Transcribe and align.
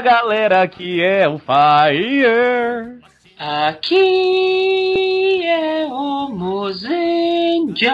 a 0.00 0.02
galera 0.02 0.66
que 0.66 1.00
é 1.02 1.28
o 1.28 1.38
Fire. 1.38 2.98
Aqui 3.38 5.42
é 5.44 5.86
o 5.86 6.30
Mozendia. 6.30 7.92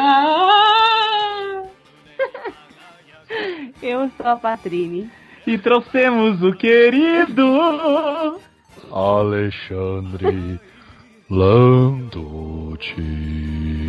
Eu 3.82 4.08
sou 4.16 4.26
a 4.26 4.36
Patrine. 4.36 5.10
E 5.44 5.58
trouxemos 5.58 6.40
o 6.44 6.52
querido 6.52 8.38
Alexandre 8.92 10.60
Landucci. 11.28 13.02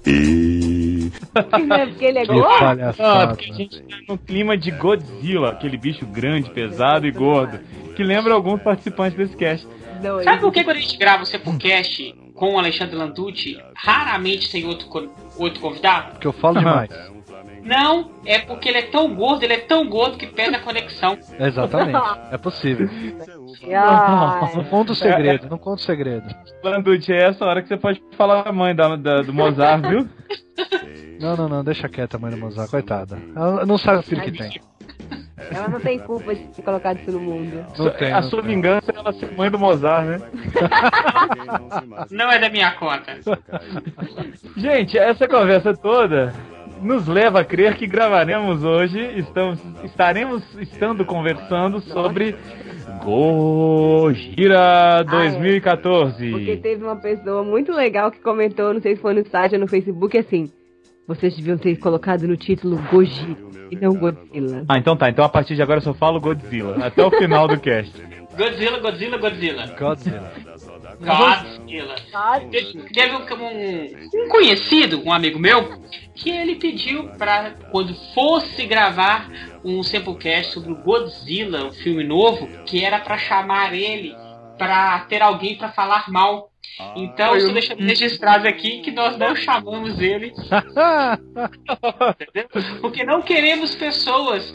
E. 0.05 1.12
É 1.36 1.86
porque 1.86 2.05
ele 2.05 2.20
é 2.20 2.26
Que 2.26 2.34
gordo? 2.34 2.82
Ah, 3.00 3.28
porque 3.28 3.52
a 3.52 3.54
gente 3.54 3.82
tá 3.82 3.98
no 4.08 4.18
clima 4.18 4.58
de 4.58 4.72
Godzilla, 4.72 5.50
aquele 5.50 5.77
bicho 5.77 6.05
grande, 6.05 6.50
pesado 6.50 7.08
e 7.08 7.12
gordo, 7.12 7.60
que 7.96 8.04
lembra 8.04 8.34
alguns 8.34 8.62
participantes 8.62 9.18
desse 9.18 9.36
cast. 9.36 9.68
Dois. 10.02 10.24
Sabe 10.24 10.41
por 10.41 10.52
que 10.52 10.64
quando 10.64 10.77
a 10.77 10.80
gente 10.80 10.98
grava 10.98 11.24
o 11.24 11.26
Sepulcast 11.26 12.16
com 12.34 12.55
o 12.55 12.60
Alexandre 12.60 12.96
Landucci, 12.96 13.60
raramente 13.76 14.52
tem 14.52 14.66
outro, 14.66 15.12
outro 15.38 15.62
convidado? 15.62 16.13
Porque 16.13 16.27
eu 16.27 16.34
falo 16.34 16.60
demais. 16.60 16.90
Não, 17.64 18.12
é 18.26 18.40
porque 18.40 18.70
ele 18.70 18.80
é 18.80 18.82
tão 18.84 19.13
gordo, 19.16 19.44
ele 19.44 19.54
é 19.54 19.60
tão 19.60 19.88
gordo 19.88 20.18
que 20.18 20.27
perde 20.27 20.55
a 20.55 20.60
conexão. 20.62 21.18
Exatamente. 21.40 21.91
É 22.32 22.38
possível. 22.38 22.90
Ai. 23.74 24.55
Não 24.55 24.63
conta 24.63 24.91
o 24.94 24.96
segredo, 24.96 25.48
não 25.49 25.58
conta 25.58 25.82
o 25.82 25.85
segredo. 25.85 26.27
Landucci, 26.63 27.12
é 27.13 27.30
essa 27.30 27.46
hora 27.46 27.62
que 27.62 27.68
você 27.68 27.77
pode 27.77 28.02
falar 28.18 28.48
a 28.48 28.52
mãe 28.52 28.74
da, 28.76 28.96
da- 28.96 29.22
do 29.22 29.34
Mozart, 29.34 29.85
viu? 29.88 30.08
Não, 31.20 31.35
não, 31.38 31.48
não, 31.48 31.63
deixa 31.63 31.88
quieta 31.88 32.18
a 32.18 32.20
mãe 32.20 32.32
do 32.32 32.38
Mozart, 32.38 32.72
coitada. 32.72 33.16
Ela 33.35 33.63
não 33.63 33.78
sabe 33.78 34.00
o 34.00 34.04
filho 34.04 34.24
que 34.24 34.32
tem. 34.32 34.60
Ela 35.52 35.68
não 35.68 35.80
tem 35.80 36.00
culpa 36.00 36.34
de 36.34 36.46
ter 36.48 36.63
colocado 36.63 36.98
isso 37.00 37.12
no 37.12 37.20
mundo. 37.20 37.63
Não 37.78 37.90
tem. 37.91 38.12
a 38.12 38.22
não 38.22 38.30
sua 38.30 38.41
tem. 38.41 38.55
vingança 38.55 38.91
é 38.91 38.98
ela 38.98 39.13
ser 39.13 39.32
mãe 39.38 39.52
do 39.52 39.60
Mozart, 39.60 40.07
né? 40.07 40.18
Não 42.10 42.32
é 42.32 42.40
da 42.40 42.50
minha 42.50 42.72
conta. 42.72 43.20
Gente, 44.57 44.98
essa 44.98 45.28
conversa 45.28 45.76
toda 45.76 46.34
nos 46.82 47.07
leva 47.07 47.41
a 47.41 47.46
crer 47.46 47.76
que 47.76 47.87
gravaremos 47.87 48.63
hoje, 48.63 48.99
estamos, 49.18 49.60
estaremos 49.84 50.43
estando 50.60 51.05
conversando 51.05 51.79
sobre 51.82 52.35
Gojira 53.04 55.04
2014. 55.04 56.32
Porque 56.32 56.57
teve 56.57 56.84
uma 56.84 56.96
pessoa 56.96 57.43
muito 57.43 57.71
legal 57.71 58.12
que 58.12 58.20
comentou, 58.20 58.73
não 58.73 58.82
sei 58.82 58.96
se 58.96 59.01
foi 59.01 59.13
no 59.13 59.27
site 59.27 59.54
ou 59.54 59.62
no 59.62 59.68
Facebook, 59.68 60.18
assim. 60.18 60.51
Vocês 61.07 61.35
deviam 61.35 61.57
ter 61.57 61.77
colocado 61.77 62.27
no 62.27 62.38
título 62.38 62.79
Gojira 62.91 63.51
e 63.71 63.76
não 63.76 63.93
Godzilla. 63.93 64.66
Ah, 64.68 64.78
então 64.78 64.95
tá. 64.95 65.09
Então 65.09 65.23
a 65.23 65.29
partir 65.29 65.56
de 65.56 65.62
agora 65.62 65.79
eu 65.79 65.84
só 65.84 65.94
falo 65.94 66.19
Godzilla. 66.19 66.85
Até 66.85 67.06
o 67.06 67.12
final 67.12 67.47
do 67.47 67.59
cast. 67.59 67.94
Godzilla, 68.38 68.79
Godzilla, 68.79 69.18
Godzilla. 69.18 69.75
Godzilla. 69.78 70.31
Godzilla. 71.06 71.96
Teve, 72.94 73.16
um, 73.16 74.25
um- 74.25 74.30
conhecido, 74.30 75.02
um 75.06 75.12
amigo 75.12 75.40
meu, 75.40 75.81
que 76.16 76.30
ele 76.30 76.56
pediu 76.56 77.09
pra 77.18 77.52
quando 77.72 77.94
fosse 78.13 78.66
gravar 78.66 79.29
um 79.63 79.81
Samplecast 79.84 80.53
sobre 80.53 80.72
o 80.72 80.75
Godzilla, 80.75 81.66
um 81.66 81.72
filme 81.72 82.03
novo, 82.03 82.47
que 82.66 82.84
era 82.84 83.00
pra 83.00 83.17
chamar 83.17 83.73
ele 83.73 84.13
pra 84.57 85.00
ter 85.09 85.22
alguém 85.22 85.56
pra 85.57 85.72
falar 85.72 86.09
mal. 86.12 86.50
Então, 86.95 87.35
estou 87.35 87.53
deixando 87.53 87.81
registrado 87.83 88.47
aqui 88.47 88.81
que 88.81 88.91
nós 88.91 89.18
não 89.18 89.35
chamamos 89.35 90.00
ele? 90.00 90.31
Porque 92.81 93.03
não 93.03 93.22
queremos 93.22 93.75
pessoas 93.75 94.51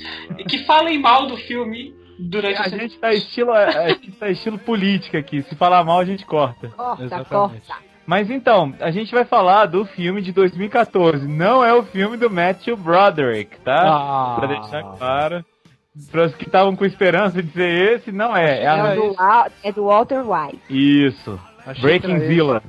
que 0.48 0.58
falem 0.64 0.98
mal 0.98 1.26
do 1.26 1.36
filme 1.36 1.94
durante 2.18 2.60
A 2.60 2.68
gente 2.68 2.98
tá 2.98 3.12
estilo, 3.12 3.52
a 3.52 3.88
gente 3.88 4.12
tá 4.12 4.28
estilo 4.28 4.58
política 4.58 5.18
aqui. 5.18 5.42
Se 5.42 5.54
falar 5.54 5.84
mal, 5.84 5.98
a 6.00 6.04
gente 6.04 6.24
corta. 6.24 6.68
Corta, 6.68 7.04
Exatamente. 7.04 7.28
corta. 7.28 7.86
Mas 8.06 8.30
então, 8.30 8.72
a 8.80 8.90
gente 8.90 9.12
vai 9.12 9.24
falar 9.24 9.66
do 9.66 9.84
filme 9.84 10.22
de 10.22 10.32
2014. 10.32 11.26
Não 11.26 11.64
é 11.64 11.74
o 11.74 11.82
filme 11.82 12.16
do 12.16 12.30
Matthew 12.30 12.76
Broderick, 12.76 13.58
tá? 13.60 13.82
Ah. 13.84 14.36
Pra 14.38 14.46
deixar 14.46 14.82
claro. 14.96 15.44
Para 16.10 16.26
os 16.26 16.34
que 16.34 16.44
estavam 16.44 16.76
com 16.76 16.84
esperança 16.84 17.42
de 17.42 17.50
ser 17.52 17.94
esse, 17.94 18.12
não 18.12 18.36
é. 18.36 18.60
É, 18.60 18.64
É, 18.64 18.66
a... 18.68 18.94
do, 18.94 19.16
é 19.64 19.72
do 19.72 19.84
Walter 19.86 20.22
White. 20.22 20.60
Isso. 20.68 21.40
Achei 21.66 21.82
Breaking 21.82 22.20
Zilla. 22.20 22.62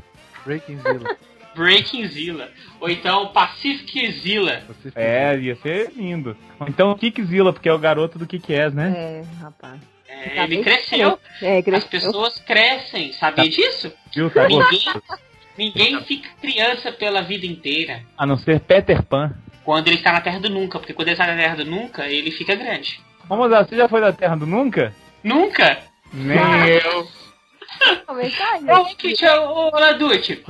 Breaking 0.45 0.77
Zilla. 0.77 1.15
Breaking 1.57 2.07
Zilla. 2.07 2.49
Ou 2.79 2.89
então 2.89 3.27
Pacific 3.33 4.11
Zilla. 4.21 4.61
É, 4.95 5.37
ia 5.37 5.55
ser 5.57 5.91
lindo. 5.95 6.37
Ou 6.59 6.67
Então 6.67 6.95
Kickzilla, 6.95 7.51
porque 7.51 7.67
é 7.67 7.73
o 7.73 7.79
garoto 7.79 8.19
do 8.19 8.27
Kick-Ass, 8.27 8.73
né? 8.73 8.93
É, 8.95 9.23
rapaz. 9.41 9.81
É, 10.07 10.29
Tá 10.29 10.43
ele 10.43 10.63
cresceu. 10.63 11.19
É, 11.41 11.57
As 11.59 11.63
cresceu. 11.65 11.89
pessoas 11.89 12.39
crescem. 12.39 13.11
Sabia 13.13 13.49
disso? 13.49 13.91
Viu? 14.15 14.29
Tá 14.29 14.47
Ninguém, 14.47 14.79
ninguém 15.57 16.01
fica 16.03 16.29
criança 16.39 16.91
pela 16.91 17.21
vida 17.21 17.45
inteira. 17.45 18.01
A 18.17 18.25
não 18.25 18.37
ser 18.37 18.59
Peter 18.61 19.03
Pan. 19.03 19.33
Quando 19.65 19.87
ele 19.89 19.97
está 19.97 20.13
na 20.13 20.21
Terra 20.21 20.39
do 20.39 20.49
Nunca. 20.49 20.79
Porque 20.79 20.93
quando 20.93 21.09
ele 21.09 21.15
está 21.15 21.27
na 21.27 21.35
Terra 21.35 21.55
do 21.57 21.65
Nunca, 21.65 22.07
ele 22.07 22.31
fica 22.31 22.55
grande. 22.55 22.99
Vamos 23.27 23.49
lá, 23.51 23.63
você 23.65 23.75
já 23.75 23.89
foi 23.89 23.99
da 23.99 24.13
Terra 24.13 24.35
do 24.35 24.45
Nunca? 24.45 24.93
Nunca? 25.23 25.77
Nem 26.13 26.37
eu. 26.69 27.07
Comentário. 28.05 28.73
Ô, 28.73 28.85
Kit, 28.95 29.25
ô, 29.25 29.69
ô. 29.69 29.71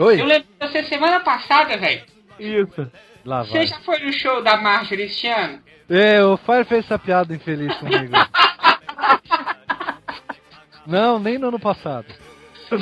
Oi. 0.06 0.22
Eu 0.22 0.26
lembro 0.26 0.48
de 0.60 0.68
você 0.68 0.84
semana 0.84 1.20
passada, 1.20 1.78
velho. 1.78 2.04
Isso. 2.40 2.92
Lá 3.26 3.44
Você 3.44 3.54
vai. 3.58 3.68
já 3.68 3.80
foi 3.80 4.00
no 4.00 4.14
show 4.14 4.42
da 4.42 4.56
Marjorie 4.58 5.06
este 5.06 5.28
ano? 5.28 5.62
É, 5.90 6.24
o 6.24 6.38
Fire 6.38 6.64
fez 6.66 6.86
essa 6.86 6.98
piada 7.00 7.34
infeliz 7.36 7.76
comigo. 7.78 8.14
Não, 10.86 11.20
nem 11.20 11.38
no 11.38 11.50
ano 11.50 11.60
passado. 11.60 12.06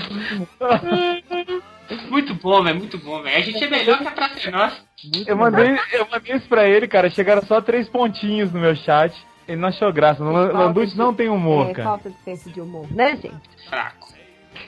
Muito 2.10 2.34
bom, 2.36 2.64
velho. 2.64 2.78
Muito 2.78 2.98
bom, 2.98 3.22
velho. 3.22 3.38
A 3.38 3.42
gente 3.42 3.64
é 3.64 3.68
melhor 3.68 3.98
que 4.00 4.08
a 4.08 4.12
Praça 4.12 4.48
é 4.48 4.52
Nossa. 4.52 4.78
Muito 5.04 5.30
Eu 5.30 5.38
mandei, 5.38 5.78
eu 5.92 6.08
mandei 6.12 6.36
isso 6.36 6.48
pra 6.48 6.68
ele, 6.68 6.88
cara. 6.88 7.10
Chegaram 7.10 7.42
só 7.44 7.62
três 7.62 7.88
pontinhos 7.90 8.52
no 8.52 8.60
meu 8.60 8.76
chat. 8.76 9.16
Ele 9.48 9.58
não 9.62 9.70
achou 9.70 9.92
graça. 9.94 10.24
Landucci 10.24 10.98
não 10.98 11.14
tem 11.14 11.30
humor, 11.30 11.70
É, 11.70 11.74
cara. 11.74 11.90
falta 11.90 12.10
de 12.10 12.18
senso 12.24 12.50
de 12.52 12.60
humor, 12.62 12.88
né, 12.92 13.12
gente? 13.16 13.38
Fraco. 13.70 14.08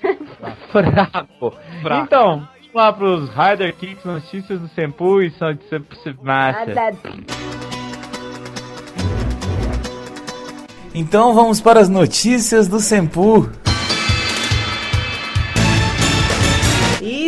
Fraco. 0.71 1.53
Fraco. 1.81 2.05
Então, 2.05 2.47
vamos 2.61 2.73
lá 2.73 2.93
pros 2.93 3.29
Rider 3.29 3.75
Kicks, 3.75 4.05
notícias 4.05 4.59
do 4.59 4.67
Sempu 4.69 5.21
e 5.21 5.31
são 5.31 5.53
de 5.53 5.67
massa. 6.23 6.65
Nada. 6.73 6.97
Então 10.93 11.33
vamos 11.33 11.61
para 11.61 11.79
as 11.79 11.89
notícias 11.89 12.67
do 12.67 12.79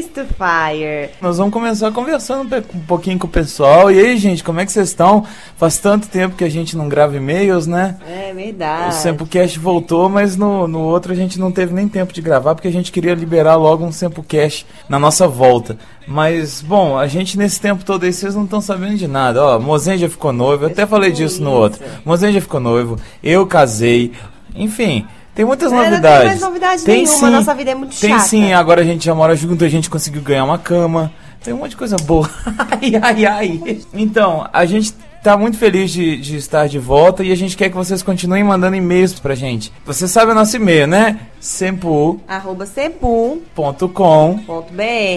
Sempu. 0.02 0.10
Isto 0.10 0.26
Fire. 0.26 1.10
Nós 1.22 1.38
vamos 1.38 1.54
começar 1.54 1.92
conversando 1.92 2.56
um 2.74 2.80
pouquinho 2.82 3.20
com 3.20 3.28
o 3.28 3.30
pessoal. 3.30 3.92
E 3.92 4.00
aí, 4.00 4.18
gente, 4.18 4.44
como 4.44 4.60
é 4.60 4.66
que 4.66 4.72
vocês 4.72 4.90
estão? 4.90 5.26
Faz 5.58 5.78
tanto 5.78 6.08
tempo 6.08 6.36
que 6.36 6.44
a 6.44 6.50
gente 6.50 6.76
não 6.78 6.88
grava 6.88 7.16
e-mails, 7.16 7.68
né? 7.68 7.98
É 8.08 8.32
O 8.32 8.36
verdade. 8.36 8.96
Sempocast 8.96 9.60
voltou, 9.60 10.10
mas 10.10 10.36
no, 10.36 10.68
no 10.68 10.80
outro 10.80 11.12
a 11.12 11.16
gente 11.16 11.40
não 11.40 11.52
teve 11.52 11.74
nem 11.74 11.88
tempo 11.88 12.14
de 12.14 12.22
gravar 12.22 12.56
porque 12.56 12.68
a 12.68 12.72
gente 12.72 12.92
queria 12.92 13.14
liberar 13.14 13.56
logo 13.56 13.86
um 13.86 13.92
Sempocast 13.92 14.66
na 14.88 14.98
nossa 14.98 15.28
volta. 15.28 15.78
Mas, 16.08 16.62
bom, 16.62 16.98
a 16.98 17.06
gente 17.08 17.38
nesse 17.38 17.62
tempo 17.62 17.84
todo 17.86 18.04
aí, 18.04 18.12
vocês 18.12 18.34
não 18.34 18.46
estão 18.46 18.62
sabendo 18.62 18.96
de 18.98 19.08
nada. 19.08 19.44
Ó, 19.44 19.60
Mozen 19.60 19.98
já 19.98 20.10
ficou 20.10 20.34
noivo, 20.34 20.64
eu 20.66 20.70
até 20.70 20.86
falei 20.86 21.12
disso 21.12 21.42
no 21.44 21.52
outro. 21.52 21.84
Mozen 22.04 22.34
já 22.34 22.42
ficou 22.42 22.60
noivo, 22.60 22.98
eu 23.24 23.46
casei, 23.46 24.14
enfim. 24.56 25.06
Tem 25.40 25.46
muitas 25.46 25.72
É, 25.72 25.76
não 25.76 25.82
tem 25.84 25.90
novidades. 25.92 26.28
mais 26.28 26.42
novidade 26.42 26.84
nenhuma, 26.86 27.30
nossa 27.30 27.56
vida 27.56 27.72
é 27.72 27.76
muito 27.76 27.98
Tem 27.98 28.10
chata. 28.10 28.24
sim, 28.26 28.52
agora 28.52 28.82
a 28.82 28.84
gente 28.84 29.06
já 29.06 29.16
mora 29.16 29.34
junto, 29.38 29.64
a 29.64 29.70
gente 29.70 29.90
conseguiu 29.90 30.22
ganhar 30.22 30.44
uma 30.44 30.58
cama. 30.58 31.14
Tem 31.42 31.54
um 31.54 31.60
monte 31.60 31.70
de 31.70 31.78
coisa 31.78 31.96
boa. 31.96 32.30
ai, 32.70 32.98
ai, 33.02 33.26
ai. 33.26 33.62
Então, 33.94 34.46
a 34.52 34.66
gente 34.66 34.94
tá 35.24 35.38
muito 35.38 35.58
feliz 35.58 35.92
de, 35.92 36.18
de 36.18 36.36
estar 36.36 36.68
de 36.68 36.78
volta 36.78 37.24
e 37.24 37.32
a 37.32 37.36
gente 37.36 37.56
quer 37.56 37.70
que 37.70 37.76
vocês 37.78 38.04
continuem 38.04 38.44
mandando 38.44 38.76
e-mails 38.76 39.18
pra 39.18 39.34
gente. 39.34 39.72
Você 39.86 40.10
sabe 40.10 40.34
o 40.34 40.36
nosso 40.36 40.58
e-mail, 40.58 40.86
né? 40.88 41.18
sempu.com. 41.40 42.20
Arroba 42.28 42.66
sepul.br 42.66 43.40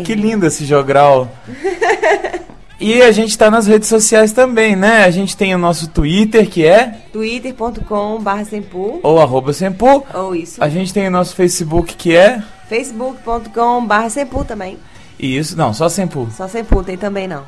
Que 0.05 0.15
lindo 0.15 0.47
esse 0.47 0.65
jogral. 0.65 1.29
e 2.83 3.03
a 3.03 3.13
gente 3.13 3.39
tá 3.39 3.51
nas 3.51 3.67
redes 3.67 3.89
sociais 3.89 4.33
também, 4.33 4.75
né? 4.75 5.05
A 5.05 5.11
gente 5.11 5.37
tem 5.37 5.55
o 5.55 5.59
nosso 5.59 5.89
Twitter, 5.89 6.49
que 6.51 6.67
é 6.67 6.99
twitter.com 7.13 8.21
barra 8.21 8.45
sepul 8.45 9.01
ou 9.03 9.21
arroba 9.21 9.53
sempu. 9.53 10.05
ou 10.13 10.35
isso. 10.35 10.63
A 10.63 10.69
gente 10.69 10.93
tem 10.93 11.07
o 11.07 11.11
nosso 11.11 11.35
Facebook, 11.37 11.95
que 11.95 12.15
é... 12.15 12.43
facebook.com 12.69 13.87
barra 13.87 14.11
sepul 14.11 14.45
também. 14.45 14.79
Isso, 15.19 15.57
não, 15.57 15.73
só 15.73 15.89
sempu. 15.89 16.29
Só 16.37 16.49
sepul 16.49 16.83
tem 16.83 16.97
também 16.97 17.29
não. 17.29 17.45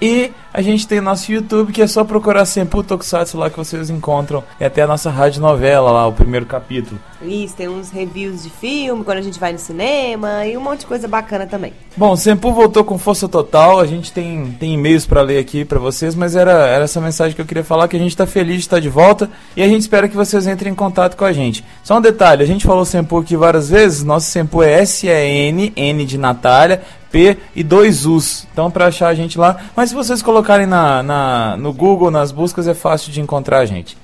E 0.00 0.30
a 0.52 0.62
gente 0.62 0.86
tem 0.86 1.00
nosso 1.00 1.30
YouTube, 1.30 1.72
que 1.72 1.82
é 1.82 1.86
só 1.86 2.04
procurar 2.04 2.44
sempre 2.44 2.78
o 2.78 2.82
Tokusatsu 2.82 3.36
lá 3.36 3.50
que 3.50 3.56
vocês 3.56 3.90
encontram. 3.90 4.44
E 4.60 4.64
até 4.64 4.82
a 4.82 4.86
nossa 4.86 5.10
rádio 5.10 5.40
novela 5.40 5.90
lá, 5.90 6.06
o 6.06 6.12
primeiro 6.12 6.46
capítulo. 6.46 7.00
Isso, 7.20 7.56
tem 7.56 7.68
uns 7.68 7.90
reviews 7.90 8.44
de 8.44 8.50
filme, 8.50 9.02
quando 9.02 9.18
a 9.18 9.22
gente 9.22 9.40
vai 9.40 9.52
no 9.52 9.58
cinema 9.58 10.46
e 10.46 10.56
um 10.56 10.60
monte 10.60 10.80
de 10.80 10.86
coisa 10.86 11.08
bacana 11.08 11.46
também. 11.46 11.72
Bom, 11.96 12.12
o 12.12 12.16
Sempu 12.16 12.52
voltou 12.52 12.84
com 12.84 12.96
força 12.96 13.28
total. 13.28 13.80
A 13.80 13.86
gente 13.86 14.12
tem, 14.12 14.52
tem 14.58 14.74
e-mails 14.74 15.04
para 15.04 15.20
ler 15.20 15.38
aqui 15.38 15.64
para 15.64 15.80
vocês, 15.80 16.14
mas 16.14 16.36
era, 16.36 16.52
era 16.52 16.84
essa 16.84 17.00
mensagem 17.00 17.34
que 17.34 17.42
eu 17.42 17.46
queria 17.46 17.64
falar: 17.64 17.88
que 17.88 17.96
a 17.96 18.00
gente 18.00 18.16
tá 18.16 18.26
feliz 18.26 18.56
de 18.56 18.60
estar 18.62 18.78
de 18.78 18.88
volta 18.88 19.28
e 19.56 19.62
a 19.62 19.66
gente 19.66 19.80
espera 19.80 20.08
que 20.08 20.16
vocês 20.16 20.46
entrem 20.46 20.72
em 20.72 20.76
contato 20.76 21.16
com 21.16 21.24
a 21.24 21.32
gente. 21.32 21.64
Só 21.82 21.98
um 21.98 22.00
detalhe: 22.00 22.42
a 22.42 22.46
gente 22.46 22.64
falou 22.64 22.84
Sempu 22.84 23.18
aqui 23.18 23.36
várias 23.36 23.68
vezes. 23.68 24.04
Nosso 24.04 24.30
Sempu 24.30 24.62
é 24.62 24.80
S-E-N, 24.80 25.72
N 25.74 26.04
de 26.06 26.16
Natália, 26.16 26.82
P 27.10 27.36
e 27.54 27.62
dois 27.62 28.04
U's. 28.06 28.46
Então, 28.52 28.70
para 28.70 28.86
achar 28.86 29.08
a 29.08 29.14
gente 29.14 29.38
lá. 29.38 29.56
Mas 29.76 29.90
se 29.90 29.94
vocês 29.94 30.20
colocarem 30.22 30.66
na, 30.66 31.02
na, 31.02 31.56
no 31.56 31.72
Google, 31.72 32.10
nas 32.10 32.30
buscas, 32.32 32.68
é 32.68 32.74
fácil 32.74 33.10
de 33.12 33.20
encontrar 33.20 33.58
a 33.60 33.66
gente. 33.66 33.96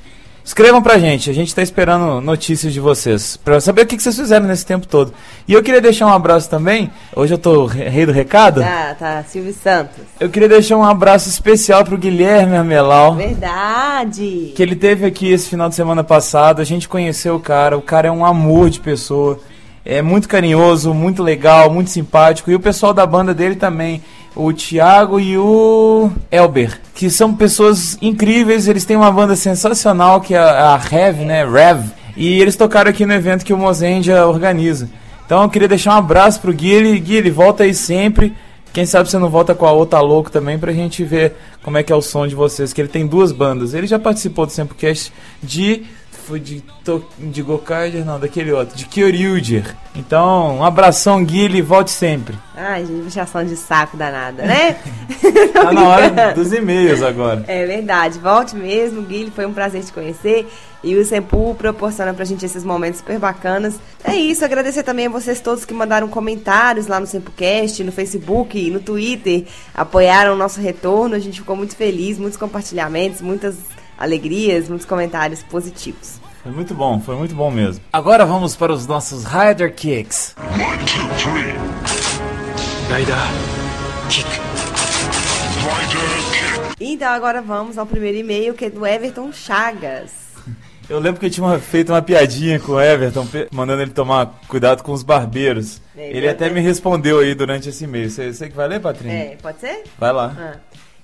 Escrevam 0.46 0.82
pra 0.82 0.98
gente, 0.98 1.30
a 1.30 1.32
gente 1.32 1.54
tá 1.54 1.62
esperando 1.62 2.20
notícias 2.20 2.70
de 2.70 2.78
vocês, 2.78 3.34
pra 3.42 3.62
saber 3.62 3.80
o 3.80 3.86
que, 3.86 3.96
que 3.96 4.02
vocês 4.02 4.14
fizeram 4.14 4.46
nesse 4.46 4.66
tempo 4.66 4.86
todo. 4.86 5.14
E 5.48 5.54
eu 5.54 5.62
queria 5.62 5.80
deixar 5.80 6.04
um 6.06 6.12
abraço 6.12 6.50
também, 6.50 6.90
hoje 7.16 7.32
eu 7.32 7.38
tô 7.38 7.64
re- 7.64 7.88
rei 7.88 8.04
do 8.04 8.12
recado, 8.12 8.60
Tá, 8.60 8.94
tá, 8.98 9.24
Silvio 9.26 9.54
Santos. 9.54 10.04
eu 10.20 10.28
queria 10.28 10.46
deixar 10.50 10.76
um 10.76 10.84
abraço 10.84 11.30
especial 11.30 11.82
pro 11.82 11.96
Guilherme 11.96 12.58
Armelau, 12.58 13.14
Verdade. 13.14 14.52
que 14.54 14.62
ele 14.62 14.76
teve 14.76 15.06
aqui 15.06 15.32
esse 15.32 15.48
final 15.48 15.70
de 15.70 15.74
semana 15.74 16.04
passado, 16.04 16.60
a 16.60 16.64
gente 16.64 16.90
conheceu 16.90 17.36
o 17.36 17.40
cara, 17.40 17.78
o 17.78 17.82
cara 17.82 18.08
é 18.08 18.10
um 18.10 18.22
amor 18.22 18.68
de 18.68 18.80
pessoa, 18.80 19.40
é 19.84 20.00
muito 20.00 20.28
carinhoso, 20.28 20.94
muito 20.94 21.22
legal, 21.22 21.70
muito 21.70 21.90
simpático, 21.90 22.50
e 22.50 22.54
o 22.54 22.60
pessoal 22.60 22.94
da 22.94 23.04
banda 23.04 23.34
dele 23.34 23.56
também, 23.56 24.02
o 24.34 24.52
Thiago 24.52 25.20
e 25.20 25.36
o 25.36 26.10
Elber, 26.30 26.80
que 26.94 27.10
são 27.10 27.34
pessoas 27.34 27.98
incríveis, 28.00 28.66
eles 28.66 28.84
têm 28.84 28.96
uma 28.96 29.12
banda 29.12 29.36
sensacional 29.36 30.20
que 30.20 30.34
é 30.34 30.38
a 30.38 30.76
Rev, 30.76 31.20
né, 31.20 31.44
Rev, 31.44 31.84
e 32.16 32.40
eles 32.40 32.56
tocaram 32.56 32.90
aqui 32.90 33.04
no 33.04 33.12
evento 33.12 33.44
que 33.44 33.52
o 33.52 33.58
Mozendia 33.58 34.26
organiza. 34.26 34.88
Então 35.26 35.42
eu 35.42 35.48
queria 35.48 35.68
deixar 35.68 35.94
um 35.94 35.98
abraço 35.98 36.40
pro 36.40 36.52
Guilherme, 36.52 36.98
Guilherme, 36.98 37.30
volta 37.30 37.64
aí 37.64 37.74
sempre, 37.74 38.34
quem 38.72 38.84
sabe 38.84 39.08
você 39.08 39.18
não 39.18 39.30
volta 39.30 39.54
com 39.54 39.66
a 39.66 39.72
outra 39.72 40.00
louco 40.00 40.32
também 40.32 40.58
pra 40.58 40.72
gente 40.72 41.04
ver 41.04 41.34
como 41.62 41.78
é 41.78 41.82
que 41.84 41.92
é 41.92 41.96
o 41.96 42.02
som 42.02 42.26
de 42.26 42.34
vocês, 42.34 42.72
que 42.72 42.80
ele 42.80 42.88
tem 42.88 43.06
duas 43.06 43.30
bandas. 43.30 43.72
Ele 43.72 43.86
já 43.86 44.00
participou 44.00 44.46
do 44.46 44.52
Samplecast 44.52 45.12
de 45.40 45.84
foi 46.24 46.40
de 46.40 46.62
to, 46.84 47.04
de 47.18 47.42
Gokaider, 47.42 48.04
não, 48.04 48.18
daquele 48.18 48.52
outro, 48.52 48.76
de 48.76 48.86
Kyoryuger. 48.86 49.74
Então, 49.94 50.58
um 50.58 50.64
abração, 50.64 51.24
Guilherme, 51.24 51.62
volte 51.62 51.90
sempre. 51.90 52.36
Ai, 52.56 52.84
gente, 52.84 53.04
puxação 53.04 53.44
de 53.44 53.56
saco 53.56 53.96
danada, 53.96 54.42
né? 54.42 54.76
Tá 55.52 55.72
na 55.72 55.88
hora 55.88 56.34
dos 56.34 56.52
e-mails 56.52 57.02
agora. 57.02 57.44
É 57.46 57.64
verdade, 57.64 58.18
volte 58.18 58.56
mesmo, 58.56 59.02
Guilherme, 59.02 59.30
foi 59.30 59.46
um 59.46 59.52
prazer 59.52 59.84
te 59.84 59.92
conhecer. 59.92 60.46
E 60.82 60.94
o 60.96 61.04
Sempu 61.04 61.54
proporciona 61.54 62.12
pra 62.12 62.26
gente 62.26 62.44
esses 62.44 62.62
momentos 62.62 62.98
super 62.98 63.18
bacanas. 63.18 63.80
É 64.02 64.14
isso, 64.14 64.44
agradecer 64.44 64.82
também 64.82 65.06
a 65.06 65.10
vocês 65.10 65.40
todos 65.40 65.64
que 65.64 65.72
mandaram 65.72 66.08
comentários 66.08 66.86
lá 66.86 67.00
no 67.00 67.06
SempuCast, 67.06 67.82
no 67.82 67.90
Facebook, 67.90 68.70
no 68.70 68.80
Twitter, 68.80 69.44
apoiaram 69.74 70.34
o 70.34 70.36
nosso 70.36 70.60
retorno. 70.60 71.14
A 71.14 71.18
gente 71.18 71.40
ficou 71.40 71.56
muito 71.56 71.74
feliz, 71.74 72.18
muitos 72.18 72.38
compartilhamentos, 72.38 73.22
muitas 73.22 73.56
alegrias, 73.98 74.68
muitos 74.68 74.86
comentários 74.86 75.42
positivos. 75.42 76.20
Foi 76.42 76.52
muito 76.52 76.74
bom, 76.74 77.00
foi 77.00 77.16
muito 77.16 77.34
bom 77.34 77.50
mesmo. 77.50 77.82
Agora 77.92 78.26
vamos 78.26 78.54
para 78.54 78.72
os 78.72 78.86
nossos 78.86 79.24
Rider 79.24 79.74
Kicks. 79.74 80.34
Então 86.80 87.08
agora 87.08 87.40
vamos 87.40 87.78
ao 87.78 87.86
primeiro 87.86 88.18
e-mail, 88.18 88.54
que 88.54 88.66
é 88.66 88.70
do 88.70 88.86
Everton 88.86 89.32
Chagas. 89.32 90.10
Eu 90.88 90.98
lembro 90.98 91.18
que 91.18 91.26
eu 91.26 91.30
tinha 91.30 91.46
uma- 91.46 91.58
feito 91.58 91.90
uma 91.92 92.02
piadinha 92.02 92.60
com 92.60 92.72
o 92.72 92.80
Everton, 92.80 93.26
mandando 93.50 93.80
ele 93.80 93.90
tomar 93.90 94.38
cuidado 94.46 94.82
com 94.82 94.92
os 94.92 95.02
barbeiros. 95.02 95.80
É, 95.96 96.10
Ele 96.10 96.28
até 96.28 96.50
me 96.50 96.60
respondeu 96.60 97.20
aí 97.20 97.34
durante 97.34 97.70
esse 97.70 97.84
e-mail. 97.84 98.10
Você 98.10 98.32
você 98.32 98.48
que 98.50 98.54
vai 98.56 98.68
ler, 98.68 98.80
Patrícia? 98.80 99.10
É, 99.16 99.36
pode 99.40 99.60
ser? 99.60 99.84
Vai 99.98 100.12
lá. 100.12 100.34
Ah, 100.38 100.56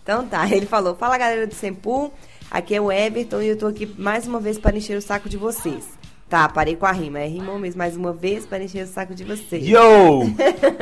então 0.02 0.26
tá, 0.26 0.46
ele 0.50 0.66
falou: 0.66 0.94
Fala 0.94 1.16
galera 1.16 1.46
do 1.46 1.54
Sempu, 1.54 2.12
aqui 2.50 2.74
é 2.74 2.80
o 2.80 2.90
Everton 2.90 3.40
e 3.40 3.48
eu 3.48 3.56
tô 3.56 3.66
aqui 3.66 3.86
mais 3.98 4.26
uma 4.26 4.40
vez 4.40 4.58
para 4.58 4.76
encher 4.76 4.98
o 4.98 5.02
saco 5.02 5.28
de 5.28 5.36
vocês. 5.36 6.00
Tá, 6.28 6.48
parei 6.48 6.76
com 6.76 6.86
a 6.86 6.92
rima, 6.92 7.18
é 7.18 7.26
rimou 7.26 7.58
mesmo 7.58 7.78
mais 7.78 7.96
uma 7.96 8.12
vez 8.12 8.46
para 8.46 8.62
encher 8.62 8.84
o 8.84 8.88
saco 8.88 9.14
de 9.14 9.24
vocês. 9.24 9.66
Yo! 9.66 10.22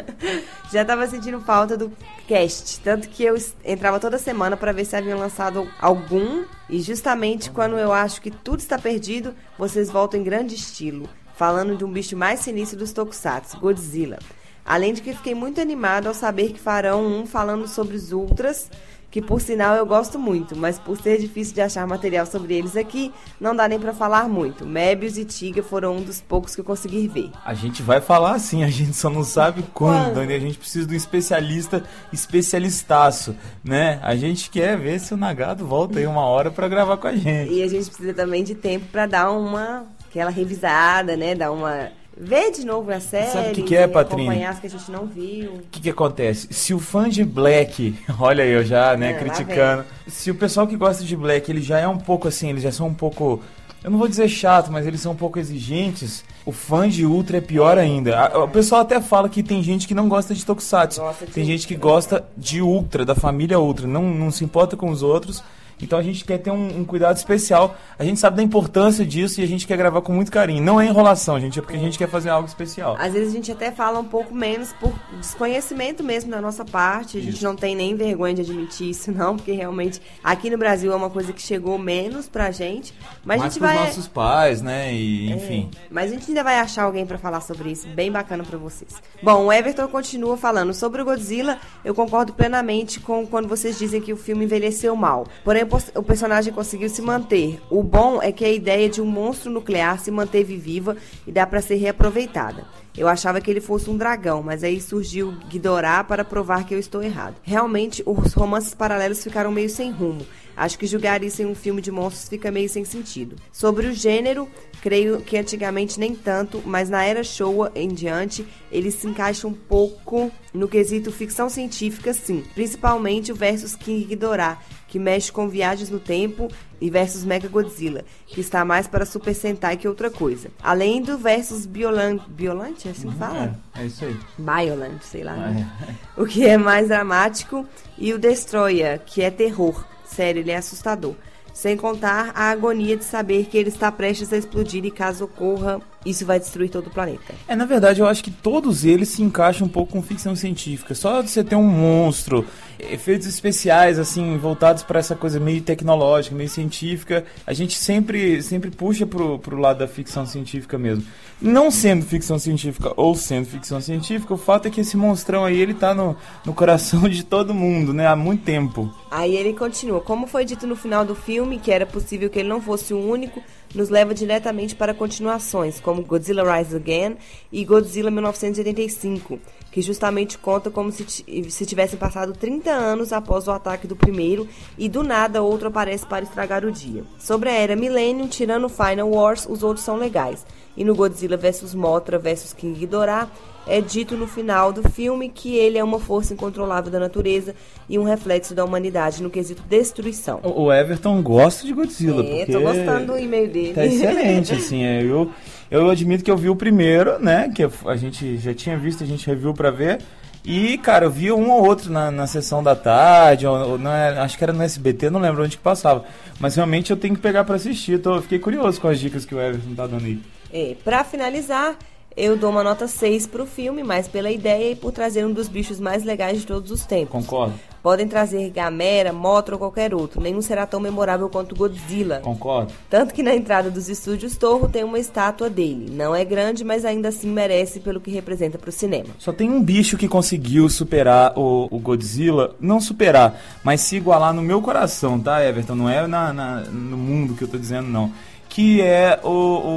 Já 0.70 0.85
tava 0.85 1.06
sentindo 1.06 1.41
falta 1.41 1.75
do 1.75 1.91
cast, 2.26 2.81
tanto 2.81 3.09
que 3.09 3.25
eu 3.25 3.35
entrava 3.65 3.99
toda 3.99 4.19
semana 4.19 4.59
para 4.59 4.73
ver 4.73 4.85
se 4.85 4.94
haviam 4.94 5.19
lançado 5.19 5.67
algum 5.81 6.44
e 6.69 6.82
justamente 6.82 7.50
quando 7.50 7.79
eu 7.79 7.93
acho 7.93 8.20
que 8.20 8.31
tudo 8.31 8.61
está 8.61 8.79
perdido, 8.79 9.35
vocês 9.56 9.88
voltam 9.88 10.20
em 10.20 10.23
grande 10.25 10.55
estilo, 10.55 11.09
falando 11.35 11.76
de 11.76 11.85
um 11.85 11.91
bicho 11.91 12.15
mais 12.15 12.41
sinistro 12.41 12.79
dos 12.79 12.93
tokusatsu, 12.93 13.59
Godzilla. 13.59 14.19
Além 14.67 14.93
de 14.93 15.00
que 15.00 15.15
fiquei 15.15 15.35
muito 15.35 15.62
animado 15.62 16.09
ao 16.09 16.15
saber 16.15 16.53
que 16.53 16.61
farão 16.61 17.06
um 17.06 17.25
falando 17.25 17.67
sobre 17.67 17.97
os 17.97 18.12
ultras, 18.12 18.70
que 19.10 19.22
por 19.22 19.40
sinal 19.40 19.75
eu 19.75 19.87
gosto 19.87 20.19
muito, 20.19 20.55
mas 20.55 20.78
por 20.78 21.00
ser 21.00 21.19
difícil 21.19 21.55
de 21.55 21.60
achar 21.62 21.87
material 21.87 22.26
sobre 22.26 22.55
eles 22.55 22.76
aqui, 22.76 23.12
não 23.40 23.56
dá 23.56 23.66
nem 23.66 23.78
pra 23.78 23.94
falar 23.94 24.28
muito. 24.28 24.66
Mebius 24.66 25.16
e 25.16 25.25
Tiga 25.25 25.62
foram 25.62 25.96
um 25.96 26.02
dos 26.02 26.20
poucos 26.20 26.55
que 26.55 26.60
eu 26.60 26.64
consegui 26.64 27.08
ver. 27.08 27.31
A 27.44 27.55
gente 27.55 27.82
vai 27.82 28.00
falar 28.00 28.32
assim, 28.32 28.62
a 28.62 28.69
gente 28.69 28.93
só 28.93 29.08
não 29.08 29.25
sabe 29.25 29.64
quando, 29.72 30.12
Quando? 30.14 30.26
né? 30.26 30.34
A 30.34 30.38
gente 30.40 30.58
precisa 30.58 30.87
de 30.87 30.93
um 30.93 30.96
especialista, 30.96 31.82
especialistaço, 32.12 33.34
né? 33.64 33.99
A 34.02 34.14
gente 34.14 34.50
quer 34.50 34.76
ver 34.78 35.00
se 35.00 35.12
o 35.14 35.16
Nagado 35.16 35.66
volta 35.66 35.99
aí 35.99 36.06
uma 36.06 36.25
hora 36.25 36.50
pra 36.50 36.69
gravar 36.69 36.96
com 36.96 37.06
a 37.06 37.16
gente. 37.16 37.52
E 37.52 37.62
a 37.62 37.69
gente 37.69 37.87
precisa 37.88 38.14
também 38.14 38.44
de 38.44 38.55
tempo 38.55 38.87
pra 38.93 39.06
dar 39.06 39.31
uma 39.31 39.87
aquela 40.08 40.31
revisada, 40.31 41.16
né? 41.16 41.34
Dar 41.34 41.50
uma 41.52 41.90
ver 42.20 42.50
de 42.53 42.65
novo 42.67 42.91
a 42.91 43.00
série, 43.00 43.31
Sabe 43.31 43.49
o 43.50 43.53
que 43.55 43.62
que 43.62 43.76
é, 43.76 43.87
Patrícia? 43.87 44.25
acompanhar 44.25 44.50
as 44.50 44.59
que 44.59 44.67
a 44.67 44.70
gente 44.70 44.91
não 44.91 45.06
viu. 45.06 45.53
O 45.53 45.62
que 45.70 45.81
que 45.81 45.91
acontece? 45.91 46.49
Se 46.50 46.75
o 46.75 46.79
fã 46.79 47.09
de 47.09 47.25
Black, 47.25 47.94
olha 48.19 48.44
eu 48.44 48.65
já, 48.65 48.97
né, 48.97 49.11
É, 49.11 49.12
lá 49.12 49.19
criticando. 49.19 49.85
Se 50.06 50.31
o 50.31 50.35
pessoal 50.35 50.67
que 50.67 50.76
gosta 50.76 51.05
de 51.05 51.17
Black, 51.17 51.50
ele 51.50 51.61
já 51.62 51.79
é 51.79 51.87
um 51.88 51.99
pouco 51.99 52.26
assim, 52.29 52.49
eles 52.50 52.62
já 52.62 52.73
são 52.73 52.88
um 52.88 52.94
pouco, 52.94 53.41
eu 53.85 53.91
não 53.91 53.99
vou 53.99 54.09
dizer 54.09 54.29
chato, 54.29 54.70
mas 54.73 54.87
eles 54.87 55.00
são 55.00 55.12
um 55.12 55.17
pouco 55.17 55.38
exigentes. 55.38 56.25
O 56.44 56.50
fã 56.53 56.88
de 56.88 57.05
Ultra 57.05 57.37
é 57.38 57.41
pior 57.41 57.76
ainda. 57.79 58.19
A- 58.19 58.44
O 58.44 58.49
pessoal 58.49 58.81
até 58.81 59.00
fala 59.00 59.29
que 59.29 59.43
tem 59.43 59.62
gente 59.62 59.87
que 59.87 59.94
não 59.94 60.09
gosta 60.09 60.35
de 60.35 60.44
Tokusatsu. 60.44 61.00
Gosta 61.00 61.26
de 61.26 61.32
tem 61.32 61.44
gente 61.44 61.67
que 61.69 61.76
gosta 61.76 62.25
de 62.37 62.62
Ultra, 62.62 63.05
da 63.05 63.15
família 63.15 63.61
Ultra, 63.61 63.87
não, 63.87 64.03
não 64.03 64.31
se 64.31 64.43
importa 64.44 64.76
com 64.76 64.91
os 64.91 65.03
outros. 65.03 65.43
Então 65.81 65.99
a 65.99 66.03
gente 66.03 66.25
quer 66.25 66.39
ter 66.39 66.51
um, 66.51 66.81
um 66.81 66.85
cuidado 66.85 67.17
especial. 67.17 67.77
A 67.99 68.05
gente 68.05 68.19
sabe 68.20 68.37
da 68.37 68.43
importância 68.43 69.05
disso 69.05 69.41
e 69.41 69.44
a 69.44 69.47
gente 69.47 69.67
quer 69.67 69.77
gravar 69.77 70.01
com 70.03 70.13
muito 70.13 70.31
carinho. 70.31 70.63
Não 70.63 70.81
é 70.81 70.87
enrolação, 70.87 71.39
gente, 71.41 71.58
é 71.58 71.63
porque 71.63 71.77
a 71.77 71.81
gente 71.81 71.99
quer 71.99 72.08
fazer 72.08 72.31
algo 72.31 72.49
especial. 72.49 72.97
Às 72.99 73.13
vezes 73.13 73.32
a 73.32 73.37
gente 73.37 73.53
até 73.53 73.70
fala 73.70 73.99
um 73.99 74.05
pouco 74.05 74.35
menos 74.35 74.73
por 74.75 74.93
desconhecimento 75.19 76.03
mesmo 76.03 76.31
da 76.31 76.41
nossa 76.41 76.65
parte. 76.65 77.19
A 77.19 77.20
gente 77.20 77.35
Isso. 77.37 77.44
não 77.44 77.55
tem 77.55 77.75
nem 77.77 77.94
vergonha 77.94 78.35
de 78.35 78.43
admitir 78.43 78.91
isso, 78.91 79.13
não, 79.13 79.37
porque 79.37 79.53
realmente 79.53 80.01
aqui 80.23 80.51
no 80.51 80.58
Brasil 80.58 80.93
é 80.93 80.97
uma 80.97 81.11
coisa 81.11 81.32
que 81.32 81.41
chegou 81.43 81.79
menos 81.79 82.29
pra 82.29 82.51
gente. 82.51 82.93
Mas 83.25 83.39
a 83.39 83.41
Mais 83.44 83.55
gente 83.55 83.61
pros 83.63 83.75
vai. 83.75 83.87
nossos 83.87 84.08
pais, 84.08 84.63
né? 84.63 84.93
E 84.93 85.31
enfim. 85.31 85.70
É, 85.75 85.79
mas 85.91 86.11
a 86.11 86.15
gente 86.15 86.29
ainda 86.29 86.43
vai 86.43 86.58
achar 86.58 86.85
alguém 86.85 87.06
pra 87.06 87.19
falar 87.19 87.41
sobre 87.41 87.70
isso, 87.70 87.87
bem 87.89 88.11
bacana 88.11 88.43
pra 88.44 88.58
vocês. 88.58 88.94
Bom, 89.23 89.47
o 89.47 89.53
Everton 89.53 89.89
continua 89.89 90.37
falando 90.37 90.73
sobre 90.75 91.03
o 91.03 91.05
Godzilla. 91.05 91.58
Eu 91.85 91.94
concordo 91.94 92.32
plenamente 92.32 93.01
com 93.01 93.27
quando 93.27 93.49
vocês 93.49 93.79
dizem 93.79 94.01
que 94.01 94.13
o 94.13 94.17
filme 94.17 94.44
envelheceu 94.44 94.94
mal. 94.97 95.27
Porém, 95.44 95.67
o 95.94 96.03
personagem 96.03 96.53
conseguiu 96.53 96.89
se 96.89 97.03
manter. 97.03 97.60
O 97.70 97.82
bom 97.82 98.20
é 98.22 98.32
que 98.32 98.44
a 98.44 98.53
ideia 98.53 98.89
de 98.89 99.01
um 99.01 99.06
monstro 99.06 99.51
nuclear 99.51 100.01
se 100.01 100.10
manteve 100.10 100.56
viva 100.56 100.96
e 101.27 101.32
dá 101.32 101.46
pra 101.46 101.60
ser 101.60 101.77
reaproveitada. 101.77 102.67
Eu 102.96 103.06
achava 103.06 103.41
que 103.41 103.51
ele 103.51 103.60
fosse 103.60 103.89
um 103.89 103.96
dragão, 103.96 104.43
mas 104.43 104.65
aí 104.65 104.81
surgiu 104.81 105.32
Ghidorah 105.48 106.03
para 106.03 106.25
provar 106.25 106.67
que 106.67 106.75
eu 106.75 106.79
estou 106.79 107.03
errado. 107.03 107.37
Realmente, 107.43 108.03
os 108.05 108.32
romances 108.32 108.75
paralelos 108.75 109.22
ficaram 109.22 109.53
meio 109.53 109.70
sem 109.70 109.91
rumo. 109.91 110.27
Acho 110.58 110.77
que 110.77 110.89
julgar 110.89 111.22
isso 111.22 111.41
em 111.41 111.46
um 111.46 111.55
filme 111.55 111.81
de 111.81 111.93
monstros 111.93 112.29
fica 112.29 112.51
meio 112.51 112.69
sem 112.69 112.84
sentido. 112.84 113.37
Sobre 113.53 113.87
o 113.87 113.94
gênero, 113.94 114.48
creio 114.82 115.20
que 115.20 115.39
antigamente 115.39 116.01
nem 116.01 116.17
tanto, 116.17 116.60
mas 116.67 116.91
na 116.91 117.05
era 117.05 117.22
Showa 117.22 117.70
em 117.77 117.87
diante, 117.87 118.44
ele 118.72 118.91
se 118.91 119.06
encaixa 119.06 119.46
um 119.46 119.53
pouco 119.53 120.32
no 120.53 120.67
quesito 120.67 121.13
ficção 121.13 121.48
científica, 121.48 122.13
sim. 122.13 122.43
Principalmente 122.55 123.31
o 123.31 123.37
versus 123.37 123.77
King 123.77 124.05
Ghidorah, 124.05 124.58
que 124.89 124.99
mexe 124.99 125.31
com 125.31 125.49
viagens 125.49 125.91
no 125.91 126.01
tempo, 126.01 126.49
e 126.81 126.91
versus 126.91 127.25
Mega 127.25 127.49
Godzilla, 127.49 128.05
que 128.27 128.41
está 128.41 128.65
mais 128.65 128.87
para 128.87 129.05
Super 129.05 129.35
Sentai 129.35 129.77
que 129.77 129.87
outra 129.87 130.11
coisa. 130.11 130.49
Além 130.63 131.03
do 131.03 131.19
versus 131.19 131.67
Biolan... 131.67 132.19
Biolante, 132.29 132.89
é 132.89 132.93
assim 132.93 133.11
que 133.11 133.17
fala? 133.17 133.59
É, 133.75 133.83
é 133.83 133.87
isso 133.87 134.05
aí. 134.05 134.17
Violent, 134.39 135.03
sei 135.03 135.23
lá. 135.25 135.37
né? 135.37 135.71
O 136.17 136.25
que 136.25 136.47
é 136.47 136.57
mais 136.57 136.89
dramático. 136.89 137.67
E 137.97 138.13
o 138.13 138.19
Destroyer, 138.19 139.01
que 139.05 139.23
é 139.23 139.31
terror. 139.31 139.85
Sério, 140.05 140.41
ele 140.41 140.51
é 140.51 140.57
assustador. 140.57 141.15
Sem 141.53 141.77
contar 141.77 142.31
a 142.35 142.51
agonia 142.51 142.97
de 142.97 143.05
saber 143.05 143.47
que 143.47 143.59
ele 143.59 143.69
está 143.69 143.91
prestes 143.91 144.33
a 144.33 144.37
explodir 144.37 144.85
e 144.85 144.91
caso 144.93 145.25
ocorra 145.25 145.81
isso 146.05 146.24
vai 146.24 146.38
destruir 146.38 146.70
todo 146.70 146.86
o 146.86 146.90
planeta. 146.90 147.34
É, 147.46 147.56
na 147.56 147.64
verdade, 147.64 148.00
eu 148.00 148.06
acho 148.06 148.22
que 148.22 148.31
todos 148.31 148.84
eles 148.84 149.08
se 149.08 149.22
encaixam 149.22 149.67
um 149.67 149.70
pouco 149.70 149.93
com 149.93 150.02
ficção 150.02 150.34
científica. 150.36 150.94
Só 150.94 151.22
você 151.22 151.43
ter 151.43 151.56
um 151.56 151.67
monstro, 151.67 152.44
efeitos 152.78 153.26
especiais, 153.26 153.98
assim, 153.98 154.36
voltados 154.38 154.82
para 154.82 154.98
essa 154.98 155.14
coisa 155.14 155.40
meio 155.40 155.60
tecnológica, 155.60 156.34
meio 156.34 156.48
científica, 156.48 157.24
a 157.46 157.52
gente 157.52 157.76
sempre, 157.76 158.43
sempre 158.43 158.70
puxa 158.70 159.06
pro, 159.06 159.38
pro 159.38 159.58
lado 159.58 159.78
da 159.78 159.88
ficção 159.88 160.24
científica 160.24 160.78
mesmo. 160.78 161.05
Não 161.40 161.70
sendo 161.70 162.05
ficção 162.05 162.38
científica 162.38 162.93
ou 162.96 163.14
sendo 163.14 163.46
ficção 163.46 163.81
científica, 163.81 164.34
o 164.34 164.36
fato 164.36 164.67
é 164.67 164.70
que 164.70 164.81
esse 164.81 164.96
monstrão 164.96 165.44
aí, 165.44 165.60
ele 165.60 165.74
tá 165.74 165.94
no, 165.94 166.17
no 166.44 166.52
coração 166.52 167.08
de 167.08 167.22
todo 167.22 167.55
mundo, 167.55 167.93
né? 167.93 168.06
Há 168.06 168.17
muito 168.17 168.44
tempo. 168.44 168.93
Aí 169.10 169.36
ele 169.36 169.52
continua. 169.52 170.00
Como 170.00 170.26
foi 170.26 170.44
dito 170.44 170.67
no 170.67 170.74
final 170.74 171.05
do 171.05 171.14
filme, 171.14 171.58
que 171.58 171.70
era 171.70 171.86
possível 171.86 172.28
que 172.28 172.38
ele 172.38 172.48
não 172.48 172.60
fosse 172.60 172.93
o 172.93 172.98
único, 172.98 173.43
nos 173.75 173.89
leva 173.89 174.15
diretamente 174.15 174.75
para 174.75 174.94
continuações, 174.94 175.81
como 175.81 176.03
Godzilla 176.03 176.43
Rise 176.43 176.77
Again 176.77 177.17
e 177.53 177.65
Godzilla 177.65 178.10
1985, 178.10 179.39
que 179.79 179.82
justamente 179.82 180.37
conta 180.37 180.70
como 180.70 180.91
se, 180.91 181.06
se 181.49 181.65
tivessem 181.65 181.97
passado 181.97 182.32
30 182.32 182.69
anos 182.69 183.13
após 183.13 183.47
o 183.47 183.53
ataque 183.53 183.87
do 183.87 183.94
primeiro 183.94 184.49
e 184.77 184.89
do 184.89 185.05
nada 185.05 185.41
outro 185.41 185.69
aparece 185.69 186.05
para 186.05 186.25
estragar 186.25 186.65
o 186.65 186.73
dia. 186.73 187.05
Sobre 187.17 187.49
a 187.49 187.53
era 187.53 187.77
Millennium, 187.77 188.27
tirando 188.27 188.69
Final 188.69 189.08
Wars, 189.08 189.47
os 189.49 189.63
outros 189.63 189.85
são 189.85 189.97
legais. 189.97 190.44
E 190.77 190.85
no 190.85 190.97
Godzilla 190.97 191.37
vs 191.37 191.75
Mothra 191.75 192.19
vs 192.19 192.53
King 192.55 192.77
Ghidorah, 192.77 193.29
é 193.69 193.81
dito 193.81 194.17
no 194.17 194.27
final 194.27 194.73
do 194.73 194.89
filme 194.89 195.29
que 195.29 195.56
ele 195.56 195.79
é 195.79 195.85
uma 195.85 196.01
força 196.01 196.35
incontrolável 196.35 196.91
da 196.91 196.99
natureza 196.99 197.55
e 197.89 198.01
um 198.01 198.03
reflexo 198.03 198.56
da 198.56 198.65
humanidade 198.65 199.23
no 199.23 199.31
quesito 199.31 199.63
destruição. 199.69 200.41
O 200.43 200.73
Everton 200.73 201.23
gosta 201.23 201.65
de 201.65 201.73
Godzilla. 201.73 202.25
É, 202.25 202.39
porque 202.39 202.53
tô 202.53 202.61
gostando 202.61 203.13
do 203.13 203.19
e-mail 203.19 203.49
dele. 203.49 203.75
Tá 203.75 203.87
excelente, 203.87 204.55
assim. 204.55 204.82
É, 204.82 205.05
eu, 205.05 205.31
eu 205.70 205.89
admito 205.91 206.25
que 206.25 206.31
eu 206.31 206.37
vi 206.37 206.48
o 206.48 206.56
primeiro, 206.56 207.19
né? 207.19 207.51
Que 207.55 207.63
a 207.63 207.96
gente 207.96 208.39
já 208.39 208.55
tinha 208.55 208.77
visto, 208.77 209.03
a 209.05 209.06
gente 209.06 209.27
reviu 209.27 209.53
pra 209.53 209.70
ver. 209.70 210.01
E, 210.44 210.79
cara, 210.79 211.05
eu 211.05 211.10
vi 211.10 211.31
um 211.31 211.51
ou 211.51 211.67
outro 211.67 211.93
na, 211.93 212.10
na 212.10 212.27
sessão 212.27 212.63
da 212.63 212.75
tarde, 212.75 213.46
ou, 213.46 213.72
ou 213.72 213.79
na, 213.79 214.22
acho 214.22 214.39
que 214.39 214.44
era 214.44 214.53
no 214.53 214.63
SBT, 214.63 215.10
não 215.10 215.20
lembro 215.20 215.44
onde 215.44 215.56
que 215.56 215.63
passava. 215.63 216.05
Mas 216.41 216.55
realmente 216.55 216.91
eu 216.91 216.96
tenho 216.96 217.15
que 217.15 217.20
pegar 217.20 217.44
para 217.44 217.56
assistir. 217.56 218.01
Tô, 218.01 218.17
eu 218.17 218.22
fiquei 218.22 218.39
curioso 218.39 218.81
com 218.81 218.89
as 218.89 218.98
dicas 218.98 219.25
que 219.25 219.34
o 219.34 219.41
Everton 219.41 219.75
tá 219.75 219.87
dando 219.87 220.06
aí. 220.06 220.20
É, 220.53 220.75
pra 220.82 221.05
finalizar, 221.05 221.77
eu 222.17 222.37
dou 222.37 222.51
uma 222.51 222.65
nota 222.65 222.89
6 222.89 223.27
pro 223.27 223.44
filme, 223.44 223.82
mais 223.82 224.08
pela 224.08 224.31
ideia 224.31 224.72
e 224.72 224.77
por 224.77 224.91
trazer 224.91 225.27
um 225.27 225.32
dos 225.32 225.48
bichos 225.48 225.79
mais 225.79 226.03
legais 226.03 226.41
de 226.41 226.46
todos 226.46 226.70
os 226.70 226.87
tempos. 226.87 227.10
Concordo. 227.10 227.55
Podem 227.89 228.07
trazer 228.07 228.51
Gamera, 228.51 229.15
Mothra 229.15 229.55
ou 229.55 229.59
qualquer 229.59 229.95
outro. 229.95 230.21
Nenhum 230.21 230.43
será 230.43 230.67
tão 230.67 230.79
memorável 230.79 231.27
quanto 231.31 231.55
Godzilla. 231.55 232.21
Concordo. 232.21 232.71
Tanto 232.91 233.15
que 233.15 233.23
na 233.23 233.35
entrada 233.35 233.71
dos 233.71 233.89
estúdios 233.89 234.37
Torro 234.37 234.69
tem 234.69 234.85
uma 234.85 234.99
estátua 234.99 235.49
dele. 235.49 235.91
Não 235.91 236.15
é 236.15 236.23
grande, 236.23 236.63
mas 236.65 236.85
ainda 236.85 237.09
assim 237.09 237.31
merece 237.31 237.81
pelo 237.81 237.99
que 237.99 238.11
representa 238.11 238.59
pro 238.59 238.71
cinema. 238.71 239.09
Só 239.19 239.33
tem 239.33 239.49
um 239.49 239.63
bicho 239.63 239.97
que 239.97 240.07
conseguiu 240.07 240.69
superar 240.69 241.33
o, 241.35 241.67
o 241.71 241.79
Godzilla. 241.79 242.55
Não 242.61 242.79
superar, 242.79 243.41
mas 243.65 243.81
se 243.81 243.97
igualar 243.97 244.35
no 244.35 244.43
meu 244.43 244.61
coração, 244.61 245.19
tá, 245.19 245.43
Everton? 245.43 245.75
Não 245.75 245.89
é 245.89 246.07
na, 246.07 246.31
na 246.31 246.61
no 246.65 246.99
mundo 246.99 247.33
que 247.33 247.45
eu 247.45 247.49
tô 247.49 247.57
dizendo, 247.57 247.89
não. 247.89 248.13
Que 248.51 248.83
é 248.83 249.19
o, 249.25 249.31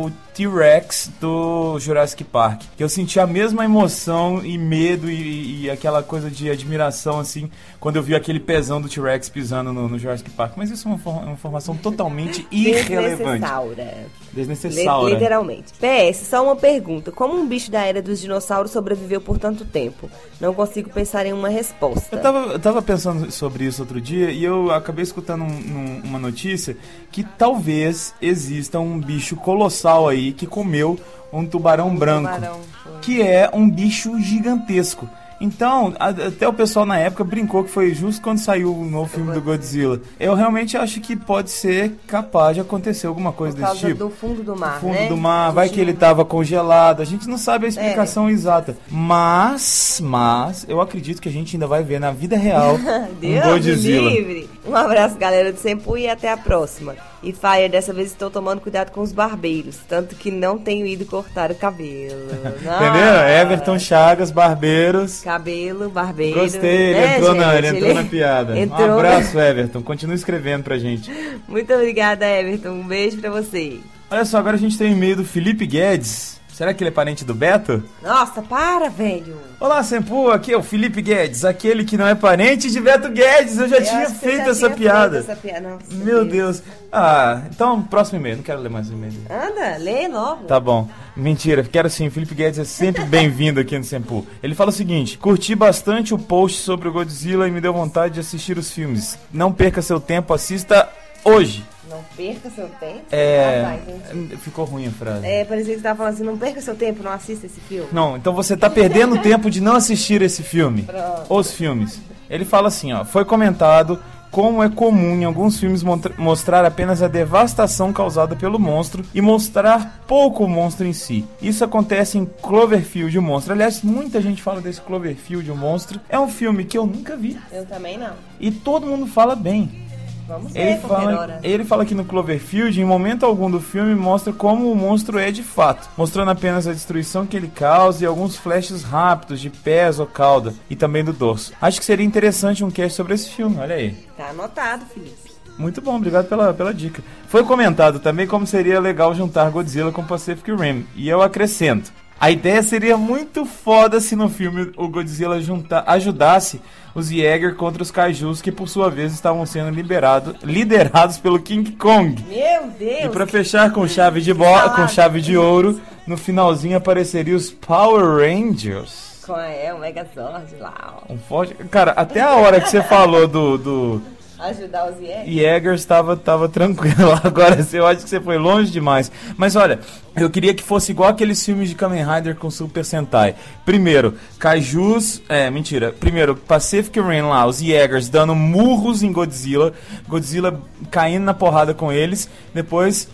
o 0.08 0.12
T-Rex 0.34 1.12
do 1.20 1.78
Jurassic 1.80 2.24
Park. 2.24 2.64
Que 2.78 2.84
eu 2.84 2.90
senti 2.90 3.20
a 3.20 3.28
mesma 3.28 3.66
emoção 3.66 4.44
e 4.44 4.58
medo 4.58 5.10
e, 5.10 5.64
e, 5.64 5.70
aquela 5.70 6.02
coisa 6.02 6.30
de 6.30 6.50
admiração, 6.50 7.20
assim, 7.20 7.50
quando 7.80 7.98
eu 7.98 8.04
vi 8.04 8.16
aquele 8.16 8.40
pezão 8.40 8.82
do 8.82 8.88
T-Rex 8.88 9.30
pisando 9.30 9.74
no, 9.74 9.90
no, 9.90 10.00
Jurassic 10.00 10.30
Park. 10.32 10.54
Mas 10.56 10.72
isso 10.72 10.88
é 10.88 10.92
uma, 10.92 11.22
uma 11.22 11.32
informação 11.34 11.76
totalmente 11.76 12.48
irrelevante. 12.52 13.42
Desnecessária. 13.42 14.08
Desnecessária. 14.34 15.14
Literalmente. 15.14 15.74
PS, 15.74 16.28
só 16.28 16.44
uma 16.44 16.56
pergunta. 16.56 17.12
Como 17.12 17.36
um 17.36 17.48
bicho 17.48 17.70
da 17.70 17.84
era 17.84 18.02
dos 18.02 18.20
dinossauros 18.20 18.72
sobreviveu 18.72 19.20
por 19.20 19.38
tanto 19.38 19.66
tempo? 19.66 20.10
Não 20.40 20.54
consigo 20.54 20.90
pensar 20.90 21.26
em 21.26 21.34
uma 21.34 21.50
resposta. 21.50 22.16
Eu 22.16 22.22
tava, 22.22 22.40
eu 22.54 22.60
tava 22.60 22.82
pensando 22.82 23.32
sobre 23.32 23.66
isso 23.66 23.82
outro 23.82 24.00
dia 24.00 24.32
e 24.32 24.44
eu 24.44 24.72
acabei 24.72 25.04
escutando 25.04 25.44
um, 25.44 25.48
um, 25.48 26.02
uma 26.04 26.20
notícia 26.20 26.78
que 27.12 27.24
talvez 27.24 28.14
exista 28.22 28.80
um 28.80 29.00
bicho 29.00 29.36
colossal 29.36 30.08
aí 30.08 30.21
aí 30.22 30.32
que 30.34 30.46
comeu 30.46 31.00
um 31.32 31.46
tubarão 31.46 31.90
um 31.90 31.96
branco, 31.96 32.30
tubarão, 32.34 32.60
que 33.02 33.22
é 33.22 33.50
um 33.54 33.70
bicho 33.70 34.20
gigantesco. 34.20 35.10
Então, 35.42 35.94
até 35.98 36.48
o 36.48 36.54
pessoal 36.54 36.86
na 36.86 37.00
época 37.00 37.24
brincou 37.24 37.64
que 37.64 37.72
foi 37.72 37.96
justo 37.96 38.22
quando 38.22 38.38
saiu 38.38 38.74
o 38.76 38.86
novo 38.86 39.10
filme 39.10 39.34
do 39.34 39.42
Godzilla. 39.42 40.00
Eu 40.20 40.36
realmente 40.36 40.78
acho 40.78 41.02
que 41.02 41.16
pode 41.16 41.50
ser 41.50 41.94
capaz 42.06 42.56
de 42.56 42.62
acontecer 42.62 43.08
alguma 43.08 43.32
coisa 43.34 43.58
desse 43.58 43.88
tipo. 43.88 43.96
do 43.96 44.10
fundo 44.12 44.44
do 44.44 44.56
mar, 44.56 44.80
fundo 44.80 44.94
né? 44.94 45.08
do 45.08 45.18
mar, 45.18 45.52
vai 45.52 45.68
que 45.68 45.82
ele 45.82 45.92
estava 45.92 46.24
congelado. 46.24 47.02
A 47.02 47.06
gente 47.06 47.28
não 47.28 47.40
sabe 47.40 47.66
a 47.66 47.70
explicação 47.70 48.30
é. 48.30 48.32
exata. 48.32 48.78
Mas, 48.88 50.00
mas, 50.04 50.64
eu 50.70 50.80
acredito 50.80 51.20
que 51.20 51.28
a 51.28 51.32
gente 51.32 51.56
ainda 51.56 51.66
vai 51.66 51.84
ver 51.84 52.00
na 52.00 52.12
vida 52.12 52.38
real 52.38 52.78
Deus 53.20 53.46
um 53.46 53.50
Godzilla. 53.50 54.12
Livre. 54.12 54.50
Um 54.64 54.76
abraço, 54.76 55.18
galera 55.18 55.52
do 55.52 55.58
Sempu, 55.58 55.98
e 55.98 56.08
até 56.08 56.32
a 56.32 56.38
próxima. 56.38 56.96
E 57.24 57.32
Fire, 57.32 57.70
dessa 57.70 57.94
vez 57.94 58.08
estou 58.08 58.32
tomando 58.32 58.62
cuidado 58.62 58.92
com 58.92 59.02
os 59.02 59.12
barbeiros, 59.12 59.78
tanto 59.88 60.16
que 60.16 60.32
não 60.32 60.58
tenho 60.58 60.88
ido 60.88 61.06
cortar 61.06 61.52
o 61.52 61.56
cabelo. 61.56 62.26
Entendeu? 62.58 63.28
Everton 63.42 63.78
Chagas, 63.78 64.32
barbeiros. 64.32 65.22
Cabelo, 65.32 65.90
barbeiro. 65.90 66.42
Gostei, 66.42 66.90
ele 66.90 67.00
né, 67.00 67.18
entrou, 67.18 67.34
gente? 67.34 67.40
na, 67.40 67.58
ele 67.58 67.68
entrou 67.68 67.90
ele 67.90 67.94
na 67.94 68.04
piada. 68.04 68.60
Entrou... 68.60 68.90
Um 68.90 68.94
abraço, 68.96 69.40
Everton. 69.40 69.82
Continue 69.82 70.16
escrevendo 70.16 70.64
pra 70.64 70.78
gente. 70.78 71.10
Muito 71.48 71.74
obrigada, 71.74 72.28
Everton. 72.28 72.72
Um 72.72 72.86
beijo 72.86 73.18
pra 73.18 73.30
você. 73.30 73.80
Olha 74.10 74.26
só, 74.26 74.40
agora 74.40 74.58
a 74.58 74.60
gente 74.60 74.78
tem 74.78 74.90
um 74.92 74.98
e-mail 74.98 75.16
do 75.16 75.24
Felipe 75.24 75.66
Guedes. 75.66 76.42
Será 76.52 76.74
que 76.74 76.84
ele 76.84 76.90
é 76.90 76.92
parente 76.92 77.24
do 77.24 77.34
Beto? 77.34 77.82
Nossa, 78.04 78.42
para, 78.42 78.90
velho. 78.90 79.38
Olá, 79.58 79.82
Sempu, 79.84 80.30
aqui 80.30 80.52
é 80.52 80.58
o 80.58 80.62
Felipe 80.62 81.02
Guedes, 81.02 81.46
aquele 81.46 81.86
que 81.86 81.96
não 81.98 82.06
é 82.06 82.14
parente 82.14 82.70
de 82.70 82.82
Beto 82.82 83.10
Guedes. 83.10 83.58
Eu 83.58 83.70
já 83.70 83.78
Eu 83.78 83.84
tinha 83.86 84.10
feito 84.10 84.46
já 84.46 84.52
essa 84.52 84.68
tinha 84.68 84.78
piada. 84.78 85.24
feito 85.24 85.32
essa 85.32 85.42
piada. 85.42 85.70
Nossa, 85.70 85.96
Meu 85.96 86.26
Deus. 86.26 86.62
Ah, 86.92 87.44
então, 87.50 87.82
próximo 87.82 88.20
e-mail. 88.20 88.36
Não 88.36 88.44
quero 88.44 88.60
ler 88.60 88.70
mais 88.70 88.90
o 88.90 88.94
e-mail. 88.94 89.14
Anda, 89.30 89.78
lê 89.78 90.10
logo. 90.10 90.44
Tá 90.44 90.60
bom. 90.60 90.90
Mentira, 91.16 91.64
quero 91.64 91.90
sim. 91.90 92.10
Felipe 92.10 92.34
Guedes 92.34 92.60
é 92.60 92.64
sempre 92.64 93.04
bem-vindo 93.04 93.60
aqui 93.60 93.78
no 93.78 93.84
Sempu. 93.84 94.26
Ele 94.42 94.56
fala 94.56 94.70
o 94.70 94.74
seguinte: 94.74 95.18
curti 95.18 95.54
bastante 95.56 96.14
o 96.14 96.18
post 96.18 96.60
sobre 96.60 96.88
o 96.88 96.92
Godzilla 96.92 97.48
e 97.48 97.52
me 97.52 97.60
deu 97.60 97.74
vontade 97.74 98.14
de 98.16 98.20
assistir 98.20 98.58
os 98.58 98.72
filmes. 98.72 99.18
Não 99.32 99.52
perca 99.52 99.82
seu 99.82 100.00
tempo, 100.00 100.34
assista 100.34 100.90
hoje. 101.24 101.66
Não 101.90 102.02
perca 102.16 102.50
seu 102.50 102.70
tempo. 102.70 103.04
É. 103.12 103.64
Ah, 103.66 103.80
tá. 104.08 104.38
Ficou 104.38 104.64
ruim 104.64 104.88
a 104.88 104.92
frase. 104.92 105.26
É, 105.26 105.44
parecia 105.44 105.74
que 105.74 105.80
você 105.80 105.84
tava 105.84 105.98
falando 105.98 106.14
assim, 106.14 106.24
não 106.24 106.38
perca 106.38 106.62
seu 106.62 106.76
tempo, 106.76 107.04
não 107.04 107.12
assista 107.12 107.46
esse 107.46 107.60
filme. 107.60 107.90
Não, 107.92 108.16
então 108.16 108.34
você 108.34 108.56
tá 108.56 108.70
perdendo 108.70 109.22
tempo 109.22 109.50
de 109.50 109.60
não 109.60 109.76
assistir 109.76 110.22
esse 110.22 110.42
filme. 110.42 110.84
Pronto. 110.84 111.26
Os 111.28 111.52
filmes. 111.52 112.00
Ele 112.30 112.46
fala 112.46 112.70
assim, 112.70 112.94
ó. 112.94 113.04
Foi 113.04 113.26
comentado 113.26 114.02
como 114.32 114.64
é 114.64 114.70
comum 114.70 115.16
em 115.16 115.26
alguns 115.26 115.60
filmes 115.60 115.84
mostrar 116.18 116.66
apenas 116.66 117.04
a 117.04 117.08
devastação 117.08 117.92
causada 117.92 118.36
pelo 118.36 118.58
monstro 118.58 119.04
e 119.14 119.22
mostrar 119.22 120.02
pouco 120.08 120.46
o 120.46 120.50
monstro 120.50 120.88
em 120.88 120.94
si. 120.94 121.26
Isso 121.42 121.64
acontece 121.64 122.18
em 122.18 122.26
Cloverfield, 122.26 123.18
o 123.18 123.22
monstro. 123.22 123.54
Aliás, 123.54 123.84
muita 123.84 124.22
gente 124.22 124.42
fala 124.42 124.62
desse 124.62 124.80
Cloverfield, 124.82 125.52
o 125.52 125.56
monstro. 125.56 126.00
É 126.08 126.18
um 126.20 126.30
filme 126.30 126.64
que 126.64 126.78
eu 126.78 126.88
nunca 126.88 127.16
vi 127.18 127.38
Eu 127.52 127.66
também 127.66 127.98
não. 127.98 128.14
e 128.40 128.50
todo 128.50 128.88
mundo 128.88 129.06
fala 129.06 129.36
bem. 129.36 129.91
Vamos 130.32 130.56
Ele 130.56 130.76
ver 130.76 130.80
fala, 130.80 131.40
ele 131.44 131.66
fala 131.66 131.86
que 131.86 131.94
no 131.94 132.06
Cloverfield, 132.06 132.80
em 132.80 132.86
momento 132.86 133.26
algum 133.26 133.52
do 133.52 133.60
filme, 133.60 133.94
mostra 133.94 134.32
como 134.32 134.72
o 134.72 134.76
monstro 134.76 135.20
é 135.20 135.30
de 135.30 135.44
fato, 135.44 135.90
mostrando 135.98 136.32
apenas 136.32 136.66
a 136.68 136.72
destruição 136.72 137.26
que 137.26 137.36
ele 137.36 137.50
causa 137.50 138.04
e 138.04 138.08
alguns 138.08 138.38
flashes 138.38 138.82
rápidos 138.82 139.42
de 139.42 139.50
pés 139.50 140.00
ou 140.00 140.08
cauda 140.08 140.54
e 140.70 140.76
também 140.76 141.04
do 141.04 141.12
dorso. 141.12 141.52
Acho 141.62 141.80
que 141.80 141.86
seria 141.86 142.06
interessante 142.06 142.64
um 142.64 142.72
cast 142.72 142.96
sobre 142.96 143.14
esse 143.14 143.30
filme, 143.30 143.58
olha 143.58 143.76
aí. 143.76 143.92
Tá 144.16 144.30
anotado, 144.30 144.86
Felipe. 144.86 145.32
Muito 145.58 145.82
bom, 145.82 145.98
obrigado 145.98 146.30
pela, 146.30 146.54
pela 146.54 146.74
dica. 146.74 147.04
Foi 147.28 147.44
comentado 147.44 148.00
também 148.00 148.26
como 148.26 148.48
seria 148.48 148.80
legal 148.80 149.14
juntar 149.14 149.52
Godzilla 149.52 149.92
com 149.92 150.02
Pacific 150.02 150.50
Rim, 150.50 150.86
e 150.96 151.10
eu 151.10 151.22
acrescento. 151.22 151.92
A 152.22 152.30
ideia 152.30 152.62
seria 152.62 152.96
muito 152.98 153.46
foda 153.46 154.00
se 154.00 154.16
no 154.16 154.30
filme 154.30 154.72
o 154.78 154.88
Godzilla 154.88 155.42
junta, 155.42 155.84
ajudasse 155.88 156.62
os 156.94 157.08
Jäger 157.08 157.56
contra 157.56 157.82
os 157.82 157.90
Kaijus, 157.90 158.44
que 158.44 158.52
por 158.52 158.70
sua 158.70 158.92
vez 158.92 159.12
estavam 159.12 159.44
sendo 159.44 159.72
liberado, 159.72 160.36
liderados 160.44 161.18
pelo 161.18 161.40
King 161.40 161.72
Kong. 161.72 162.24
Meu 162.30 162.68
Deus! 162.78 163.06
E 163.06 163.10
pra 163.10 163.26
fechar 163.26 163.74
com 163.74 163.88
chave 163.88 164.22
de 164.22 164.36
bo 164.36 164.44
salada. 164.44 164.76
com 164.76 164.88
chave 164.88 165.20
de 165.20 165.36
ouro, 165.36 165.82
no 166.06 166.16
finalzinho 166.16 166.78
apareceria 166.78 167.36
os 167.36 167.50
Power 167.50 168.18
Rangers. 168.18 169.24
Com 169.26 169.36
é, 169.36 169.74
o 169.74 169.80
Megazord 169.80 170.58
lá, 170.60 171.00
ó. 171.02 171.12
Um 171.12 171.18
forte... 171.18 171.56
Cara, 171.72 171.90
até 171.94 172.22
a 172.22 172.36
hora 172.36 172.62
que 172.62 172.70
você 172.70 172.84
falou 172.84 173.28
do, 173.28 173.58
do 173.58 174.02
Ajudar 174.42 174.90
os 174.90 175.00
Jäger. 175.00 175.26
Jäger 175.28 175.74
estava 175.76 176.18
tava 176.18 176.50
tranquilo. 176.50 177.12
Agora 177.24 177.64
eu 177.72 177.86
acho 177.86 178.04
que 178.04 178.10
você 178.10 178.20
foi 178.20 178.40
longe 178.40 178.72
demais. 178.72 179.12
Mas 179.38 179.56
olha, 179.56 179.80
eu 180.16 180.32
queria 180.32 180.52
que 180.52 180.64
fosse 180.64 180.92
igual 180.92 181.10
aqueles 181.10 181.46
filmes 181.46 181.70
de 181.70 181.76
Kamen 181.76 182.04
Rider 182.04 182.36
com 182.36 182.50
Super 182.50 182.84
Sentai. 182.84 183.36
Primeiro, 183.64 184.16
Kaijus. 184.40 185.22
É, 185.30 185.52
mentira. 185.52 185.92
Primeiro, 185.92 186.36
Pacific 186.36 187.00
Rim 187.00 187.22
lá, 187.22 187.46
os 187.46 187.60
Jägers 187.60 188.10
dando 188.10 188.34
murros 188.34 189.04
em 189.04 189.12
Godzilla. 189.12 189.74
Godzilla 190.08 190.60
caindo 190.90 191.24
na 191.24 191.36
porrada 191.36 191.76
com 191.76 191.92
eles. 191.92 192.28
Depois. 192.52 193.08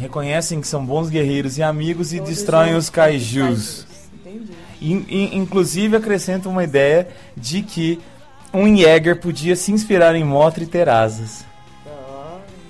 reconhecem 0.00 0.58
que 0.58 0.66
são 0.66 0.86
bons 0.86 1.10
guerreiros 1.10 1.58
e 1.58 1.62
amigos 1.62 2.14
e 2.14 2.20
destroem 2.20 2.74
os 2.74 2.88
kaijus. 2.88 3.86
In, 4.80 5.04
in, 5.08 5.36
inclusive 5.36 5.96
acrescentam 5.96 6.50
uma 6.50 6.64
ideia 6.64 7.08
de 7.36 7.60
que 7.62 8.00
um 8.52 8.76
Jäger 8.76 9.20
podia 9.20 9.56
se 9.56 9.72
inspirar 9.72 10.14
em 10.14 10.24
Motra 10.24 10.62
e 10.62 10.66
ter 10.66 10.88
asas. 10.88 11.44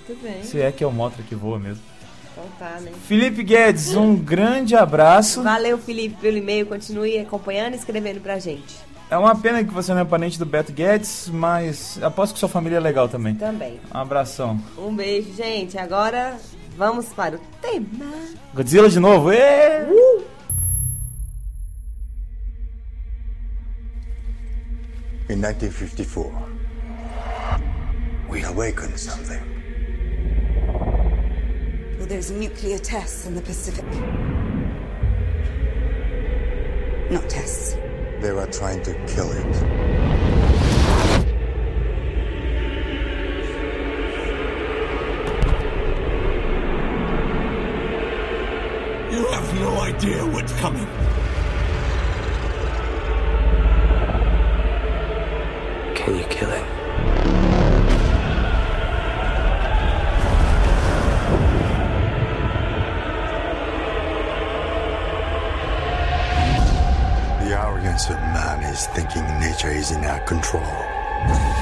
Muito 0.07 0.23
bem. 0.23 0.43
Se 0.43 0.61
é 0.61 0.71
que 0.71 0.85
é 0.85 0.87
o 0.87 0.93
Motra 0.93 1.23
que 1.23 1.35
voa 1.35 1.59
mesmo. 1.59 1.83
Então 2.33 2.45
tá, 2.59 2.81
né? 2.81 2.93
Felipe 3.07 3.43
Guedes, 3.43 3.95
um 3.95 4.17
grande 4.17 4.75
abraço. 4.75 5.43
Valeu, 5.43 5.79
Felipe, 5.79 6.17
pelo 6.21 6.37
e-mail. 6.37 6.67
Continue 6.67 7.19
acompanhando 7.19 7.75
e 7.75 7.77
escrevendo 7.77 8.21
pra 8.21 8.39
gente. 8.39 8.75
É 9.11 9.19
uma 9.19 9.37
pena 9.37 9.63
que 9.63 9.73
você 9.73 9.93
não 9.93 10.01
é 10.01 10.05
parente 10.05 10.39
do 10.39 10.47
Beto 10.47 10.73
Guedes, 10.73 11.29
mas 11.31 12.03
aposto 12.03 12.33
que 12.33 12.39
sua 12.39 12.49
família 12.49 12.79
é 12.79 12.81
legal 12.81 13.09
também. 13.09 13.35
Também. 13.35 13.79
Um 13.95 13.99
abração. 13.99 14.59
Um 14.79 14.95
beijo, 14.95 15.35
gente. 15.35 15.77
Agora 15.77 16.37
vamos 16.77 17.07
para 17.09 17.37
o 17.37 17.41
tema. 17.61 18.11
Godzilla 18.55 18.89
de 18.89 18.99
novo? 18.99 19.31
Ê! 19.31 19.87
In 25.33 25.41
1954, 25.41 26.29
we 28.29 28.43
awakened 28.43 28.99
something. 28.99 29.41
Well, 31.97 32.07
there's 32.07 32.31
nuclear 32.31 32.77
tests 32.77 33.25
in 33.25 33.35
the 33.35 33.41
Pacific. 33.41 33.87
Not 37.11 37.31
tests. 37.31 37.77
They 38.21 38.33
were 38.33 38.47
trying 38.49 38.83
to 38.83 38.93
kill 39.07 39.33
it. 39.33 39.47
You 49.11 49.27
have 49.29 49.55
no 49.55 49.81
idea 49.81 50.27
what's 50.27 50.53
coming. 50.61 51.12
Can 56.05 56.17
you 56.17 56.25
kill 56.25 56.51
it? 56.51 56.65
The 67.39 67.57
arrogance 67.57 68.11
of 68.11 68.17
man 68.17 68.65
is 68.65 68.87
thinking 68.89 69.23
nature 69.39 69.71
is 69.71 69.93
in 69.93 70.05
our 70.05 70.19
control. 70.27 71.62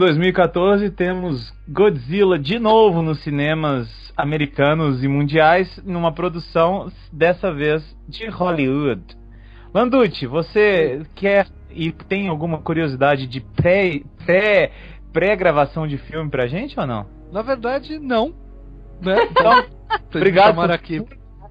2014 0.00 0.88
temos 0.92 1.52
Godzilla 1.68 2.38
de 2.38 2.58
novo 2.58 3.02
nos 3.02 3.22
cinemas 3.22 3.86
americanos 4.16 5.04
e 5.04 5.08
mundiais, 5.08 5.78
numa 5.84 6.10
produção 6.10 6.90
dessa 7.12 7.52
vez 7.52 7.84
de 8.08 8.26
Hollywood. 8.28 9.02
Landucci, 9.74 10.26
você 10.26 11.02
quer 11.14 11.46
e 11.70 11.92
tem 11.92 12.28
alguma 12.28 12.58
curiosidade 12.62 13.26
de 13.26 13.40
pré 13.42 14.00
pré 14.24 14.72
pré-gravação 15.12 15.86
de 15.86 15.98
filme 15.98 16.30
pra 16.30 16.46
gente 16.46 16.80
ou 16.80 16.86
não? 16.86 17.04
Na 17.30 17.42
verdade, 17.42 17.98
não. 17.98 18.32
Né? 19.02 19.28
Então, 19.30 19.64
obrigado 20.14 20.54
por- 20.54 20.70
aqui. 20.70 21.02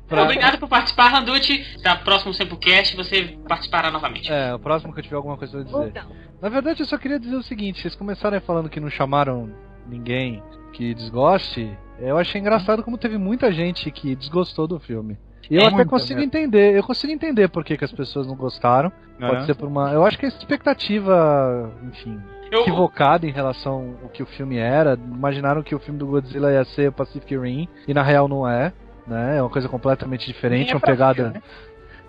Pra- 0.09 0.23
Obrigado 0.23 0.57
por 0.59 0.67
participar, 0.67 1.09
Randucci. 1.09 1.63
Da 1.83 1.95
próximo 1.95 2.33
Sempocast 2.33 2.95
você 2.97 3.37
participará 3.47 3.89
novamente. 3.91 4.31
É, 4.31 4.53
o 4.53 4.59
próximo 4.59 4.93
que 4.93 4.99
eu 4.99 5.03
tiver 5.03 5.15
alguma 5.17 5.37
coisa 5.37 5.63
pra 5.63 5.77
Ou 5.77 5.87
dizer. 5.87 6.03
não. 6.03 6.11
Na 6.41 6.49
verdade, 6.49 6.81
eu 6.81 6.85
só 6.85 6.97
queria 6.97 7.19
dizer 7.19 7.35
o 7.35 7.43
seguinte: 7.43 7.81
vocês 7.81 7.95
começaram 7.95 8.39
falando 8.41 8.69
que 8.69 8.79
não 8.79 8.89
chamaram 8.89 9.49
ninguém 9.87 10.41
que 10.73 10.93
desgoste. 10.93 11.71
Eu 11.99 12.17
achei 12.17 12.39
engraçado 12.39 12.81
como 12.83 12.97
teve 12.97 13.17
muita 13.17 13.51
gente 13.51 13.89
que 13.91 14.15
desgostou 14.15 14.67
do 14.67 14.79
filme. 14.79 15.17
E 15.49 15.55
eu 15.55 15.63
É 15.63 15.65
até 15.67 15.83
consigo 15.83 16.19
mesmo. 16.19 16.27
entender, 16.27 16.77
eu 16.77 16.83
consigo 16.83 17.11
entender 17.11 17.49
por 17.49 17.63
que, 17.65 17.75
que 17.75 17.83
as 17.83 17.91
pessoas 17.91 18.27
não 18.27 18.35
gostaram. 18.35 18.91
Pode 19.19 19.45
ser 19.45 19.55
por 19.55 19.67
uma. 19.67 19.91
Eu 19.91 20.05
acho 20.05 20.17
que 20.17 20.25
a 20.25 20.29
expectativa, 20.29 21.71
enfim, 21.83 22.19
Eu, 22.51 22.61
equivocada 22.61 23.25
em 23.27 23.31
relação 23.31 23.97
ao 24.03 24.09
que 24.09 24.23
o 24.23 24.25
filme 24.25 24.57
era. 24.57 24.93
Imaginaram 24.95 25.61
que 25.63 25.75
o 25.75 25.79
filme 25.79 25.99
do 25.99 26.07
Godzilla 26.07 26.51
ia 26.51 26.63
ser 26.65 26.91
Pacific 26.91 27.35
Rim, 27.37 27.67
e 27.87 27.93
na 27.93 28.03
real 28.03 28.27
não 28.27 28.47
é. 28.47 28.71
Né? 29.09 29.37
É 29.37 29.41
uma 29.41 29.49
coisa 29.49 29.67
completamente 29.67 30.25
diferente, 30.27 30.71
é 30.71 30.75
uma 30.75 30.81
pegada. 30.81 31.27
ser, 31.27 31.33
né? 31.33 31.41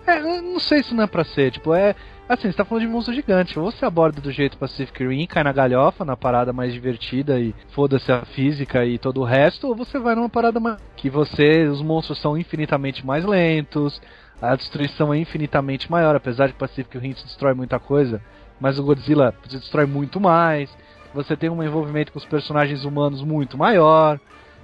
É, 0.05 0.41
não 0.41 0.59
sei 0.59 0.83
se 0.83 0.93
não 0.93 1.03
é 1.03 1.07
pra 1.07 1.23
ser, 1.23 1.51
tipo, 1.51 1.73
é. 1.73 1.95
Assim, 2.27 2.49
você 2.49 2.55
tá 2.55 2.63
falando 2.63 2.85
de 2.85 2.89
monstro 2.89 3.13
gigante. 3.13 3.59
Ou 3.59 3.69
você 3.69 3.83
aborda 3.85 4.21
do 4.21 4.31
jeito 4.31 4.57
Pacific 4.57 5.05
Rim, 5.05 5.25
cai 5.25 5.43
na 5.43 5.51
galhofa, 5.51 6.05
na 6.05 6.15
parada 6.15 6.53
mais 6.53 6.73
divertida 6.73 7.39
e 7.39 7.53
foda-se 7.73 8.09
a 8.11 8.23
física 8.23 8.85
e 8.85 8.97
todo 8.97 9.19
o 9.19 9.25
resto, 9.25 9.67
ou 9.67 9.75
você 9.75 9.99
vai 9.99 10.15
numa 10.15 10.29
parada 10.29 10.59
mais. 10.59 10.77
que 10.95 11.09
você. 11.09 11.67
os 11.67 11.81
monstros 11.81 12.21
são 12.21 12.37
infinitamente 12.37 13.05
mais 13.05 13.25
lentos, 13.25 14.01
a 14.41 14.55
destruição 14.55 15.13
é 15.13 15.17
infinitamente 15.19 15.91
maior, 15.91 16.15
apesar 16.15 16.47
de 16.47 16.53
Pacific 16.53 16.97
Rim 16.97 17.13
se 17.13 17.25
destrói 17.25 17.53
muita 17.53 17.79
coisa, 17.79 18.21
mas 18.59 18.79
o 18.79 18.83
Godzilla 18.83 19.35
se 19.43 19.57
destrói 19.57 19.85
muito 19.85 20.19
mais. 20.19 20.75
Você 21.13 21.35
tem 21.35 21.49
um 21.49 21.61
envolvimento 21.61 22.11
com 22.11 22.17
os 22.17 22.25
personagens 22.25 22.83
humanos 22.85 23.21
muito 23.21 23.57
maior. 23.57 24.19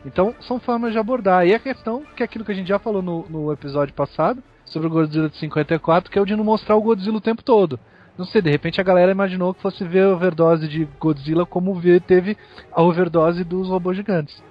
Então, 0.08 0.34
são 0.40 0.58
formas 0.58 0.94
de 0.94 0.98
abordar. 0.98 1.46
E 1.46 1.54
a 1.54 1.60
questão, 1.60 2.02
que 2.16 2.24
é 2.24 2.26
aquilo 2.26 2.46
que 2.46 2.52
a 2.54 2.56
gente 2.56 2.70
já 2.70 2.80
falou 2.80 3.02
no, 3.02 3.26
no 3.30 3.52
episódio 3.52 3.94
passado, 3.94 4.42
sobre 4.64 4.88
o 4.88 4.90
Godzilla 4.90 5.30
de 5.30 5.36
54, 5.36 6.10
que 6.10 6.18
é 6.18 6.22
o 6.22 6.26
de 6.26 6.36
não 6.36 6.46
mostrar 6.46 6.78
o 6.78 6.82
Godzilla 6.82 7.18
o 7.18 7.22
tempo 7.22 7.44
todo. 7.44 7.78
Não 8.18 8.26
sei, 8.26 8.42
de 8.42 8.50
repente 8.50 8.80
a 8.80 8.84
galera 8.84 9.12
imaginou 9.12 9.54
que 9.54 9.62
fosse 9.62 9.84
ver 9.84 10.06
a 10.06 10.14
overdose 10.14 10.68
de 10.68 10.88
Godzilla 11.00 11.46
como 11.46 11.80
teve 12.00 12.38
a 12.72 12.82
overdose 12.82 13.44
dos 13.44 13.68
robôs 13.68 13.98
gigantes. 13.98 14.42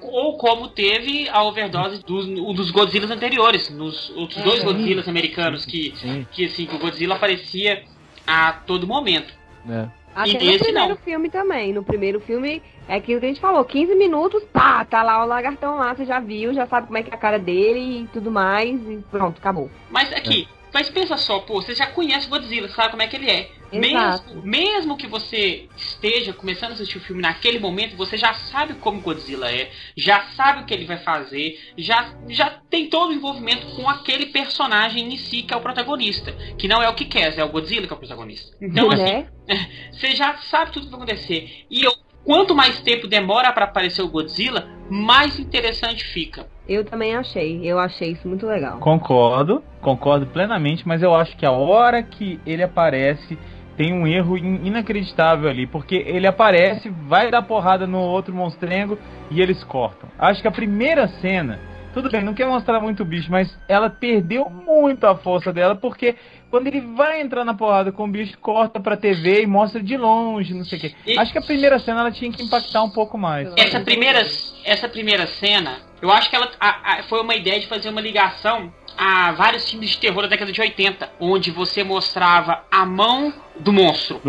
ou 0.00 0.38
como 0.38 0.68
teve 0.68 1.28
a 1.28 1.42
overdose 1.42 2.02
dos, 2.04 2.26
dos 2.56 2.70
Godzillas 2.70 3.10
anteriores, 3.10 3.68
nos 3.70 4.08
outros 4.16 4.42
dois 4.42 4.64
Godzillas 4.64 5.08
americanos, 5.08 5.66
que, 5.66 5.92
Sim. 5.96 6.26
que 6.30 6.46
assim, 6.46 6.64
que 6.64 6.76
o 6.76 6.78
Godzilla 6.78 7.16
aparecia 7.16 7.82
a 8.26 8.52
todo 8.52 8.86
momento. 8.86 9.34
Né? 9.64 9.90
Até 10.14 10.30
E 10.30 10.34
no 10.34 10.50
esse 10.50 10.64
primeiro 10.64 10.88
não. 10.90 10.96
filme 10.96 11.30
também. 11.30 11.72
No 11.72 11.82
primeiro 11.82 12.20
filme 12.20 12.62
é 12.88 12.96
aquilo 12.96 13.20
que 13.20 13.26
a 13.26 13.28
gente 13.28 13.40
falou: 13.40 13.64
15 13.64 13.94
minutos, 13.94 14.42
pá, 14.52 14.84
tá 14.84 15.02
lá 15.02 15.24
o 15.24 15.26
lagartão 15.26 15.76
lá, 15.76 15.94
você 15.94 16.04
já 16.04 16.20
viu, 16.20 16.52
já 16.52 16.66
sabe 16.66 16.86
como 16.86 16.98
é 16.98 17.02
que 17.02 17.10
é 17.10 17.14
a 17.14 17.18
cara 17.18 17.38
dele 17.38 18.02
e 18.02 18.06
tudo 18.12 18.30
mais, 18.30 18.80
e 18.88 19.02
pronto, 19.10 19.38
acabou. 19.38 19.70
Mas 19.90 20.12
aqui, 20.12 20.46
mas 20.72 20.88
pensa 20.88 21.16
só, 21.16 21.40
pô, 21.40 21.60
você 21.60 21.74
já 21.74 21.86
conhece 21.86 22.26
o 22.26 22.30
Godzilla, 22.30 22.68
sabe 22.68 22.90
como 22.90 23.02
é 23.02 23.06
que 23.06 23.16
ele 23.16 23.30
é. 23.30 23.50
Exato. 23.72 24.34
Mesmo, 24.34 24.42
mesmo 24.42 24.96
que 24.96 25.06
você 25.06 25.68
esteja 25.76 26.32
começando 26.32 26.70
a 26.70 26.74
assistir 26.74 26.98
o 26.98 27.00
filme 27.00 27.22
naquele 27.22 27.58
momento, 27.58 27.96
você 27.96 28.16
já 28.16 28.34
sabe 28.34 28.74
como 28.74 29.00
Godzilla 29.00 29.50
é, 29.50 29.70
já 29.96 30.22
sabe 30.36 30.62
o 30.62 30.66
que 30.66 30.74
ele 30.74 30.84
vai 30.84 30.98
fazer, 30.98 31.58
já, 31.76 32.14
já 32.28 32.50
tem 32.70 32.88
todo 32.88 33.10
o 33.10 33.14
envolvimento 33.14 33.66
com 33.74 33.88
aquele 33.88 34.26
personagem 34.26 35.12
em 35.12 35.16
si 35.16 35.42
que 35.42 35.54
é 35.54 35.56
o 35.56 35.60
protagonista. 35.60 36.32
Que 36.58 36.68
não 36.68 36.82
é 36.82 36.88
o 36.88 36.94
que 36.94 37.06
quer, 37.06 37.38
é 37.38 37.44
o 37.44 37.48
Godzilla 37.48 37.86
que 37.86 37.92
é 37.92 37.96
o 37.96 37.98
protagonista. 37.98 38.54
Então, 38.60 38.90
assim, 38.90 39.02
né? 39.02 39.28
você 39.92 40.14
já 40.14 40.36
sabe 40.38 40.72
tudo 40.72 40.86
que 40.86 40.90
vai 40.90 41.00
acontecer. 41.00 41.64
E 41.70 41.82
eu, 41.82 41.92
quanto 42.24 42.54
mais 42.54 42.80
tempo 42.80 43.06
demora 43.06 43.52
pra 43.52 43.64
aparecer 43.64 44.02
o 44.02 44.08
Godzilla, 44.08 44.68
mais 44.90 45.38
interessante 45.38 46.04
fica. 46.04 46.51
Eu 46.72 46.84
também 46.84 47.14
achei. 47.14 47.60
Eu 47.62 47.78
achei 47.78 48.12
isso 48.12 48.26
muito 48.26 48.46
legal. 48.46 48.78
Concordo, 48.78 49.62
concordo 49.82 50.26
plenamente, 50.26 50.88
mas 50.88 51.02
eu 51.02 51.14
acho 51.14 51.36
que 51.36 51.44
a 51.44 51.52
hora 51.52 52.02
que 52.02 52.40
ele 52.46 52.62
aparece 52.62 53.38
tem 53.76 53.92
um 53.92 54.06
erro 54.06 54.38
in- 54.38 54.60
inacreditável 54.64 55.50
ali, 55.50 55.66
porque 55.66 55.96
ele 55.96 56.26
aparece, 56.26 56.88
vai 56.88 57.30
dar 57.30 57.42
porrada 57.42 57.86
no 57.86 57.98
outro 57.98 58.34
monstrengo 58.34 58.98
e 59.30 59.40
eles 59.40 59.62
cortam. 59.64 60.08
Acho 60.18 60.40
que 60.40 60.48
a 60.48 60.52
primeira 60.52 61.08
cena, 61.08 61.58
tudo 61.92 62.10
bem, 62.10 62.22
não 62.22 62.32
quer 62.32 62.46
mostrar 62.46 62.80
muito 62.80 63.02
o 63.02 63.06
bicho, 63.06 63.30
mas 63.30 63.54
ela 63.68 63.90
perdeu 63.90 64.48
muito 64.48 65.06
a 65.06 65.14
força 65.14 65.52
dela, 65.52 65.74
porque 65.74 66.16
quando 66.52 66.66
ele 66.66 66.82
vai 66.82 67.22
entrar 67.22 67.46
na 67.46 67.54
porrada 67.54 67.90
com 67.90 68.04
o 68.04 68.08
bicho, 68.08 68.36
corta 68.38 68.78
pra 68.78 68.94
TV 68.94 69.40
e 69.40 69.46
mostra 69.46 69.82
de 69.82 69.96
longe, 69.96 70.52
não 70.52 70.66
sei 70.66 70.76
o 70.76 70.80
quê. 70.82 70.94
E- 71.06 71.18
Acho 71.18 71.32
que 71.32 71.38
a 71.38 71.42
primeira 71.42 71.78
cena 71.78 72.00
ela 72.02 72.12
tinha 72.12 72.30
que 72.30 72.42
impactar 72.42 72.82
um 72.82 72.90
pouco 72.90 73.16
mais. 73.16 73.48
Essa 73.56 73.80
primeira, 73.80 74.20
essa 74.62 74.86
primeira 74.86 75.26
cena, 75.26 75.78
eu 76.02 76.10
acho 76.12 76.28
que 76.28 76.36
ela 76.36 76.50
a- 76.60 76.98
a- 76.98 77.02
foi 77.04 77.22
uma 77.22 77.34
ideia 77.34 77.58
de 77.58 77.66
fazer 77.66 77.88
uma 77.88 78.02
ligação 78.02 78.70
a 78.98 79.32
vários 79.32 79.70
filmes 79.70 79.92
de 79.92 79.98
terror 79.98 80.20
da 80.24 80.28
década 80.28 80.52
de 80.52 80.60
80, 80.60 81.10
onde 81.18 81.50
você 81.50 81.82
mostrava 81.82 82.62
a 82.70 82.84
mão 82.84 83.32
do 83.58 83.72
monstro, 83.72 84.20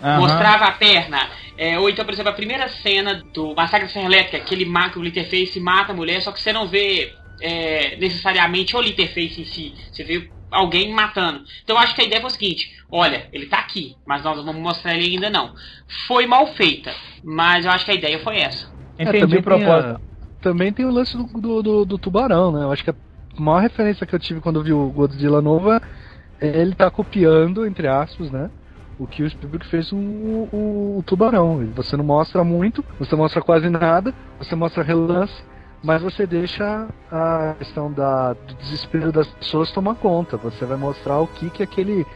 Aham. 0.00 0.20
mostrava 0.20 0.66
a 0.66 0.70
perna. 0.72 1.18
É, 1.58 1.80
ou 1.80 1.90
então, 1.90 2.04
por 2.04 2.14
exemplo, 2.14 2.30
a 2.30 2.34
primeira 2.34 2.68
cena 2.68 3.20
do 3.34 3.56
Massacre 3.56 3.88
da 3.88 3.92
Serra 3.92 4.06
Elétrica, 4.06 4.38
que 4.44 4.54
ele 4.54 4.66
mata, 4.66 5.00
o 5.00 5.02
Leatherface 5.02 5.58
mata 5.58 5.90
a 5.90 5.96
mulher, 5.96 6.22
só 6.22 6.30
que 6.30 6.40
você 6.40 6.52
não 6.52 6.68
vê 6.68 7.12
é, 7.40 7.96
necessariamente 7.96 8.76
o 8.76 8.80
Leatherface 8.80 9.40
em 9.40 9.44
si. 9.44 9.74
Você 9.90 10.04
vê 10.04 10.30
alguém 10.52 10.92
matando. 10.92 11.42
Então 11.64 11.76
eu 11.76 11.82
acho 11.82 11.94
que 11.94 12.02
a 12.02 12.04
ideia 12.04 12.20
foi 12.20 12.30
o 12.30 12.32
seguinte: 12.32 12.70
olha, 12.90 13.28
ele 13.32 13.46
tá 13.46 13.58
aqui, 13.58 13.96
mas 14.06 14.22
nós 14.22 14.36
não 14.36 14.44
vamos 14.44 14.62
mostrar 14.62 14.94
ele 14.94 15.14
ainda 15.14 15.30
não. 15.30 15.54
Foi 16.06 16.26
mal 16.26 16.54
feita, 16.54 16.92
mas 17.24 17.64
eu 17.64 17.70
acho 17.70 17.84
que 17.84 17.90
a 17.90 17.94
ideia 17.94 18.18
foi 18.20 18.36
essa. 18.36 18.72
Entendi 18.98 19.16
é, 19.16 19.20
também 19.20 19.38
o 19.40 19.42
propósito. 19.42 20.00
Também 20.40 20.72
tem 20.72 20.84
o 20.84 20.90
lance 20.90 21.16
do, 21.16 21.24
do, 21.24 21.62
do, 21.62 21.84
do, 21.84 21.98
tubarão, 21.98 22.52
né? 22.52 22.64
Eu 22.64 22.72
acho 22.72 22.82
que 22.84 22.90
a 22.90 22.94
maior 23.38 23.60
referência 23.60 24.06
que 24.06 24.14
eu 24.14 24.18
tive 24.18 24.40
quando 24.40 24.62
vi 24.62 24.72
o 24.72 24.90
Godzilla 24.90 25.40
novo 25.40 25.72
é 25.72 25.80
ele 26.40 26.74
tá 26.74 26.90
copiando, 26.90 27.64
entre 27.64 27.86
aspas, 27.86 28.30
né? 28.30 28.50
O 28.98 29.06
que 29.06 29.22
o 29.22 29.30
Spielberg 29.30 29.66
fez 29.66 29.90
o, 29.92 29.96
o, 29.96 30.98
o 30.98 31.02
tubarão. 31.06 31.64
Você 31.76 31.96
não 31.96 32.04
mostra 32.04 32.42
muito, 32.42 32.84
você 32.98 33.14
mostra 33.14 33.40
quase 33.40 33.70
nada, 33.70 34.12
você 34.38 34.54
mostra 34.54 34.82
relance, 34.82 35.32
mas 35.82 36.00
você 36.00 36.26
deixa 36.26 36.88
a 37.10 37.54
questão 37.58 37.92
da, 37.92 38.34
do 38.34 38.54
desespero 38.54 39.10
das 39.10 39.26
pessoas 39.28 39.72
tomar 39.72 39.96
conta. 39.96 40.36
Você 40.36 40.64
vai 40.64 40.76
mostrar 40.76 41.18
o 41.18 41.26
que 41.26 41.50
que 41.50 41.62
aquele, 41.62 42.06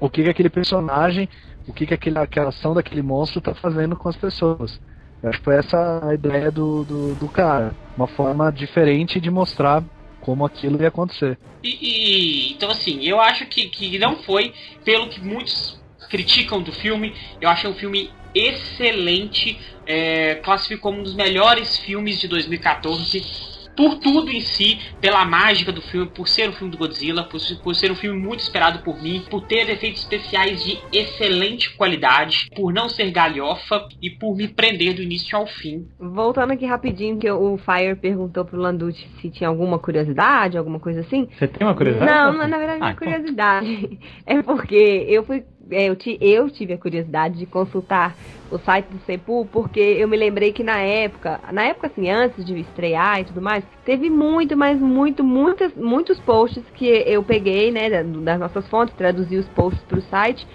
o 0.00 0.08
que 0.08 0.24
que 0.24 0.30
aquele 0.30 0.48
personagem, 0.48 1.28
o 1.68 1.72
que 1.72 1.86
que 1.86 1.94
aquele, 1.94 2.18
aquela 2.18 2.48
ação 2.48 2.72
daquele 2.72 3.02
monstro 3.02 3.38
está 3.38 3.54
fazendo 3.54 3.94
com 3.94 4.08
as 4.08 4.16
pessoas. 4.16 4.80
Eu 5.22 5.28
acho 5.28 5.38
que 5.38 5.44
foi 5.44 5.56
essa 5.56 6.08
a 6.08 6.14
ideia 6.14 6.50
do, 6.50 6.82
do, 6.84 7.14
do 7.14 7.28
cara. 7.28 7.74
Uma 7.94 8.06
forma 8.06 8.50
diferente 8.50 9.20
de 9.20 9.30
mostrar 9.30 9.84
como 10.22 10.46
aquilo 10.46 10.80
ia 10.80 10.88
acontecer. 10.88 11.38
E, 11.62 11.68
e, 11.68 12.52
então 12.52 12.70
assim, 12.70 13.04
eu 13.04 13.20
acho 13.20 13.46
que, 13.46 13.68
que 13.68 13.98
não 13.98 14.16
foi 14.16 14.54
pelo 14.82 15.08
que 15.08 15.20
muitos 15.20 15.78
criticam 16.08 16.62
do 16.62 16.72
filme. 16.72 17.14
Eu 17.38 17.50
achei 17.50 17.68
um 17.68 17.74
filme 17.74 18.10
excelente, 18.34 19.58
é, 19.86 20.36
classifico 20.36 20.82
como 20.82 21.00
um 21.00 21.02
dos 21.02 21.14
melhores 21.14 21.78
filmes 21.78 22.20
de 22.20 22.28
2014 22.28 23.50
por 23.80 23.98
tudo 23.98 24.30
em 24.30 24.40
si, 24.40 24.78
pela 25.00 25.24
mágica 25.24 25.72
do 25.72 25.80
filme, 25.80 26.06
por 26.06 26.28
ser 26.28 26.50
um 26.50 26.52
filme 26.52 26.70
do 26.70 26.76
Godzilla, 26.76 27.24
por, 27.24 27.40
por, 27.62 27.74
ser 27.74 27.90
um 27.90 27.94
filme 27.94 28.18
muito 28.18 28.40
esperado 28.40 28.80
por 28.80 29.02
mim, 29.02 29.24
por 29.30 29.40
ter 29.46 29.70
efeitos 29.70 30.02
especiais 30.02 30.62
de 30.62 30.78
excelente 30.92 31.74
qualidade, 31.76 32.50
por 32.54 32.74
não 32.74 32.90
ser 32.90 33.10
galhofa 33.10 33.88
e 34.02 34.10
por 34.10 34.36
me 34.36 34.48
prender 34.48 34.94
do 34.94 35.02
início 35.02 35.36
ao 35.36 35.46
fim. 35.46 35.88
Voltando 35.98 36.52
aqui 36.52 36.66
rapidinho, 36.66 37.18
que 37.18 37.30
o 37.30 37.56
Fire 37.56 37.96
perguntou 37.96 38.44
pro 38.44 38.60
Landucci 38.60 39.08
se 39.20 39.30
tinha 39.30 39.48
alguma 39.48 39.78
curiosidade, 39.78 40.58
alguma 40.58 40.78
coisa 40.78 41.00
assim. 41.00 41.26
Você 41.38 41.48
tem 41.48 41.66
uma 41.66 41.74
curiosidade? 41.74 42.12
Não, 42.12 42.46
na 42.46 42.58
verdade 42.58 42.82
é 42.82 42.84
ah, 42.84 42.90
então. 42.90 42.96
curiosidade. 42.96 43.98
É 44.26 44.42
porque 44.42 45.06
eu 45.08 45.24
fui 45.24 45.38
é, 45.38 45.44
eu, 45.70 45.96
eu 46.20 46.50
tive 46.50 46.72
a 46.72 46.78
curiosidade 46.78 47.38
de 47.38 47.46
consultar 47.46 48.16
o 48.50 48.58
site 48.58 48.86
do 48.86 49.00
Sepul, 49.04 49.46
porque 49.46 49.80
eu 49.80 50.08
me 50.08 50.16
lembrei 50.16 50.52
que 50.52 50.64
na 50.64 50.78
época, 50.78 51.40
na 51.52 51.62
época 51.62 51.86
assim, 51.86 52.10
antes 52.10 52.44
de 52.44 52.58
estrear 52.58 53.20
e 53.20 53.24
tudo 53.24 53.40
mais, 53.40 53.64
teve 53.84 54.10
muito, 54.10 54.56
mas 54.56 54.80
muito, 54.80 55.22
muitas, 55.22 55.72
muitos 55.74 56.18
posts 56.20 56.64
que 56.74 56.86
eu 56.86 57.22
peguei, 57.22 57.70
né, 57.70 58.02
das 58.02 58.38
nossas 58.40 58.68
fontes, 58.68 58.94
traduzi 58.96 59.36
os 59.36 59.48
posts 59.48 59.82
para 59.84 59.98
o 59.98 60.02
site 60.02 60.46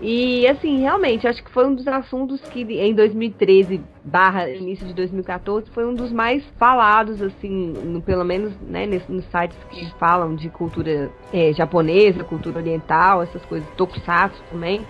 e 0.00 0.46
assim, 0.48 0.80
realmente, 0.80 1.26
acho 1.26 1.42
que 1.42 1.50
foi 1.50 1.66
um 1.66 1.74
dos 1.74 1.86
assuntos 1.86 2.40
que 2.48 2.62
em 2.62 2.94
2013 2.94 3.80
barra 4.04 4.50
início 4.50 4.86
de 4.86 4.92
2014 4.92 5.70
foi 5.70 5.86
um 5.86 5.94
dos 5.94 6.12
mais 6.12 6.44
falados, 6.58 7.22
assim, 7.22 7.72
no, 7.84 8.02
pelo 8.02 8.24
menos 8.24 8.52
né, 8.60 8.86
nesse, 8.86 9.10
nos 9.10 9.24
sites 9.26 9.56
que 9.70 9.86
falam 9.98 10.34
de 10.34 10.50
cultura 10.50 11.10
é, 11.32 11.52
japonesa, 11.52 12.24
cultura 12.24 12.58
oriental, 12.58 13.22
essas 13.22 13.44
coisas, 13.46 13.68
tokusatsu 13.76 14.42
também. 14.50 14.84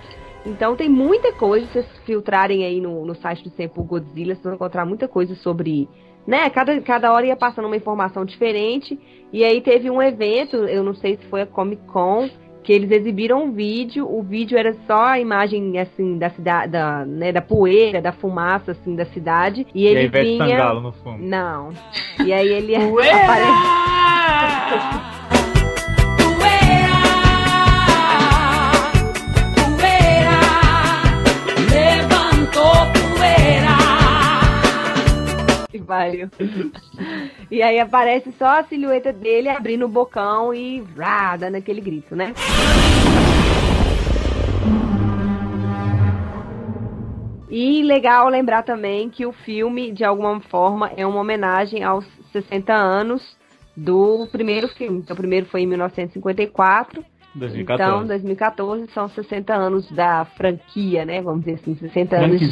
Então 0.47 0.77
tem 0.77 0.88
muita 0.88 1.33
coisa, 1.33 1.67
se 1.67 1.73
vocês 1.73 1.87
filtrarem 2.05 2.64
aí 2.64 2.81
no, 2.81 3.05
no 3.05 3.14
site 3.14 3.45
do 3.45 3.51
Tempo 3.51 3.83
Godzilla, 3.83 4.35
vocês 4.35 4.45
vão 4.45 4.55
encontrar 4.55 4.85
muita 4.85 5.09
coisa 5.09 5.35
sobre 5.37 5.88
né, 6.27 6.49
cada, 6.51 6.81
cada 6.81 7.12
hora 7.12 7.27
ia 7.27 7.37
passando 7.37 7.67
uma 7.67 7.77
informação 7.77 8.25
diferente. 8.25 8.99
E 9.33 9.45
aí 9.45 9.61
teve 9.61 9.90
um 9.90 10.01
evento, 10.01 10.57
eu 10.57 10.83
não 10.83 10.95
sei 10.95 11.17
se 11.17 11.27
foi 11.27 11.43
a 11.43 11.47
Comic 11.47 11.83
Con, 11.87 12.29
que 12.64 12.72
eles 12.72 12.90
exibiram 12.90 13.44
um 13.44 13.53
vídeo, 13.53 14.11
o 14.11 14.22
vídeo 14.22 14.59
era 14.59 14.74
só 14.87 15.05
a 15.09 15.20
imagem 15.20 15.79
assim 15.79 16.16
da 16.16 16.31
cidade, 16.31 16.72
da, 16.72 17.05
né, 17.05 17.31
da 17.31 17.42
poeira, 17.42 18.00
da 18.00 18.11
fumaça 18.11 18.72
assim 18.72 18.96
da 18.96 19.05
cidade 19.05 19.66
e, 19.74 19.83
e 19.83 19.87
ele 19.87 20.09
vinha 20.09 20.48
Sangalo 20.48 20.81
no 20.81 20.92
fundo. 20.92 21.22
Não. 21.22 21.72
E 22.24 22.33
aí 22.33 22.48
ele 22.48 22.74
aparece 35.75 35.79
pariu. 35.83 36.31
e 37.51 37.63
aí 37.63 37.81
aparece 37.81 38.33
só 38.33 38.61
a 38.61 38.65
silhueta 38.65 39.13
dele 39.13 39.49
abrindo 39.49 39.85
o 39.85 39.89
bocão 39.89 40.55
e 40.55 40.83
rá, 40.97 41.37
dando 41.37 41.57
aquele 41.57 41.81
grito, 41.81 42.15
né? 42.15 42.33
E 47.51 47.83
legal 47.83 48.29
lembrar 48.29 48.63
também 48.63 49.09
que 49.09 49.25
o 49.25 49.33
filme, 49.33 49.93
de 49.93 50.05
alguma 50.05 50.41
forma, 50.41 50.91
é 50.97 51.07
uma 51.07 51.21
homenagem 51.21 51.85
aos 51.85 52.05
60 52.33 52.73
anos 52.73 53.37
do 53.77 54.27
primeiro 54.33 54.67
filme. 54.69 54.99
Então, 54.99 55.15
o 55.15 55.17
primeiro 55.17 55.47
foi 55.47 55.63
em 55.63 55.67
1954. 55.67 57.05
2014. 57.35 57.97
Então, 57.97 58.07
2014 58.07 58.87
são 58.93 59.09
60 59.09 59.55
anos 59.55 59.91
da 59.91 60.25
franquia, 60.37 61.05
né? 61.05 61.21
Vamos 61.21 61.45
dizer 61.45 61.61
assim, 61.61 61.77
60 61.77 62.17
anos. 62.17 62.41
De, 62.41 62.47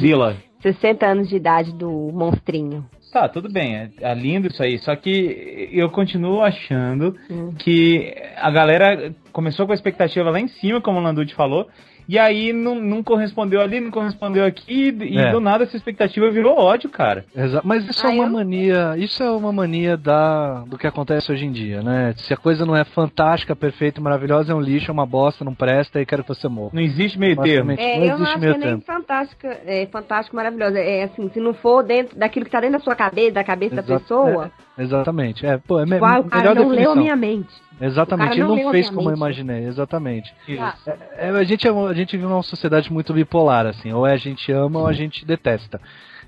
60 0.62 1.06
anos 1.06 1.28
de 1.28 1.36
idade 1.36 1.72
do 1.72 1.90
monstrinho. 2.12 2.86
Tá, 3.12 3.28
tudo 3.28 3.52
bem, 3.52 3.76
é, 3.76 3.90
é, 4.00 4.14
lindo 4.14 4.48
isso 4.48 4.62
aí. 4.62 4.78
Só 4.78 4.96
que 4.96 5.68
eu 5.70 5.90
continuo 5.90 6.40
achando 6.40 7.14
hum. 7.30 7.52
que 7.58 8.14
a 8.36 8.50
galera 8.50 9.14
começou 9.30 9.66
com 9.66 9.72
a 9.72 9.74
expectativa 9.74 10.30
lá 10.30 10.40
em 10.40 10.48
cima, 10.48 10.80
como 10.80 10.98
o 10.98 11.02
Landucci 11.02 11.34
falou, 11.34 11.68
e 12.12 12.18
aí 12.18 12.52
não, 12.52 12.74
não 12.74 13.02
correspondeu 13.02 13.62
ali, 13.62 13.80
não 13.80 13.90
correspondeu 13.90 14.44
aqui, 14.44 14.94
e 15.00 15.16
é. 15.16 15.30
do 15.30 15.40
nada 15.40 15.64
essa 15.64 15.74
expectativa 15.74 16.30
virou 16.30 16.58
ódio, 16.58 16.90
cara. 16.90 17.24
Exato. 17.34 17.66
Mas 17.66 17.88
isso 17.88 18.06
é 18.06 18.10
ah, 18.10 18.12
é 18.12 18.14
uma 18.16 18.26
eu... 18.26 18.30
mania. 18.30 18.94
Isso 18.98 19.22
é 19.22 19.30
uma 19.30 19.50
mania 19.50 19.96
da, 19.96 20.60
do 20.66 20.76
que 20.76 20.86
acontece 20.86 21.32
hoje 21.32 21.46
em 21.46 21.50
dia, 21.50 21.80
né? 21.80 22.12
Se 22.18 22.34
a 22.34 22.36
coisa 22.36 22.66
não 22.66 22.76
é 22.76 22.84
fantástica, 22.84 23.56
perfeita, 23.56 23.98
maravilhosa, 23.98 24.52
é 24.52 24.54
um 24.54 24.60
lixo, 24.60 24.90
é 24.90 24.92
uma 24.92 25.06
bosta, 25.06 25.42
não 25.42 25.54
presta 25.54 26.02
e 26.02 26.04
quero 26.04 26.22
que 26.22 26.28
você 26.28 26.48
morra. 26.48 26.72
Não 26.74 26.82
existe 26.82 27.18
meio 27.18 27.34
termo. 27.34 27.72
É, 27.72 27.96
não 27.96 28.16
existe 28.16 28.38
meio 28.38 28.58
termo. 28.58 28.72
Nem 28.72 28.80
fantástica, 28.82 29.60
é 29.64 29.86
fantástico, 29.86 30.36
maravilhosa. 30.36 30.78
É 30.78 31.04
assim, 31.04 31.30
se 31.30 31.40
não 31.40 31.54
for 31.54 31.82
dentro 31.82 32.18
daquilo 32.18 32.44
que 32.44 32.50
tá 32.50 32.60
dentro 32.60 32.76
da 32.76 32.84
sua 32.84 32.94
cabeça, 32.94 33.32
da 33.32 33.42
cabeça 33.42 33.76
Exato. 33.76 33.88
da 33.88 33.98
pessoa. 33.98 34.52
É, 34.71 34.71
exatamente. 34.78 35.46
É, 35.46 35.58
pô, 35.58 35.80
é 35.80 35.84
tipo, 35.84 36.04
ah, 36.04 36.20
o 36.20 36.24
cara 36.24 36.42
melhor 36.42 36.54
não 36.54 36.68
definição. 36.68 36.94
leu 36.94 37.02
minha 37.02 37.16
mente. 37.16 37.54
Exatamente, 37.80 38.32
ele 38.40 38.44
não 38.44 38.70
fez 38.70 38.88
como 38.90 39.10
eu 39.10 39.16
imaginei, 39.16 39.64
exatamente. 39.66 40.32
Ah. 40.58 40.74
É, 41.16 41.30
a, 41.30 41.44
gente, 41.44 41.66
é 41.66 41.70
a 41.70 41.92
gente 41.92 42.16
vive 42.16 42.28
numa 42.28 42.42
sociedade 42.42 42.92
muito 42.92 43.12
bipolar, 43.12 43.66
assim, 43.66 43.92
ou 43.92 44.06
é 44.06 44.12
a 44.12 44.16
gente 44.16 44.52
ama 44.52 44.80
ou 44.80 44.86
a 44.86 44.92
gente 44.92 45.24
detesta. 45.24 45.80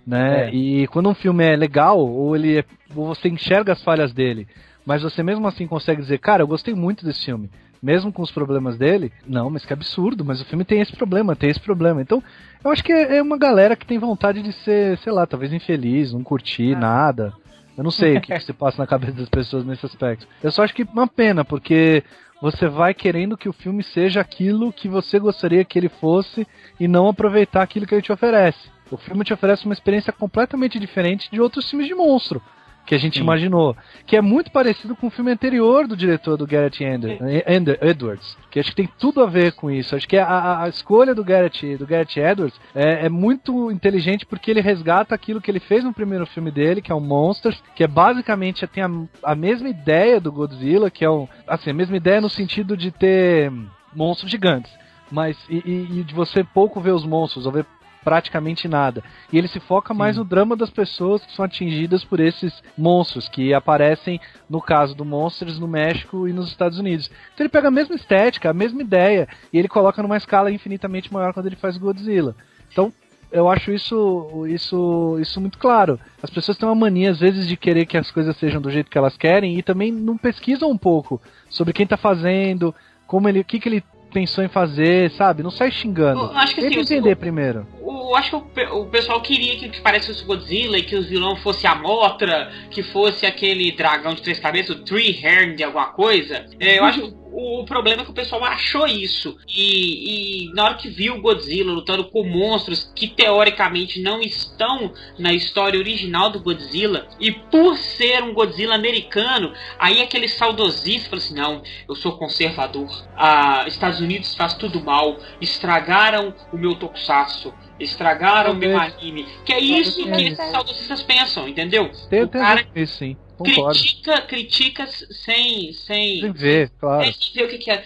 Né? 0.06 0.48
É. 0.48 0.54
E 0.54 0.86
quando 0.88 1.08
um 1.08 1.14
filme 1.14 1.44
é 1.44 1.56
legal, 1.56 1.98
ou 1.98 2.36
ele 2.36 2.58
é, 2.58 2.64
ou 2.94 3.06
você 3.06 3.28
enxerga 3.28 3.72
as 3.72 3.82
falhas 3.82 4.12
dele, 4.12 4.46
mas 4.84 5.02
você 5.02 5.22
mesmo 5.22 5.46
assim 5.46 5.66
consegue 5.66 6.02
dizer, 6.02 6.18
cara, 6.18 6.42
eu 6.42 6.46
gostei 6.46 6.74
muito 6.74 7.04
desse 7.04 7.24
filme, 7.24 7.48
mesmo 7.82 8.12
com 8.12 8.22
os 8.22 8.30
problemas 8.30 8.76
dele, 8.76 9.12
não, 9.26 9.48
mas 9.50 9.64
que 9.64 9.72
absurdo, 9.72 10.24
mas 10.24 10.40
o 10.40 10.44
filme 10.44 10.64
tem 10.64 10.80
esse 10.80 10.94
problema, 10.96 11.36
tem 11.36 11.50
esse 11.50 11.60
problema. 11.60 12.02
Então, 12.02 12.22
eu 12.64 12.70
acho 12.70 12.82
que 12.82 12.92
é, 12.92 13.18
é 13.18 13.22
uma 13.22 13.38
galera 13.38 13.76
que 13.76 13.86
tem 13.86 13.98
vontade 13.98 14.42
de 14.42 14.52
ser, 14.52 14.98
sei 14.98 15.12
lá, 15.12 15.26
talvez 15.26 15.52
infeliz, 15.52 16.12
não 16.12 16.22
curtir 16.22 16.74
ah. 16.74 16.78
nada. 16.78 17.34
Eu 17.76 17.84
não 17.84 17.90
sei 17.90 18.16
o 18.16 18.20
que, 18.20 18.32
que 18.32 18.44
se 18.44 18.52
passa 18.52 18.80
na 18.80 18.86
cabeça 18.86 19.12
das 19.12 19.28
pessoas 19.28 19.64
nesse 19.64 19.84
aspecto. 19.84 20.26
Eu 20.42 20.52
só 20.52 20.62
acho 20.62 20.74
que 20.74 20.84
uma 20.84 21.08
pena, 21.08 21.44
porque 21.44 22.04
você 22.40 22.68
vai 22.68 22.94
querendo 22.94 23.36
que 23.36 23.48
o 23.48 23.52
filme 23.52 23.82
seja 23.82 24.20
aquilo 24.20 24.72
que 24.72 24.88
você 24.88 25.18
gostaria 25.18 25.64
que 25.64 25.78
ele 25.78 25.88
fosse 25.88 26.46
e 26.78 26.86
não 26.86 27.08
aproveitar 27.08 27.62
aquilo 27.62 27.86
que 27.86 27.94
ele 27.94 28.02
te 28.02 28.12
oferece. 28.12 28.70
O 28.90 28.96
filme 28.96 29.24
te 29.24 29.32
oferece 29.32 29.64
uma 29.64 29.72
experiência 29.72 30.12
completamente 30.12 30.78
diferente 30.78 31.30
de 31.30 31.40
outros 31.40 31.68
filmes 31.68 31.88
de 31.88 31.94
monstro 31.94 32.40
que 32.86 32.94
a 32.94 32.98
gente 32.98 33.18
Sim. 33.18 33.22
imaginou. 33.22 33.76
Que 34.06 34.16
é 34.16 34.20
muito 34.20 34.50
parecido 34.50 34.94
com 34.94 35.06
o 35.06 35.10
filme 35.10 35.30
anterior 35.30 35.86
do 35.86 35.96
diretor 35.96 36.36
do 36.36 36.46
Garrett 36.46 36.82
Ender, 36.82 37.18
Ender, 37.48 37.78
Edwards. 37.80 38.36
Que 38.50 38.60
acho 38.60 38.70
que 38.70 38.76
tem 38.76 38.88
tudo 38.98 39.22
a 39.22 39.26
ver 39.26 39.52
com 39.52 39.70
isso. 39.70 39.96
Acho 39.96 40.06
que 40.06 40.16
a, 40.16 40.62
a 40.62 40.68
escolha 40.68 41.14
do 41.14 41.24
Garrett, 41.24 41.76
do 41.76 41.86
Garrett 41.86 42.18
Edwards 42.20 42.58
é, 42.74 43.06
é, 43.06 43.08
muito 43.08 43.70
inteligente 43.70 44.26
porque 44.26 44.50
ele 44.50 44.60
resgata 44.60 45.14
aquilo 45.14 45.40
que 45.40 45.50
ele 45.50 45.60
fez 45.60 45.82
no 45.82 45.92
primeiro 45.92 46.26
filme 46.26 46.50
dele, 46.50 46.82
que 46.82 46.92
é 46.92 46.94
o 46.94 47.00
Monsters, 47.00 47.62
que 47.74 47.84
é 47.84 47.88
basicamente 47.88 48.66
tem 48.66 48.82
a, 48.82 48.90
a 49.22 49.34
mesma 49.34 49.68
ideia 49.68 50.20
do 50.20 50.32
Godzilla, 50.32 50.90
que 50.90 51.04
é 51.04 51.10
um, 51.10 51.28
assim, 51.46 51.70
a 51.70 51.74
mesma 51.74 51.96
ideia 51.96 52.20
no 52.20 52.30
sentido 52.30 52.76
de 52.76 52.90
ter 52.90 53.52
monstros 53.94 54.30
gigantes 54.30 54.72
mas 55.10 55.36
e, 55.48 55.58
e, 56.00 56.02
de 56.02 56.12
você 56.14 56.42
pouco 56.42 56.80
ver 56.80 56.92
os 56.92 57.04
monstros, 57.04 57.46
ou 57.46 57.52
ver 57.52 57.64
praticamente 58.04 58.68
nada. 58.68 59.02
E 59.32 59.38
ele 59.38 59.48
se 59.48 59.58
foca 59.58 59.94
Sim. 59.94 59.98
mais 59.98 60.16
no 60.16 60.24
drama 60.24 60.54
das 60.54 60.70
pessoas 60.70 61.24
que 61.24 61.34
são 61.34 61.44
atingidas 61.44 62.04
por 62.04 62.20
esses 62.20 62.62
monstros 62.76 63.28
que 63.28 63.54
aparecem, 63.54 64.20
no 64.48 64.60
caso 64.60 64.94
do 64.94 65.04
Monsters, 65.04 65.58
no 65.58 65.66
México 65.66 66.28
e 66.28 66.32
nos 66.32 66.48
Estados 66.48 66.78
Unidos. 66.78 67.10
Então 67.32 67.44
ele 67.44 67.48
pega 67.48 67.68
a 67.68 67.72
mesma 67.72 67.94
estética, 67.94 68.50
a 68.50 68.54
mesma 68.54 68.82
ideia, 68.82 69.26
e 69.52 69.58
ele 69.58 69.68
coloca 69.68 70.02
numa 70.02 70.16
escala 70.16 70.50
infinitamente 70.50 71.12
maior 71.12 71.32
quando 71.32 71.46
ele 71.46 71.56
faz 71.56 71.78
Godzilla. 71.78 72.36
Então, 72.70 72.92
eu 73.32 73.48
acho 73.48 73.72
isso, 73.72 74.46
isso, 74.46 75.18
isso 75.20 75.40
muito 75.40 75.58
claro. 75.58 75.98
As 76.22 76.30
pessoas 76.30 76.56
têm 76.56 76.68
uma 76.68 76.74
mania, 76.74 77.10
às 77.10 77.18
vezes, 77.18 77.48
de 77.48 77.56
querer 77.56 77.84
que 77.84 77.96
as 77.96 78.10
coisas 78.10 78.36
sejam 78.36 78.60
do 78.60 78.70
jeito 78.70 78.88
que 78.88 78.96
elas 78.96 79.16
querem 79.16 79.58
e 79.58 79.62
também 79.62 79.90
não 79.90 80.16
pesquisam 80.16 80.70
um 80.70 80.78
pouco 80.78 81.20
sobre 81.48 81.72
quem 81.72 81.84
tá 81.84 81.96
fazendo, 81.96 82.72
como 83.08 83.28
ele, 83.28 83.40
o 83.40 83.44
que, 83.44 83.58
que 83.58 83.68
ele 83.68 83.84
pensou 84.14 84.42
em 84.44 84.48
fazer, 84.48 85.10
sabe? 85.10 85.42
Não 85.42 85.50
sai 85.50 85.70
xingando. 85.70 86.20
Eu 86.20 86.30
acho 86.38 86.54
que 86.54 86.60
Tenta 86.62 86.80
assim, 86.80 86.94
entender 86.94 87.12
o- 87.12 87.16
primeiro. 87.16 87.66
Eu 87.82 88.16
acho 88.16 88.30
que 88.40 88.60
o, 88.66 88.80
o 88.82 88.86
pessoal 88.86 89.20
queria 89.20 89.56
que, 89.56 89.68
que 89.68 89.80
parecesse 89.80 90.22
o 90.22 90.26
Godzilla 90.26 90.78
e 90.78 90.82
que 90.82 90.94
os 90.94 91.06
vilão 91.08 91.34
fosse 91.36 91.66
a 91.66 91.74
Motra, 91.74 92.50
que 92.70 92.82
fosse 92.82 93.26
aquele 93.26 93.72
dragão 93.72 94.14
de 94.14 94.22
três 94.22 94.38
cabeças, 94.38 94.76
o 94.76 94.84
Three 94.84 95.20
Hearn 95.22 95.56
de 95.56 95.64
alguma 95.64 95.86
coisa. 95.86 96.46
É, 96.60 96.78
eu 96.78 96.84
acho 96.84 97.00
que 97.02 97.23
o, 97.34 97.64
problema 97.64 98.02
é 98.02 98.04
que 98.04 98.10
o 98.10 98.14
pessoal 98.14 98.44
achou 98.44 98.86
isso. 98.86 99.36
E, 99.48 100.46
e 100.46 100.54
na 100.54 100.64
hora 100.64 100.74
que 100.74 100.88
viu 100.88 101.20
Godzilla 101.20 101.72
lutando 101.72 102.04
com 102.04 102.24
monstros 102.24 102.90
que 102.94 103.08
teoricamente 103.08 104.00
não 104.00 104.20
estão 104.20 104.92
na 105.18 105.32
história 105.32 105.78
original 105.78 106.30
do 106.30 106.40
Godzilla, 106.40 107.08
e 107.18 107.32
por 107.32 107.76
ser 107.76 108.22
um 108.22 108.32
Godzilla 108.32 108.74
americano, 108.74 109.52
aí 109.78 110.00
aquele 110.00 110.28
saudosista 110.28 111.10
falou 111.10 111.24
assim: 111.24 111.34
não, 111.34 111.62
eu 111.88 111.94
sou 111.94 112.16
conservador. 112.16 112.88
Ah, 113.16 113.64
Estados 113.66 114.00
Unidos 114.00 114.34
faz 114.34 114.54
tudo 114.54 114.80
mal, 114.80 115.18
estragaram 115.40 116.34
o 116.52 116.56
meu 116.56 116.74
tokusatsu. 116.74 117.52
Estragaram 117.78 118.52
o 118.52 118.54
meu 118.54 118.78
anime. 118.78 119.26
Que 119.44 119.52
é 119.52 119.60
isso 119.60 120.04
que 120.04 120.22
esses 120.22 120.50
saudosistas 120.50 121.02
pensam, 121.02 121.48
entendeu? 121.48 121.90
Tem, 122.08 122.22
o 122.22 122.28
tem 122.28 122.40
cara 122.40 122.66
nisso, 122.74 122.98
sim. 122.98 123.16
Concordo. 123.36 123.78
critica, 123.78 124.22
critica 124.22 124.86
sem. 124.86 125.72
sem. 125.72 126.20
Sem 126.20 126.32
ver, 126.32 126.70
claro. 126.78 127.12
sem 127.12 127.34
ver 127.34 127.44
o 127.44 127.48
que, 127.48 127.58
que 127.58 127.70
é. 127.70 127.84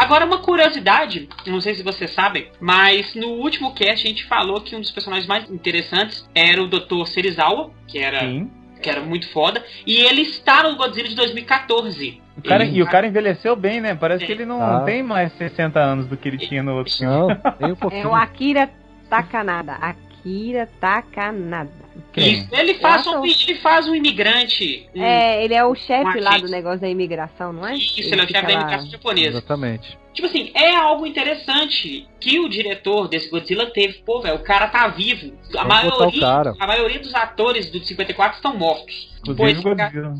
Agora 0.00 0.24
uma 0.24 0.38
curiosidade, 0.38 1.28
não 1.46 1.60
sei 1.60 1.74
se 1.74 1.82
vocês 1.82 2.10
sabem, 2.12 2.50
mas 2.58 3.14
no 3.14 3.28
último 3.32 3.74
cast 3.74 4.06
a 4.06 4.10
gente 4.10 4.24
falou 4.24 4.60
que 4.62 4.74
um 4.74 4.80
dos 4.80 4.90
personagens 4.90 5.26
mais 5.26 5.48
interessantes 5.50 6.28
era 6.34 6.62
o 6.62 6.66
Dr. 6.66 7.04
Serizawa, 7.06 7.70
que 7.86 7.98
era, 7.98 8.20
Sim. 8.20 8.50
Que 8.80 8.90
era 8.90 9.00
muito 9.00 9.30
foda, 9.32 9.62
e 9.86 9.96
ele 10.00 10.22
está 10.22 10.62
no 10.62 10.76
Godzilla 10.76 11.08
de 11.08 11.14
2014. 11.14 12.20
O 12.36 12.42
cara, 12.42 12.64
Ele- 12.64 12.78
e 12.78 12.82
o 12.82 12.86
cara 12.86 13.06
envelheceu 13.06 13.54
bem, 13.54 13.80
né? 13.80 13.94
Parece 13.94 14.24
que 14.24 14.32
ele 14.32 14.46
não 14.46 14.62
Ah. 14.62 14.80
tem 14.80 15.02
mais 15.02 15.32
60 15.34 15.78
anos 15.78 16.06
do 16.06 16.16
que 16.16 16.26
ele 16.28 16.38
tinha 16.38 16.62
no 16.62 16.74
outro. 16.74 16.92
Não, 17.02 17.28
um 17.28 17.90
É 17.92 18.06
o 18.06 18.14
Akira 18.14 18.70
Takanada. 19.10 19.74
Akira 19.74 20.68
Takanada. 20.80 21.79
Quem? 22.12 22.38
Isso, 22.38 22.48
ele 22.52 22.74
faz, 22.74 23.06
um, 23.06 23.24
ele 23.24 23.54
faz 23.56 23.88
um 23.88 23.94
imigrante. 23.94 24.88
um- 24.94 25.02
É, 25.02 25.44
ele 25.44 25.54
é 25.54 25.64
o 25.64 25.74
chefe 25.74 26.18
um 26.18 26.22
lá 26.22 26.38
do 26.38 26.48
negócio 26.48 26.80
da 26.80 26.88
imigração, 26.88 27.52
não 27.52 27.66
é? 27.66 27.74
Isso, 27.74 28.00
ele 28.12 28.20
é 28.20 28.24
o 28.24 28.28
chefe 28.28 28.46
da 28.46 28.54
lá- 28.54 28.60
imigração 28.60 28.90
japonesa. 28.90 29.28
Exatamente. 29.28 29.98
Tipo 30.12 30.26
assim, 30.26 30.50
é 30.54 30.74
algo 30.74 31.06
interessante 31.06 32.06
que 32.18 32.40
o 32.40 32.48
diretor 32.48 33.06
desse 33.08 33.30
Godzilla 33.30 33.66
teve. 33.66 34.02
Pô, 34.04 34.20
velho, 34.20 34.36
o 34.36 34.42
cara 34.42 34.66
tá 34.66 34.88
vivo. 34.88 35.32
A 35.56 35.64
maioria, 35.64 36.20
cara. 36.20 36.54
a 36.58 36.66
maioria 36.66 36.98
dos 36.98 37.14
atores 37.14 37.70
do 37.70 37.78
54 37.84 38.36
estão 38.36 38.56
mortos. 38.56 39.08
Inclusive 39.26 39.60
o 39.60 39.76
cara, 39.76 39.90
Godzilla. 39.90 40.14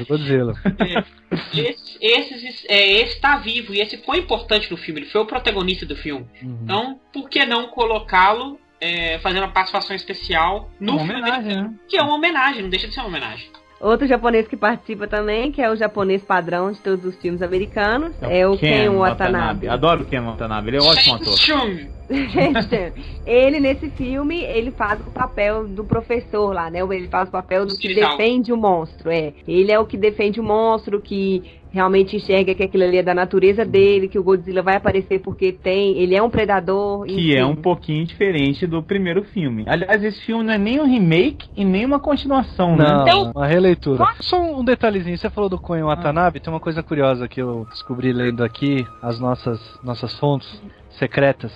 O 0.00 0.06
Godzilla. 0.06 0.52
esse, 1.52 1.98
esses, 2.00 2.64
é, 2.68 2.92
esse 3.02 3.20
tá 3.20 3.36
vivo 3.36 3.74
e 3.74 3.80
esse 3.80 3.98
foi 3.98 4.18
importante 4.18 4.70
no 4.70 4.76
filme. 4.76 5.00
Ele 5.00 5.10
foi 5.10 5.20
o 5.20 5.26
protagonista 5.26 5.84
do 5.84 5.96
filme. 5.96 6.26
Uhum. 6.42 6.58
Então, 6.62 7.00
por 7.12 7.28
que 7.28 7.44
não 7.44 7.66
colocá-lo 7.68 8.58
é, 8.80 9.18
fazendo 9.20 9.42
uma 9.44 9.52
participação 9.52 9.94
especial 9.94 10.70
no 10.78 10.92
Uma 10.92 11.00
filme? 11.00 11.14
homenagem, 11.14 11.56
né? 11.56 11.74
Que 11.88 11.96
é 11.96 12.02
uma 12.02 12.14
homenagem, 12.14 12.62
não 12.62 12.70
deixa 12.70 12.88
de 12.88 12.94
ser 12.94 13.00
uma 13.00 13.08
homenagem. 13.08 13.48
Outro 13.80 14.06
japonês 14.06 14.48
que 14.48 14.56
participa 14.56 15.06
também, 15.06 15.52
que 15.52 15.60
é 15.60 15.70
o 15.70 15.76
japonês 15.76 16.22
padrão 16.22 16.72
de 16.72 16.78
todos 16.78 17.04
os 17.04 17.16
filmes 17.16 17.42
americanos, 17.42 18.14
é 18.22 18.46
o 18.46 18.56
Ken 18.56 18.88
Watanabe. 18.88 19.68
Adoro 19.68 20.04
o 20.04 20.06
Ken 20.06 20.20
Watanabe, 20.20 20.68
ele 20.70 20.76
é 20.78 20.80
um 20.80 20.86
ótimo 20.86 21.16
ator. 21.16 21.34
Ele 23.26 23.60
nesse 23.60 23.90
filme, 23.90 24.42
ele 24.42 24.70
faz 24.70 25.00
o 25.00 25.10
papel 25.10 25.66
do 25.68 25.84
professor 25.84 26.54
lá, 26.54 26.70
né? 26.70 26.80
Ele 26.80 27.08
faz 27.08 27.28
o 27.28 27.32
papel 27.32 27.66
do 27.66 27.76
que 27.76 27.94
defende 27.94 28.52
o 28.52 28.56
monstro, 28.56 29.10
é. 29.10 29.34
Ele 29.46 29.70
é 29.70 29.78
o 29.78 29.84
que 29.84 29.98
defende 29.98 30.40
o 30.40 30.44
monstro, 30.44 31.00
que 31.00 31.42
realmente 31.74 32.14
enxerga 32.16 32.54
que 32.54 32.62
aquilo 32.62 32.84
ali 32.84 32.98
é 32.98 33.02
da 33.02 33.12
natureza 33.12 33.64
dele, 33.64 34.06
que 34.08 34.18
o 34.18 34.22
Godzilla 34.22 34.62
vai 34.62 34.76
aparecer 34.76 35.18
porque 35.18 35.50
tem, 35.52 35.98
ele 35.98 36.14
é 36.14 36.22
um 36.22 36.30
predador, 36.30 37.04
Que 37.04 37.12
enfim. 37.14 37.34
é 37.36 37.44
um 37.44 37.56
pouquinho 37.56 38.06
diferente 38.06 38.64
do 38.64 38.80
primeiro 38.80 39.24
filme. 39.24 39.64
Aliás, 39.66 40.02
esse 40.04 40.20
filme 40.24 40.44
não 40.44 40.52
é 40.54 40.58
nem 40.58 40.80
um 40.80 40.86
remake 40.86 41.48
e 41.56 41.64
nem 41.64 41.84
uma 41.84 41.98
continuação, 41.98 42.76
né? 42.76 42.84
Não, 42.84 43.02
Então- 43.02 43.32
uma 43.34 43.46
releitura. 43.46 44.04
Só 44.20 44.40
um 44.40 44.64
detalhezinho, 44.64 45.18
você 45.18 45.28
falou 45.28 45.50
do 45.50 45.58
Koen 45.58 45.82
Watanabe, 45.82 46.38
tem 46.38 46.52
uma 46.52 46.60
coisa 46.60 46.80
curiosa 46.82 47.26
que 47.26 47.42
eu 47.42 47.66
descobri 47.70 48.12
lendo 48.12 48.44
aqui, 48.44 48.86
as 49.02 49.18
nossas, 49.18 49.60
nossas 49.82 50.16
fontes 50.18 50.62
secretas, 50.90 51.52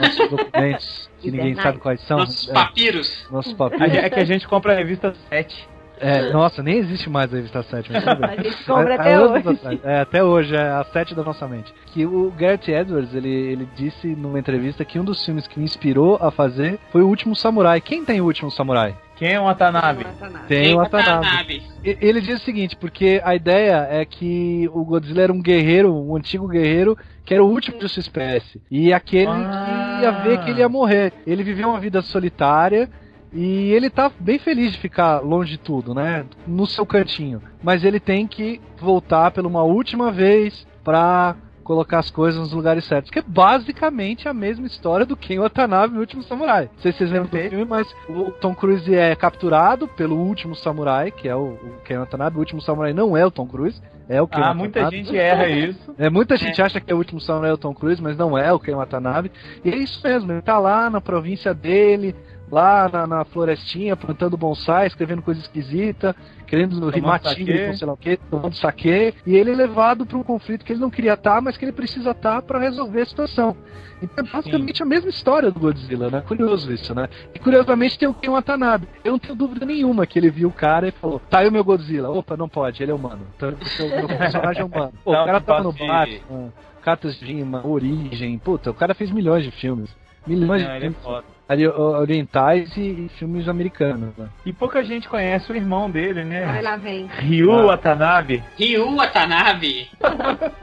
nossos 0.00 0.28
documentos, 0.30 1.10
que 1.20 1.30
ninguém 1.30 1.54
sabe 1.56 1.78
quais 1.78 2.00
são. 2.06 2.18
Nossos 2.18 2.48
é, 2.48 2.52
papiros. 2.54 3.28
nossos 3.30 3.52
papiros. 3.52 3.94
É 3.94 4.08
que 4.08 4.18
a 4.18 4.24
gente 4.24 4.48
compra 4.48 4.72
a 4.72 4.76
revista 4.76 5.12
7. 5.28 5.68
É, 6.02 6.32
nossa, 6.32 6.62
nem 6.62 6.78
existe 6.78 7.08
mais 7.08 7.32
a 7.32 7.36
revista 7.36 7.62
7, 7.62 7.90
mas 7.92 8.04
tudo. 8.04 8.24
A 8.26 8.36
gente 8.36 8.64
compra 8.64 8.94
É, 8.94 8.98
até 8.98 9.20
hoje. 9.20 9.48
atrás. 9.48 9.80
É, 9.84 10.00
até 10.00 10.24
hoje, 10.24 10.54
é 10.56 10.60
a 10.60 10.84
7 10.84 11.14
da 11.14 11.22
nossa 11.22 11.46
mente. 11.48 11.72
Que 11.86 12.04
o 12.04 12.30
Garrett 12.36 12.70
Edwards, 12.70 13.14
ele, 13.14 13.28
ele 13.30 13.68
disse 13.76 14.08
numa 14.08 14.38
entrevista 14.38 14.84
que 14.84 14.98
um 14.98 15.04
dos 15.04 15.24
filmes 15.24 15.46
que 15.46 15.58
me 15.58 15.64
inspirou 15.64 16.16
a 16.20 16.30
fazer 16.30 16.78
foi 16.90 17.02
O 17.02 17.08
Último 17.08 17.34
Samurai. 17.36 17.80
Quem 17.80 18.04
tem 18.04 18.20
O 18.20 18.24
Último 18.26 18.50
Samurai? 18.50 18.96
Quem 19.16 19.34
é 19.34 19.40
o 19.40 19.44
Watanabe? 19.44 20.04
Tem 20.48 20.74
o 20.74 20.78
Watanabe. 20.78 21.62
Ele 21.84 22.20
diz 22.20 22.40
o 22.40 22.44
seguinte, 22.44 22.74
porque 22.76 23.20
a 23.24 23.36
ideia 23.36 23.86
é 23.88 24.04
que 24.04 24.68
o 24.72 24.84
Godzilla 24.84 25.22
era 25.22 25.32
um 25.32 25.40
guerreiro, 25.40 25.94
um 25.94 26.16
antigo 26.16 26.48
guerreiro, 26.48 26.98
que 27.24 27.32
era 27.32 27.44
o 27.44 27.48
último 27.48 27.78
de 27.78 27.88
sua 27.88 28.00
espécie. 28.00 28.60
E 28.68 28.92
aquele 28.92 29.28
Ah. 29.30 29.96
que 29.98 30.02
ia 30.04 30.10
ver 30.10 30.38
que 30.40 30.50
ele 30.50 30.60
ia 30.60 30.68
morrer. 30.68 31.12
Ele 31.24 31.44
viveu 31.44 31.68
uma 31.68 31.78
vida 31.78 32.02
solitária 32.02 32.88
e 33.32 33.70
ele 33.72 33.88
tá 33.88 34.10
bem 34.20 34.38
feliz 34.38 34.72
de 34.72 34.78
ficar 34.78 35.20
longe 35.20 35.52
de 35.52 35.58
tudo, 35.58 35.94
né? 35.94 36.24
No 36.46 36.66
seu 36.66 36.84
cantinho. 36.84 37.40
Mas 37.62 37.84
ele 37.84 37.98
tem 38.00 38.26
que 38.26 38.60
voltar 38.78 39.30
pela 39.30 39.48
uma 39.48 39.62
última 39.62 40.10
vez 40.10 40.66
pra 40.84 41.36
colocar 41.64 42.00
as 42.00 42.10
coisas 42.10 42.40
nos 42.40 42.52
lugares 42.52 42.84
certos. 42.84 43.10
Que 43.10 43.20
é 43.20 43.24
basicamente 43.24 44.28
a 44.28 44.34
mesma 44.34 44.66
história 44.66 45.06
do 45.06 45.16
Ken 45.16 45.38
Watanabe 45.38 45.94
no 45.94 46.00
Último 46.00 46.22
Samurai. 46.24 46.68
Não 46.74 46.82
sei 46.82 46.90
se 46.92 46.98
vocês 46.98 47.10
lembram 47.10 47.30
do 47.30 47.48
filme, 47.48 47.64
mas 47.64 47.86
o 48.08 48.32
Tom 48.32 48.52
Cruise 48.54 48.92
é 48.92 49.14
capturado 49.14 49.86
pelo 49.88 50.16
Último 50.16 50.54
Samurai, 50.56 51.10
que 51.12 51.28
é 51.28 51.36
o, 51.36 51.52
o 51.52 51.80
Ken 51.84 51.98
Watanabe. 51.98 52.36
O 52.36 52.40
Último 52.40 52.60
Samurai 52.60 52.92
não 52.92 53.16
é 53.16 53.24
o 53.24 53.30
Tom 53.30 53.46
Cruise, 53.46 53.80
é 54.08 54.20
o 54.20 54.26
Ken 54.26 54.38
Ah, 54.38 54.40
Watanabe. 54.52 54.58
muita 54.58 54.90
gente 54.90 55.16
erra 55.16 55.48
isso. 55.48 55.94
É, 55.96 56.10
muita 56.10 56.36
gente 56.36 56.60
acha 56.60 56.80
que 56.80 56.90
é 56.92 56.94
o 56.94 56.98
último 56.98 57.20
samurai 57.20 57.50
é 57.50 57.54
o 57.54 57.58
Tom 57.58 57.72
Cruise, 57.72 58.02
mas 58.02 58.16
não 58.16 58.36
é 58.36 58.52
o 58.52 58.58
Ken 58.58 58.74
Watanabe. 58.74 59.30
E 59.64 59.70
é 59.70 59.76
isso 59.76 60.00
mesmo, 60.02 60.32
ele 60.32 60.42
tá 60.42 60.58
lá 60.58 60.90
na 60.90 61.00
província 61.00 61.54
dele, 61.54 62.14
lá 62.52 62.86
na, 62.92 63.06
na 63.06 63.24
florestinha, 63.24 63.96
plantando 63.96 64.36
bonsai, 64.36 64.86
escrevendo 64.86 65.22
coisa 65.22 65.40
esquisita, 65.40 66.14
querendo 66.46 66.86
rimar 66.90 67.18
tigre 67.18 67.68
com 67.68 67.74
sei 67.74 67.86
lá 67.86 67.94
o 67.94 67.96
que, 67.96 68.18
tomando 68.18 68.54
saque. 68.56 69.14
E 69.26 69.34
ele 69.34 69.52
é 69.52 69.54
levado 69.54 70.04
pra 70.04 70.18
um 70.18 70.22
conflito 70.22 70.62
que 70.64 70.72
ele 70.72 70.80
não 70.80 70.90
queria 70.90 71.14
estar, 71.14 71.40
mas 71.40 71.56
que 71.56 71.64
ele 71.64 71.72
precisa 71.72 72.10
estar 72.10 72.42
pra 72.42 72.58
resolver 72.58 73.00
a 73.00 73.06
situação. 73.06 73.56
Então 74.02 74.22
é 74.24 74.28
basicamente 74.28 74.82
a 74.82 74.86
mesma 74.86 75.08
história 75.08 75.50
do 75.50 75.58
Godzilla, 75.58 76.10
né? 76.10 76.20
Curioso 76.28 76.70
isso, 76.72 76.94
né? 76.94 77.08
E 77.34 77.38
curiosamente 77.38 77.98
tem 77.98 78.08
o 78.08 78.12
Ken 78.12 78.30
Watanabe. 78.30 78.86
Eu 79.02 79.12
não 79.12 79.18
tenho 79.18 79.34
dúvida 79.34 79.64
nenhuma 79.64 80.04
que 80.06 80.18
ele 80.18 80.28
viu 80.28 80.48
o 80.48 80.52
cara 80.52 80.88
e 80.88 80.90
falou: 80.90 81.20
tá 81.30 81.38
aí 81.38 81.48
o 81.48 81.52
meu 81.52 81.64
Godzilla. 81.64 82.10
Opa, 82.10 82.36
não 82.36 82.48
pode, 82.48 82.82
ele 82.82 82.90
é 82.90 82.94
humano. 82.94 83.22
Então 83.36 83.50
o 83.50 83.96
meu 83.96 84.08
personagem 84.18 84.60
é 84.60 84.64
humano. 84.64 84.92
Pô, 85.04 85.12
Não, 85.14 85.22
o 85.22 85.24
cara 85.24 85.40
tava 85.40 85.62
no 85.62 85.72
Batman, 85.72 86.52
Cartas 86.82 87.14
de 87.16 87.24
Rima, 87.24 87.64
Origem. 87.66 88.36
Puta, 88.38 88.70
o 88.72 88.74
cara 88.74 88.92
fez 88.92 89.10
milhões 89.10 89.44
de 89.44 89.52
filmes. 89.52 89.88
Milhões 90.26 90.62
Não, 90.62 90.70
de 90.70 90.76
é 90.76 90.80
filmes 90.80 90.98
foda. 90.98 91.16
ori- 91.18 91.26
orientais 91.68 92.76
e, 92.76 92.80
e 92.80 93.10
filmes 93.18 93.48
americanos. 93.48 94.16
Né? 94.16 94.28
E 94.46 94.52
pouca 94.52 94.82
gente 94.84 95.08
conhece 95.08 95.50
o 95.52 95.56
irmão 95.56 95.90
dele, 95.90 96.24
né? 96.24 96.44
Vai 96.46 96.62
lá, 96.62 96.76
vem. 96.76 97.06
Ryu 97.06 97.52
Ah. 97.52 97.66
Watanabe. 97.66 98.42
Ryu 98.58 98.96
Watanabe. 98.96 99.88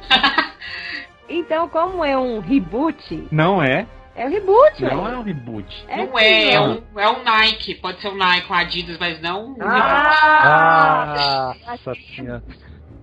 Então, 1.32 1.69
como 1.69 2.04
é 2.04 2.17
um 2.17 2.39
reboot, 2.39 3.28
Não 3.32 3.62
é. 3.62 3.86
é 4.15 4.25
um 4.25 4.30
reboot, 4.32 4.82
Não 4.82 5.04
ué. 5.04 5.12
é 5.13 5.17
um 5.17 5.21
reboot. 5.21 5.86
não 5.95 6.17
é, 6.19 6.54
é 6.54 6.60
um, 6.60 6.82
é 6.97 7.08
um 7.08 7.23
Nike. 7.23 7.75
Pode 7.75 8.02
ser 8.02 8.08
um 8.10 8.17
Nike, 8.17 8.52
um 8.52 8.56
Adidas, 8.56 8.97
mas 8.99 9.21
não 9.21 9.52
um 9.52 9.56
Ah! 9.62 11.54
Nossa 11.67 11.93
senhora. 12.15 12.43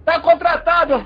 Tá 0.06 0.20
contratado! 0.20 1.04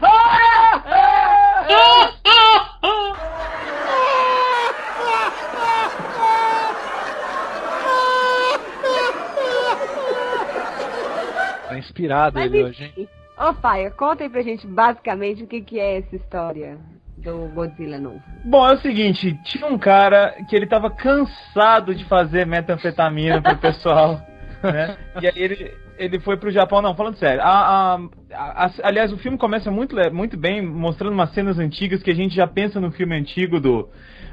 Tá 11.66 11.78
inspirado 11.78 12.34
Mas 12.34 12.52
ele 12.52 12.64
hoje, 12.64 12.92
hein? 12.94 13.08
Ô, 13.38 13.54
Faia, 13.54 13.90
conta 13.90 14.22
aí 14.22 14.28
pra 14.28 14.42
gente 14.42 14.66
basicamente 14.66 15.44
o 15.44 15.46
que, 15.46 15.62
que 15.62 15.80
é 15.80 15.96
essa 15.96 16.14
história 16.14 16.76
do 17.16 17.48
Godzilla 17.54 17.98
novo. 17.98 18.22
Bom, 18.44 18.68
é 18.68 18.74
o 18.74 18.80
seguinte, 18.80 19.32
tinha 19.44 19.66
um 19.66 19.78
cara 19.78 20.34
que 20.46 20.54
ele 20.54 20.66
tava 20.66 20.90
cansado 20.90 21.94
de 21.94 22.04
fazer 22.04 22.46
metanfetamina 22.46 23.40
pro 23.40 23.56
pessoal, 23.56 24.20
né? 24.62 24.98
E 25.22 25.26
aí 25.26 25.32
ele, 25.36 25.74
ele 26.00 26.18
foi 26.18 26.36
pro 26.38 26.50
Japão, 26.50 26.80
não, 26.80 26.94
falando 26.94 27.16
sério. 27.16 27.42
A, 27.42 27.94
a, 27.94 28.64
a, 28.64 28.70
aliás, 28.82 29.12
o 29.12 29.18
filme 29.18 29.36
começa 29.36 29.70
muito, 29.70 29.94
muito 30.10 30.36
bem, 30.36 30.62
mostrando 30.62 31.12
umas 31.12 31.30
cenas 31.34 31.58
antigas 31.58 32.02
que 32.02 32.10
a 32.10 32.14
gente 32.14 32.34
já 32.34 32.46
pensa 32.46 32.80
no 32.80 32.90
filme 32.90 33.14
antigo 33.14 33.60
do, 33.60 33.86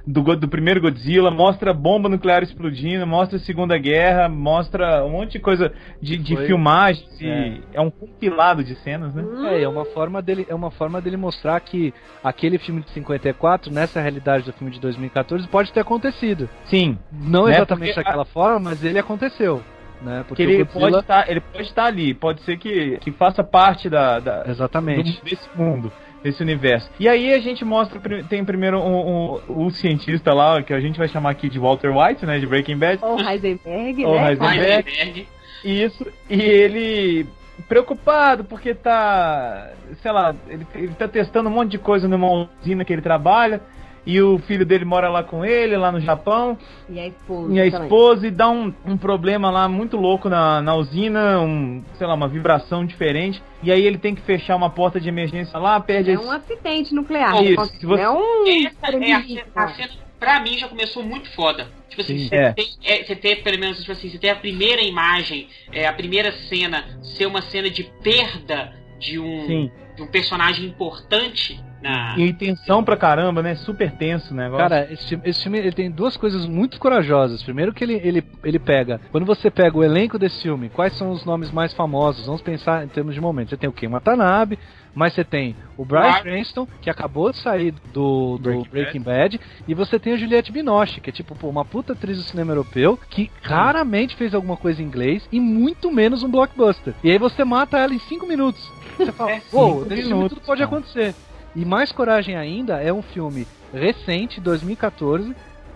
do, 0.08 0.24
do 0.38 0.48
primeiro 0.48 0.80
Godzilla, 0.80 1.30
mostra 1.30 1.74
bomba 1.74 2.08
nuclear 2.08 2.42
explodindo, 2.42 3.06
mostra 3.06 3.36
a 3.36 3.42
Segunda 3.42 3.78
Guerra, 3.78 4.30
mostra 4.30 5.04
um 5.04 5.10
monte 5.10 5.34
de 5.34 5.40
coisa 5.40 5.74
de, 6.02 6.16
de 6.16 6.38
filmagem. 6.38 7.06
É. 7.22 7.60
é. 7.74 7.82
um 7.82 7.92
compilado 7.92 8.64
de 8.64 8.74
cenas, 8.76 9.14
né? 9.14 9.26
É, 9.52 9.64
é 9.64 9.68
uma 9.68 9.84
forma 9.84 10.22
dele, 10.22 10.46
é 10.48 10.56
uma 10.56 10.72
forma 10.72 11.02
dele 11.02 11.18
mostrar 11.18 11.60
que 11.60 11.94
aquele 12.24 12.58
filme 12.58 12.82
de 12.82 12.92
54, 12.92 13.74
nessa 13.74 14.00
realidade 14.00 14.46
do 14.46 14.54
filme 14.54 14.72
de 14.72 14.80
2014, 14.80 15.46
pode 15.50 15.74
ter 15.74 15.82
acontecido. 15.82 16.50
Sim. 16.66 16.98
Não 17.12 17.48
né? 17.48 17.56
exatamente 17.56 17.94
Porque 17.94 18.06
daquela 18.06 18.24
a... 18.24 18.26
forma, 18.26 18.60
mas 18.70 18.82
ele 18.86 18.98
aconteceu 18.98 19.62
né? 20.02 20.26
Porque 20.28 20.44
ele 20.44 20.64
Godzilla... 20.64 20.82
pode 20.82 20.98
estar, 21.00 21.30
ele 21.30 21.42
pode 21.42 21.64
estar 21.64 21.86
ali, 21.86 22.14
pode 22.14 22.42
ser 22.42 22.58
que, 22.58 22.98
que 22.98 23.12
faça 23.12 23.44
parte 23.44 23.90
da, 23.90 24.20
da 24.20 24.44
exatamente 24.48 25.20
do, 25.20 25.24
desse 25.24 25.50
mundo, 25.56 25.92
desse 26.24 26.42
universo. 26.42 26.90
E 27.00 27.08
aí 27.08 27.34
a 27.34 27.40
gente 27.40 27.64
mostra, 27.66 28.00
tem 28.24 28.44
primeiro 28.44 28.80
um, 28.80 29.40
um, 29.48 29.66
um, 29.66 29.70
cientista 29.70 30.34
lá 30.34 30.62
que 30.62 30.74
a 30.74 30.80
gente 30.80 30.98
vai 30.98 31.08
chamar 31.08 31.32
aqui 31.32 31.50
de 31.50 31.60
Walter 31.60 31.96
White, 31.96 32.26
né, 32.26 32.40
de 32.40 32.48
Breaking 32.48 32.78
Bad. 32.78 33.00
Ou 33.04 33.20
Heisenberg, 33.20 34.06
Ou 34.06 34.16
né? 34.16 34.30
Heisenberg. 34.30 34.90
Heisenberg. 34.90 35.28
Isso. 35.64 36.08
E 36.30 36.42
ele 36.42 37.28
preocupado 37.68 38.44
porque 38.44 38.74
tá, 38.76 39.72
sei 40.02 40.12
lá, 40.12 40.36
ele, 40.48 40.66
ele 40.76 40.94
tá 40.94 41.08
testando 41.08 41.50
um 41.50 41.52
monte 41.52 41.72
de 41.72 41.78
coisa 41.80 42.08
numa 42.08 42.48
usina 42.62 42.86
que 42.86 42.94
ele 42.94 43.02
trabalha 43.02 43.62
e 44.08 44.22
o 44.22 44.40
filho 44.40 44.66
dele 44.66 44.86
mora 44.86 45.10
lá 45.10 45.22
com 45.22 45.44
ele, 45.44 45.76
lá 45.76 45.92
no 45.92 46.00
Japão. 46.00 46.58
E 46.88 46.98
a 46.98 47.08
esposa. 47.08 47.54
E 47.54 47.60
a 47.60 47.66
esposa, 47.66 48.28
e 48.28 48.32
dá 48.32 48.50
um, 48.50 48.74
um 48.86 48.96
problema 48.96 49.52
lá 49.52 49.68
muito 49.68 49.98
louco 49.98 50.30
na, 50.30 50.62
na 50.62 50.76
usina, 50.76 51.42
um, 51.42 51.84
sei 51.96 52.08
lá, 52.08 52.14
uma 52.14 52.30
vibração 52.30 52.86
diferente. 52.86 53.44
E 53.62 53.70
aí 53.70 53.86
ele 53.86 53.98
tem 53.98 54.16
que 54.16 54.22
fechar 54.22 54.56
uma 54.56 54.70
porta 54.70 54.98
de 54.98 55.10
emergência 55.10 55.60
lá, 55.60 55.78
perde. 55.82 56.12
É 56.12 56.14
esse... 56.14 56.24
um 56.24 56.32
acidente 56.32 56.96
nuclear. 56.96 57.44
Isso. 57.44 57.86
Você... 57.86 58.02
É 58.02 58.10
um. 58.10 58.48
Essa 58.48 58.96
é 58.96 59.12
a, 59.14 59.64
a 59.64 59.68
cena, 59.74 59.90
pra 60.18 60.40
mim, 60.40 60.58
já 60.58 60.70
começou 60.70 61.04
muito 61.04 61.30
foda. 61.36 61.68
Tipo 61.90 62.02
assim, 62.02 62.30
você, 62.30 62.36
é. 62.36 62.54
tem, 62.54 62.66
é, 62.86 63.04
você 63.04 63.16
tem, 63.16 63.44
pelo 63.44 63.60
menos, 63.60 63.80
tipo 63.80 63.92
assim, 63.92 64.10
você 64.10 64.18
tem 64.18 64.30
a 64.30 64.38
primeira 64.38 64.82
imagem, 64.84 65.50
é, 65.74 65.86
a 65.86 65.92
primeira 65.92 66.32
cena 66.32 66.98
ser 67.02 67.26
uma 67.26 67.42
cena 67.42 67.70
de 67.70 67.84
perda 68.02 68.74
de 69.00 69.20
um, 69.20 69.70
de 69.98 70.02
um 70.02 70.08
personagem 70.08 70.66
importante 70.66 71.60
na... 71.82 72.18
E 72.18 72.34
tensão 72.34 72.84
pra 72.84 72.98
caramba, 72.98 73.42
né? 73.42 73.56
Super 73.56 73.92
tenso 73.92 74.34
o 74.34 74.38
negócio. 74.38 74.68
Cara, 74.68 74.92
esse, 74.92 75.20
esse 75.24 75.44
filme 75.44 75.60
ele 75.60 75.72
tem 75.72 75.92
duas 75.92 76.18
coisas 76.18 76.46
muito 76.46 76.80
corajosas. 76.80 77.44
Primeiro 77.44 77.74
que 77.74 77.84
ele, 77.84 78.02
ele, 78.04 78.24
ele 78.44 78.60
pega. 78.60 79.00
Quando 79.12 79.26
você 79.26 79.50
pega 79.50 79.78
o 79.78 79.84
elenco 79.84 80.18
desse 80.18 80.42
filme, 80.42 80.70
quais 80.70 80.94
são 80.98 81.12
os 81.12 81.26
nomes 81.26 81.52
mais 81.52 81.74
famosos? 81.74 82.26
Vamos 82.26 82.42
pensar 82.42 82.84
em 82.84 82.88
termos 82.88 83.14
de 83.14 83.22
momento. 83.22 83.50
Você 83.50 83.58
tem 83.58 83.70
o 83.70 83.74
Ken 83.74 83.90
Watanabe, 83.90 84.58
mas 84.98 85.14
você 85.14 85.24
tem 85.24 85.56
o 85.78 85.86
Brian 85.86 86.22
Cranston, 86.22 86.68
que 86.82 86.90
acabou 86.90 87.32
de 87.32 87.38
sair 87.38 87.72
do, 87.94 88.38
do 88.38 88.40
Breaking, 88.40 88.70
Breaking 88.70 89.02
Bad. 89.02 89.38
Bad. 89.38 89.40
e 89.68 89.74
você 89.76 90.00
tem 90.00 90.14
a 90.14 90.18
Juliette 90.18 90.52
Binoche, 90.52 91.00
que 91.00 91.12
é 91.12 91.14
tipo 91.14 91.36
pô, 91.36 91.50
uma 91.50 91.64
puta 91.64 91.94
atriz 91.94 92.18
do 92.18 92.24
cinema 92.24 92.52
europeu, 92.52 93.00
que 93.10 93.30
raramente 93.44 94.16
fez 94.16 94.34
alguma 94.34 94.58
coisa 94.58 94.82
em 94.82 94.86
inglês 94.86 95.28
e 95.32 95.40
muito 95.40 95.92
menos 95.92 96.24
um 96.24 96.32
blockbuster. 96.32 96.96
E 97.04 97.12
aí 97.12 97.20
você 97.20 97.44
mata 97.44 97.78
ela 97.78 97.94
em 97.94 98.00
5 98.00 98.26
minutos. 98.26 98.72
Você 98.98 99.12
fala, 99.12 99.32
é, 99.34 99.42
pô, 99.52 99.86
nesse 99.86 100.08
filme 100.08 100.30
tudo 100.30 100.42
pode 100.42 100.64
acontecer. 100.64 101.14
E 101.58 101.66
mais 101.66 101.92
coragem 101.92 102.36
ainda 102.36 102.80
é 102.80 102.94
um 102.94 103.02
filme 103.02 103.48
recente, 103.74 104.40
2014, 104.40 105.36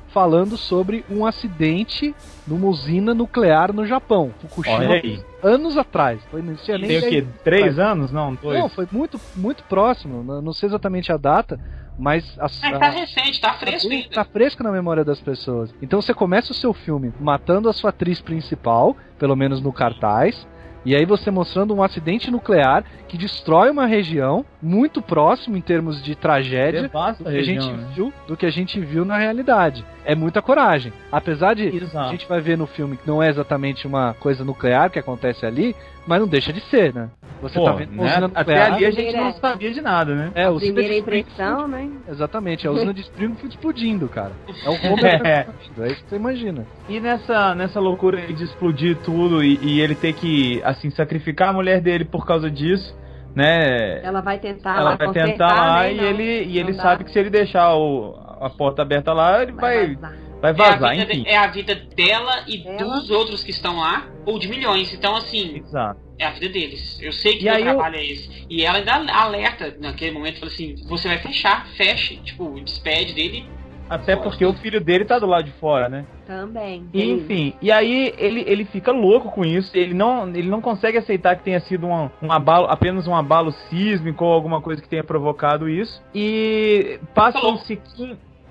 falando 0.10 0.56
sobre 0.56 1.04
um 1.10 1.26
acidente 1.26 2.14
numa 2.48 2.68
usina 2.68 3.16
nuclear 3.16 3.74
no 3.74 3.84
Japão, 3.84 4.32
Fukushima. 4.42 4.78
Olha 4.78 5.02
aí. 5.02 5.20
Anos 5.42 5.76
atrás. 5.80 6.22
Foi, 6.30 6.44
não 6.44 6.54
tinha 6.54 6.78
nem 6.78 6.88
Tem 6.88 7.00
o 7.00 7.10
quê? 7.10 7.26
Três 7.44 7.80
anos? 7.80 8.12
Não, 8.12 8.36
dois. 8.36 8.60
Não, 8.60 8.70
foi 8.70 8.88
muito, 8.92 9.20
muito 9.36 9.64
próximo. 9.64 10.24
Não 10.24 10.54
sei 10.54 10.70
exatamente 10.70 11.12
a 11.12 11.18
data, 11.18 11.60
mas. 11.98 12.38
A, 12.38 12.44
mas 12.44 12.60
tá 12.60 12.90
recente, 12.90 13.42
tá 13.42 13.54
fresco 13.54 13.90
tá, 13.90 14.24
tá 14.24 14.26
fresco 14.26 14.64
na 14.64 14.72
memória 14.72 15.04
das 15.04 15.20
pessoas. 15.20 15.74
Então 15.82 16.00
você 16.00 16.14
começa 16.14 16.52
o 16.52 16.56
seu 16.56 16.74
filme 16.74 17.12
matando 17.20 17.68
a 17.68 17.74
sua 17.74 17.90
atriz 17.90 18.22
principal, 18.22 18.96
pelo 19.18 19.36
menos 19.36 19.60
no 19.60 19.74
cartaz. 19.74 20.46
E 20.84 20.96
aí 20.96 21.06
você 21.06 21.30
mostrando 21.30 21.76
um 21.76 21.84
acidente 21.84 22.32
nuclear 22.32 22.84
que 23.08 23.18
destrói 23.18 23.70
uma 23.70 23.86
região 23.86 24.46
muito 24.62 25.02
próximo 25.02 25.56
em 25.56 25.62
termos 25.62 26.02
de 26.02 26.16
tragédia 26.16 26.84
do 26.84 26.90
que, 26.90 27.38
a 27.38 27.44
gente 27.44 27.68
né? 27.68 27.88
viu, 27.94 28.14
do 28.28 28.38
que 28.38 28.46
a 28.46 28.50
gente 28.50 28.80
viu 28.80 29.06
na 29.06 29.18
realidade. 29.18 29.86
É 30.04 30.16
muita 30.16 30.42
coragem. 30.42 30.92
Apesar 31.12 31.54
de 31.54 31.68
Exato. 31.68 32.08
a 32.08 32.12
gente 32.12 32.28
vai 32.28 32.42
ver 32.42 32.58
no 32.58 32.66
filme 32.66 32.98
que 32.98 33.08
não 33.08 33.22
é 33.22 33.30
exatamente 33.30 33.86
uma 33.86 34.16
coisa 34.16 34.44
nuclear 34.44 34.90
que 34.90 34.98
acontece 34.98 35.46
ali, 35.46 35.76
mas 36.12 36.20
não 36.20 36.28
deixa 36.28 36.52
de 36.52 36.60
ser, 36.66 36.94
né? 36.94 37.10
Você 37.42 37.58
Pô, 37.58 37.64
tá 37.64 37.72
vendo 37.72 37.94
né? 37.94 38.04
usina 38.04 38.28
nuclear. 38.28 38.42
Até 38.42 38.62
ali 38.76 38.86
a 38.86 38.92
gente 38.92 39.16
não 39.16 39.32
sabia 39.32 39.72
de 39.72 39.80
nada, 39.80 40.14
né? 40.14 40.32
É, 40.36 40.44
a 40.44 40.52
primeira 40.52 40.94
impressão, 40.98 41.70
né? 41.70 41.90
Exatamente, 42.06 42.68
a 42.68 42.72
usina 42.76 42.94
de 42.94 43.00
Springfield 43.00 43.56
explodindo, 43.56 44.10
cara. 44.10 44.34
É 44.66 44.70
o 44.70 44.92
Homer 44.92 45.22
é. 45.26 45.48
é 45.80 45.88
isso 45.88 46.04
que 46.04 46.10
você 46.10 46.16
imagina. 46.18 46.66
E 46.90 47.00
nessa, 47.00 47.56
nessa 47.56 47.80
loucura 47.80 48.22
de 48.22 48.44
explodir 48.44 48.98
tudo 48.98 49.42
e, 49.42 49.58
e 49.62 49.80
ele 49.80 49.96
ter 49.96 50.12
que, 50.12 50.62
assim, 50.66 50.90
sacrificar 50.90 51.52
a 51.52 51.54
mulher 51.54 51.80
dele 51.80 52.04
por 52.04 52.26
causa 52.26 52.52
disso, 52.52 52.94
né? 53.34 54.04
Ela 54.04 54.20
vai 54.20 54.38
tentar 54.38 54.78
Ela 54.78 54.96
vai 54.98 55.14
tentar 55.14 55.48
lá 55.48 55.84
né? 55.84 55.94
e 55.94 56.00
ele, 56.00 56.44
e 56.44 56.60
ele 56.60 56.74
sabe 56.74 57.06
que 57.06 57.12
se 57.14 57.20
ele 57.20 57.30
deixar 57.30 57.74
o, 57.74 58.20
a 58.42 58.50
porta 58.50 58.82
aberta 58.82 59.14
lá, 59.14 59.42
ele 59.42 59.54
vai, 59.54 59.96
vai 59.96 60.12
vai 60.42 60.54
vazar, 60.54 60.98
é 60.98 61.02
a, 61.02 61.06
vida, 61.06 61.30
é 61.30 61.38
a 61.38 61.48
vida 61.48 61.76
dela 61.96 62.44
e 62.48 62.58
dos 62.58 63.10
outros 63.12 63.44
que 63.44 63.52
estão 63.52 63.78
lá, 63.78 64.08
ou 64.26 64.40
de 64.40 64.50
milhões. 64.50 64.92
Então, 64.94 65.16
assim, 65.16 65.58
Exato. 65.58 66.00
é 66.18 66.26
a 66.26 66.32
vida 66.32 66.50
deles. 66.50 67.00
Eu 67.02 67.14
sei 67.14 67.38
que 67.38 67.50
o 67.50 67.62
trabalho 67.62 67.96
eu... 67.96 68.00
é 68.00 68.06
esse. 68.06 68.46
E 68.50 68.66
ela 68.66 68.80
ainda 68.80 69.14
alerta 69.14 69.76
naquele 69.80 70.12
momento, 70.12 70.40
fala 70.40 70.52
assim, 70.52 70.76
você 70.88 71.08
vai 71.08 71.20
fechar, 71.20 71.68
feche, 71.78 72.18
tipo, 72.18 72.60
despede 72.62 73.14
dele. 73.14 73.46
Até 73.88 74.16
porque 74.16 74.46
o 74.46 74.54
filho 74.54 74.80
dele 74.80 75.04
tá 75.04 75.20
do 75.20 75.26
lado 75.26 75.44
de 75.44 75.52
fora, 75.52 75.90
né? 75.90 76.06
Também. 76.26 76.88
E, 76.94 77.12
enfim, 77.12 77.54
e 77.62 77.70
aí 77.70 78.14
ele, 78.18 78.42
ele 78.48 78.64
fica 78.64 78.90
louco 78.90 79.30
com 79.30 79.44
isso. 79.44 79.78
Ele 79.78 79.94
não, 79.94 80.30
ele 80.30 80.50
não 80.50 80.62
consegue 80.62 80.98
aceitar 80.98 81.36
que 81.36 81.44
tenha 81.44 81.60
sido 81.60 81.88
um, 81.88 82.10
um 82.22 82.32
abalo, 82.32 82.68
apenas 82.68 83.06
um 83.06 83.14
abalo 83.14 83.52
sísmico 83.70 84.24
ou 84.24 84.32
alguma 84.32 84.62
coisa 84.62 84.82
que 84.82 84.88
tenha 84.88 85.04
provocado 85.04 85.68
isso. 85.68 86.02
E 86.16 87.02
passa-se. 87.14 87.82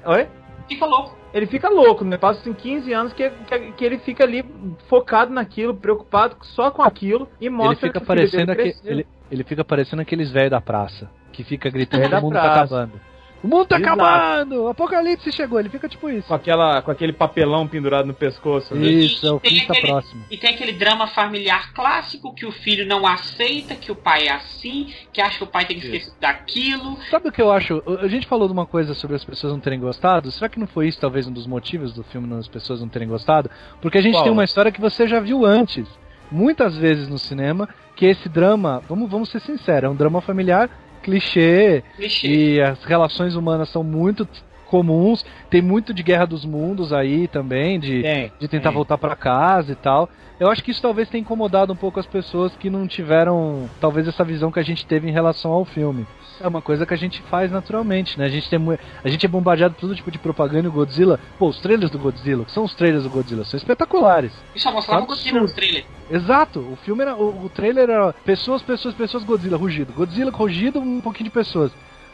Oi? 0.05 0.29
Fica 0.69 0.85
louco 0.85 1.20
ele 1.33 1.47
fica 1.47 1.69
louco, 1.69 2.05
né? 2.05 2.17
Passa 2.17 2.41
assim 2.41 2.53
15 2.53 2.93
anos 2.93 3.13
que, 3.13 3.29
que, 3.31 3.73
que, 3.73 3.85
ele 3.85 3.99
fica 3.99 4.25
ali 4.25 4.45
focado 4.89 5.33
naquilo, 5.33 5.75
preocupado 5.75 6.37
só 6.43 6.71
com 6.71 6.83
aquilo 6.83 7.29
e 7.41 7.49
mostra 7.49 7.87
ele 7.87 7.93
fica 7.93 8.01
que 8.01 8.07
parecendo 8.07 8.53
ele, 8.85 9.07
ele 9.31 9.45
fica 9.45 9.65
parecendo 9.65 10.03
aqueles 10.03 10.31
velhos 10.31 10.51
da 10.51 10.61
praça 10.61 11.11
que 11.33 11.45
fica 11.45 11.71
gritando 11.71 12.09
que 12.09 12.15
o 12.15 12.21
mundo 12.21 12.35
tá 12.35 12.41
praça. 12.41 12.55
tá 12.55 12.63
acabando. 12.65 13.10
O 13.43 13.49
mundo 13.49 13.67
tá 13.67 13.79
Exato. 13.79 14.01
acabando! 14.01 14.65
O 14.65 14.69
apocalipse 14.69 15.33
chegou, 15.33 15.59
ele 15.59 15.71
fica 15.71 15.89
tipo 15.89 16.11
isso. 16.11 16.29
Com, 16.29 16.35
aquela, 16.35 16.83
com 16.83 16.91
aquele 16.91 17.13
papelão 17.13 17.67
pendurado 17.67 18.07
no 18.07 18.15
pescoço. 18.15 18.75
Né? 18.75 18.87
Isso, 18.87 19.27
é 19.27 19.33
o 19.33 19.41
fim 19.41 19.67
tá 19.67 19.75
próximo. 19.75 20.25
E 20.31 20.37
tem 20.37 20.51
aquele 20.51 20.73
drama 20.73 21.07
familiar 21.07 21.73
clássico 21.73 22.35
que 22.35 22.45
o 22.45 22.53
filho 22.53 22.87
não 22.87 23.07
aceita, 23.07 23.75
que 23.75 23.91
o 23.91 23.97
pai 23.97 24.29
é 24.29 24.33
assim, 24.33 24.93
que 25.13 25.21
acha 25.23 25.39
que 25.39 25.45
o 25.45 25.47
pai 25.47 25.65
tem 25.65 25.79
que 25.79 25.87
esquecer 25.87 26.13
daquilo. 26.21 26.99
Sabe 27.11 27.29
o 27.29 27.33
que 27.33 27.41
eu 27.41 27.51
acho? 27.51 27.83
A 28.01 28.09
gente 28.09 28.27
falou 28.27 28.47
de 28.47 28.53
uma 28.53 28.67
coisa 28.67 28.95
sobre 28.95 29.17
as 29.17 29.25
pessoas 29.25 29.53
não 29.53 29.61
terem 29.61 29.81
gostado. 29.81 30.31
Será 30.31 30.49
que 30.49 30.61
não 30.61 30.67
foi 30.67 30.89
isso 30.89 31.01
talvez 31.01 31.27
um 31.27 31.33
dos 31.33 31.47
motivos 31.47 31.93
do 31.95 32.05
filme 32.05 32.31
as 32.35 32.49
pessoas 32.49 32.81
não 32.81 32.89
terem 32.89 33.09
gostado? 33.09 33.51
Porque 33.81 33.99
a 33.99 34.03
gente 34.03 34.15
Qual? 34.15 34.25
tem 34.25 34.33
uma 34.33 34.45
história 34.45 34.71
que 34.71 34.81
você 34.81 35.09
já 35.09 35.19
viu 35.19 35.47
antes. 35.47 35.89
Muitas 36.31 36.77
vezes 36.77 37.09
no 37.09 37.19
cinema, 37.19 37.69
que 37.97 38.07
esse 38.07 38.29
drama, 38.29 38.81
vamos, 38.89 39.11
vamos 39.11 39.31
ser 39.31 39.41
sinceros, 39.41 39.85
é 39.85 39.89
um 39.89 39.97
drama 39.97 40.21
familiar 40.21 40.71
clichê, 41.03 41.83
clichê. 41.97 42.29
E 42.29 42.61
as 42.61 42.83
relações 42.85 43.35
humanas 43.35 43.69
são 43.71 43.83
muito 43.83 44.27
comuns. 44.71 45.27
Tem 45.51 45.61
muito 45.61 45.93
de 45.93 46.03
Guerra 46.03 46.27
dos 46.27 46.45
Mundos 46.45 46.93
aí 46.93 47.27
também, 47.27 47.79
de, 47.81 48.03
tem, 48.03 48.33
de 48.39 48.49
tentar 48.49 48.69
tem. 48.69 48.77
voltar 48.77 48.97
para 48.97 49.17
casa 49.17 49.73
e 49.73 49.75
tal. 49.75 50.09
Eu 50.39 50.49
acho 50.49 50.65
que 50.65 50.71
isso 50.71 50.81
talvez 50.81 51.07
tenha 51.11 51.21
incomodado 51.21 51.71
um 51.71 51.77
pouco 51.77 52.01
as 52.01 52.07
pessoas 52.07 52.57
que 52.57 52.71
não 52.71 52.87
tiveram, 52.87 53.69
talvez, 53.79 54.09
essa 54.09 54.25
visão 54.25 54.51
que 54.51 54.59
a 54.59 54.63
gente 54.63 54.87
teve 54.87 55.07
em 55.07 55.13
relação 55.13 55.53
ao 55.53 55.67
filme. 55.67 56.07
É 56.41 56.49
uma 56.49 56.63
coisa 56.63 56.87
que 56.87 56.95
a 56.95 56.97
gente 56.97 57.21
faz 57.25 57.53
naturalmente, 57.53 58.19
né? 58.19 58.25
A 58.25 58.29
gente, 58.31 58.49
tem, 58.49 58.59
a 59.05 59.09
gente 59.11 59.27
é 59.27 59.29
bombardeado 59.29 59.75
por 59.75 59.83
todo 59.83 59.95
tipo 59.95 60.11
de 60.11 60.19
propaganda 60.19 60.67
e 60.67 60.71
Godzilla. 60.71 61.21
Pô, 61.39 61.49
os 61.49 61.59
trailers 61.61 61.91
do 61.91 61.99
Godzilla, 61.99 62.47
que 62.47 62.53
são 62.53 62.65
os 62.65 62.75
trailers 62.75 63.05
do 63.05 63.11
Godzilla, 63.11 63.45
são 63.45 63.59
espetaculares. 63.59 64.33
Isso 64.55 64.65
só 64.65 64.73
mostrava 64.73 65.03
o 65.03 65.07
Godzilla 65.07 65.41
no 65.41 65.53
trailer. 65.53 65.85
Exato, 66.11 66.61
o 66.61 66.77
filme 66.77 67.03
era. 67.03 67.15
O, 67.15 67.45
o 67.45 67.49
trailer 67.51 67.91
era 67.91 68.15
pessoas, 68.25 68.63
pessoas, 68.63 68.95
pessoas, 68.95 69.23
Godzilla, 69.23 69.59
rugido. 69.59 69.93
Godzilla, 69.93 70.31
rugido, 70.31 70.81
um 70.81 71.03
pouquinho 71.03 71.29
de 71.29 71.35
pessoas. 71.35 71.71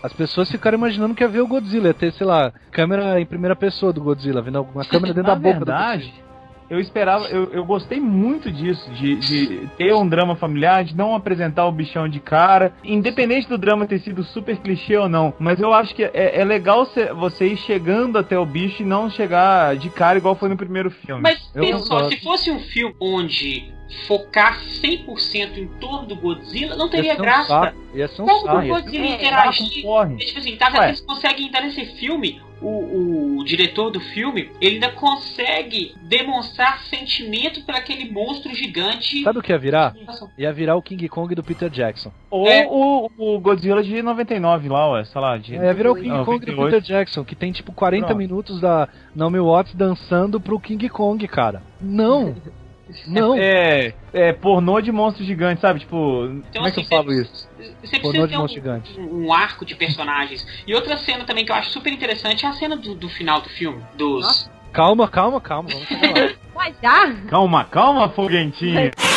As 0.07 0.13
pessoas 0.13 0.49
ficaram 0.49 0.79
imaginando 0.79 1.17
que 1.17 1.25
ia 1.25 1.29
ver 1.29 1.41
o 1.41 1.49
Godzilla, 1.49 1.89
ia 1.89 1.95
ter, 1.95 2.13
sei 2.13 2.25
lá, 2.25 2.53
câmera 2.71 3.21
em 3.21 3.27
primeira 3.27 3.57
pessoa 3.57 3.93
do 3.93 4.01
Godzilla, 4.01 4.41
vendo 4.41 4.59
alguma 4.59 4.85
câmera 4.87 5.13
dentro 5.13 5.29
da 5.29 5.35
boca 5.35 5.57
verdade, 5.57 6.15
eu 6.69 6.81
esperava, 6.81 7.27
eu, 7.27 7.53
eu 7.53 7.65
gostei 7.65 8.01
muito 8.01 8.51
disso, 8.51 8.91
de, 8.93 9.17
de 9.17 9.69
ter 9.77 9.95
um 9.95 10.07
drama 10.07 10.37
familiar, 10.37 10.85
de 10.85 10.97
não 10.97 11.15
apresentar 11.15 11.67
o 11.67 11.73
bichão 11.73 12.09
de 12.09 12.21
cara, 12.21 12.73
independente 12.83 13.49
do 13.49 13.59
drama 13.59 13.87
ter 13.87 14.01
sido 14.01 14.25
super 14.25 14.57
clichê 14.59 14.97
ou 14.97 15.09
não. 15.09 15.33
Mas 15.39 15.61
eu 15.61 15.73
acho 15.73 15.95
que 15.95 16.05
é, 16.05 16.41
é 16.41 16.45
legal 16.45 16.87
você 17.19 17.49
ir 17.49 17.57
chegando 17.57 18.19
até 18.19 18.39
o 18.39 18.47
bicho 18.47 18.83
e 18.83 18.87
não 18.87 19.09
chegar 19.09 19.77
de 19.77 19.91
cara 19.91 20.19
igual 20.19 20.35
foi 20.35 20.49
no 20.49 20.57
primeiro 20.57 20.91
filme. 20.91 21.23
Mas 21.23 21.41
pensa 21.53 21.79
só, 21.85 22.09
se 22.09 22.21
fosse 22.23 22.51
um 22.51 22.59
filme 22.61 22.95
onde 23.01 23.77
focar 24.07 24.61
100% 24.83 25.59
em 25.59 25.69
torno 25.79 26.07
do 26.07 26.17
Godzilla, 26.17 26.77
não 26.77 26.89
teria 26.89 27.15
graça. 27.15 27.73
Um 27.93 27.97
Ia 27.97 28.09
ser 28.09 28.23
um 28.23 28.27
Como 28.27 28.59
o 28.59 28.69
Godzilla 28.69 29.07
interagir? 29.07 29.69
Tipo 29.69 30.39
assim, 30.39 30.57
tá? 30.57 30.89
Eles 30.89 31.01
conseguem 31.01 31.51
dar 31.51 31.63
nesse 31.63 31.85
filme 31.99 32.41
o, 32.61 33.39
o, 33.39 33.45
diretor 33.45 33.91
do 33.91 34.01
filme, 34.01 34.51
ele 34.61 34.77
ainda 34.77 34.91
consegue 34.93 35.95
demonstrar 36.03 36.81
sentimento 36.81 37.63
para 37.63 37.79
aquele 37.79 38.11
monstro 38.11 38.55
gigante. 38.55 39.23
Sabe 39.23 39.39
o 39.39 39.43
que 39.43 39.53
ia 39.53 39.59
virar? 39.59 39.95
Ia 40.39 40.53
virar 40.53 40.77
o 40.77 40.83
King 40.83 41.09
Kong 41.09 41.35
do 41.35 41.45
Peter 41.45 41.69
Jackson. 41.69 42.13
Ou 42.31 42.49
é. 42.49 42.67
o, 42.69 43.11
o, 43.19 43.39
Godzilla 43.41 43.83
de 43.83 44.03
99 44.03 44.69
lá, 44.69 44.93
ué, 44.93 45.05
sei 45.05 45.21
lá. 45.21 45.37
De... 45.37 45.55
É, 45.55 45.67
ia 45.67 45.75
virar 45.75 45.93
o 45.93 45.97
King 45.97 46.09
não, 46.09 46.25
Kong 46.25 46.39
28. 46.39 46.57
do 46.57 46.65
Peter 46.65 46.81
Jackson, 46.81 47.25
que 47.25 47.35
tem 47.35 47.53
tipo 47.53 47.73
40 47.73 48.07
Pronto. 48.07 48.19
minutos 48.19 48.61
da 48.61 48.89
Naomi 49.15 49.41
Watts 49.41 49.75
dançando 49.75 50.41
pro 50.41 50.59
King 50.59 50.89
Kong, 50.89 51.27
cara. 51.29 51.63
Não! 51.81 52.35
Não. 53.07 53.37
É, 53.37 53.93
é, 54.13 54.33
pornô 54.33 54.81
de 54.81 54.93
monstro 54.93 55.25
gigante, 55.25 55.61
sabe? 55.61 55.81
Tipo, 55.81 56.27
então, 56.27 56.53
como 56.53 56.67
é 56.67 56.71
assim, 56.71 56.85
que 56.85 56.95
eu 56.95 56.99
falo 56.99 57.13
isso? 57.13 57.49
Você 57.83 57.99
pornô 57.99 58.27
de 58.27 58.37
monstro 58.37 58.61
um, 58.61 58.65
gigante. 58.65 59.01
Um, 59.01 59.33
arco 59.33 59.65
de 59.65 59.75
personagens. 59.75 60.47
E 60.67 60.75
outra 60.75 60.97
cena 60.97 61.25
também 61.25 61.45
que 61.45 61.51
eu 61.51 61.57
acho 61.57 61.71
super 61.71 61.93
interessante 61.93 62.45
é 62.45 62.49
a 62.49 62.53
cena 62.53 62.77
do, 62.77 62.95
do 62.95 63.09
final 63.09 63.41
do 63.41 63.49
filme. 63.49 63.83
Dos. 63.97 64.25
Nossa. 64.25 64.57
Calma, 64.73 65.09
calma, 65.09 65.41
calma. 65.41 65.71
Vamos 65.71 66.83
lá. 66.83 67.15
Calma, 67.29 67.65
calma, 67.65 68.09
foguentinho. 68.11 68.91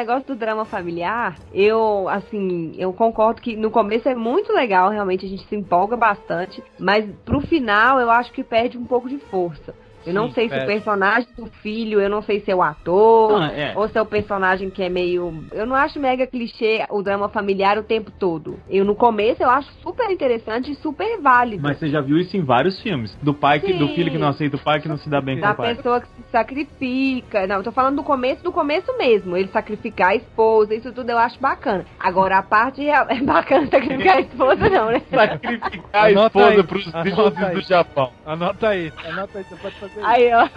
negócio 0.00 0.26
do 0.26 0.34
drama 0.34 0.64
familiar, 0.64 1.36
eu, 1.52 2.08
assim, 2.08 2.72
eu 2.78 2.92
concordo 2.92 3.40
que 3.40 3.54
no 3.54 3.70
começo 3.70 4.08
é 4.08 4.14
muito 4.14 4.52
legal, 4.52 4.88
realmente 4.88 5.26
a 5.26 5.28
gente 5.28 5.46
se 5.46 5.54
empolga 5.54 5.96
bastante, 5.96 6.62
mas 6.78 7.08
pro 7.24 7.40
final 7.40 8.00
eu 8.00 8.10
acho 8.10 8.32
que 8.32 8.42
perde 8.42 8.78
um 8.78 8.84
pouco 8.84 9.08
de 9.08 9.18
força. 9.18 9.74
Eu 10.06 10.14
não 10.14 10.28
Sim, 10.28 10.34
sei 10.34 10.48
se 10.48 10.56
o 10.56 10.66
personagem 10.66 11.28
do 11.36 11.46
filho, 11.62 12.00
eu 12.00 12.08
não 12.08 12.22
sei 12.22 12.40
se 12.40 12.50
é 12.50 12.54
o 12.54 12.62
ator, 12.62 13.42
ah, 13.42 13.52
é. 13.52 13.72
ou 13.76 13.88
se 13.88 13.98
é 13.98 14.02
o 14.02 14.06
personagem 14.06 14.70
que 14.70 14.82
é 14.82 14.88
meio. 14.88 15.44
Eu 15.52 15.66
não 15.66 15.76
acho 15.76 16.00
mega 16.00 16.26
clichê 16.26 16.86
o 16.90 17.02
drama 17.02 17.28
familiar 17.28 17.78
o 17.78 17.82
tempo 17.82 18.10
todo. 18.10 18.58
Eu 18.68 18.84
no 18.84 18.94
começo 18.94 19.42
eu 19.42 19.50
acho 19.50 19.70
super 19.82 20.10
interessante 20.10 20.72
e 20.72 20.74
super 20.76 21.20
válido. 21.20 21.62
Mas 21.62 21.78
você 21.78 21.88
já 21.88 22.00
viu 22.00 22.18
isso 22.18 22.36
em 22.36 22.42
vários 22.42 22.80
filmes. 22.80 23.16
Do 23.22 23.34
pai 23.34 23.60
que, 23.60 23.72
do 23.72 23.88
filho 23.88 24.10
que 24.10 24.18
não 24.18 24.28
aceita 24.28 24.56
o 24.56 24.60
pai 24.60 24.80
que 24.80 24.88
não 24.88 24.96
se 24.96 25.08
dá 25.08 25.20
bem 25.20 25.38
da 25.38 25.48
com 25.48 25.52
o 25.52 25.56
pai. 25.56 25.70
Da 25.70 25.76
pessoa 25.76 26.00
que 26.00 26.06
se 26.08 26.30
sacrifica. 26.30 27.46
Não, 27.46 27.56
eu 27.56 27.62
tô 27.62 27.72
falando 27.72 27.96
do 27.96 28.02
começo, 28.02 28.42
do 28.42 28.52
começo 28.52 28.96
mesmo. 28.96 29.36
Ele 29.36 29.48
sacrificar 29.48 30.10
a 30.10 30.16
esposa, 30.16 30.74
isso 30.74 30.92
tudo 30.92 31.10
eu 31.10 31.18
acho 31.18 31.38
bacana. 31.40 31.84
Agora 31.98 32.38
a 32.38 32.42
parte 32.42 32.88
é, 32.88 32.94
é 32.94 33.20
bacana 33.20 33.66
sacrificar 33.66 34.16
a 34.16 34.20
esposa, 34.20 34.68
não, 34.70 34.86
né? 34.86 35.02
Sacrificar 35.10 36.04
a 36.04 36.10
esposa 36.10 36.64
pros 36.64 36.92
deuses 36.92 37.50
do 37.52 37.60
Japão. 37.60 38.12
Anota 38.24 38.68
aí, 38.68 38.92
anota 39.06 39.38
aí, 39.38 39.44
você 39.44 39.56
pode 39.56 39.74
fazer 39.76 39.89
Aí, 40.02 40.30
ó. 40.32 40.48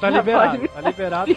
Tá 0.00 0.10
liberado, 0.10 0.68
tá 0.68 0.80
liberado. 0.80 1.36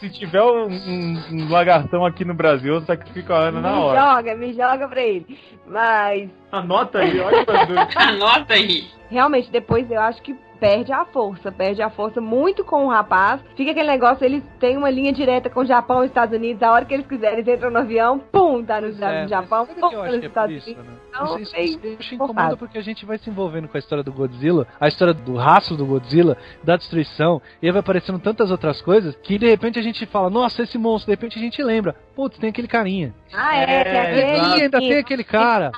Se 0.00 0.08
tiver 0.08 0.42
um, 0.42 0.66
um, 0.66 1.22
um, 1.30 1.50
lagartão 1.50 2.06
aqui 2.06 2.24
no 2.24 2.32
Brasil, 2.32 2.76
eu 2.76 2.80
sacrifico 2.80 3.34
a 3.34 3.48
Ana 3.48 3.58
me 3.58 3.62
na 3.62 3.78
hora. 3.78 4.00
Me 4.00 4.06
joga, 4.06 4.36
me 4.36 4.52
joga 4.54 4.88
pra 4.88 5.02
ele. 5.02 5.38
Mas. 5.66 6.30
Anota 6.50 7.00
aí, 7.00 7.20
olha 7.20 7.44
Anota 7.96 8.54
aí. 8.54 8.86
Realmente, 9.10 9.50
depois 9.50 9.90
eu 9.90 10.00
acho 10.00 10.22
que 10.22 10.34
perde 10.60 10.92
a 10.92 11.04
força, 11.04 11.50
perde 11.50 11.82
a 11.82 11.90
força 11.90 12.20
muito 12.20 12.64
com 12.64 12.86
o 12.86 12.88
rapaz. 12.88 13.40
Fica 13.56 13.70
aquele 13.70 13.88
negócio, 13.88 14.24
eles 14.24 14.42
têm 14.58 14.76
uma 14.76 14.90
linha 14.90 15.12
direta 15.12 15.48
com 15.48 15.60
o 15.60 15.66
Japão 15.66 16.02
e 16.02 16.06
Estados 16.06 16.36
Unidos, 16.36 16.62
a 16.62 16.72
hora 16.72 16.84
que 16.84 16.94
eles 16.94 17.06
quiserem, 17.06 17.38
eles 17.38 17.48
entram 17.48 17.70
no 17.70 17.78
avião, 17.78 18.18
pum, 18.18 18.64
tá 18.64 18.80
no, 18.80 18.88
é, 18.88 19.22
no 19.22 19.28
Japão, 19.28 19.66
pum, 19.66 19.80
tá 19.80 20.06
nos 20.06 20.24
Estados 20.24 20.66
é 20.68 20.70
Unidos. 20.70 20.84
Né? 20.84 20.98
Então, 21.08 21.38
isso, 21.38 21.56
isso, 21.56 21.80
isso 22.00 22.14
incomoda 22.14 22.56
porque 22.56 22.78
a 22.78 22.82
gente 22.82 23.04
vai 23.04 23.18
se 23.18 23.30
envolvendo 23.30 23.68
com 23.68 23.76
a 23.76 23.80
história 23.80 24.04
do 24.04 24.12
Godzilla, 24.12 24.66
a 24.80 24.88
história 24.88 25.14
do 25.14 25.36
rastro 25.36 25.76
do 25.76 25.86
Godzilla, 25.86 26.36
da 26.62 26.76
destruição, 26.76 27.40
e 27.62 27.66
aí 27.66 27.72
vai 27.72 27.80
aparecendo 27.80 28.18
tantas 28.18 28.50
outras 28.50 28.80
coisas 28.80 29.16
que 29.16 29.38
de 29.38 29.48
repente 29.48 29.78
a 29.78 29.82
gente 29.82 30.04
fala, 30.06 30.30
nossa, 30.30 30.62
esse 30.62 30.78
monstro, 30.78 31.06
de 31.06 31.12
repente 31.12 31.38
a 31.38 31.42
gente 31.42 31.62
lembra, 31.62 31.94
putz, 32.14 32.38
tem 32.38 32.50
aquele 32.50 32.68
carinha. 32.68 33.14
Ah, 33.32 33.56
é, 33.56 33.64
é, 33.64 33.72
é 33.72 34.00
aquele, 34.00 34.62
ainda 34.62 34.78
tem 34.78 34.98
aquele 34.98 35.24
cara. 35.24 35.72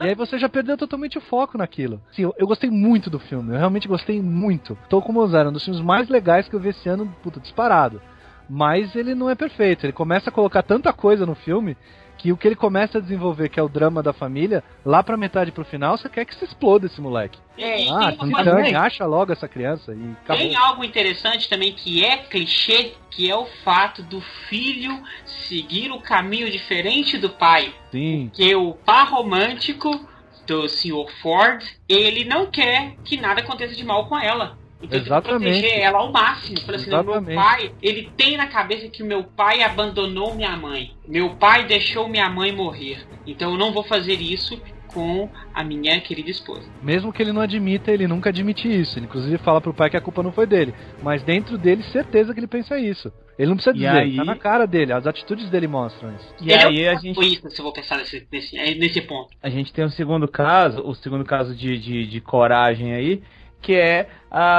e 0.00 0.08
aí 0.08 0.14
você 0.14 0.38
já 0.38 0.48
perdeu 0.48 0.76
totalmente 0.76 1.18
o 1.18 1.20
foco 1.20 1.58
naquilo. 1.58 2.00
Sim, 2.12 2.22
eu, 2.22 2.34
eu 2.38 2.46
gostei 2.46 2.70
muito 2.70 3.08
do 3.08 3.18
filme, 3.18 3.52
eu 3.52 3.58
realmente 3.58 3.88
gostei 3.88 4.01
muito. 4.10 4.76
Tô 4.88 5.00
com 5.00 5.12
o 5.12 5.14
Mozart, 5.14 5.48
um 5.48 5.52
dos 5.52 5.64
filmes 5.64 5.82
mais 5.82 6.08
legais 6.08 6.48
que 6.48 6.54
eu 6.56 6.60
vi 6.60 6.70
esse 6.70 6.88
ano, 6.88 7.14
puta, 7.22 7.38
disparado. 7.38 8.00
Mas 8.48 8.94
ele 8.96 9.14
não 9.14 9.30
é 9.30 9.34
perfeito, 9.34 9.84
ele 9.86 9.92
começa 9.92 10.30
a 10.30 10.32
colocar 10.32 10.62
tanta 10.62 10.92
coisa 10.92 11.24
no 11.24 11.34
filme 11.34 11.76
que 12.22 12.30
o 12.30 12.36
que 12.36 12.46
ele 12.46 12.54
começa 12.54 12.98
a 12.98 13.00
desenvolver, 13.00 13.48
que 13.48 13.58
é 13.58 13.62
o 13.62 13.68
drama 13.68 14.00
da 14.00 14.12
família, 14.12 14.62
lá 14.84 15.02
pra 15.02 15.16
metade 15.16 15.50
pro 15.50 15.64
final, 15.64 15.98
você 15.98 16.08
quer 16.08 16.24
que 16.24 16.34
se 16.36 16.44
exploda 16.44 16.86
esse 16.86 17.00
moleque. 17.00 17.36
É, 17.58 17.88
ah, 17.90 18.14
então 18.14 18.80
acha 18.80 19.04
logo 19.04 19.32
essa 19.32 19.48
criança 19.48 19.92
e 19.92 20.12
acabou. 20.22 20.36
Tem 20.36 20.54
algo 20.54 20.84
interessante 20.84 21.48
também 21.48 21.72
que 21.72 22.04
é 22.04 22.18
clichê, 22.18 22.92
que 23.10 23.28
é 23.28 23.36
o 23.36 23.46
fato 23.64 24.04
do 24.04 24.20
filho 24.48 25.02
seguir 25.48 25.90
o 25.90 26.00
caminho 26.00 26.48
diferente 26.48 27.18
do 27.18 27.30
pai. 27.30 27.74
Sim. 27.90 28.30
Que 28.32 28.54
o 28.54 28.74
par 28.74 29.10
romântico 29.10 29.90
do 30.52 30.68
Sr. 30.68 31.06
Ford, 31.22 31.62
ele 31.88 32.24
não 32.24 32.50
quer 32.50 32.96
que 33.04 33.16
nada 33.16 33.40
aconteça 33.40 33.74
de 33.74 33.84
mal 33.84 34.06
com 34.06 34.18
ela. 34.18 34.58
Então 34.82 34.98
Exatamente. 34.98 35.44
proteger 35.44 35.78
ela 35.78 35.98
ao 35.98 36.12
máximo. 36.12 36.60
Falei 36.60 36.80
assim, 36.80 36.90
meu 36.90 37.36
pai, 37.36 37.72
ele 37.80 38.10
tem 38.16 38.36
na 38.36 38.48
cabeça 38.48 38.88
que 38.88 39.02
o 39.02 39.06
meu 39.06 39.22
pai 39.22 39.62
abandonou 39.62 40.34
minha 40.34 40.56
mãe. 40.56 40.92
Meu 41.06 41.30
pai 41.36 41.64
deixou 41.64 42.08
minha 42.08 42.28
mãe 42.28 42.52
morrer. 42.52 43.06
Então 43.26 43.52
eu 43.52 43.58
não 43.58 43.72
vou 43.72 43.84
fazer 43.84 44.20
isso 44.20 44.60
com 44.92 45.28
a 45.54 45.64
minha 45.64 46.00
querida 46.00 46.30
esposa. 46.30 46.68
Mesmo 46.82 47.12
que 47.12 47.22
ele 47.22 47.32
não 47.32 47.40
admita, 47.40 47.90
ele 47.90 48.06
nunca 48.06 48.30
admite 48.30 48.68
isso. 48.68 48.98
Ele 48.98 49.06
inclusive 49.06 49.38
fala 49.38 49.60
pro 49.60 49.74
pai 49.74 49.90
que 49.90 49.96
a 49.96 50.00
culpa 50.00 50.22
não 50.22 50.32
foi 50.32 50.46
dele. 50.46 50.74
Mas 51.02 51.22
dentro 51.22 51.58
dele, 51.58 51.82
certeza 51.84 52.32
que 52.32 52.40
ele 52.40 52.46
pensa 52.46 52.78
isso. 52.78 53.12
Ele 53.38 53.48
não 53.48 53.56
precisa 53.56 53.74
dizer, 53.74 53.88
aí... 53.88 54.16
tá 54.16 54.24
na 54.24 54.36
cara 54.36 54.66
dele, 54.66 54.92
as 54.92 55.06
atitudes 55.06 55.48
dele 55.48 55.66
mostram 55.66 56.14
isso. 56.14 56.34
E 56.40 56.52
aí 56.52 56.82
é 56.82 56.90
a 56.90 56.94
gente. 56.94 57.18
Isso, 57.20 57.50
se 57.50 57.58
eu 57.58 57.64
vou 57.64 57.72
pensar 57.72 57.98
nesse, 57.98 58.26
nesse, 58.30 58.56
nesse 58.76 59.00
ponto. 59.02 59.30
A 59.42 59.48
gente 59.48 59.72
tem 59.72 59.84
o 59.84 59.88
um 59.88 59.90
segundo 59.90 60.28
caso, 60.28 60.82
o 60.82 60.94
segundo 60.94 61.24
caso 61.24 61.54
de, 61.54 61.78
de, 61.78 62.06
de 62.06 62.20
coragem 62.20 62.92
aí, 62.92 63.22
que 63.60 63.74
é 63.74 64.08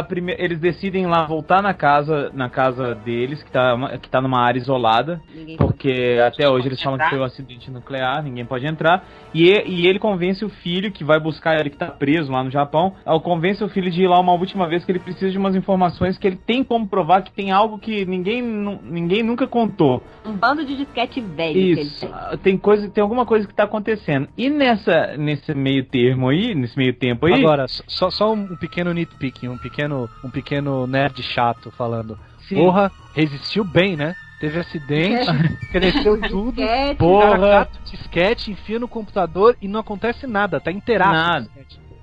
prime... 0.07 0.35
eles 0.37 0.59
decidem 0.59 1.05
lá 1.07 1.25
voltar 1.25 1.61
na 1.61 1.73
casa 1.73 2.31
na 2.33 2.49
casa 2.49 2.95
deles, 2.95 3.41
que 3.41 3.51
tá, 3.51 3.97
que 4.01 4.09
tá 4.09 4.21
numa 4.21 4.39
área 4.39 4.59
isolada, 4.59 5.21
ninguém 5.33 5.57
porque 5.57 6.19
até 6.25 6.47
hoje 6.47 6.67
eles 6.67 6.81
falam 6.81 6.97
entrar. 6.97 7.09
que 7.09 7.15
foi 7.15 7.23
um 7.23 7.25
acidente 7.25 7.71
nuclear, 7.71 8.23
ninguém 8.23 8.45
pode 8.45 8.65
entrar. 8.65 9.05
E, 9.33 9.49
e 9.65 9.87
ele 9.87 9.99
convence 9.99 10.45
o 10.45 10.49
filho, 10.49 10.91
que 10.91 11.03
vai 11.03 11.19
buscar 11.19 11.59
ele 11.59 11.69
que 11.69 11.77
tá 11.77 11.87
preso 11.87 12.31
lá 12.31 12.43
no 12.43 12.51
Japão, 12.51 12.93
ao 13.05 13.19
convence 13.19 13.63
o 13.63 13.69
filho 13.69 13.89
de 13.89 14.03
ir 14.03 14.07
lá 14.07 14.19
uma 14.19 14.33
última 14.33 14.67
vez 14.67 14.85
que 14.85 14.91
ele 14.91 14.99
precisa 14.99 15.31
de 15.31 15.37
umas 15.37 15.55
informações 15.55 16.17
que 16.17 16.27
ele 16.27 16.35
tem 16.35 16.63
como 16.63 16.87
provar 16.87 17.23
que 17.23 17.31
tem 17.31 17.51
algo 17.51 17.79
que 17.79 18.05
ninguém, 18.05 18.41
ninguém 18.41 19.23
nunca 19.23 19.47
contou. 19.47 20.03
Um 20.25 20.33
bando 20.33 20.65
de 20.65 20.77
disquete 20.77 21.19
velho. 21.19 21.59
Isso. 21.59 22.07
Tem 22.41 22.57
coisa, 22.57 22.89
tem 22.89 23.01
alguma 23.01 23.25
coisa 23.25 23.47
que 23.47 23.53
tá 23.53 23.63
acontecendo. 23.63 24.27
E 24.37 24.49
nessa 24.49 25.17
nesse 25.17 25.53
meio 25.53 25.83
termo 25.85 26.29
aí, 26.29 26.53
nesse 26.53 26.77
meio 26.77 26.93
tempo 26.93 27.25
aí. 27.25 27.33
Agora, 27.33 27.65
só, 27.67 28.09
só 28.09 28.33
um 28.33 28.55
pequeno 28.55 28.93
nitpicking, 28.93 29.47
um 29.47 29.57
pequeno, 29.63 30.09
um 30.23 30.29
pequeno 30.29 30.85
nerd 30.85 31.23
chato 31.23 31.71
falando. 31.71 32.19
Sim. 32.47 32.55
Porra, 32.55 32.91
resistiu 33.15 33.63
bem, 33.63 33.95
né? 33.95 34.15
Teve 34.39 34.59
acidente, 34.59 35.25
cresceu 35.71 36.19
tudo. 36.29 36.57
Disquete, 36.57 36.97
porra. 36.97 37.69
Disquete, 37.85 38.51
enfia 38.51 38.77
no 38.77 38.89
computador 38.89 39.55
e 39.61 39.67
não 39.67 39.79
acontece 39.79 40.27
nada, 40.27 40.59
tá 40.59 40.71
inteiraço. 40.71 41.13
Nada. 41.13 41.49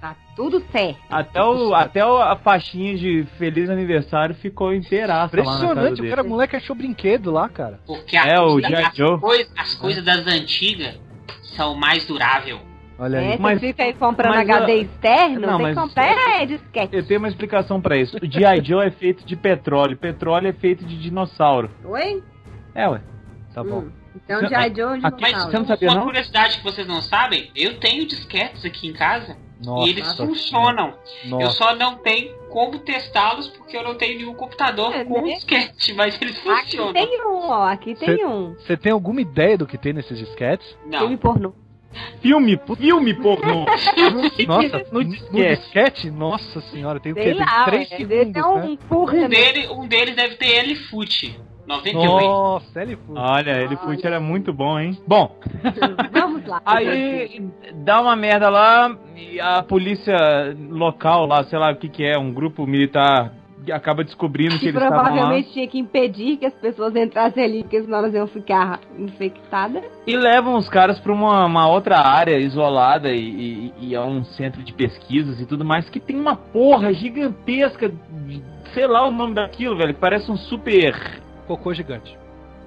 Tá 0.00 0.16
tudo 0.34 0.64
certo. 0.72 0.98
Até, 1.10 1.42
o, 1.42 1.74
até 1.74 2.00
a 2.00 2.34
faixinha 2.36 2.96
de 2.96 3.26
feliz 3.36 3.68
aniversário 3.68 4.34
ficou 4.34 4.72
inteiraça 4.72 5.26
Impressionante, 5.26 6.00
o 6.00 6.08
cara, 6.08 6.24
moleque 6.24 6.56
achou 6.56 6.74
brinquedo 6.74 7.30
lá, 7.30 7.50
cara. 7.50 7.80
Porque 7.86 8.16
a 8.16 8.24
é, 8.24 8.40
o. 8.40 8.58
Joe. 8.94 9.20
Coisa, 9.20 9.50
as 9.58 9.74
coisas 9.74 10.02
das 10.02 10.26
antigas 10.26 10.98
são 11.54 11.74
mais 11.74 12.06
duráveis. 12.06 12.58
Olha 13.00 13.18
aí. 13.18 13.32
É, 13.32 13.38
mas, 13.38 13.58
você 13.58 13.68
fica 13.68 13.82
aí 13.82 13.94
comprando 13.94 14.34
mas, 14.34 14.50
HD 14.50 14.72
uh, 14.72 14.82
externo, 14.82 15.40
não, 15.40 15.56
tem 15.56 15.68
que 15.68 15.74
comprar 15.74 16.42
é, 16.42 16.44
disquete. 16.44 16.94
Eu 16.94 17.06
tenho 17.06 17.18
uma 17.18 17.28
explicação 17.28 17.80
pra 17.80 17.96
isso. 17.96 18.18
O 18.18 18.30
G.I. 18.30 18.62
Joe 18.62 18.86
é 18.86 18.90
feito 18.90 19.24
de 19.24 19.36
petróleo, 19.36 19.96
petróleo 19.96 20.48
é 20.48 20.52
feito 20.52 20.84
de 20.84 21.00
dinossauro. 21.00 21.70
Oi? 21.82 22.22
É, 22.74 22.86
ué. 22.86 23.00
Tá 23.54 23.64
bom. 23.64 23.80
Hum. 23.80 23.92
Então 24.14 24.40
G.I. 24.46 24.74
Joe 24.76 25.00
de 25.00 25.02
Mas 25.18 25.44
você 25.44 25.58
não 25.58 25.66
sabia, 25.66 25.90
uma 25.90 26.02
curiosidade 26.02 26.58
que 26.58 26.64
vocês 26.64 26.86
não 26.86 27.00
sabem, 27.00 27.50
eu 27.56 27.80
tenho 27.80 28.06
disquetes 28.06 28.66
aqui 28.66 28.88
em 28.88 28.92
casa. 28.92 29.34
Nossa, 29.64 29.86
e 29.86 29.90
eles 29.90 30.16
funcionam. 30.16 30.94
Nossa. 31.26 31.44
Eu 31.44 31.50
só 31.50 31.76
não 31.76 31.96
tenho 31.96 32.34
como 32.48 32.78
testá-los 32.78 33.48
porque 33.48 33.76
eu 33.76 33.82
não 33.82 33.94
tenho 33.94 34.18
nenhum 34.18 34.34
computador 34.34 34.94
é, 34.94 35.04
com 35.04 35.20
né? 35.20 35.34
disquete, 35.34 35.92
mas 35.92 36.20
eles 36.20 36.38
funcionam. 36.38 36.90
Aqui 36.90 37.06
tem 37.06 37.26
um, 37.26 37.48
ó. 37.48 37.62
Aqui 37.66 37.94
tem 37.94 38.16
cê, 38.16 38.24
um. 38.24 38.54
Você 38.54 38.76
tem 38.76 38.90
alguma 38.92 39.20
ideia 39.20 39.58
do 39.58 39.66
que 39.66 39.76
tem 39.76 39.92
nesses 39.92 40.18
disquetes? 40.18 40.66
Não. 40.86 41.00
Filme 41.00 41.16
pornô. 41.18 41.52
Filme, 42.20 42.60
filme 42.78 43.14
pornô. 43.14 43.64
Nossa, 44.46 44.86
no 44.92 45.02
no 45.02 45.04
disquete. 45.04 45.60
disquete? 45.60 46.10
Nossa 46.10 46.60
senhora, 46.62 47.00
tem 47.00 47.12
o 47.12 47.14
quê? 47.14 47.34
Tem 47.34 47.46
três 47.64 47.90
ué, 47.90 47.96
segundos, 47.96 48.36
um 48.36 48.60
né? 48.60 48.78
Um, 48.90 49.06
mesmo. 49.06 49.28
dele, 49.28 49.68
um 49.68 49.88
deles 49.88 50.16
deve 50.16 50.36
ter 50.36 50.58
L-Foot. 50.58 51.40
98. 51.66 52.26
Nossa, 52.26 52.82
ele 52.82 52.96
foi. 52.96 53.16
Olha, 53.16 53.62
ele 53.62 53.76
Foot 53.76 54.04
era 54.04 54.18
muito 54.18 54.52
bom, 54.52 54.78
hein? 54.78 54.98
Bom, 55.06 55.36
Vamos 56.12 56.44
lá. 56.44 56.60
aí 56.64 57.48
dá 57.74 58.00
uma 58.00 58.16
merda 58.16 58.48
lá 58.48 58.96
e 59.16 59.40
a 59.40 59.62
polícia 59.62 60.16
local 60.68 61.26
lá, 61.26 61.44
sei 61.44 61.58
lá 61.58 61.70
o 61.70 61.76
que 61.76 61.88
que 61.88 62.04
é, 62.04 62.18
um 62.18 62.32
grupo 62.32 62.66
militar 62.66 63.32
acaba 63.72 64.02
descobrindo 64.04 64.54
que 64.54 64.60
Que 64.60 64.66
eles 64.68 64.82
estavam 64.82 64.96
lá. 64.98 65.04
provavelmente 65.10 65.52
tinha 65.52 65.66
que 65.68 65.78
impedir 65.78 66.36
que 66.36 66.46
as 66.46 66.54
pessoas 66.54 66.94
entrassem 66.96 67.42
ali, 67.44 67.62
porque 67.62 67.82
senão 67.82 67.98
elas 67.98 68.14
iam 68.14 68.26
ficar 68.26 68.80
infectadas. 68.98 69.82
E 70.06 70.16
levam 70.16 70.56
os 70.56 70.68
caras 70.68 70.98
pra 71.00 71.12
uma, 71.12 71.44
uma 71.46 71.68
outra 71.68 71.98
área 71.98 72.38
isolada 72.38 73.10
e, 73.10 73.18
e, 73.20 73.88
e 73.88 73.94
é 73.94 74.00
um 74.00 74.24
centro 74.24 74.62
de 74.62 74.72
pesquisas 74.72 75.40
e 75.40 75.46
tudo 75.46 75.64
mais, 75.64 75.88
que 75.90 76.00
tem 76.00 76.18
uma 76.18 76.36
porra 76.36 76.92
gigantesca, 76.92 77.92
sei 78.72 78.86
lá 78.86 79.06
o 79.06 79.10
nome 79.10 79.34
daquilo, 79.34 79.76
velho, 79.76 79.94
que 79.94 80.00
parece 80.00 80.30
um 80.30 80.36
super 80.36 81.20
Cocô 81.46 81.74
gigante. 81.74 82.16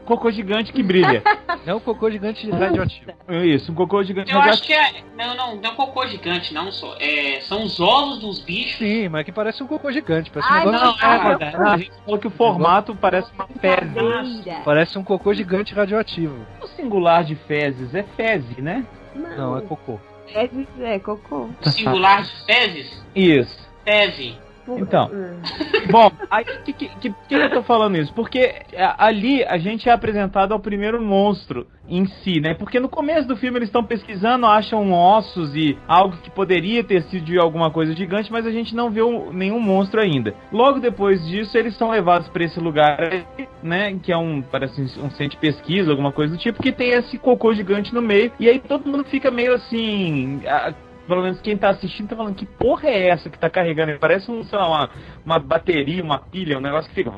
Cocô 0.03 0.31
gigante 0.31 0.71
que 0.71 0.83
brilha. 0.83 1.23
É 1.65 1.73
um 1.73 1.79
cocô 1.79 2.11
gigante 2.11 2.49
radioativo. 2.49 3.11
Isso, 3.45 3.71
um 3.71 3.75
cocô 3.75 4.03
gigante 4.03 4.33
Eu 4.33 4.41
acho 4.41 4.63
que 4.63 4.73
é. 4.73 5.01
Não, 5.15 5.33
não, 5.33 5.55
não 5.55 5.69
é 5.69 5.71
um 5.71 5.75
cocô 5.75 6.05
gigante, 6.07 6.53
não 6.53 6.69
só. 6.73 6.97
É, 6.99 7.39
são 7.39 7.63
os 7.63 7.79
ovos 7.79 8.19
dos 8.19 8.39
bichos. 8.39 8.79
Sim, 8.79 9.07
mas 9.07 9.23
que 9.23 9.31
parece 9.31 9.63
um 9.63 9.67
cocô 9.67 9.89
gigante. 9.89 10.29
Parece 10.29 10.51
um 10.51 10.55
Ai, 10.55 10.65
negócio. 10.65 10.85
Não, 10.87 10.95
Ah, 10.99 11.37
é, 11.39 11.57
não, 11.57 11.67
a 11.71 11.77
gente 11.77 11.91
falou 12.03 12.19
que 12.19 12.27
o 12.27 12.31
formato 12.31 12.93
parece 12.95 13.31
uma 13.33 13.47
fezes. 13.47 14.63
Parece 14.65 14.97
um 14.97 15.03
cocô 15.05 15.33
gigante 15.33 15.73
radioativo. 15.73 16.35
O 16.61 16.67
singular 16.67 17.23
de 17.23 17.35
fezes 17.35 17.95
é 17.95 18.03
feze, 18.03 18.61
né? 18.61 18.85
Não, 19.15 19.57
é 19.57 19.61
cocô. 19.61 19.97
Fezes 20.27 20.67
é 20.81 20.99
cocô. 20.99 21.49
O 21.65 21.69
singular 21.69 22.23
de 22.23 22.45
fezes. 22.45 23.05
Isso. 23.15 23.69
Feze. 23.85 24.37
Então. 24.67 25.09
Bom, 25.91 26.09
aí 26.31 26.45
que, 26.63 26.71
que, 26.73 26.87
que, 26.89 27.09
que 27.27 27.35
eu 27.35 27.49
tô 27.49 27.63
falando 27.63 27.97
isso? 27.97 28.13
Porque 28.13 28.53
a- 28.77 29.05
ali 29.07 29.43
a 29.43 29.57
gente 29.57 29.89
é 29.89 29.91
apresentado 29.91 30.53
ao 30.53 30.59
primeiro 30.59 31.01
monstro 31.01 31.67
em 31.87 32.05
si, 32.05 32.39
né? 32.39 32.53
Porque 32.53 32.79
no 32.79 32.87
começo 32.87 33.27
do 33.27 33.35
filme 33.35 33.57
eles 33.57 33.67
estão 33.67 33.83
pesquisando, 33.83 34.45
acham 34.45 34.91
ossos 34.93 35.53
e 35.55 35.77
algo 35.87 36.15
que 36.17 36.31
poderia 36.31 36.83
ter 36.83 37.03
sido 37.03 37.39
alguma 37.41 37.69
coisa 37.69 37.93
gigante, 37.93 38.31
mas 38.31 38.45
a 38.47 38.51
gente 38.51 38.73
não 38.73 38.89
vê 38.89 39.01
o- 39.01 39.33
nenhum 39.33 39.59
monstro 39.59 39.99
ainda. 40.01 40.33
Logo 40.51 40.79
depois 40.79 41.25
disso, 41.27 41.57
eles 41.57 41.75
são 41.75 41.89
levados 41.91 42.29
pra 42.29 42.43
esse 42.45 42.59
lugar, 42.59 42.97
aí, 43.01 43.47
né? 43.61 43.93
Que 44.01 44.13
é 44.13 44.17
um, 44.17 44.41
parece 44.41 44.81
um 44.81 45.09
centro 45.11 45.31
de 45.31 45.37
pesquisa, 45.37 45.91
alguma 45.91 46.11
coisa 46.13 46.33
do 46.33 46.39
tipo, 46.39 46.63
que 46.63 46.71
tem 46.71 46.91
esse 46.91 47.17
cocô 47.17 47.53
gigante 47.53 47.93
no 47.93 48.01
meio. 48.01 48.31
E 48.39 48.47
aí 48.47 48.59
todo 48.59 48.89
mundo 48.89 49.03
fica 49.03 49.29
meio 49.29 49.53
assim. 49.53 50.41
a- 50.47 50.73
pelo 51.07 51.21
menos 51.21 51.41
quem 51.41 51.57
tá 51.57 51.69
assistindo 51.69 52.09
tá 52.09 52.15
falando 52.15 52.35
que 52.35 52.45
porra 52.45 52.89
é 52.89 53.09
essa 53.09 53.29
que 53.29 53.37
tá 53.37 53.49
carregando? 53.49 53.97
Parece 53.99 54.29
um, 54.31 54.43
sei 54.43 54.57
lá, 54.57 54.67
uma, 54.67 54.89
uma 55.25 55.39
bateria, 55.39 56.03
uma 56.03 56.19
pilha, 56.19 56.57
um 56.57 56.61
negócio 56.61 56.89
que 56.89 56.95
fica. 56.95 57.11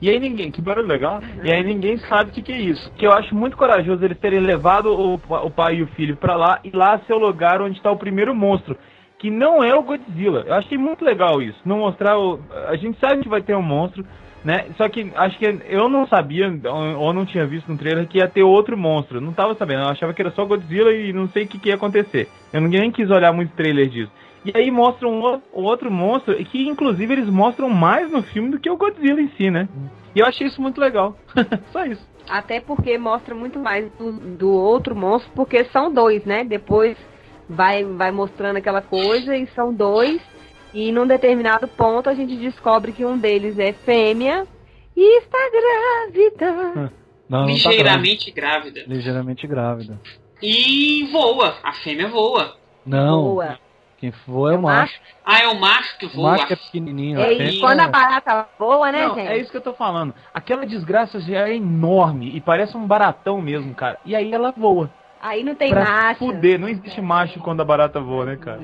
E 0.00 0.10
aí 0.10 0.20
ninguém, 0.20 0.50
que 0.50 0.60
barulho 0.60 0.86
legal, 0.86 1.20
e 1.42 1.50
aí 1.50 1.64
ninguém 1.64 1.96
sabe 1.96 2.30
o 2.30 2.34
que, 2.34 2.42
que 2.42 2.52
é 2.52 2.60
isso. 2.60 2.92
Que 2.92 3.06
eu 3.06 3.12
acho 3.12 3.34
muito 3.34 3.56
corajoso 3.56 4.04
eles 4.04 4.18
terem 4.18 4.40
levado 4.40 4.92
o, 4.92 5.14
o 5.14 5.50
pai 5.50 5.76
e 5.76 5.82
o 5.82 5.86
filho 5.88 6.16
pra 6.16 6.36
lá 6.36 6.60
e 6.62 6.70
lá 6.70 6.98
ser 7.06 7.14
o 7.14 7.18
lugar 7.18 7.62
onde 7.62 7.80
tá 7.80 7.90
o 7.90 7.96
primeiro 7.96 8.34
monstro. 8.34 8.76
Que 9.18 9.30
não 9.30 9.62
é 9.62 9.74
o 9.74 9.82
Godzilla. 9.82 10.44
Eu 10.46 10.54
achei 10.54 10.76
muito 10.76 11.04
legal 11.04 11.40
isso. 11.40 11.58
Não 11.64 11.78
mostrar 11.78 12.18
o. 12.18 12.40
A 12.66 12.76
gente 12.76 12.98
sabe 12.98 13.22
que 13.22 13.28
vai 13.28 13.40
ter 13.40 13.56
um 13.56 13.62
monstro, 13.62 14.04
né? 14.44 14.66
Só 14.76 14.88
que 14.88 15.12
acho 15.14 15.38
que 15.38 15.44
eu 15.68 15.88
não 15.88 16.06
sabia, 16.06 16.52
ou 16.96 17.12
não 17.12 17.24
tinha 17.24 17.46
visto 17.46 17.70
no 17.70 17.78
trailer, 17.78 18.06
que 18.06 18.18
ia 18.18 18.28
ter 18.28 18.42
outro 18.42 18.76
monstro. 18.76 19.20
Não 19.20 19.32
tava 19.32 19.54
sabendo, 19.54 19.82
eu 19.82 19.88
achava 19.88 20.12
que 20.12 20.22
era 20.22 20.30
só 20.32 20.44
Godzilla 20.44 20.92
e 20.92 21.12
não 21.12 21.28
sei 21.28 21.44
o 21.44 21.48
que, 21.48 21.58
que 21.58 21.68
ia 21.68 21.74
acontecer. 21.74 22.28
Eu 22.52 22.60
nem 22.60 22.90
quis 22.90 23.10
olhar 23.10 23.32
muito 23.32 23.54
trailer 23.54 23.88
disso. 23.88 24.10
E 24.44 24.52
aí 24.56 24.70
mostram 24.70 25.10
um 25.12 25.40
outro 25.52 25.90
monstro, 25.90 26.34
que 26.44 26.68
inclusive 26.68 27.12
eles 27.12 27.28
mostram 27.28 27.68
mais 27.70 28.10
no 28.10 28.22
filme 28.22 28.50
do 28.50 28.58
que 28.58 28.68
o 28.68 28.76
Godzilla 28.76 29.20
em 29.20 29.28
si, 29.30 29.50
né? 29.50 29.68
E 30.14 30.18
eu 30.18 30.26
achei 30.26 30.48
isso 30.48 30.60
muito 30.60 30.80
legal. 30.80 31.16
só 31.70 31.84
isso. 31.84 32.04
Até 32.28 32.60
porque 32.60 32.98
mostra 32.98 33.34
muito 33.34 33.58
mais 33.58 33.90
do, 33.92 34.12
do 34.12 34.50
outro 34.50 34.96
monstro, 34.96 35.30
porque 35.34 35.64
são 35.66 35.92
dois, 35.92 36.24
né? 36.24 36.44
Depois 36.44 36.96
vai, 37.48 37.84
vai 37.84 38.10
mostrando 38.10 38.56
aquela 38.56 38.82
coisa 38.82 39.36
e 39.36 39.46
são 39.48 39.72
dois. 39.72 40.20
E 40.72 40.90
num 40.92 41.06
determinado 41.06 41.68
ponto 41.68 42.08
a 42.08 42.14
gente 42.14 42.36
descobre 42.36 42.92
que 42.92 43.04
um 43.04 43.18
deles 43.18 43.58
é 43.58 43.72
fêmea 43.72 44.46
e 44.96 45.18
está 45.18 45.38
grávida. 45.50 46.52
Não, 47.28 47.40
não 47.40 47.46
tá 47.46 47.52
ligeiramente 47.52 48.30
grávida. 48.30 48.70
grávida. 48.80 48.94
Ligeiramente 48.94 49.46
grávida. 49.46 50.00
E 50.42 51.08
voa. 51.12 51.54
A 51.62 51.72
fêmea 51.72 52.08
voa. 52.08 52.56
Não, 52.84 53.22
Boa. 53.22 53.58
quem 53.98 54.12
voa 54.26 54.52
é 54.54 54.56
o 54.56 54.62
macho. 54.62 54.98
Ah, 55.24 55.40
é 55.42 55.48
o 55.48 55.60
macho 55.60 55.96
que 55.98 56.06
O 56.06 56.08
voa. 56.10 56.32
macho 56.32 56.46
que 56.48 56.52
é 56.54 56.56
pequenininho. 56.56 57.20
E 57.20 57.22
aí, 57.22 57.36
fêmea 57.38 57.60
quando 57.60 57.80
a 57.80 57.84
é- 57.84 57.88
barata 57.88 58.48
voa, 58.58 58.90
né, 58.90 59.06
Não, 59.06 59.14
gente? 59.14 59.28
é 59.28 59.38
isso 59.38 59.50
que 59.50 59.56
eu 59.56 59.60
tô 59.62 59.72
falando. 59.72 60.12
Aquela 60.34 60.66
desgraça 60.66 61.20
já 61.20 61.48
é 61.48 61.54
enorme 61.54 62.34
e 62.34 62.40
parece 62.40 62.76
um 62.76 62.86
baratão 62.86 63.40
mesmo, 63.40 63.72
cara. 63.74 63.98
E 64.04 64.16
aí 64.16 64.32
ela 64.32 64.50
voa. 64.50 64.90
Aí 65.20 65.44
não 65.44 65.54
tem 65.54 65.70
pra 65.70 65.84
macho. 65.84 66.18
fuder, 66.18 66.58
não 66.58 66.68
existe 66.68 67.00
macho 67.00 67.38
quando 67.38 67.60
a 67.60 67.64
barata 67.64 68.00
voa, 68.00 68.24
né, 68.24 68.36
cara? 68.36 68.62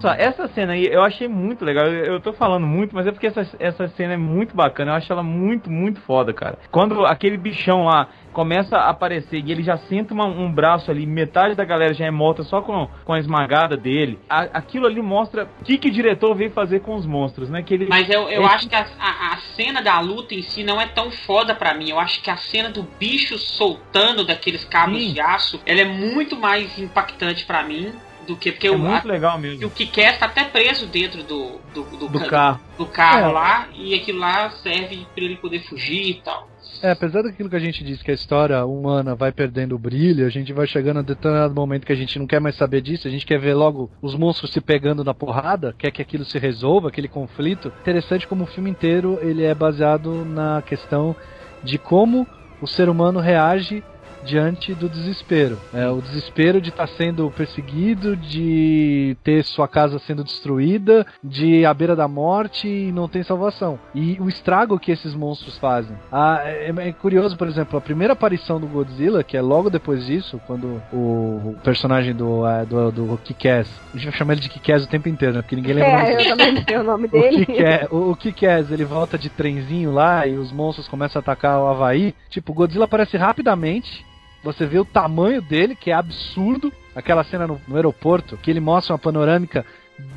Só, 0.00 0.10
essa 0.12 0.48
cena 0.48 0.72
aí 0.72 0.86
eu 0.86 1.02
achei 1.02 1.28
muito 1.28 1.64
legal. 1.64 1.86
Eu, 1.86 2.04
eu 2.14 2.20
tô 2.20 2.32
falando 2.32 2.66
muito, 2.66 2.94
mas 2.94 3.06
é 3.06 3.12
porque 3.12 3.26
essa, 3.26 3.46
essa 3.58 3.88
cena 3.88 4.14
é 4.14 4.16
muito 4.16 4.54
bacana. 4.54 4.92
Eu 4.92 4.96
acho 4.96 5.12
ela 5.12 5.22
muito, 5.22 5.70
muito 5.70 6.00
foda, 6.00 6.32
cara. 6.32 6.58
Quando 6.70 7.04
aquele 7.06 7.36
bichão 7.36 7.84
lá 7.84 8.08
começa 8.32 8.76
a 8.76 8.90
aparecer 8.90 9.42
e 9.44 9.50
ele 9.50 9.62
já 9.62 9.76
senta 9.76 10.14
uma- 10.14 10.26
um 10.26 10.52
braço 10.52 10.90
ali, 10.90 11.04
metade 11.06 11.54
da 11.56 11.64
galera 11.64 11.92
já 11.92 12.04
é 12.06 12.10
morta 12.10 12.44
só 12.44 12.60
com, 12.62 12.88
com 13.04 13.12
a 13.12 13.18
esmagada 13.18 13.76
dele. 13.76 14.18
A- 14.28 14.48
aquilo 14.54 14.86
ali 14.86 15.02
mostra 15.02 15.48
o 15.60 15.64
que, 15.64 15.76
que 15.78 15.88
o 15.88 15.92
diretor 15.92 16.34
veio 16.34 16.50
fazer 16.50 16.80
com 16.80 16.94
os 16.94 17.04
monstros, 17.06 17.50
né? 17.50 17.62
Que 17.62 17.74
ele, 17.74 17.86
Mas 17.88 18.08
eu, 18.08 18.28
eu 18.28 18.42
Esse- 18.42 18.54
acho 18.54 18.68
que 18.68 18.74
a, 18.76 18.86
a, 19.00 19.32
a 19.34 19.36
cena 19.56 19.82
da 19.82 19.98
luta 20.00 20.34
em 20.34 20.42
si 20.42 20.62
não 20.62 20.80
é 20.80 20.86
tão 20.86 21.10
foda 21.10 21.54
pra 21.54 21.74
mim. 21.74 21.90
Eu 21.90 21.98
acho 21.98 22.22
que 22.22 22.30
a 22.30 22.36
cena 22.36 22.68
do 22.70 22.82
bicho 22.98 23.36
soltando 23.38 24.24
daqueles 24.24 24.64
cabos 24.64 25.02
Sim. 25.02 25.12
de 25.14 25.20
aço, 25.20 25.60
ela 25.66 25.80
é 25.80 25.84
muito 25.84 26.36
mais 26.36 26.78
impactante 26.78 27.44
pra 27.44 27.62
mim 27.64 27.92
do 28.28 28.36
que 28.36 28.52
porque 28.52 28.68
é 28.68 28.70
o, 28.70 28.78
muito 28.78 29.08
a, 29.08 29.12
legal 29.12 29.38
e 29.38 29.42
mesmo. 29.42 29.66
o 29.66 29.70
que 29.70 29.86
quer 29.86 30.16
tá 30.18 30.26
até 30.26 30.44
preso 30.44 30.86
dentro 30.86 31.22
do, 31.24 31.58
do, 31.74 31.82
do, 31.96 32.08
Do 32.08 32.20
ca- 32.20 32.26
carro. 32.28 32.60
do 32.78 32.86
carro 32.86 33.30
É. 33.30 33.32
lá 33.32 33.68
e 33.74 33.94
aquilo 33.94 34.20
lá 34.20 34.50
serve 34.50 35.04
pra 35.14 35.24
ele 35.24 35.36
poder 35.36 35.60
fugir 35.60 36.10
e 36.10 36.14
tal. 36.22 36.46
É, 36.80 36.92
apesar 36.92 37.22
daquilo 37.22 37.50
que 37.50 37.56
a 37.56 37.60
gente 37.60 37.82
disse 37.82 38.04
que 38.04 38.10
a 38.12 38.14
história 38.14 38.64
humana 38.64 39.12
vai 39.16 39.32
perdendo 39.32 39.74
o 39.74 39.78
brilho, 39.78 40.24
a 40.24 40.28
gente 40.30 40.52
vai 40.52 40.64
chegando 40.64 40.98
a 41.00 41.02
determinado 41.02 41.52
momento 41.52 41.84
que 41.84 41.92
a 41.92 41.96
gente 41.96 42.16
não 42.20 42.26
quer 42.26 42.40
mais 42.40 42.54
saber 42.54 42.80
disso, 42.82 43.08
a 43.08 43.10
gente 43.10 43.26
quer 43.26 43.40
ver 43.40 43.54
logo 43.54 43.90
os 44.00 44.14
monstros 44.14 44.52
se 44.52 44.60
pegando 44.60 45.02
na 45.02 45.12
porrada, 45.12 45.74
quer 45.76 45.90
que 45.90 46.00
aquilo 46.00 46.24
se 46.24 46.38
resolva, 46.38 46.86
aquele 46.88 47.08
conflito. 47.08 47.72
Interessante 47.80 48.28
como 48.28 48.44
o 48.44 48.46
filme 48.46 48.70
inteiro 48.70 49.18
ele 49.22 49.42
é 49.42 49.54
baseado 49.56 50.24
na 50.24 50.62
questão 50.62 51.16
de 51.64 51.78
como 51.78 52.24
o 52.60 52.66
ser 52.66 52.88
humano 52.88 53.18
reage 53.18 53.82
diante 54.24 54.74
do 54.74 54.88
desespero. 54.88 55.58
É, 55.72 55.88
o 55.88 56.00
desespero 56.00 56.60
de 56.60 56.70
estar 56.70 56.86
sendo 56.88 57.30
perseguido, 57.30 58.16
de 58.16 59.16
ter 59.22 59.44
sua 59.44 59.68
casa 59.68 59.98
sendo 59.98 60.24
destruída, 60.24 61.06
de 61.22 61.46
ir 61.46 61.66
à 61.66 61.74
beira 61.74 61.94
da 61.94 62.08
morte 62.08 62.68
e 62.68 62.92
não 62.92 63.08
tem 63.08 63.22
salvação. 63.22 63.78
E 63.94 64.18
o 64.20 64.28
estrago 64.28 64.78
que 64.78 64.92
esses 64.92 65.14
monstros 65.14 65.58
fazem. 65.58 65.96
Ah, 66.10 66.40
é, 66.44 66.72
é 66.76 66.92
curioso, 66.92 67.36
por 67.36 67.48
exemplo, 67.48 67.78
a 67.78 67.80
primeira 67.80 68.12
aparição 68.12 68.60
do 68.60 68.66
Godzilla, 68.66 69.22
que 69.22 69.36
é 69.36 69.42
logo 69.42 69.70
depois 69.70 70.06
disso, 70.06 70.40
quando 70.46 70.82
o, 70.92 70.96
o 70.96 71.56
personagem 71.62 72.14
do, 72.14 72.44
ah, 72.44 72.64
do, 72.64 72.90
do 72.90 73.18
Kick-Ass, 73.18 73.68
a 73.92 73.96
gente 73.96 74.08
vai 74.08 74.18
chamar 74.18 74.32
ele 74.34 74.42
de 74.42 74.48
Kick-Ass 74.48 74.84
o 74.84 74.88
tempo 74.88 75.08
inteiro, 75.08 75.34
né? 75.34 75.42
Porque 75.42 75.56
ninguém 75.56 75.74
lembra 75.74 75.90
É, 75.90 76.20
eu 76.20 76.28
também 76.28 76.52
não 76.52 76.62
sei 76.62 76.76
o 76.76 76.82
nome 76.82 77.08
dele. 77.08 77.46
O, 77.90 78.14
Kick-Ass, 78.16 78.70
ele 78.70 78.84
volta 78.84 79.18
de 79.18 79.28
trenzinho 79.28 79.92
lá 79.92 80.26
e 80.26 80.36
os 80.36 80.52
monstros 80.52 80.88
começam 80.88 81.20
a 81.20 81.22
atacar 81.22 81.58
o 81.60 81.66
Havaí. 81.66 82.14
Tipo, 82.28 82.52
o 82.52 82.54
Godzilla 82.54 82.84
aparece 82.84 83.16
rapidamente. 83.16 84.06
Você 84.42 84.66
vê 84.66 84.78
o 84.78 84.84
tamanho 84.84 85.42
dele, 85.42 85.74
que 85.74 85.90
é 85.90 85.94
absurdo. 85.94 86.72
Aquela 86.94 87.22
cena 87.24 87.46
no, 87.46 87.60
no 87.68 87.76
aeroporto, 87.76 88.36
que 88.36 88.50
ele 88.50 88.60
mostra 88.60 88.92
uma 88.92 88.98
panorâmica 88.98 89.64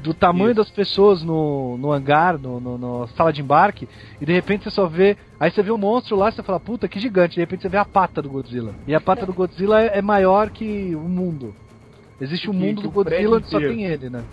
do 0.03 0.13
tamanho 0.13 0.53
das 0.53 0.69
pessoas 0.69 1.23
no, 1.23 1.75
no 1.77 1.91
hangar, 1.91 2.37
no, 2.37 2.59
no, 2.59 2.77
no 2.77 3.07
sala 3.09 3.33
de 3.33 3.41
embarque, 3.41 3.87
e 4.19 4.25
de 4.25 4.31
repente 4.31 4.63
você 4.63 4.69
só 4.71 4.85
vê. 4.87 5.17
Aí 5.39 5.49
você 5.51 5.63
vê 5.63 5.71
um 5.71 5.77
monstro 5.77 6.15
lá 6.15 6.31
você 6.31 6.43
fala, 6.43 6.59
puta, 6.59 6.87
que 6.87 6.99
gigante. 6.99 7.35
De 7.35 7.41
repente 7.41 7.61
você 7.63 7.69
vê 7.69 7.77
a 7.77 7.85
pata 7.85 8.21
do 8.21 8.29
Godzilla. 8.29 8.73
E 8.87 8.93
a 8.93 9.01
pata 9.01 9.25
do 9.25 9.33
Godzilla 9.33 9.81
é, 9.81 9.97
é 9.97 10.01
maior 10.01 10.49
que 10.49 10.95
o 10.95 11.01
mundo. 11.07 11.55
Existe 12.19 12.49
um 12.49 12.53
mundo 12.53 12.81
do 12.83 12.89
o 12.89 12.91
Godzilla 12.91 13.37
onde 13.37 13.47
só 13.47 13.59
tem 13.59 13.85
ele, 13.85 14.09
né? 14.09 14.23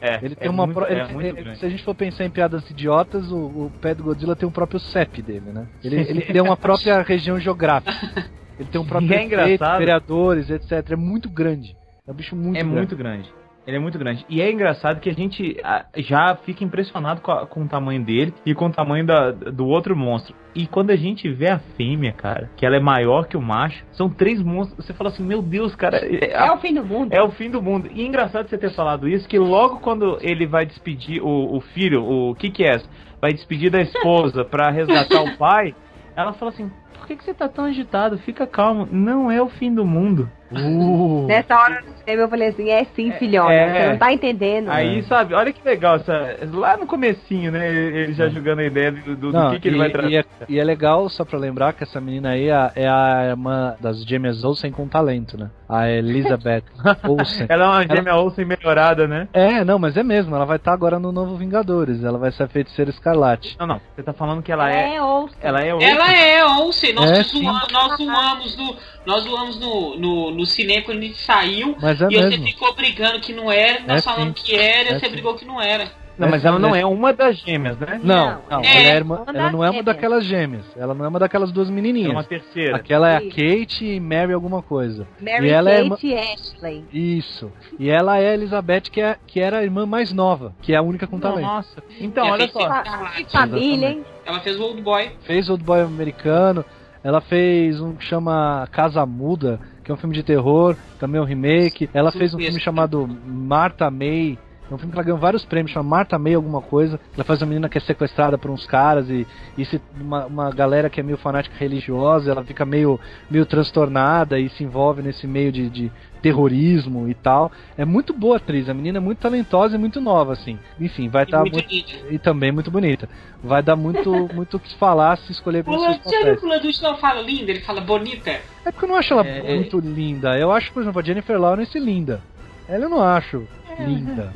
É, 0.00 0.18
Ele 0.22 0.34
é 0.34 0.36
tem 0.36 0.50
uma. 0.50 0.66
muito, 0.66 0.76
pro- 0.76 0.86
ele- 0.90 1.50
é 1.50 1.54
se 1.54 1.64
a 1.64 1.68
gente 1.68 1.82
for 1.82 1.94
pensar 1.94 2.24
em 2.24 2.30
piadas 2.30 2.68
idiotas, 2.68 3.30
o, 3.30 3.36
o 3.36 3.72
pé 3.80 3.94
do 3.94 4.02
Godzilla 4.02 4.36
tem 4.36 4.46
um 4.48 4.52
próprio 4.52 4.78
CEP 4.80 5.22
dele, 5.22 5.50
né? 5.52 5.66
Ele, 5.82 5.96
ele, 5.96 6.38
é 6.38 6.42
uma 6.42 6.56
própria 6.56 7.00
região 7.06 7.38
geográfica. 7.38 7.92
Ele 8.58 8.68
tem 8.68 8.80
um 8.80 8.84
próprio 8.86 9.10
E 9.10 9.14
é 9.14 9.28
prefeito, 9.28 9.64
vereadores, 9.78 10.50
etc. 10.50 10.90
É 10.92 10.96
muito 10.96 11.28
grande. 11.28 11.76
É 12.06 12.10
um 12.10 12.14
bicho 12.14 12.36
muito 12.36 12.56
é 12.56 12.60
grande. 12.60 12.76
muito 12.76 12.96
grande. 12.96 13.30
Ele 13.66 13.78
é 13.78 13.80
muito 13.80 13.98
grande. 13.98 14.26
E 14.28 14.42
é 14.42 14.52
engraçado 14.52 15.00
que 15.00 15.08
a 15.08 15.14
gente 15.14 15.56
já 15.96 16.36
fica 16.44 16.62
impressionado 16.62 17.22
com, 17.22 17.32
a- 17.32 17.46
com 17.46 17.62
o 17.62 17.66
tamanho 17.68 18.04
dele 18.04 18.34
e 18.44 18.54
com 18.54 18.66
o 18.66 18.70
tamanho 18.70 19.06
da, 19.06 19.30
do 19.30 19.66
outro 19.66 19.96
monstro. 19.96 20.34
E 20.54 20.66
quando 20.66 20.90
a 20.90 20.96
gente 20.96 21.26
vê 21.32 21.48
a 21.48 21.58
fêmea, 21.58 22.12
cara, 22.12 22.50
que 22.58 22.66
ela 22.66 22.76
é 22.76 22.80
maior 22.80 23.26
que 23.26 23.38
o 23.38 23.40
macho, 23.40 23.82
são 23.92 24.10
três 24.10 24.42
monstros. 24.42 24.84
Você 24.84 24.92
fala 24.92 25.08
assim, 25.08 25.22
meu 25.24 25.40
Deus, 25.40 25.74
cara. 25.74 25.96
É 25.96 26.52
o 26.52 26.58
fim 26.58 26.74
do 26.74 26.84
mundo. 26.84 27.10
É 27.14 27.22
o 27.22 27.30
fim 27.30 27.50
do 27.50 27.62
mundo. 27.62 27.88
E 27.90 28.02
é 28.02 28.06
engraçado 28.06 28.46
você 28.50 28.58
ter 28.58 28.70
falado 28.74 29.08
isso, 29.08 29.26
que 29.26 29.38
logo 29.38 29.78
quando 29.80 30.18
ele 30.20 30.46
vai 30.46 30.66
despedir 30.66 31.22
o, 31.22 31.56
o 31.56 31.60
filho, 31.62 32.04
o 32.04 32.34
que 32.34 32.50
que 32.50 32.64
é? 32.64 32.82
Vai 33.18 33.32
despedir 33.32 33.70
da 33.70 33.80
esposa 33.80 34.44
pra 34.44 34.70
resgatar 34.70 35.22
o 35.22 35.38
pai, 35.38 35.74
ela 36.14 36.34
fala 36.34 36.50
assim, 36.50 36.70
por 37.04 37.08
que, 37.08 37.16
que 37.16 37.24
você 37.24 37.34
tá 37.34 37.46
tão 37.50 37.66
agitado? 37.66 38.16
Fica 38.16 38.46
calmo. 38.46 38.88
Não 38.90 39.30
é 39.30 39.40
o 39.42 39.48
fim 39.50 39.72
do 39.72 39.84
mundo. 39.84 40.30
Uh. 40.58 41.26
Nessa 41.26 41.56
hora 41.56 41.82
do 41.82 41.92
cinema 41.98 42.22
eu 42.22 42.28
falei 42.28 42.48
assim, 42.48 42.70
é 42.70 42.84
sim, 42.94 43.12
filhona, 43.12 43.52
é. 43.52 43.72
você 43.72 43.90
não 43.90 43.98
tá 43.98 44.12
entendendo. 44.12 44.70
Aí, 44.70 45.02
sabe, 45.04 45.34
olha 45.34 45.52
que 45.52 45.64
legal, 45.64 45.96
essa, 45.96 46.38
lá 46.52 46.76
no 46.76 46.86
comecinho, 46.86 47.50
né, 47.52 47.68
ele 47.68 48.12
já 48.14 48.28
jogando 48.28 48.60
a 48.60 48.64
ideia 48.64 48.92
do, 48.92 49.02
do, 49.02 49.16
do 49.16 49.32
Não, 49.32 49.50
que, 49.52 49.60
que 49.60 49.68
ele 49.68 49.76
e, 49.76 49.78
vai 49.78 49.90
trazer. 49.90 50.10
e 50.10 50.16
é, 50.16 50.24
e 50.48 50.58
é 50.58 50.64
legal, 50.64 51.08
só 51.08 51.24
pra 51.24 51.38
lembrar, 51.38 51.72
que 51.72 51.82
essa 51.82 52.00
menina 52.00 52.30
aí 52.30 52.48
é 52.48 52.54
a, 52.54 52.72
é 52.74 52.88
a 52.88 53.26
irmã 53.30 53.74
das 53.80 54.04
gêmeas 54.04 54.44
Olsen 54.44 54.70
com 54.70 54.86
talento, 54.88 55.36
né? 55.36 55.50
A 55.68 55.88
Elizabeth 55.90 56.64
Olsen. 57.08 57.46
Ela 57.48 57.64
é 57.64 57.68
uma 57.68 57.96
gêmea 57.96 58.14
Olsen 58.14 58.44
melhorada, 58.44 59.08
né? 59.08 59.28
É, 59.32 59.64
não, 59.64 59.78
mas 59.78 59.96
é 59.96 60.02
mesmo, 60.02 60.34
ela 60.34 60.44
vai 60.44 60.56
estar 60.56 60.72
agora 60.72 60.98
no 60.98 61.10
novo 61.10 61.36
Vingadores, 61.36 62.04
ela 62.04 62.18
vai 62.18 62.30
ser 62.32 62.44
a 62.44 62.48
feiticeira 62.48 62.90
escarlate. 62.90 63.56
Não, 63.58 63.66
não, 63.66 63.80
você 63.94 64.02
tá 64.02 64.12
falando 64.12 64.42
que 64.42 64.52
ela 64.52 64.70
é... 64.70 64.94
É, 64.94 65.02
ouça. 65.02 65.34
Ela 65.40 65.60
é 65.60 65.74
Olsen. 65.74 65.90
Ela 65.90 66.12
é 66.12 66.44
Olsen, 66.44 66.92
nós, 66.94 67.10
É, 67.10 67.22
zoamos, 67.22 67.72
nós 67.72 67.96
zoamos 67.96 68.56
no. 68.56 68.76
Nós 69.06 69.24
zoamos 69.24 69.60
no, 69.60 69.98
no, 69.98 70.30
no 70.30 70.43
cinema 70.46 70.82
quando 70.82 70.98
a 70.98 71.02
gente 71.02 71.20
saiu 71.20 71.76
Mas 71.80 72.00
é 72.00 72.06
e 72.10 72.16
você 72.16 72.28
mesmo. 72.30 72.46
ficou 72.46 72.74
brigando 72.74 73.20
que 73.20 73.32
não 73.32 73.50
era, 73.50 73.80
nós 73.86 74.00
É 74.00 74.02
falamos 74.02 74.40
sim. 74.40 74.46
que 74.46 74.54
era 74.56 74.90
e 74.90 74.94
É 74.94 74.98
você 74.98 75.06
sim. 75.06 75.12
brigou 75.12 75.34
que 75.34 75.44
não 75.44 75.60
era. 75.60 75.90
Não, 76.16 76.28
mas 76.30 76.44
ela 76.44 76.60
não 76.60 76.76
é 76.76 76.86
uma 76.86 77.12
das 77.12 77.38
gêmeas, 77.38 77.76
né? 77.76 78.00
Não, 78.00 78.40
não, 78.48 78.60
é 78.60 78.86
ela, 78.86 78.98
é 79.00 79.02
uma 79.02 79.24
ela 79.26 79.50
não 79.50 79.64
é 79.64 79.70
uma 79.70 79.82
daquelas 79.82 80.24
gêmeas, 80.24 80.64
ela 80.76 80.94
não 80.94 81.04
é 81.04 81.08
uma 81.08 81.18
daquelas 81.18 81.50
duas 81.50 81.68
É 81.68 81.72
menininhas. 81.72 82.12
uma 82.12 82.22
terceira. 82.22 82.76
Aquela 82.76 83.10
é 83.10 83.16
a. 83.16 83.20
Kate 83.20 83.84
e 83.84 83.98
Mary 83.98 84.32
alguma 84.32 84.62
coisa. 84.62 85.08
Mary 85.20 85.48
e 85.48 85.50
ela 85.50 85.72
é 85.72 85.88
Kate 85.88 86.06
e 86.06 86.14
Ashley. 86.16 86.84
Isso. 86.92 87.50
E 87.80 87.90
ela 87.90 88.16
é 88.20 88.28
a 88.28 88.34
Elizabeth, 88.34 88.82
que, 88.92 89.00
é, 89.00 89.16
que 89.26 89.40
era 89.40 89.58
a 89.58 89.64
irmã 89.64 89.86
mais 89.86 90.12
nova, 90.12 90.54
que 90.62 90.72
é 90.72 90.76
a 90.76 90.82
única 90.82 91.04
com 91.08 91.16
Não, 91.16 91.20
talento. 91.20 91.46
Nossa. 91.46 91.82
Então, 91.98 92.28
É 92.28 92.30
olha 92.30 92.46
só. 92.46 92.82
Que 93.16 93.32
família, 93.32 93.88
hein? 93.88 94.04
Ela 94.24 94.38
fez 94.38 94.56
o 94.60 94.62
Old 94.62 94.82
Boy. 94.82 95.10
Fez 95.26 95.50
Old 95.50 95.64
Boy 95.64 95.80
americano, 95.80 96.64
ela 97.02 97.20
fez 97.20 97.80
um 97.80 97.92
que 97.96 98.04
chama 98.04 98.68
Casa 98.70 99.04
Muda, 99.04 99.58
que 99.84 99.90
é 99.90 99.94
um 99.94 99.98
filme 99.98 100.14
de 100.14 100.22
terror, 100.22 100.74
também 100.98 101.20
é 101.20 101.22
um 101.22 101.26
remake. 101.26 101.88
Ela 101.92 102.10
fez 102.10 102.32
um 102.32 102.38
filme 102.38 102.58
chamado 102.58 103.06
Marta 103.26 103.90
May. 103.90 104.38
É 104.70 104.74
um 104.74 104.78
filme 104.78 104.92
que 104.92 104.98
ela 104.98 105.04
ganhou 105.04 105.18
vários 105.18 105.44
prêmios, 105.44 105.72
chama 105.72 105.88
Marta 105.88 106.18
May 106.18 106.34
alguma 106.34 106.62
coisa. 106.62 106.98
Ela 107.14 107.24
faz 107.24 107.42
uma 107.42 107.48
menina 107.48 107.68
que 107.68 107.76
é 107.76 107.80
sequestrada 107.80 108.38
por 108.38 108.50
uns 108.50 108.66
caras 108.66 109.08
e, 109.10 109.26
e 109.58 109.64
se, 109.64 109.80
uma, 110.00 110.24
uma 110.26 110.50
galera 110.50 110.88
que 110.88 111.00
é 111.00 111.02
meio 111.02 111.18
fanática 111.18 111.54
religiosa, 111.58 112.30
ela 112.30 112.42
fica 112.42 112.64
meio, 112.64 112.98
meio 113.30 113.44
transtornada 113.44 114.38
e 114.38 114.48
se 114.48 114.64
envolve 114.64 115.02
nesse 115.02 115.26
meio 115.26 115.52
de, 115.52 115.68
de 115.68 115.92
terrorismo 116.22 117.06
e 117.06 117.14
tal. 117.14 117.52
É 117.76 117.84
muito 117.84 118.14
boa 118.14 118.38
atriz, 118.38 118.66
a 118.70 118.74
menina 118.74 118.96
é 118.96 119.00
muito 119.00 119.18
talentosa 119.18 119.76
e 119.76 119.78
muito 119.78 120.00
nova, 120.00 120.32
assim. 120.32 120.58
Enfim, 120.80 121.10
vai 121.10 121.24
estar 121.24 121.40
muito 121.40 121.54
muito, 121.54 121.68
linda. 121.70 121.92
e 122.10 122.18
também 122.18 122.50
muito 122.50 122.70
bonita. 122.70 123.06
Vai 123.42 123.62
dar 123.62 123.76
muito 123.76 124.10
muito 124.34 124.56
o 124.56 124.60
que 124.60 124.74
falar 124.76 125.18
se 125.18 125.32
escolher 125.32 125.60
O 125.60 125.64
pelos 125.64 125.82
seus 125.82 125.98
papéis. 125.98 126.42
o 126.42 126.46
Landucci 126.46 126.82
não 126.82 126.96
fala 126.96 127.20
linda, 127.20 127.50
ele 127.50 127.60
fala 127.60 127.82
bonita. 127.82 128.30
É 128.64 128.72
porque 128.72 128.86
eu 128.86 128.88
não 128.88 128.96
acho 128.96 129.12
ela 129.12 129.26
É, 129.26 129.52
é. 129.52 129.54
muito 129.56 129.78
linda. 129.78 130.38
Eu 130.38 130.50
acho, 130.50 130.72
por 130.72 130.82
exemplo, 130.82 131.00
a 131.00 131.04
Jennifer 131.04 131.38
Lawrence 131.38 131.78
linda. 131.78 132.22
Ela 132.66 132.86
eu 132.86 132.88
não 132.88 133.02
acho 133.02 133.46
linda. 133.78 134.32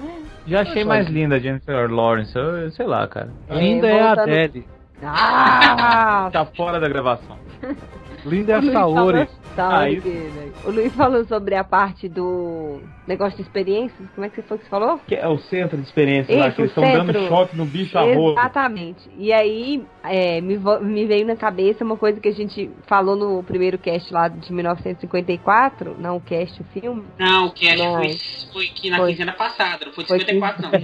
Já 0.46 0.62
achei 0.62 0.84
mais 0.84 1.06
linda 1.08 1.36
a 1.36 1.38
Jennifer 1.38 1.90
Lawrence. 1.90 2.34
Eu, 2.36 2.70
sei 2.70 2.86
lá, 2.86 3.06
cara. 3.06 3.30
linda 3.50 3.86
é 3.88 4.00
a 4.00 4.06
voltando- 4.14 4.30
Adele. 4.32 4.64
Ah! 5.02 6.28
Tá 6.32 6.44
fora 6.46 6.80
da 6.80 6.88
gravação. 6.88 7.36
Linda 8.28 8.52
é 8.52 8.54
a 8.56 8.58
O 8.58 8.62
Luiz 8.62 8.72
Saori. 8.72 8.94
falou- 9.18 9.28
Saori, 9.56 10.00
né? 10.00 10.48
O 10.64 10.70
Luiz 10.70 10.94
falou 10.94 11.24
sobre 11.24 11.54
a 11.56 11.64
parte 11.64 12.08
do 12.08 12.80
negócio 13.06 13.36
de 13.36 13.42
experiências. 13.42 14.08
Como 14.14 14.24
é 14.26 14.28
que 14.28 14.40
foi 14.42 14.58
que 14.58 14.64
você 14.64 14.70
falou? 14.70 15.00
Que 15.06 15.14
é 15.14 15.26
o 15.26 15.38
centro 15.38 15.76
de 15.76 15.82
experiência 15.84 16.36
lá, 16.38 16.50
que 16.50 16.60
eles 16.60 16.70
estão 16.70 16.84
dando 16.84 17.28
choque 17.28 17.56
no 17.56 17.64
bicho 17.64 17.96
a 17.98 18.02
rodo. 18.02 18.38
Exatamente. 18.38 19.08
E 19.16 19.32
aí, 19.32 19.82
é, 20.04 20.40
me, 20.40 20.58
me 20.82 21.06
veio 21.06 21.26
na 21.26 21.34
cabeça 21.36 21.82
uma 21.84 21.96
coisa 21.96 22.20
que 22.20 22.28
a 22.28 22.32
gente 22.32 22.70
falou 22.86 23.16
no 23.16 23.42
primeiro 23.42 23.78
cast 23.78 24.12
lá 24.12 24.28
de 24.28 24.52
1954, 24.52 25.96
não 25.98 26.16
o 26.16 26.20
cast, 26.20 26.60
o 26.60 26.64
filme. 26.66 27.04
Não, 27.18 27.46
o 27.46 27.50
cast 27.52 27.78
Não. 27.78 27.94
foi, 27.96 28.16
foi 28.52 28.64
aqui 28.66 28.90
na 28.90 28.96
Foi. 28.98 29.10
quinzena 29.12 29.32
passada, 29.32 29.86
não 29.86 29.92
foi 29.92 30.04
de 30.04 30.08
Foi 30.08 30.18
54 30.20 30.62
não. 30.62 30.70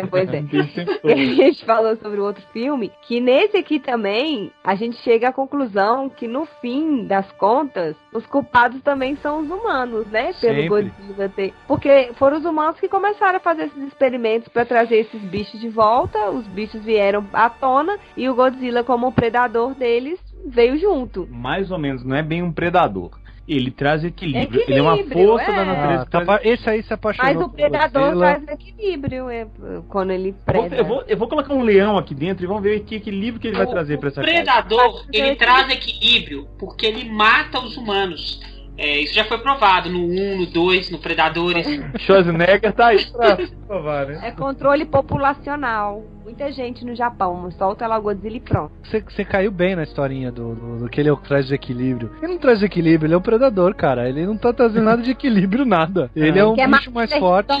É. 0.00 0.06
pois 0.06 0.28
é. 0.32 0.40
E 1.04 1.12
a 1.12 1.16
gente 1.44 1.64
falou 1.64 1.96
sobre 1.96 2.20
o 2.20 2.24
outro 2.24 2.42
filme, 2.52 2.90
que 3.02 3.20
nesse 3.20 3.56
aqui 3.56 3.78
também 3.78 4.50
a 4.62 4.74
gente 4.74 4.96
chega 4.98 5.28
à 5.28 5.32
conclusão 5.32 6.08
que 6.08 6.26
no 6.28 6.46
fim 6.60 6.89
das 7.06 7.30
contas, 7.32 7.96
os 8.12 8.26
culpados 8.26 8.80
também 8.82 9.16
são 9.16 9.40
os 9.40 9.50
humanos, 9.50 10.06
né? 10.08 10.32
Pelo. 10.40 10.68
Godzilla 10.68 11.28
ter. 11.28 11.54
Porque 11.66 12.12
foram 12.14 12.38
os 12.38 12.44
humanos 12.44 12.78
que 12.78 12.88
começaram 12.88 13.36
a 13.36 13.40
fazer 13.40 13.64
esses 13.64 13.82
experimentos 13.84 14.48
para 14.48 14.64
trazer 14.64 14.96
esses 14.96 15.20
bichos 15.22 15.60
de 15.60 15.68
volta, 15.68 16.30
os 16.30 16.46
bichos 16.48 16.84
vieram 16.84 17.26
à 17.32 17.48
tona 17.48 17.98
e 18.16 18.28
o 18.28 18.34
Godzilla, 18.34 18.84
como 18.84 19.12
predador 19.12 19.74
deles, 19.74 20.20
veio 20.46 20.78
junto. 20.78 21.28
Mais 21.30 21.70
ou 21.70 21.78
menos, 21.78 22.04
não 22.04 22.16
é 22.16 22.22
bem 22.22 22.42
um 22.42 22.52
predador. 22.52 23.10
Ele 23.50 23.70
traz 23.72 24.04
equilíbrio. 24.04 24.62
Ele 24.68 24.78
é 24.78 24.82
uma 24.82 24.94
Equilíbrio, 24.94 25.26
força 25.28 25.50
é. 25.50 25.56
da 25.56 25.64
natureza. 25.64 26.08
Ah, 26.12 26.24
tá 26.24 26.40
esse 26.44 26.70
aí 26.70 26.82
se 26.84 26.94
apaixonou 26.94 27.34
Mas 27.34 27.42
o 27.42 27.48
predador 27.48 28.16
traz 28.18 28.46
equilíbrio 28.48 29.28
é, 29.28 29.46
quando 29.88 30.12
ele 30.12 30.28
Eu 30.28 30.34
vou, 30.34 30.44
preda. 30.44 30.76
eu, 30.76 30.84
vou, 30.84 31.04
eu 31.08 31.16
vou 31.16 31.28
colocar 31.28 31.52
um 31.52 31.62
leão 31.62 31.98
aqui 31.98 32.14
dentro 32.14 32.44
e 32.44 32.46
vamos 32.46 32.62
ver 32.62 32.80
que 32.84 32.94
equilíbrio 32.94 33.40
que 33.40 33.48
ele 33.48 33.56
vai 33.56 33.66
O- 33.66 33.70
trazer 33.70 33.98
pra 33.98 34.06
o 34.06 34.08
essa 34.12 34.20
casa. 34.22 34.32
predador, 34.32 35.04
Mas 35.06 35.08
ele 35.20 35.34
traz 35.34 35.68
equilíbrio 35.68 36.46
porque 36.60 36.86
ele 36.86 37.10
mata 37.10 37.58
os 37.58 37.76
humanos. 37.76 38.40
É, 38.80 38.98
isso 38.98 39.14
já 39.14 39.26
foi 39.26 39.36
provado 39.36 39.90
no 39.90 39.98
1, 40.06 40.38
no 40.38 40.46
2, 40.46 40.90
no 40.90 40.98
Predadores. 40.98 41.66
Schwarzenegger 42.00 42.72
tá 42.72 42.86
aí 42.86 43.04
pra 43.12 43.36
provar, 43.68 44.06
né? 44.06 44.20
É 44.24 44.30
controle 44.30 44.86
populacional. 44.86 46.02
Muita 46.24 46.50
gente 46.50 46.82
no 46.82 46.94
Japão. 46.94 47.50
Solta 47.50 47.86
lá 47.86 47.98
o 47.98 48.02
Godzilla 48.02 48.38
e 48.38 48.40
pronto. 48.40 48.72
Você, 48.82 49.22
caiu 49.22 49.50
bem 49.50 49.76
na 49.76 49.82
historinha 49.82 50.32
do, 50.32 50.54
do, 50.54 50.78
do 50.78 50.88
que 50.88 50.98
ele 50.98 51.14
traz 51.28 51.52
equilíbrio. 51.52 52.10
Ele 52.22 52.32
não 52.32 52.38
traz 52.38 52.62
equilíbrio, 52.62 53.06
ele 53.06 53.14
é 53.14 53.18
um 53.18 53.22
predador, 53.22 53.74
cara. 53.74 54.08
Ele 54.08 54.24
não 54.24 54.38
tá 54.38 54.50
trazendo 54.50 54.84
nada 54.84 55.02
de 55.02 55.10
equilíbrio, 55.10 55.66
nada. 55.66 56.10
Ele 56.16 56.38
é 56.38 56.46
um 56.46 56.54
Quer 56.54 56.68
bicho 56.68 56.90
mais 56.90 57.14
forte. 57.18 57.52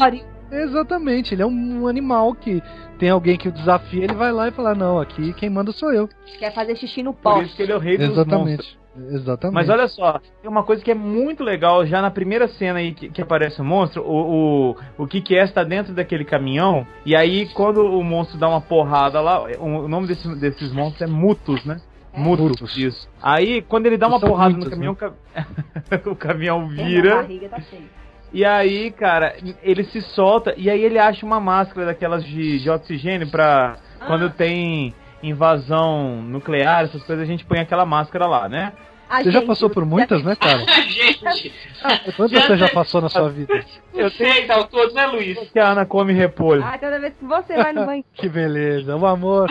Exatamente, 0.50 1.32
ele 1.32 1.42
é 1.42 1.46
um 1.46 1.86
animal 1.86 2.34
que 2.34 2.60
tem 2.98 3.08
alguém 3.08 3.36
que 3.36 3.48
o 3.48 3.52
desafia, 3.52 4.02
ele 4.02 4.14
vai 4.14 4.32
lá 4.32 4.48
e 4.48 4.50
fala: 4.50 4.74
Não, 4.74 4.98
aqui 4.98 5.32
quem 5.34 5.48
manda 5.48 5.70
sou 5.70 5.92
eu. 5.92 6.08
Quer 6.40 6.52
fazer 6.52 6.74
xixi 6.74 7.04
no 7.04 7.12
Por 7.12 7.34
poste. 7.34 7.44
isso 7.44 7.56
que 7.56 7.62
ele 7.62 7.72
é 7.72 7.76
o 7.76 7.78
rei 7.78 7.96
dos 7.96 8.16
monstros. 8.26 8.79
Exatamente. 9.10 9.54
Mas 9.54 9.68
olha 9.68 9.88
só, 9.88 10.20
tem 10.40 10.50
uma 10.50 10.62
coisa 10.62 10.82
que 10.82 10.90
é 10.90 10.94
muito 10.94 11.42
legal, 11.42 11.86
já 11.86 12.02
na 12.02 12.10
primeira 12.10 12.48
cena 12.48 12.78
aí 12.78 12.92
que, 12.92 13.08
que 13.08 13.22
aparece 13.22 13.60
o 13.60 13.64
monstro, 13.64 14.02
o, 14.02 14.70
o, 14.72 14.76
o 14.98 15.06
que 15.06 15.36
é 15.36 15.44
está 15.44 15.62
dentro 15.64 15.94
daquele 15.94 16.24
caminhão, 16.24 16.86
e 17.04 17.16
aí 17.16 17.48
quando 17.54 17.84
o 17.84 18.02
monstro 18.02 18.38
dá 18.38 18.48
uma 18.48 18.60
porrada 18.60 19.20
lá, 19.20 19.42
o, 19.42 19.84
o 19.84 19.88
nome 19.88 20.06
desse, 20.06 20.28
desses 20.38 20.72
monstros 20.72 21.02
é 21.02 21.06
Mutus, 21.06 21.64
né? 21.64 21.80
É. 22.12 22.18
Mutus. 22.20 22.76
Isso. 22.76 23.08
Aí, 23.22 23.62
quando 23.62 23.86
ele 23.86 23.96
dá 23.96 24.08
uma 24.08 24.18
porrada 24.20 24.50
muitos, 24.50 24.64
no 24.64 24.70
caminhão, 24.70 24.96
né? 25.00 25.12
o 25.94 26.00
ca- 26.02 26.10
o 26.10 26.16
caminhão 26.16 26.68
vira, 26.68 27.24
tá 27.48 27.58
e 28.32 28.44
aí, 28.44 28.92
cara, 28.92 29.34
ele 29.62 29.82
se 29.84 30.00
solta, 30.00 30.54
e 30.56 30.70
aí 30.70 30.82
ele 30.84 30.98
acha 30.98 31.26
uma 31.26 31.40
máscara 31.40 31.86
daquelas 31.86 32.24
de, 32.24 32.60
de 32.60 32.70
oxigênio 32.70 33.28
pra 33.28 33.76
quando 34.06 34.30
tem 34.30 34.94
invasão 35.22 36.22
nuclear, 36.22 36.84
essas 36.84 37.02
coisas, 37.02 37.22
a 37.22 37.26
gente 37.26 37.44
põe 37.44 37.58
aquela 37.58 37.84
máscara 37.84 38.26
lá, 38.26 38.48
né? 38.48 38.72
A 39.10 39.18
Você 39.24 39.30
já 39.32 39.40
gente- 39.40 39.48
passou 39.48 39.68
por 39.68 39.84
muitas, 39.84 40.22
né, 40.22 40.36
cara? 40.36 40.64
Gente, 40.88 41.52
Quantas 42.16 42.46
você 42.46 42.56
já 42.56 42.68
passou 42.68 43.00
na 43.00 43.08
sua 43.08 43.28
vida? 43.28 43.52
eu 43.94 44.08
sei, 44.10 44.46
tá 44.46 44.62
todos, 44.64 44.94
né, 44.94 45.06
Luiz? 45.06 45.36
Que 45.50 45.58
a 45.58 45.70
Ana 45.72 45.84
come 45.84 46.12
repolho. 46.12 46.62
Ah, 46.64 46.78
toda 46.78 46.98
vez 47.00 47.12
que 47.18 47.24
você 47.24 47.56
vai 47.56 47.72
no 47.72 47.84
banho. 47.86 48.04
Que 48.14 48.28
beleza, 48.28 48.94
o 48.96 49.04
amor, 49.06 49.50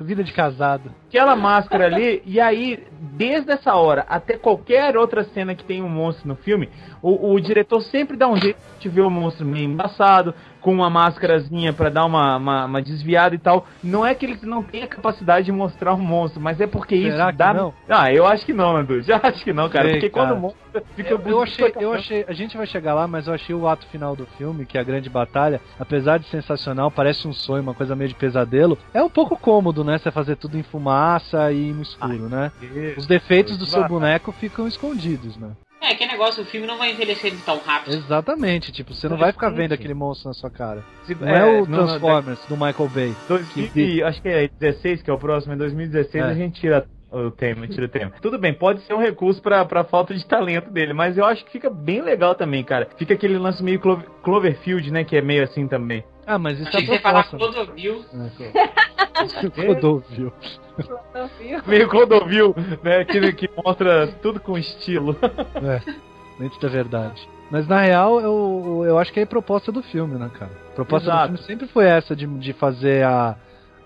vida 0.00 0.22
de 0.22 0.32
casado. 0.32 0.92
aquela 1.08 1.34
máscara 1.34 1.86
ali, 1.86 2.22
e 2.26 2.38
aí, 2.40 2.84
desde 3.00 3.50
essa 3.52 3.74
hora 3.74 4.04
até 4.08 4.36
qualquer 4.36 4.96
outra 4.96 5.24
cena 5.24 5.54
que 5.54 5.64
tem 5.64 5.82
um 5.82 5.88
monstro 5.88 6.28
no 6.28 6.36
filme, 6.36 6.68
o, 7.02 7.32
o 7.32 7.40
diretor 7.40 7.80
sempre 7.80 8.16
dá 8.16 8.28
um 8.28 8.36
jeito 8.36 8.58
de 8.78 8.88
ver 8.88 9.00
o 9.00 9.10
monstro 9.10 9.46
meio 9.46 9.64
embaçado, 9.64 10.34
com 10.60 10.72
uma 10.72 10.90
máscarazinha 10.90 11.72
pra 11.72 11.88
dar 11.88 12.04
uma, 12.04 12.36
uma, 12.36 12.64
uma 12.64 12.82
desviada 12.82 13.34
e 13.34 13.38
tal. 13.38 13.66
Não 13.82 14.04
é 14.04 14.14
que 14.14 14.26
ele 14.26 14.38
não 14.42 14.62
tenha 14.62 14.86
capacidade 14.86 15.46
de 15.46 15.52
mostrar 15.52 15.94
um 15.94 15.98
monstro, 15.98 16.40
mas 16.40 16.60
é 16.60 16.66
porque 16.66 17.00
Será 17.00 17.28
isso 17.28 17.38
dá. 17.38 17.54
não? 17.54 17.72
Ah, 17.88 18.12
eu 18.12 18.26
acho 18.26 18.44
que 18.44 18.52
não, 18.52 18.76
Andu. 18.76 19.00
Já 19.02 19.20
acho 19.22 19.44
que 19.44 19.52
não, 19.52 19.68
cara. 19.68 19.84
Sei, 19.84 19.94
porque 19.94 20.10
cara. 20.10 20.26
quando 20.28 20.38
o 20.38 20.40
monstro 20.40 20.58
fica 20.94 21.10
Eu, 21.14 21.20
eu 21.26 21.42
achei, 21.42 21.66
eu 21.66 21.72
caramba. 21.72 21.96
achei, 21.96 22.24
a 22.28 22.32
gente 22.32 22.56
vai 22.56 22.66
chegar 22.66 22.94
lá, 22.94 23.06
mas 23.06 23.26
eu 23.26 23.34
achei 23.34 23.54
o 23.54 23.66
ato 23.68 23.86
final 23.86 24.14
do 24.16 24.26
filme, 24.38 24.66
que 24.66 24.76
é 24.76 24.80
a 24.80 24.84
grande 24.84 25.08
batalha, 25.08 25.60
apesar 25.78 26.18
de 26.18 26.26
sensacional, 26.26 26.90
parece 26.90 27.26
um 27.26 27.32
sonho, 27.32 27.62
uma 27.62 27.74
coisa 27.74 27.94
meio 27.96 28.08
de 28.08 28.14
pesadelo, 28.14 28.76
é 28.92 29.02
um 29.02 29.08
pouco 29.10 29.36
cômodo, 29.36 29.84
né? 29.84 29.98
Você 29.98 30.10
fazer 30.10 30.36
tudo 30.36 30.56
em 30.58 30.62
fumaça 30.62 31.50
e 31.52 31.72
no 31.72 31.82
escuro, 31.82 32.28
né? 32.28 32.52
Os 32.96 33.06
defeitos 33.06 33.56
do 33.56 33.66
seu 33.66 33.86
boneco 33.86 34.32
ficam 34.32 34.66
escondidos, 34.66 35.36
né? 35.36 35.50
É, 35.80 35.94
que 35.94 36.04
negócio, 36.06 36.42
o 36.42 36.46
filme 36.46 36.66
não 36.66 36.76
vai 36.76 36.90
envelhecer 36.92 37.32
tão 37.44 37.58
rápido. 37.58 37.94
Exatamente, 37.94 38.72
tipo, 38.72 38.92
você 38.92 39.08
não 39.08 39.16
vai 39.16 39.32
ficar 39.32 39.50
vendo 39.50 39.72
aquele 39.72 39.94
monstro 39.94 40.28
na 40.28 40.34
sua 40.34 40.50
cara. 40.50 40.84
Não 41.20 41.28
É, 41.28 41.38
é, 41.38 41.44
o 41.62 41.66
não, 41.66 41.78
não, 41.78 41.86
Transformers 41.86 42.44
do 42.46 42.56
Michael 42.56 42.88
Bay. 42.88 43.14
2000 43.28 43.68
Que- 43.70 44.02
acho 44.02 44.20
que 44.20 44.28
é 44.28 44.48
16 44.58 45.02
que 45.02 45.10
é 45.10 45.12
o 45.12 45.18
próximo, 45.18 45.54
em 45.54 45.56
2016 45.56 46.24
É. 46.24 46.28
a 46.28 46.34
gente 46.34 46.60
tira 46.60 46.84
o 47.10 47.30
tema, 47.30 47.66
tira 47.68 47.86
o 47.86 47.88
tema. 47.88 48.12
Tudo 48.20 48.38
bem, 48.38 48.52
pode 48.52 48.80
ser 48.82 48.92
um 48.92 48.98
recurso 48.98 49.40
pra, 49.40 49.64
pra 49.64 49.84
falta 49.84 50.12
de 50.14 50.26
talento 50.26 50.70
dele, 50.70 50.92
mas 50.92 51.16
eu 51.16 51.24
acho 51.24 51.44
que 51.44 51.52
fica 51.52 51.70
bem 51.70 52.02
legal 52.02 52.34
também, 52.34 52.62
cara. 52.64 52.88
Fica 52.98 53.14
aquele 53.14 53.38
lance 53.38 53.62
meio 53.62 53.78
Clo- 53.80 54.02
Cloverfield, 54.22 54.90
né, 54.92 55.04
que 55.04 55.16
é 55.16 55.22
meio 55.22 55.44
assim 55.44 55.66
também. 55.68 56.04
Ah, 56.26 56.38
mas 56.38 56.58
isso 56.58 56.68
Achei 56.68 56.80
é 56.80 56.82
que 56.84 56.90
você 56.92 56.98
falar 56.98 57.24
proposta. 57.24 57.54
Clodovil. 57.54 58.04
Clodovil. 60.82 61.62
Meio 61.66 61.88
Clodovil, 61.88 62.54
né, 62.82 62.98
aquele 62.98 63.32
que 63.32 63.48
mostra 63.64 64.06
tudo 64.22 64.40
com 64.40 64.56
estilo. 64.56 65.16
É, 65.56 65.80
dentro 66.38 66.60
da 66.60 66.68
verdade. 66.68 67.28
Mas 67.50 67.66
na 67.66 67.80
real, 67.80 68.20
eu, 68.20 68.84
eu 68.86 68.98
acho 68.98 69.12
que 69.12 69.20
é 69.20 69.22
a 69.22 69.26
proposta 69.26 69.72
do 69.72 69.82
filme, 69.82 70.18
né, 70.18 70.30
cara? 70.38 70.50
A 70.72 70.74
proposta 70.74 71.08
Exato. 71.08 71.32
do 71.32 71.38
filme 71.38 71.46
sempre 71.46 71.66
foi 71.68 71.86
essa 71.86 72.14
de, 72.14 72.26
de 72.26 72.52
fazer 72.52 73.04
a, 73.04 73.36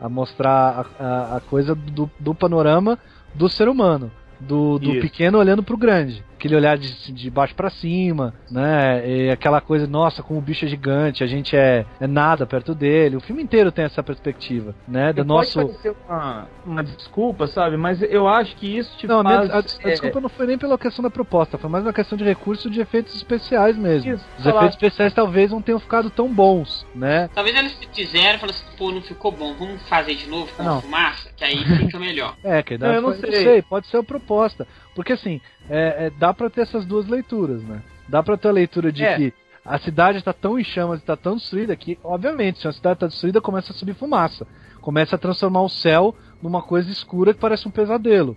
a 0.00 0.08
mostrar 0.08 0.86
a, 0.98 1.04
a, 1.04 1.36
a 1.36 1.40
coisa 1.40 1.74
do, 1.74 2.10
do 2.18 2.34
panorama 2.34 2.98
do 3.34 3.48
ser 3.48 3.68
humano. 3.68 4.10
Do, 4.40 4.78
do 4.78 4.90
Isso. 4.90 5.00
pequeno 5.00 5.38
olhando 5.38 5.62
pro 5.62 5.76
grande. 5.76 6.24
Aquele 6.42 6.56
olhar 6.56 6.76
de, 6.76 7.12
de 7.12 7.30
baixo 7.30 7.54
pra 7.54 7.70
cima, 7.70 8.34
né? 8.50 9.08
E 9.08 9.30
aquela 9.30 9.60
coisa, 9.60 9.86
nossa, 9.86 10.24
como 10.24 10.40
o 10.40 10.42
bicho 10.42 10.64
é 10.64 10.68
gigante, 10.68 11.22
a 11.22 11.26
gente 11.28 11.54
é, 11.56 11.86
é 12.00 12.06
nada 12.08 12.44
perto 12.44 12.74
dele. 12.74 13.14
O 13.14 13.20
filme 13.20 13.40
inteiro 13.44 13.70
tem 13.70 13.84
essa 13.84 14.02
perspectiva, 14.02 14.74
né? 14.88 15.12
Do 15.12 15.24
Pode 15.24 15.28
nosso. 15.28 15.54
parecer 15.60 15.94
uma, 16.08 16.48
uma 16.66 16.82
desculpa, 16.82 17.46
sabe? 17.46 17.76
Mas 17.76 18.02
eu 18.02 18.26
acho 18.26 18.56
que 18.56 18.66
isso 18.76 18.98
te 18.98 19.06
Não, 19.06 19.20
a, 19.20 19.22
faz... 19.22 19.40
minha- 19.44 19.54
a- 19.54 19.58
a 19.58 19.88
é, 19.88 19.90
desculpa 19.92 20.20
não 20.20 20.28
foi 20.28 20.46
nem 20.48 20.58
pela 20.58 20.76
questão 20.76 21.00
da 21.00 21.10
proposta, 21.10 21.56
foi 21.56 21.70
mais 21.70 21.84
uma 21.84 21.92
questão 21.92 22.18
de 22.18 22.24
recurso 22.24 22.68
de 22.68 22.80
efeitos 22.80 23.14
especiais 23.14 23.76
mesmo. 23.78 24.12
Isso, 24.14 24.24
Os 24.36 24.44
efeitos 24.44 24.70
especiais 24.70 25.14
talvez 25.14 25.52
não 25.52 25.62
tenham 25.62 25.78
ficado 25.78 26.10
tão 26.10 26.26
bons, 26.26 26.84
né? 26.92 27.30
Talvez 27.32 27.56
eles 27.56 27.78
fizeram 27.94 28.34
e 28.34 28.38
falaram 28.40 28.58
assim, 28.58 28.76
pô, 28.76 28.90
não 28.90 29.00
ficou 29.02 29.30
bom, 29.30 29.54
vamos 29.54 29.80
fazer 29.88 30.16
de 30.16 30.28
novo 30.28 30.52
com 30.56 30.64
Não. 30.64 30.78
a 30.78 30.82
fumaça, 30.82 31.30
que 31.36 31.44
aí 31.44 31.56
fica 31.64 32.00
melhor. 32.00 32.34
É, 32.42 32.64
que 32.64 32.76
dá, 32.76 32.88
Não, 32.88 32.94
eu 32.96 33.02
não 33.02 33.14
foi- 33.14 33.30
sei. 33.30 33.62
pode 33.62 33.86
ser 33.86 33.98
a 33.98 34.02
proposta. 34.02 34.66
Porque 34.94 35.12
assim, 35.12 35.40
é, 35.68 36.06
é, 36.06 36.10
dá 36.10 36.32
pra 36.34 36.50
ter 36.50 36.62
essas 36.62 36.84
duas 36.84 37.06
leituras, 37.06 37.62
né? 37.62 37.82
Dá 38.08 38.22
pra 38.22 38.36
ter 38.36 38.48
a 38.48 38.52
leitura 38.52 38.92
de 38.92 39.04
É. 39.04 39.16
que 39.16 39.34
a 39.64 39.78
cidade 39.78 40.18
está 40.18 40.32
tão 40.32 40.58
em 40.58 40.64
chamas, 40.64 40.98
está 40.98 41.16
tão 41.16 41.36
destruída 41.36 41.74
que, 41.76 41.98
obviamente, 42.02 42.58
se 42.60 42.68
a 42.68 42.72
cidade 42.72 42.94
está 42.94 43.06
destruída, 43.06 43.40
começa 43.40 43.72
a 43.72 43.74
subir 43.74 43.94
fumaça. 43.94 44.46
Começa 44.80 45.14
a 45.14 45.18
transformar 45.18 45.62
o 45.62 45.68
céu 45.68 46.14
numa 46.42 46.60
coisa 46.60 46.90
escura 46.90 47.32
que 47.32 47.40
parece 47.40 47.68
um 47.68 47.70
pesadelo. 47.70 48.36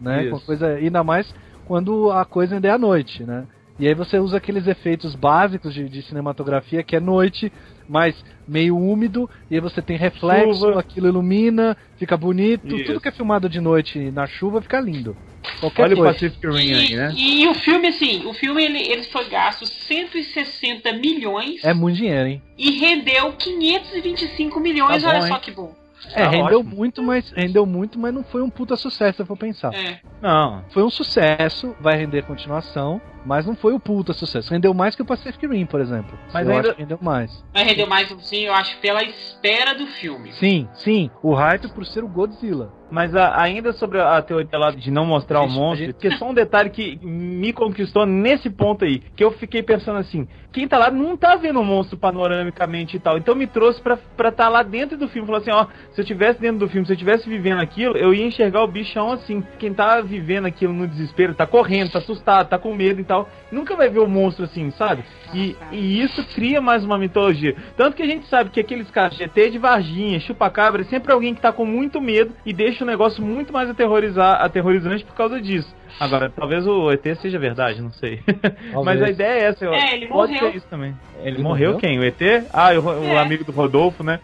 Né? 0.00 0.28
Uma 0.28 0.40
coisa, 0.40 0.66
ainda 0.68 1.02
mais 1.02 1.34
quando 1.64 2.12
a 2.12 2.24
coisa 2.24 2.54
ainda 2.54 2.68
é 2.68 2.70
à 2.70 2.78
noite, 2.78 3.24
né? 3.24 3.46
E 3.78 3.86
aí 3.86 3.94
você 3.94 4.18
usa 4.18 4.38
aqueles 4.38 4.66
efeitos 4.66 5.14
básicos 5.14 5.74
de, 5.74 5.86
de 5.88 6.00
cinematografia 6.02 6.82
que 6.82 6.96
é 6.96 7.00
noite, 7.00 7.52
mas 7.86 8.24
meio 8.48 8.76
úmido, 8.76 9.28
e 9.50 9.54
aí 9.54 9.60
você 9.60 9.82
tem 9.82 9.98
reflexo, 9.98 10.60
Chuva. 10.60 10.80
aquilo 10.80 11.08
ilumina, 11.08 11.76
fica 11.98 12.16
bonito. 12.16 12.74
Isso. 12.74 12.86
Tudo 12.86 13.00
que 13.00 13.08
é 13.08 13.12
filmado 13.12 13.50
de 13.50 13.60
noite 13.60 14.10
na 14.10 14.26
chuva 14.26 14.62
fica 14.62 14.80
lindo. 14.80 15.14
Qualquer 15.60 15.82
Olha 15.84 15.94
o 15.94 15.98
coisa. 15.98 16.12
Pacific 16.12 16.46
Rim 16.46 16.74
aí, 16.74 16.92
E, 16.92 16.96
né? 16.96 17.14
e 17.16 17.48
o 17.48 17.54
filme, 17.54 17.88
assim, 17.88 18.26
o 18.26 18.32
filme 18.34 18.64
ele, 18.64 18.78
ele 18.78 19.02
foi 19.04 19.24
gasto 19.28 19.66
160 19.66 20.92
milhões 20.94 21.64
É 21.64 21.72
muito 21.74 21.96
dinheiro, 21.96 22.28
hein? 22.28 22.42
e 22.58 22.78
rendeu 22.78 23.32
525 23.32 24.60
milhões, 24.60 25.02
Tá 25.02 25.08
bom, 25.10 25.14
olha 25.18 25.26
só 25.28 25.34
hein? 25.34 25.40
que 25.42 25.50
bom. 25.50 25.74
É, 26.14 26.22
Tá 26.24 26.28
rendeu 26.30 26.60
ótimo. 26.60 26.76
muito, 26.76 27.02
mas 27.02 27.30
rendeu 27.32 27.66
muito, 27.66 27.98
mas 27.98 28.12
não 28.14 28.22
foi 28.22 28.42
um 28.42 28.50
puta 28.50 28.76
sucesso, 28.76 29.16
se 29.16 29.22
eu 29.22 29.26
for 29.26 29.36
pensar. 29.36 29.74
É. 29.74 29.98
Não. 30.22 30.62
Foi 30.70 30.82
um 30.82 30.90
sucesso, 30.90 31.74
vai 31.80 31.96
render 31.96 32.22
continuação, 32.22 33.00
mas 33.26 33.44
não 33.44 33.56
foi 33.56 33.72
o 33.72 33.80
puta 33.80 34.12
sucesso. 34.12 34.50
Rendeu 34.52 34.72
mais 34.72 34.94
que 34.94 35.02
o 35.02 35.04
Pacific 35.04 35.46
Rim, 35.46 35.66
por 35.66 35.80
exemplo. 35.80 36.18
Mas 36.32 36.46
eu 36.46 36.54
ainda- 36.54 36.68
acho 36.68 36.76
que 36.76 36.82
rendeu 36.82 36.98
mais. 37.02 37.44
Mas 37.52 37.66
rendeu 37.66 37.86
mais, 37.86 38.12
assim, 38.12 38.42
eu 38.44 38.54
acho, 38.54 38.78
pela 38.78 39.02
espera 39.02 39.74
do 39.74 39.86
filme. 39.86 40.32
Sim, 40.34 40.68
sim, 40.74 41.10
o 41.22 41.34
hype 41.34 41.68
por 41.68 41.84
ser 41.84 42.04
o 42.04 42.08
Godzilla. 42.08 42.70
Mas 42.88 43.16
a- 43.16 43.40
ainda 43.42 43.72
sobre 43.72 44.00
a 44.00 44.22
teoria 44.22 44.56
lá 44.56 44.70
de 44.70 44.92
não 44.92 45.04
mostrar 45.04 45.40
o 45.42 45.48
Gente, 45.48 45.56
monstro, 45.56 45.84
a 45.84 45.86
gente- 45.88 45.96
que 45.98 46.08
só 46.16 46.30
um 46.30 46.34
detalhe 46.34 46.70
que 46.70 46.98
me 47.04 47.52
conquistou 47.52 48.06
nesse 48.06 48.48
ponto 48.48 48.84
aí, 48.84 49.00
que 49.00 49.24
eu 49.24 49.32
fiquei 49.32 49.60
pensando 49.60 49.98
assim, 49.98 50.28
quem 50.52 50.68
tá 50.68 50.78
lá 50.78 50.88
não 50.88 51.16
tá 51.16 51.34
vendo 51.34 51.58
o 51.60 51.64
monstro 51.64 51.98
panoramicamente 51.98 52.96
e 52.96 53.00
tal, 53.00 53.18
então 53.18 53.34
me 53.34 53.46
trouxe 53.48 53.80
pra 53.82 53.94
estar 53.94 54.30
tá 54.32 54.48
lá 54.48 54.62
dentro 54.62 54.96
do 54.96 55.08
filme, 55.08 55.26
falou 55.26 55.40
assim, 55.40 55.50
ó, 55.50 55.66
se 55.90 56.00
eu 56.00 56.04
tivesse 56.04 56.40
dentro 56.40 56.58
do 56.60 56.68
filme, 56.68 56.86
se 56.86 56.92
eu 56.92 56.96
tivesse 56.96 57.28
vivendo 57.28 57.60
aquilo, 57.60 57.96
eu 57.96 58.14
ia 58.14 58.24
enxergar 58.24 58.62
o 58.62 58.68
bichão 58.68 59.10
assim, 59.10 59.42
quem 59.58 59.74
tá 59.74 60.00
vivendo 60.00 60.46
aquilo 60.46 60.72
no 60.72 60.86
desespero, 60.86 61.34
tá 61.34 61.44
correndo, 61.46 61.90
tá 61.90 61.98
assustado, 61.98 62.48
tá 62.48 62.56
com 62.58 62.72
medo 62.72 63.00
e 63.00 63.04
tal, 63.04 63.15
nunca 63.50 63.74
vai 63.76 63.88
ver 63.88 64.00
o 64.00 64.06
monstro 64.08 64.44
assim, 64.44 64.70
sabe? 64.72 65.02
E, 65.34 65.56
e 65.72 66.02
isso 66.02 66.24
cria 66.34 66.60
mais 66.60 66.84
uma 66.84 66.98
mitologia. 66.98 67.54
Tanto 67.76 67.96
que 67.96 68.02
a 68.02 68.06
gente 68.06 68.26
sabe 68.28 68.50
que 68.50 68.60
aqueles 68.60 68.90
caras 68.90 69.16
GT 69.16 69.50
de 69.50 69.58
Varginha, 69.58 70.18
chupa-cabra, 70.20 70.82
é 70.82 70.84
sempre 70.84 71.12
alguém 71.12 71.34
que 71.34 71.40
tá 71.40 71.52
com 71.52 71.64
muito 71.64 72.00
medo 72.00 72.32
e 72.44 72.52
deixa 72.52 72.84
o 72.84 72.86
negócio 72.86 73.22
muito 73.24 73.52
mais 73.52 73.68
aterrorizar, 73.70 74.42
aterrorizante 74.42 75.04
por 75.04 75.14
causa 75.14 75.40
disso. 75.40 75.74
Agora, 75.98 76.30
talvez 76.34 76.66
o 76.66 76.90
ET 76.90 77.02
seja 77.22 77.38
verdade, 77.38 77.80
não 77.80 77.92
sei. 77.92 78.20
Mas 78.84 79.00
a 79.02 79.08
ideia 79.08 79.40
é 79.40 79.44
essa. 79.46 79.64
eu- 79.64 79.72
É, 79.72 79.94
ele 79.94 80.06
pode 80.08 80.32
morreu. 80.32 80.50
ser 80.50 80.56
isso 80.58 80.66
também. 80.68 80.94
Ele, 81.20 81.28
Ele 81.36 81.42
morreu, 81.42 81.72
morreu? 81.72 81.80
quem? 81.80 81.98
O 81.98 82.04
ET? 82.04 82.20
Ah, 82.52 82.70
o, 82.74 82.82
o 82.84 83.04
É. 83.04 83.18
amigo 83.18 83.44
do 83.44 83.52
Rodolfo, 83.52 84.02
né? 84.04 84.20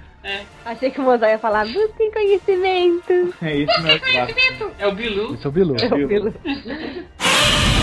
Achei 0.64 0.90
que 0.90 1.00
o 1.00 1.02
Mozart 1.02 1.32
ia 1.32 1.38
falar, 1.38 1.64
busquem 1.66 2.10
conhecimento. 2.12 3.34
É 3.42 3.56
isso 3.56 3.82
mesmo. 3.82 4.70
É 4.78 4.86
o 4.86 4.92
Bilu. 4.92 5.34
Esse 5.34 5.44
é 5.46 5.48
o 5.48 5.52
Bilu. 5.52 5.76
É 5.80 5.86
o 5.86 6.06
Bilu. 6.08 6.34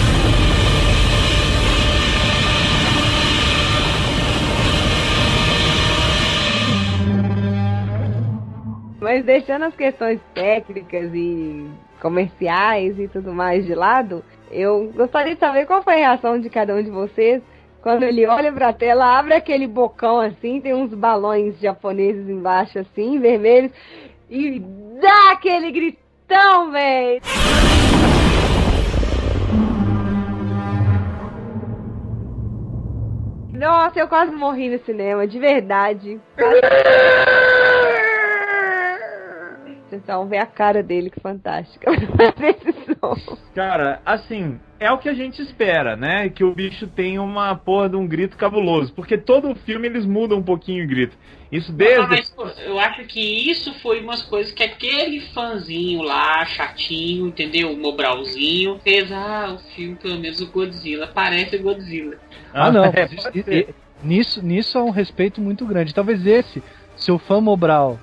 Mas 8.99 9.23
deixando 9.23 9.65
as 9.65 9.75
questões 9.75 10.19
técnicas 10.33 11.11
e 11.13 11.69
comerciais 12.01 12.99
e 12.99 13.07
tudo 13.07 13.33
mais 13.33 13.65
de 13.65 13.73
lado, 13.73 14.23
eu 14.51 14.91
gostaria 14.93 15.33
de 15.33 15.39
saber 15.39 15.65
qual 15.65 15.83
foi 15.83 15.95
a 15.95 16.07
reação 16.07 16.39
de 16.39 16.49
cada 16.49 16.75
um 16.75 16.83
de 16.83 16.89
vocês 16.89 17.41
quando 17.81 18.03
ele 18.03 18.25
olha 18.27 18.51
pra 18.51 18.73
tela, 18.73 19.17
abre 19.17 19.33
aquele 19.33 19.65
bocão 19.65 20.19
assim, 20.19 20.59
tem 20.59 20.73
uns 20.73 20.93
balões 20.93 21.57
japoneses 21.59 22.27
embaixo 22.27 22.77
assim, 22.77 23.19
vermelhos, 23.19 23.71
e 24.29 24.59
dá 25.01 25.31
aquele 25.31 25.71
gritão, 25.71 26.71
véi! 26.71 27.21
Nossa, 33.53 33.99
eu 33.99 34.07
quase 34.07 34.33
morri 34.33 34.69
no 34.69 34.79
cinema, 34.85 35.27
de 35.27 35.39
verdade. 35.39 36.19
Vocês 39.89 40.03
vão 40.05 40.27
ver 40.27 40.37
a 40.37 40.45
cara 40.45 40.83
dele, 40.83 41.09
que 41.09 41.19
fantástica. 41.19 41.89
Cara, 43.55 44.01
assim, 44.05 44.59
é 44.79 44.91
o 44.91 44.97
que 44.97 45.09
a 45.09 45.13
gente 45.13 45.41
espera, 45.41 45.95
né? 45.95 46.29
Que 46.29 46.43
o 46.43 46.53
bicho 46.53 46.85
tenha 46.87 47.21
uma 47.21 47.55
porra 47.55 47.89
de 47.89 47.95
um 47.95 48.05
grito 48.07 48.37
cabuloso. 48.37 48.93
Porque 48.93 49.17
todo 49.17 49.55
filme 49.55 49.87
eles 49.87 50.05
mudam 50.05 50.37
um 50.37 50.43
pouquinho 50.43 50.83
o 50.83 50.87
grito. 50.87 51.17
Isso 51.51 51.71
Ah, 51.71 51.75
desde. 51.75 52.07
mas 52.07 52.29
pô, 52.29 52.45
eu 52.63 52.79
acho 52.79 53.03
que 53.05 53.19
isso 53.49 53.73
foi 53.81 53.99
umas 54.01 54.21
coisas 54.21 54.51
que 54.51 54.63
aquele 54.63 55.21
fãzinho 55.33 56.03
lá, 56.03 56.45
chatinho, 56.45 57.27
entendeu? 57.27 57.71
O 57.73 57.77
Mobralzinho, 57.77 58.79
fez, 58.83 59.11
ah, 59.11 59.55
o 59.55 59.59
filme, 59.73 59.95
pelo 59.95 60.19
menos 60.19 60.39
o 60.39 60.51
Godzilla, 60.51 61.07
parece 61.07 61.57
Godzilla. 61.57 62.17
Ah, 62.53 62.71
não. 62.71 62.85
é, 62.85 63.05
isso- 63.11 63.73
nisso, 64.03 64.45
nisso 64.45 64.77
há 64.77 64.83
um 64.83 64.91
respeito 64.91 65.41
muito 65.41 65.65
grande. 65.65 65.93
Talvez 65.95 66.25
esse, 66.27 66.61
se 66.95 67.11
o 67.11 67.17
fã 67.17 67.41
Mobral, 67.41 67.99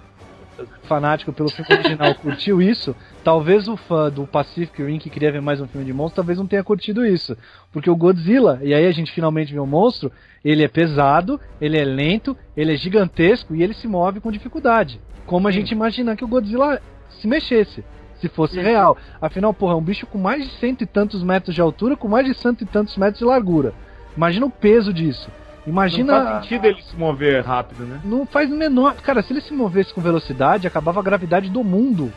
fanático 0.84 1.32
pelo 1.32 1.50
filme 1.50 1.72
original, 1.72 2.14
curtiu 2.20 2.62
isso, 2.62 2.94
talvez 3.22 3.68
o 3.68 3.76
fã 3.76 4.10
do 4.10 4.26
Pacific 4.26 4.82
Rim 4.82 4.98
que 4.98 5.10
queria 5.10 5.32
ver 5.32 5.40
mais 5.40 5.60
um 5.60 5.66
filme 5.66 5.86
de 5.86 5.92
monstro, 5.92 6.16
talvez 6.16 6.38
não 6.38 6.46
tenha 6.46 6.64
curtido 6.64 7.04
isso. 7.04 7.36
Porque 7.72 7.90
o 7.90 7.96
Godzilla, 7.96 8.60
e 8.62 8.72
aí 8.72 8.86
a 8.86 8.92
gente 8.92 9.12
finalmente 9.12 9.52
vê 9.52 9.58
o 9.58 9.66
monstro, 9.66 10.10
ele 10.44 10.64
é 10.64 10.68
pesado, 10.68 11.40
ele 11.60 11.78
é 11.78 11.84
lento, 11.84 12.36
ele 12.56 12.72
é 12.72 12.76
gigantesco 12.76 13.54
e 13.54 13.62
ele 13.62 13.74
se 13.74 13.86
move 13.86 14.20
com 14.20 14.30
dificuldade. 14.30 15.00
Como 15.26 15.48
a 15.48 15.50
gente 15.50 15.72
imagina 15.72 16.16
que 16.16 16.24
o 16.24 16.28
Godzilla 16.28 16.80
se 17.20 17.26
mexesse. 17.26 17.84
Se 18.20 18.28
fosse 18.28 18.58
real. 18.58 18.96
Afinal, 19.20 19.52
porra, 19.52 19.74
é 19.74 19.76
um 19.76 19.82
bicho 19.82 20.06
com 20.06 20.16
mais 20.16 20.42
de 20.42 20.50
cento 20.58 20.82
e 20.82 20.86
tantos 20.86 21.22
metros 21.22 21.54
de 21.54 21.60
altura, 21.60 21.96
com 21.96 22.08
mais 22.08 22.26
de 22.26 22.32
cento 22.32 22.62
e 22.62 22.66
tantos 22.66 22.96
metros 22.96 23.18
de 23.18 23.24
largura. 23.24 23.74
Imagina 24.16 24.46
o 24.46 24.50
peso 24.50 24.92
disso. 24.92 25.30
Imagina. 25.66 26.18
Não 26.18 26.24
faz 26.24 26.42
sentido 26.44 26.64
ele 26.66 26.82
se 26.82 26.96
mover 26.96 27.44
rápido, 27.44 27.84
né? 27.84 28.00
Não 28.04 28.24
faz 28.26 28.50
o 28.50 28.56
menor. 28.56 28.94
Cara, 29.02 29.22
se 29.22 29.32
ele 29.32 29.40
se 29.40 29.52
movesse 29.52 29.92
com 29.92 30.00
velocidade, 30.00 30.66
acabava 30.66 31.00
a 31.00 31.02
gravidade 31.02 31.50
do 31.50 31.64
mundo. 31.64 32.12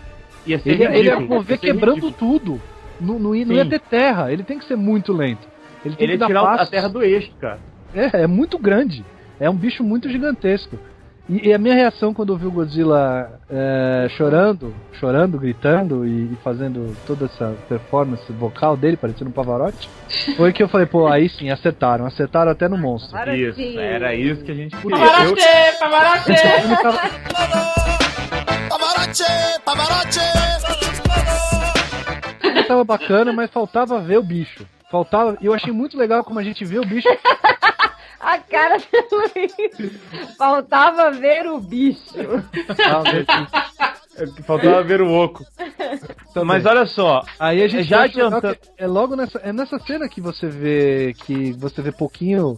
Ia 0.45 0.59
ser 0.59 0.69
Ele, 0.69 0.83
ele 0.85 0.93
ia 1.07 1.15
ridículo, 1.15 1.27
mover 1.39 1.55
ia 1.55 1.57
quebrando 1.57 2.05
ridículo. 2.07 2.39
tudo. 2.39 2.61
Não, 3.01 3.17
não, 3.17 3.35
ia, 3.35 3.45
não 3.45 3.55
ia 3.55 3.65
ter 3.65 3.79
terra. 3.79 4.31
Ele 4.31 4.43
tem 4.43 4.59
que 4.59 4.65
ser 4.65 4.75
muito 4.75 5.11
lento. 5.13 5.47
Ele 5.83 5.95
tem 5.95 6.07
Ele 6.07 6.17
que 6.17 6.23
ia 6.23 6.27
tirar 6.27 6.41
a 6.41 6.45
passos. 6.45 6.69
terra 6.69 6.87
do 6.89 7.01
eixo, 7.01 7.31
cara. 7.39 7.59
É, 7.93 8.23
é 8.23 8.27
muito 8.27 8.57
grande. 8.59 9.03
É 9.39 9.49
um 9.49 9.55
bicho 9.55 9.83
muito 9.83 10.09
gigantesco. 10.09 10.77
E, 11.29 11.49
e 11.49 11.53
a 11.53 11.57
minha 11.57 11.75
reação 11.75 12.13
quando 12.13 12.33
eu 12.33 12.37
vi 12.37 12.47
o 12.47 12.51
Godzilla 12.51 13.39
é, 13.49 14.07
chorando, 14.17 14.73
chorando, 14.93 15.37
gritando 15.37 16.05
e, 16.05 16.33
e 16.33 16.37
fazendo 16.43 16.95
toda 17.05 17.25
essa 17.25 17.55
performance 17.67 18.31
vocal 18.33 18.75
dele, 18.75 18.97
parecendo 18.97 19.29
um 19.29 19.33
Pavarotti, 19.33 19.87
foi 20.35 20.51
que 20.51 20.63
eu 20.63 20.67
falei, 20.67 20.87
pô, 20.87 21.07
aí 21.07 21.29
sim, 21.29 21.49
acertaram, 21.51 22.05
acertaram 22.05 22.51
até 22.51 22.67
no 22.67 22.77
monstro. 22.77 23.17
Isso, 23.35 23.61
era 23.79 24.15
isso 24.15 24.43
que 24.43 24.51
a 24.51 24.55
gente 24.55 24.75
queria. 24.75 24.97
Pavarotti, 24.97 25.43
Pavarotti! 25.79 26.33
Pavarotti! 28.69 29.23
Pavarotti! 29.63 30.19
tava 32.69 32.83
bacana, 32.83 33.33
mas 33.33 33.49
faltava 33.49 33.99
ver 33.99 34.19
o 34.19 34.23
bicho. 34.23 34.65
Faltava. 34.91 35.37
E 35.41 35.47
eu 35.47 35.53
achei 35.53 35.73
muito 35.73 35.97
legal 35.97 36.23
como 36.23 36.39
a 36.39 36.43
gente 36.43 36.63
vê 36.63 36.77
o 36.77 36.85
bicho. 36.85 37.07
A 38.19 38.37
cara 38.39 38.77
do 38.77 39.15
Luiz. 39.15 40.35
Faltava 40.37 41.11
ver 41.11 41.47
o 41.47 41.59
bicho. 41.59 41.99
Faltava 44.45 44.83
ver 44.83 45.01
o 45.01 45.11
oco. 45.11 45.45
Mas 46.45 46.65
olha 46.65 46.85
só, 46.85 47.23
Aí 47.39 47.63
a 47.63 47.67
gente 47.67 47.83
já 47.87 48.07
que 48.09 48.19
É 48.77 48.87
logo 48.87 49.15
nessa, 49.15 49.39
é 49.39 49.53
nessa 49.53 49.79
cena 49.79 50.07
que 50.09 50.19
você 50.21 50.47
vê 50.47 51.13
que 51.25 51.53
você 51.53 51.81
vê 51.81 51.91
pouquinho, 51.91 52.57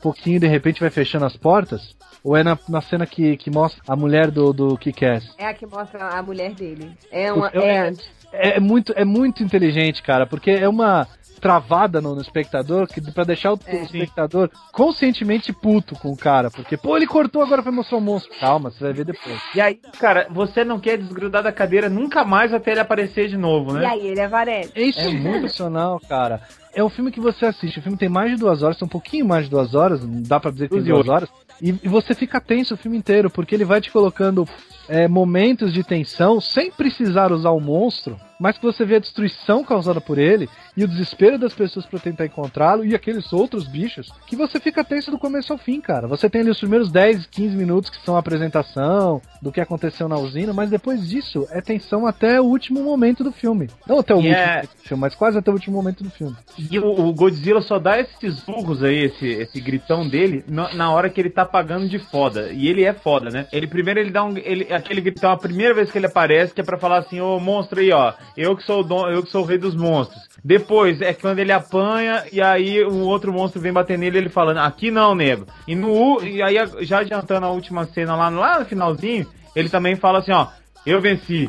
pouquinho 0.00 0.40
de 0.40 0.46
repente 0.46 0.80
vai 0.80 0.90
fechando 0.90 1.26
as 1.26 1.36
portas, 1.36 1.94
ou 2.24 2.36
é 2.36 2.42
na, 2.42 2.58
na 2.68 2.80
cena 2.80 3.06
que, 3.06 3.36
que 3.36 3.50
mostra 3.50 3.82
a 3.86 3.94
mulher 3.96 4.30
do 4.30 4.52
do 4.52 4.76
Kick-Ass? 4.78 5.34
É 5.38 5.46
a 5.46 5.54
que 5.54 5.66
mostra 5.66 6.08
a 6.08 6.22
mulher 6.22 6.52
dele. 6.54 6.92
É 7.10 7.32
uma. 7.32 7.50
Eu- 7.52 7.62
É. 7.62 7.92
É, 8.34 8.56
é 8.56 8.60
muito 8.60 8.94
é 8.96 9.04
muito 9.04 9.42
inteligente, 9.42 10.02
cara, 10.02 10.26
porque 10.26 10.50
é 10.50 10.66
uma 10.66 11.06
travada 11.42 12.00
no, 12.00 12.14
no 12.14 12.22
espectador 12.22 12.86
que 12.86 13.00
para 13.12 13.24
deixar 13.24 13.52
o, 13.52 13.56
o 13.56 13.76
espectador 13.82 14.48
conscientemente 14.72 15.52
puto 15.52 15.96
com 15.96 16.12
o 16.12 16.16
cara, 16.16 16.50
porque 16.50 16.76
pô, 16.76 16.96
ele 16.96 17.06
cortou 17.06 17.42
agora 17.42 17.60
vai 17.60 17.72
mostrar 17.72 17.98
o 17.98 18.00
monstro. 18.00 18.32
Calma, 18.38 18.70
você 18.70 18.84
vai 18.84 18.92
ver 18.92 19.04
depois. 19.04 19.40
E 19.52 19.60
aí, 19.60 19.74
cara, 19.98 20.28
você 20.30 20.64
não 20.64 20.78
quer 20.78 20.96
desgrudar 20.96 21.42
da 21.42 21.50
cadeira 21.50 21.88
nunca 21.88 22.24
mais 22.24 22.54
até 22.54 22.70
ele 22.70 22.80
aparecer 22.80 23.28
de 23.28 23.36
novo, 23.36 23.76
E 23.76 23.80
né? 23.80 23.86
aí, 23.86 24.06
ele 24.06 24.20
é 24.20 24.28
Varese. 24.28 24.70
É 24.74 24.82
isso 24.82 25.00
é 25.02 25.10
muito 25.10 25.42
sensacional, 25.42 26.00
cara. 26.08 26.40
É 26.74 26.82
um 26.82 26.88
filme 26.88 27.10
que 27.10 27.20
você 27.20 27.44
assiste. 27.44 27.80
O 27.80 27.82
filme 27.82 27.98
tem 27.98 28.08
mais 28.08 28.30
de 28.30 28.36
duas 28.36 28.62
horas, 28.62 28.78
tem 28.78 28.86
um 28.86 28.88
pouquinho 28.88 29.26
mais 29.26 29.44
de 29.44 29.50
duas 29.50 29.74
horas, 29.74 30.02
não 30.06 30.22
dá 30.22 30.38
pra 30.40 30.50
dizer 30.50 30.68
que 30.68 30.76
tem 30.76 30.84
Duas 30.84 31.06
e 31.06 31.10
horas. 31.10 31.28
E, 31.60 31.68
e 31.68 31.88
você 31.88 32.14
fica 32.14 32.40
tenso 32.40 32.74
o 32.74 32.76
filme 32.76 32.96
inteiro, 32.96 33.28
porque 33.28 33.54
ele 33.54 33.64
vai 33.64 33.80
te 33.80 33.90
colocando 33.90 34.48
é, 34.88 35.06
momentos 35.06 35.72
de 35.72 35.82
tensão 35.84 36.40
sem 36.40 36.70
precisar 36.70 37.30
usar 37.30 37.50
o 37.50 37.60
monstro, 37.60 38.16
mas 38.40 38.56
que 38.58 38.64
você 38.64 38.84
vê 38.84 38.96
a 38.96 39.00
destruição 39.00 39.62
causada 39.64 40.00
por 40.00 40.18
ele 40.18 40.48
e 40.76 40.84
o 40.84 40.88
desespero 40.88 41.38
das 41.38 41.54
pessoas 41.54 41.86
pra 41.86 41.98
tentar 41.98 42.26
encontrá-lo 42.26 42.84
e 42.84 42.94
aqueles 42.94 43.32
outros 43.32 43.66
bichos 43.68 44.08
que 44.26 44.34
você 44.36 44.58
fica 44.58 44.82
tenso 44.84 45.10
do 45.10 45.18
começo 45.18 45.52
ao 45.52 45.58
fim, 45.58 45.80
cara. 45.80 46.06
Você 46.08 46.28
tem 46.28 46.40
ali 46.40 46.50
os 46.50 46.58
primeiros 46.58 46.90
10, 46.90 47.26
15 47.26 47.56
minutos 47.56 47.90
que 47.90 48.04
são 48.04 48.16
a 48.16 48.20
apresentação 48.20 49.20
do 49.40 49.50
que 49.52 49.60
aconteceu 49.60 50.08
na 50.08 50.16
usina, 50.16 50.52
mas 50.52 50.70
depois 50.70 51.08
disso 51.08 51.46
é 51.50 51.60
tensão 51.60 52.06
até 52.06 52.40
o 52.40 52.44
último 52.44 52.82
momento 52.82 53.22
do 53.24 53.32
filme. 53.32 53.68
Não 53.86 53.98
até 53.98 54.14
o 54.14 54.18
E 54.20 54.28
último 54.28 54.34
é- 54.36 54.62
filme, 54.84 55.00
mas 55.00 55.14
quase 55.14 55.38
até 55.38 55.50
o 55.50 55.54
último 55.54 55.76
momento 55.76 56.02
do 56.04 56.10
filme. 56.10 56.36
E 56.58 56.78
o, 56.78 56.86
o 57.08 57.12
Godzilla 57.12 57.60
só 57.62 57.78
dá 57.78 57.98
esses 58.00 58.40
burros 58.40 58.82
aí, 58.82 59.04
esse, 59.04 59.26
esse 59.26 59.60
gritão 59.60 60.08
dele, 60.08 60.44
na, 60.48 60.72
na 60.74 60.90
hora 60.92 61.08
que 61.10 61.20
ele 61.20 61.30
tá 61.30 61.44
pagando 61.44 61.88
de 61.88 61.98
foda. 61.98 62.50
E 62.52 62.68
ele 62.68 62.84
é 62.84 62.92
foda, 62.92 63.30
né? 63.30 63.46
Ele 63.52 63.66
primeiro 63.66 64.00
ele 64.00 64.10
dá 64.10 64.24
um. 64.24 64.36
Ele, 64.36 64.72
aquele 64.72 65.00
gritão, 65.00 65.30
a 65.32 65.36
primeira 65.36 65.74
vez 65.74 65.90
que 65.90 65.98
ele 65.98 66.06
aparece, 66.06 66.52
que 66.54 66.60
é 66.60 66.64
pra 66.64 66.78
falar 66.78 66.98
assim, 66.98 67.20
ô 67.20 67.38
monstro 67.40 67.80
aí, 67.80 67.90
ó, 67.92 68.12
eu 68.36 68.56
que 68.56 68.62
sou 68.64 68.80
o 68.80 68.82
dom, 68.84 69.08
eu 69.08 69.22
que 69.22 69.30
sou 69.30 69.42
o 69.42 69.46
rei 69.46 69.58
dos 69.58 69.74
monstros. 69.74 70.20
Depois 70.44 71.00
é 71.00 71.12
quando 71.14 71.38
ele 71.38 71.52
apanha 71.52 72.24
e 72.32 72.42
aí 72.42 72.82
o 72.82 73.00
outro 73.06 73.32
monstro 73.32 73.60
vem 73.60 73.72
bater 73.72 73.98
nele 73.98 74.18
ele 74.18 74.28
falando, 74.28 74.58
aqui 74.58 74.90
não, 74.90 75.14
nego. 75.14 75.46
E 75.68 75.74
no 75.74 76.22
e 76.22 76.42
aí 76.42 76.56
já 76.80 76.98
adiantando 77.00 77.46
a 77.46 77.50
última 77.50 77.84
cena 77.86 78.16
lá, 78.16 78.28
lá 78.28 78.58
no 78.60 78.64
finalzinho, 78.66 79.26
ele 79.54 79.68
também 79.68 79.94
fala 79.96 80.18
assim, 80.18 80.32
ó, 80.32 80.48
eu 80.84 81.00
venci. 81.00 81.48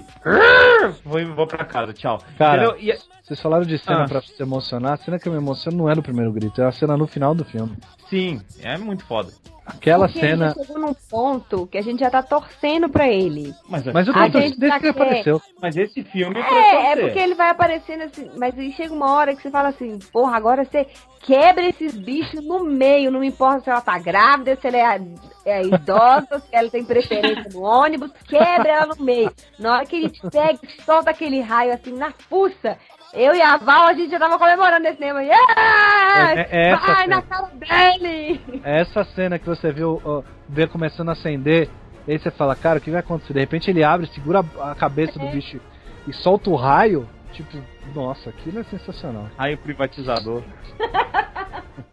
Vou, 1.04 1.26
vou 1.36 1.48
pra 1.48 1.66
casa, 1.66 1.94
tchau. 1.94 2.22
Cara, 2.38 2.66
Entendeu? 2.66 2.94
E- 2.94 3.14
vocês 3.24 3.39
falaram 3.39 3.65
de 3.65 3.78
cena 3.78 4.03
Ah. 4.03 4.07
pra 4.07 4.21
se 4.21 4.41
emocionar. 4.41 4.93
A 4.93 4.97
cena 4.97 5.17
que 5.17 5.28
eu 5.28 5.32
me 5.32 5.38
emociono 5.39 5.78
não 5.78 5.89
é 5.89 5.95
no 5.95 6.03
primeiro 6.03 6.32
grito, 6.32 6.61
é 6.61 6.65
a 6.65 6.71
cena 6.71 6.97
no 6.97 7.07
final 7.07 7.34
do 7.34 7.43
filme. 7.45 7.76
sim, 8.09 8.39
é 8.61 8.78
muito 8.78 9.03
foda. 9.05 9.32
Aquela 9.65 10.07
Porque 10.07 10.19
cena. 10.19 10.47
ele 10.57 10.65
chegou 10.65 10.78
num 10.78 10.93
ponto 11.09 11.65
que 11.67 11.78
a 11.78 11.82
gente 11.82 12.01
já 12.01 12.09
tá 12.09 12.21
torcendo 12.21 12.89
pra 12.89 13.07
ele. 13.07 13.55
Mas, 13.69 13.86
Mas 13.86 14.05
eu 14.07 14.13
A 14.13 14.26
tô 14.26 14.32
torcendo 14.34 14.41
gente 14.49 14.59
desde 14.59 14.67
já 14.67 14.80
que 14.80 14.86
ele 14.88 14.91
apareceu. 14.91 15.41
mas 15.61 15.78
esse 15.78 16.03
filme 16.03 16.38
É, 16.38 16.91
é 16.91 16.95
porque 16.97 17.17
ele 17.17 17.34
vai 17.34 17.49
aparecendo 17.49 18.01
assim, 18.01 18.30
mas 18.38 18.59
aí 18.59 18.74
chega 18.74 18.93
uma 18.93 19.09
hora 19.13 19.34
que 19.34 19.41
você 19.41 19.49
fala 19.49 19.69
assim, 19.69 19.97
porra, 20.11 20.36
agora 20.36 20.65
você 20.65 20.86
quebra 21.21 21.65
esses 21.65 21.95
bichos 21.97 22.43
no 22.45 22.61
meio, 22.65 23.09
não 23.09 23.24
importa 23.24 23.61
se 23.61 23.69
ela 23.69 23.80
tá 23.80 23.97
grávida, 23.97 24.57
se 24.59 24.67
ela 24.67 24.78
é, 24.78 25.01
é 25.45 25.63
idosa, 25.65 26.39
se 26.41 26.49
ela 26.53 26.69
tem 26.69 26.84
preferência 26.84 27.47
no 27.53 27.61
ônibus, 27.61 28.11
quebra 28.28 28.69
ela 28.69 28.86
no 28.97 29.01
meio. 29.01 29.32
Na 29.57 29.76
hora 29.78 29.86
que 29.86 29.95
ele 29.95 30.11
pega, 30.30 30.59
solta 30.86 31.11
aquele 31.11 31.39
raio 31.39 31.74
assim 31.74 31.93
na 31.93 32.11
fuça, 32.11 32.78
eu 33.14 33.34
e 33.36 33.41
a 33.41 33.57
Val, 33.57 33.86
a 33.88 33.93
gente 33.93 34.09
já 34.11 34.20
tava 34.20 34.38
comemorando 34.39 34.88
esse 34.88 34.97
cinema. 34.97 35.22
Yeah! 35.24 36.34
É- 36.34 36.39
é- 36.39 36.47
é 36.51 36.72
essa 36.72 36.86
vai 36.88 37.01
cena. 37.03 37.16
na 37.16 37.22
cara 37.22 37.49
dele! 37.53 38.41
É 38.64 38.82
essa 38.82 39.03
cena 39.03 39.39
que 39.39 39.45
você 39.45 39.72
vê, 39.72 39.84
o- 39.84 40.24
vê 40.49 40.68
começando 40.68 41.09
a 41.09 41.14
acender. 41.14 41.70
Aí 42.07 42.18
você 42.20 42.32
fala, 42.32 42.55
cara, 42.55 42.80
o 42.80 42.82
que 42.82 42.91
vai 42.91 42.99
acontecer? 42.99 43.34
De 43.34 43.39
repente 43.39 43.70
ele 43.70 43.84
abre, 43.84 44.07
segura 44.07 44.43
a 44.61 44.76
cabeça 44.76 45.18
do 45.20 45.28
bicho 45.28 45.59
e 46.07 46.14
solta 46.14 46.49
o 46.49 46.55
raio. 46.55 47.07
Tipo, 47.32 47.57
nossa, 47.95 48.30
aquilo 48.30 48.59
é 48.59 48.64
sensacional. 48.66 49.28
Aí 49.38 49.53
o 49.55 49.57
privatizador. 49.57 50.43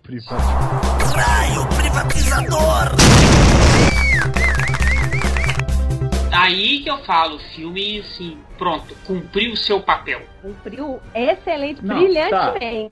Privado. 0.02 0.42
Raio 1.14 1.66
privatizador! 1.68 2.90
Aí 6.32 6.80
que 6.80 6.90
eu 6.90 6.98
falo, 6.98 7.36
o 7.36 7.38
filme, 7.38 7.98
assim, 8.00 8.38
pronto, 8.56 8.94
cumpriu 9.04 9.52
o 9.52 9.56
seu 9.56 9.80
papel. 9.80 10.22
Cumpriu 10.40 11.00
excelente, 11.14 11.84
Não, 11.84 11.96
brilhantemente. 11.96 12.90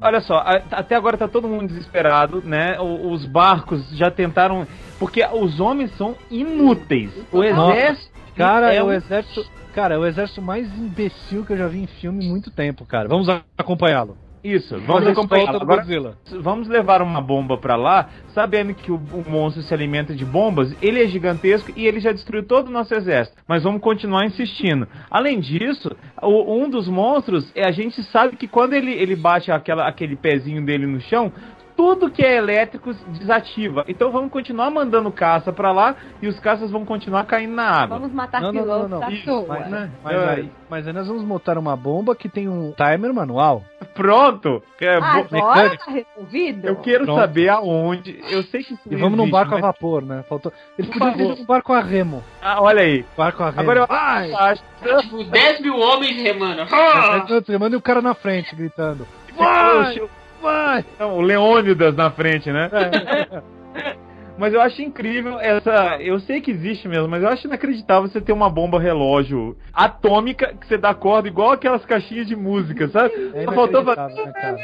Olha 0.00 0.20
só, 0.20 0.36
até 0.70 0.94
agora 0.94 1.16
tá 1.16 1.26
todo 1.26 1.48
mundo 1.48 1.68
desesperado, 1.68 2.42
né? 2.44 2.78
Os 2.80 3.24
barcos 3.24 3.88
já 3.96 4.10
tentaram. 4.10 4.66
Porque 4.98 5.24
os 5.32 5.58
homens 5.58 5.90
são 5.96 6.14
inúteis. 6.30 7.10
O 7.32 7.42
Nossa, 7.42 7.76
exército. 7.76 8.16
Cara, 8.36 8.72
é 8.72 8.76
é 8.76 8.82
o 8.82 8.86
um- 8.86 8.92
exército. 8.92 9.44
Cara, 9.76 9.94
é 9.94 9.98
o 9.98 10.06
exército 10.06 10.40
mais 10.40 10.66
imbecil 10.78 11.44
que 11.44 11.52
eu 11.52 11.56
já 11.58 11.68
vi 11.68 11.80
em 11.82 11.86
filme 11.86 12.24
em 12.24 12.28
muito 12.30 12.50
tempo, 12.50 12.86
cara. 12.86 13.08
Vamos 13.08 13.28
acompanhá-lo. 13.58 14.16
Isso, 14.42 14.78
Vamos 14.86 15.06
acompanhar. 15.08 15.48
Agora, 15.56 15.82
Godzilla. 15.82 16.16
vamos 16.40 16.66
levar 16.68 17.02
uma 17.02 17.20
bomba 17.20 17.58
pra 17.58 17.74
lá, 17.74 18.08
sabendo 18.32 18.72
que 18.74 18.92
o, 18.92 18.94
o 18.94 19.24
monstro 19.28 19.60
se 19.62 19.74
alimenta 19.74 20.14
de 20.14 20.24
bombas, 20.24 20.72
ele 20.80 21.02
é 21.02 21.06
gigantesco 21.08 21.72
e 21.76 21.84
ele 21.86 21.98
já 22.00 22.12
destruiu 22.12 22.44
todo 22.46 22.68
o 22.68 22.70
nosso 22.70 22.94
exército. 22.94 23.36
Mas 23.48 23.64
vamos 23.64 23.82
continuar 23.82 24.24
insistindo. 24.24 24.86
Além 25.10 25.40
disso, 25.40 25.90
o- 26.22 26.54
um 26.62 26.70
dos 26.70 26.86
monstros, 26.88 27.50
é, 27.56 27.66
a 27.68 27.72
gente 27.72 28.02
sabe 28.04 28.36
que 28.36 28.46
quando 28.46 28.72
ele, 28.74 28.92
ele 28.92 29.16
bate 29.16 29.50
aquela, 29.50 29.86
aquele 29.88 30.14
pezinho 30.16 30.64
dele 30.64 30.86
no 30.86 31.00
chão, 31.00 31.32
tudo 31.76 32.10
que 32.10 32.22
é 32.24 32.36
elétrico 32.36 32.92
desativa. 33.08 33.84
Então 33.86 34.10
vamos 34.10 34.30
continuar 34.32 34.70
mandando 34.70 35.10
caça 35.12 35.52
pra 35.52 35.72
lá 35.72 35.94
e 36.22 36.26
os 36.28 36.38
caças 36.40 36.70
vão 36.70 36.84
continuar 36.84 37.24
caindo 37.26 37.54
na 37.54 37.68
água. 37.68 37.98
Vamos 37.98 38.12
matar 38.14 38.40
Não, 38.40 38.52
não, 38.52 38.62
pilotos 38.62 38.90
não, 38.90 39.00
não. 39.00 39.06
à 39.06 39.10
Isso, 39.10 39.24
toa. 39.26 39.46
Mas, 39.48 39.68
né? 39.70 39.90
mas, 40.02 40.14
É. 40.16 40.28
aí, 40.30 40.50
mas 40.70 40.86
aí 40.86 40.92
nós 40.92 41.06
vamos 41.06 41.22
montar 41.22 41.58
uma 41.58 41.76
bomba 41.76 42.16
que 42.16 42.28
tem 42.28 42.48
um 42.48 42.72
timer 42.72 43.12
manual. 43.12 43.62
Pronto! 43.94 44.62
É, 44.80 44.96
Agora 44.96 45.76
tá 45.78 45.90
resolvido? 45.90 46.66
Eu 46.66 46.76
quero 46.76 47.04
Pronto. 47.04 47.20
saber 47.20 47.48
aonde. 47.48 48.20
Eu 48.30 48.42
sei 48.44 48.62
que 48.62 48.74
isso 48.74 48.82
E 48.86 48.92
não 48.94 49.00
vamos 49.00 49.16
num 49.18 49.24
existe, 49.24 49.32
barco 49.32 49.50
mas- 49.52 49.62
a 49.64 49.66
vapor, 49.66 50.02
né? 50.02 50.24
Faltou. 50.28 50.52
Ele 50.78 50.88
Por 50.88 50.98
podia 50.98 51.16
ter 51.34 51.38
num 51.40 51.44
barco 51.46 51.72
a 51.72 51.80
remo. 51.80 52.22
Ah, 52.42 52.60
olha 52.62 52.82
aí. 52.82 53.04
Barco 53.16 53.42
a 53.42 53.50
remo. 53.50 53.60
Agora 53.60 53.80
eu 53.80 53.86
Vai! 53.86 54.32
acho. 54.32 54.62
Tipo, 55.02 55.24
10 55.24 55.60
mil 55.60 55.78
homens 55.78 56.22
remando. 56.22 56.62
É, 56.62 57.58
Manda 57.58 57.76
o 57.76 57.82
cara 57.82 58.00
na 58.02 58.14
frente 58.14 58.54
gritando. 58.54 59.06
Vai! 59.36 60.00
Vai! 60.46 60.84
Não, 60.98 61.16
o 61.16 61.20
Leônidas 61.20 61.96
na 61.96 62.10
frente, 62.10 62.50
né? 62.52 62.70
É. 62.72 63.96
Mas 64.38 64.52
eu 64.52 64.60
acho 64.60 64.82
incrível 64.82 65.40
essa. 65.40 65.96
Eu 65.98 66.20
sei 66.20 66.42
que 66.42 66.50
existe 66.50 66.86
mesmo, 66.86 67.08
mas 67.08 67.22
eu 67.22 67.28
acho 67.30 67.46
inacreditável 67.46 68.06
você 68.06 68.20
ter 68.20 68.32
uma 68.32 68.50
bomba 68.50 68.78
relógio 68.78 69.56
atômica 69.72 70.54
que 70.60 70.66
você 70.66 70.76
dá 70.76 70.92
corda 70.92 71.26
igual 71.26 71.52
aquelas 71.52 71.86
caixinhas 71.86 72.26
de 72.26 72.36
música, 72.36 72.86
sabe? 72.88 73.14
É 73.32 73.44
Só 73.44 73.52
faltou 73.52 73.80
inacreditável, 73.80 74.26
né, 74.26 74.32
cara? 74.32 74.60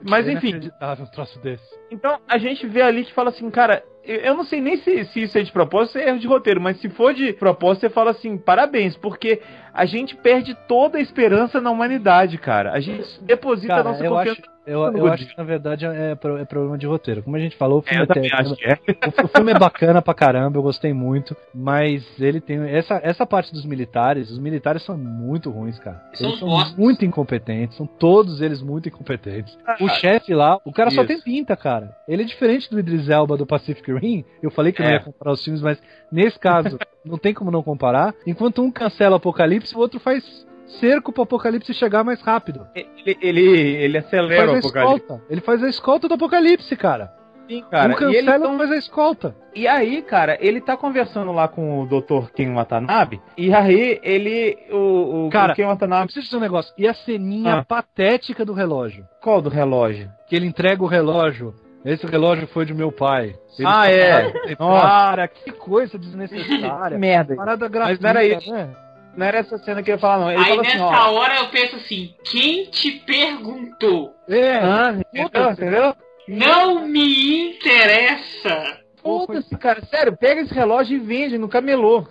Mas 0.09 0.28
É 0.28 0.32
enfim, 0.34 0.49
inacreditável 0.49 1.05
um 1.05 1.09
troço 1.09 1.39
desse. 1.39 1.63
então 1.91 2.20
a 2.28 2.38
gente 2.38 2.65
vê 2.65 2.82
ali 2.82 3.03
que 3.03 3.13
fala 3.13 3.30
assim, 3.30 3.49
cara, 3.49 3.84
eu, 4.08 4.36
não 4.36 4.43
sei 4.45 4.62
nem 4.62 4.78
se, 4.78 5.05
se 5.05 5.24
isso 5.24 5.38
é 5.38 5.43
de 5.43 5.51
propósito 5.51 5.97
ou 5.97 6.03
é 6.03 6.10
erro 6.10 6.20
de 6.20 6.28
roteiro, 6.28 6.62
mas 6.62 6.80
se 6.80 6.89
for 6.89 7.14
de 7.14 7.34
propósito, 7.34 7.82
você 7.82 7.89
fala 7.89 8.12
assim, 8.12 8.38
parabéns, 8.38 8.95
porque 8.95 9.41
a 9.74 9.86
gente 9.86 10.16
perde 10.16 10.55
toda 10.68 10.97
a 10.97 11.01
esperança 11.01 11.60
na 11.60 11.70
humanidade, 11.70 12.38
cara. 12.38 12.72
A 12.72 12.80
gente 12.80 13.05
deposita 13.24 13.74
a 13.74 13.78
Cara, 13.78 13.89
nossa 13.89 14.05
eu 14.05 14.12
confiança 14.12 14.41
acho, 14.41 14.57
Eu, 14.68 14.82
eu 14.91 15.07
acho 15.07 15.26
que 15.26 15.38
na 15.38 15.45
verdade 15.45 15.86
é, 15.86 16.11
é, 16.11 16.15
problema 16.15 16.78
de 16.78 16.86
roteiro. 16.86 17.24
Como 17.24 17.38
a 17.38 17.39
gente 17.39 17.55
falou, 17.55 17.80
o 17.80 17.82
filme, 17.82 18.05
é, 18.13 18.20
é, 18.20 18.74
é. 18.76 19.24
o 19.24 19.28
filme 19.30 19.51
é 19.53 19.57
bacana 19.57 20.01
pra 20.01 20.13
caramba, 20.13 20.57
eu 20.57 20.61
gostei 20.61 20.91
muito, 20.91 21.36
mas 21.55 22.05
ele 22.20 22.41
tem 22.41 22.59
essa, 22.70 22.99
essa 23.01 23.26
parte 23.26 23.53
dos 23.53 23.65
militares, 23.65 24.30
os 24.30 24.38
militares 24.38 24.84
são 24.84 24.97
muito 24.97 25.49
ruins, 25.49 25.80
cara. 25.80 26.03
Eles 26.20 26.38
são, 26.38 26.49
são 26.49 26.78
muito 26.78 27.05
incompetentes, 27.05 27.78
são 27.78 27.88
todos 27.88 28.41
eles 28.41 28.61
muito 28.61 28.89
incompetentes. 28.89 29.57
Ah, 29.65 29.78
o 29.80 29.88
chefe 29.88 30.34
lá, 30.34 30.59
o 30.65 30.74
cara 30.74 30.89
isso. 30.89 30.97
só 30.97 31.05
tem 31.05 31.22
pinta, 31.22 31.55
cara. 31.55 31.95
Ele 32.05 32.24
é 32.24 32.26
diferente 32.26 32.70
do 32.70 32.78
Idris 32.78 33.07
Elba 33.09 33.38
do 33.38 33.45
Pacific 33.45 33.91
Rim. 33.93 34.26
Eu 34.43 34.51
falei 34.51 34.74
que 34.74 34.84
não 34.84 34.91
ia 34.91 34.99
comparar 34.99 35.32
os 35.32 35.43
filmes, 35.43 35.61
mas 35.61 35.82
nesse 36.11 36.38
caso 36.38 36.78
não 37.05 37.18
tem 37.18 37.34
como 37.34 37.51
não 37.51 37.63
comparar. 37.63 38.13
Enquanto 38.26 38.61
um 38.61 38.72
cancela 38.72 39.13
o 39.13 39.18
Apocalipse, 39.18 39.76
o 39.76 39.80
outro 39.80 39.99
faz 39.99 40.46
cerco 40.80 41.11
pro 41.11 41.24
Apocalipse 41.24 41.74
chegar 41.74 42.03
mais 42.03 42.22
rápido. 42.22 42.68
Ele, 42.76 43.18
ele, 43.22 43.41
ele 43.41 43.97
acelera 43.97 44.43
ele 44.43 44.51
o 44.51 44.57
Apocalipse. 44.59 45.03
Escolta. 45.03 45.24
Ele 45.30 45.41
faz 45.41 45.63
a 45.63 45.70
escolta 45.70 46.07
do 46.07 46.13
Apocalipse, 46.13 46.76
cara. 46.76 47.11
Sim, 47.47 47.63
cara. 47.72 47.93
Um 47.93 47.95
cancela 47.95 48.13
e 48.13 48.18
ele 48.18 48.39
tão... 48.39 48.57
faz 48.57 48.72
a 48.72 48.78
escolta. 48.78 49.36
E 49.55 49.68
aí, 49.68 50.01
cara, 50.01 50.38
ele 50.41 50.59
tá 50.59 50.76
conversando 50.76 51.32
lá 51.32 51.47
com 51.47 51.82
o 51.82 51.86
Dr. 51.86 52.30
Ken 52.36 52.53
Watanabe, 52.53 53.22
e 53.38 53.53
aí 53.53 53.99
ele. 54.03 54.57
O, 54.70 55.28
o 55.28 55.30
cara, 55.30 55.53
o 55.53 55.55
Ken 55.55 55.65
Watanabe. 55.65 56.01
Eu 56.01 56.05
preciso 56.07 56.26
dizer 56.26 56.38
um 56.38 56.41
negócio. 56.41 56.74
E 56.78 56.88
a 56.88 56.93
ceninha 56.93 57.59
ah. 57.59 57.65
patética 57.65 58.43
do 58.43 58.53
relógio? 58.53 59.05
Qual 59.22 59.41
do 59.41 59.49
relógio? 59.49 60.11
Que 60.28 60.36
ele 60.36 60.45
entrega 60.45 60.84
o 60.84 60.88
relógio. 60.88 61.55
Esse 61.86 62.05
relógio 62.05 62.47
foi 62.47 62.65
de 62.65 62.74
meu 62.74 62.91
pai. 62.91 63.36
Ele 63.57 63.68
ah, 63.68 63.89
é? 63.89 64.55
Cara, 64.57 65.28
que 65.28 65.51
coisa 65.53 65.97
desnecessária. 65.97 66.97
Merda. 66.99 67.36
Parada 67.36 67.68
gratuita, 67.70 68.01
Mas 68.01 68.13
não 68.13 68.22
era 68.22 68.26
isso. 68.26 68.51
Né? 68.51 68.76
Não 69.18 69.26
era 69.26 69.39
essa 69.39 69.57
cena 69.57 69.82
que 69.82 69.89
eu 69.89 69.95
ia 69.95 69.99
falar, 69.99 70.20
não. 70.20 70.32
Ele 70.32 70.43
Aí 70.43 70.51
assim, 70.51 70.61
nessa 70.61 70.86
ó, 70.86 71.13
hora 71.15 71.38
eu 71.38 71.47
penso 71.49 71.76
assim, 71.78 72.13
quem 72.24 72.65
te 72.65 72.91
perguntou? 72.99 74.13
É, 74.30 74.57
ah, 74.57 74.95
entendeu? 75.11 75.51
entendeu? 75.51 75.95
Não 76.28 76.88
me 76.88 77.49
interessa. 77.49 78.80
Foda-se, 79.01 79.57
cara. 79.57 79.84
Sério, 79.86 80.15
pega 80.15 80.41
esse 80.41 80.53
relógio 80.53 80.97
e 80.97 80.99
vende 80.99 81.38
no 81.38 81.49
camelô. 81.49 82.05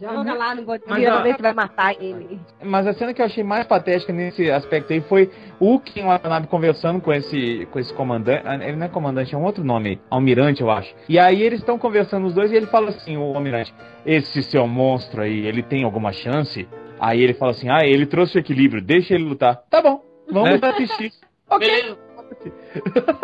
Joga 0.00 0.34
lá 0.34 0.54
no 0.54 0.64
Godzilla, 0.64 1.22
ver 1.22 1.36
se 1.36 1.42
vai 1.42 1.54
matar 1.54 1.94
ele. 2.00 2.38
Mas 2.62 2.86
a 2.86 2.92
cena 2.92 3.14
que 3.14 3.22
eu 3.22 3.26
achei 3.26 3.42
mais 3.42 3.66
patética 3.66 4.12
nesse 4.12 4.50
aspecto 4.50 4.92
aí 4.92 5.00
foi 5.00 5.30
o 5.58 5.80
Ken 5.80 6.04
Watanabe 6.04 6.46
conversando 6.46 7.00
com 7.00 7.12
esse, 7.12 7.66
com 7.70 7.78
esse 7.78 7.92
comandante. 7.94 8.42
Ah, 8.44 8.54
ele 8.56 8.76
não 8.76 8.86
é 8.86 8.88
comandante, 8.88 9.34
é 9.34 9.38
um 9.38 9.44
outro 9.44 9.64
nome. 9.64 10.00
Almirante, 10.10 10.60
eu 10.60 10.70
acho. 10.70 10.94
E 11.08 11.18
aí 11.18 11.42
eles 11.42 11.60
estão 11.60 11.78
conversando 11.78 12.26
os 12.26 12.34
dois 12.34 12.52
e 12.52 12.56
ele 12.56 12.66
fala 12.66 12.90
assim, 12.90 13.16
o 13.16 13.34
almirante, 13.34 13.74
esse 14.04 14.42
seu 14.42 14.66
monstro 14.66 15.22
aí, 15.22 15.46
ele 15.46 15.62
tem 15.62 15.84
alguma 15.84 16.12
chance? 16.12 16.68
Aí 17.00 17.20
ele 17.22 17.34
fala 17.34 17.52
assim, 17.52 17.68
ah, 17.70 17.84
ele 17.84 18.06
trouxe 18.06 18.36
o 18.36 18.40
equilíbrio, 18.40 18.82
deixa 18.82 19.14
ele 19.14 19.24
lutar. 19.24 19.62
Tá 19.70 19.80
bom, 19.80 20.02
vamos 20.30 20.62
é. 20.62 20.66
assistir. 20.66 21.12
ok. 21.48 21.66
Beleza. 21.66 22.08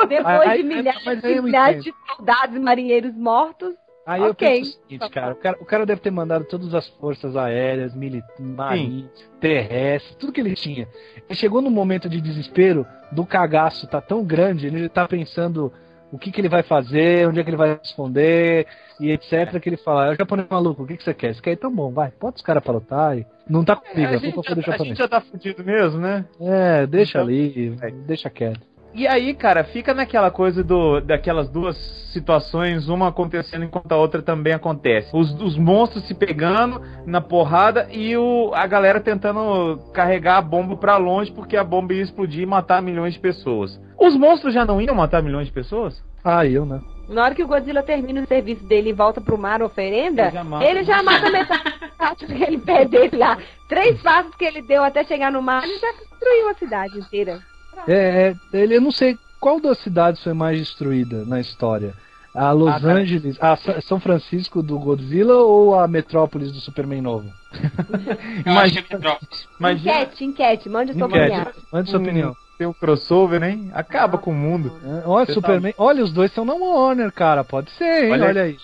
Depois 0.08 0.48
aí, 0.48 0.62
de 0.62 0.68
milhares, 0.68 1.42
milhares 1.42 1.84
de 1.84 1.94
soldados 2.16 2.56
e 2.56 2.58
marinheiros 2.58 3.14
mortos, 3.14 3.74
Aí 4.07 4.20
okay. 4.22 4.28
eu 4.28 4.34
penso 4.34 4.70
o 4.70 4.82
seguinte, 4.82 5.11
cara 5.11 5.32
o, 5.32 5.36
cara, 5.36 5.57
o 5.61 5.64
cara 5.64 5.86
deve 5.86 6.00
ter 6.00 6.11
mandado 6.11 6.44
todas 6.44 6.74
as 6.74 6.86
forças 6.88 7.36
aéreas, 7.36 7.94
marinhas, 8.38 9.11
terrestres, 9.40 10.14
tudo 10.16 10.32
que 10.32 10.40
ele 10.40 10.55
tinha. 10.55 10.86
Ele 11.16 11.38
chegou 11.38 11.62
num 11.62 11.70
momento 11.70 12.09
de 12.09 12.20
desespero, 12.20 12.86
do 13.11 13.24
cagaço 13.24 13.86
tá 13.86 14.00
tão 14.00 14.22
grande, 14.24 14.66
ele 14.66 14.88
tá 14.88 15.09
pensando 15.09 15.72
o 16.12 16.18
que, 16.18 16.30
que 16.30 16.40
ele 16.40 16.48
vai 16.48 16.62
fazer, 16.62 17.26
onde 17.26 17.40
é 17.40 17.42
que 17.42 17.50
ele 17.50 17.57
vai 17.57 17.76
responder, 17.76 18.66
e 19.00 19.11
etc. 19.11 19.59
Que 19.61 19.68
ele 19.68 19.76
fala, 19.76 20.07
é 20.07 20.11
o 20.12 20.16
japonês 20.16 20.46
maluco, 20.48 20.82
o 20.82 20.86
que, 20.86 20.96
que 20.96 21.02
você 21.02 21.14
quer? 21.14 21.34
Você 21.34 21.40
quer? 21.40 21.52
Então 21.52 21.74
bom, 21.74 21.90
vai, 21.90 22.12
bota 22.20 22.36
os 22.36 22.42
caras 22.42 22.62
pra 22.62 22.74
lutar. 22.74 23.18
E... 23.18 23.26
Não 23.48 23.64
tá 23.64 23.74
comigo, 23.74 24.12
é, 24.12 24.14
a, 24.14 24.18
gente 24.18 24.36
já, 24.62 24.74
a 24.74 24.78
gente 24.78 24.98
já 24.98 25.09
tá 25.09 25.20
fudido 25.20 25.64
mesmo, 25.64 25.98
né? 25.98 26.24
É, 26.40 26.86
deixa 26.86 27.18
então, 27.18 27.22
ali, 27.22 27.76
é. 27.80 27.90
deixa 27.90 28.30
quieto. 28.30 28.74
E 28.95 29.09
aí, 29.09 29.34
cara, 29.34 29.64
fica 29.64 29.92
naquela 29.92 30.30
coisa 30.30 30.62
do 30.62 31.01
daquelas 31.01 31.49
duas 31.49 31.76
situações, 32.12 32.88
uma 32.88 33.09
acontecendo 33.09 33.64
enquanto 33.64 33.90
a 33.90 33.97
outra 33.97 34.22
também 34.22 34.53
acontece. 34.53 35.11
Os, 35.12 35.34
os 35.40 35.59
monstros 35.59 36.07
se 36.07 36.14
pegando 36.14 36.80
na 37.05 37.20
porrada 37.20 37.88
e 37.90 38.16
o, 38.16 38.53
a 38.55 38.64
galera 38.68 39.01
tentando 39.01 39.80
carregar 39.92 40.36
a 40.38 40.42
bomba 40.42 40.76
para 40.76 40.97
longe 40.97 41.32
porque 41.32 41.57
a 41.57 41.64
bomba 41.64 41.92
ia 41.92 42.03
explodir 42.03 42.42
e 42.42 42.47
matar 42.47 42.80
milhões 42.80 43.14
de 43.14 43.20
pessoas. 43.20 43.80
Os 43.99 44.16
monstros 44.16 44.55
já 44.55 44.64
não 44.64 44.80
iam 44.80 44.95
matar 44.95 45.20
milhões 45.20 45.49
de 45.49 45.53
pessoas? 45.53 46.01
Ah, 46.22 46.47
eu, 46.47 46.64
né? 46.64 46.80
Na 47.09 47.24
hora 47.24 47.34
que 47.34 47.42
o 47.42 47.49
Godzilla 47.49 47.82
termina 47.82 48.22
o 48.22 48.26
serviço 48.26 48.64
dele 48.64 48.90
e 48.90 48.95
volta 48.95 49.20
pro 49.20 49.36
mar 49.36 49.61
oferenda, 49.61 50.22
ele 50.22 50.32
já 50.32 50.45
mata, 50.45 50.64
ele 50.64 50.84
já 50.84 51.03
mata 51.03 51.30
metade 51.30 52.26
daquele 52.26 52.59
pé 52.59 52.84
dele 52.84 53.16
lá. 53.16 53.38
Três 53.68 54.01
passos 54.01 54.34
que 54.36 54.45
ele 54.45 54.62
deu 54.62 54.84
até 54.84 55.03
chegar 55.05 55.32
no 55.32 55.42
mar, 55.42 55.64
ele 55.64 55.78
já 55.78 55.92
destruiu 55.92 56.49
a 56.49 56.55
cidade 56.55 56.99
inteira. 56.99 57.40
É, 57.87 58.35
é, 58.53 58.59
ele, 58.59 58.77
eu 58.77 58.81
não 58.81 58.93
sei 58.93 59.18
qual 59.41 59.61
das 59.61 59.79
cidades 59.79 60.22
foi 60.22 60.33
mais 60.33 60.59
destruída 60.59 61.25
na 61.25 61.41
história. 61.41 61.95
A 62.35 62.51
Los 62.51 62.85
ah, 62.85 62.89
Angeles, 62.89 63.39
a 63.41 63.57
São 63.83 64.01
Francisco 64.01 64.61
do 64.61 64.77
Godzilla 64.77 65.37
ou 65.37 65.79
a 65.79 65.87
Metrópolis 65.87 66.51
do 66.51 66.59
Superman 66.61 67.01
novo? 67.01 67.33
Imagina, 68.45 68.87
Metrópolis. 68.91 69.49
Imagina... 69.61 69.93
Enquete, 69.93 70.25
enquete, 70.25 70.68
mande 70.68 70.95
sua 70.95 71.07
opinião. 71.07 71.47
Mande 71.72 71.91
sua 71.91 72.01
hum, 72.01 72.03
opinião. 72.03 72.37
Tem 72.59 72.66
um 72.66 72.72
crossover, 72.72 73.43
hein? 73.43 73.70
Acaba 73.72 74.18
com 74.18 74.33
o 74.33 74.35
mundo. 74.35 74.72
É, 74.85 75.03
olha, 75.07 75.27
Você 75.27 75.35
Superman. 75.35 75.72
Tá... 75.72 75.83
Olha, 75.83 76.03
os 76.03 76.12
dois 76.12 76.31
estão 76.31 76.45
na 76.45 76.55
Warner, 76.55 77.12
cara. 77.12 77.45
Pode 77.45 77.70
ser, 77.72 78.07
hein? 78.07 78.12
Olha, 78.12 78.27
olha 78.27 78.43
aí. 78.43 78.57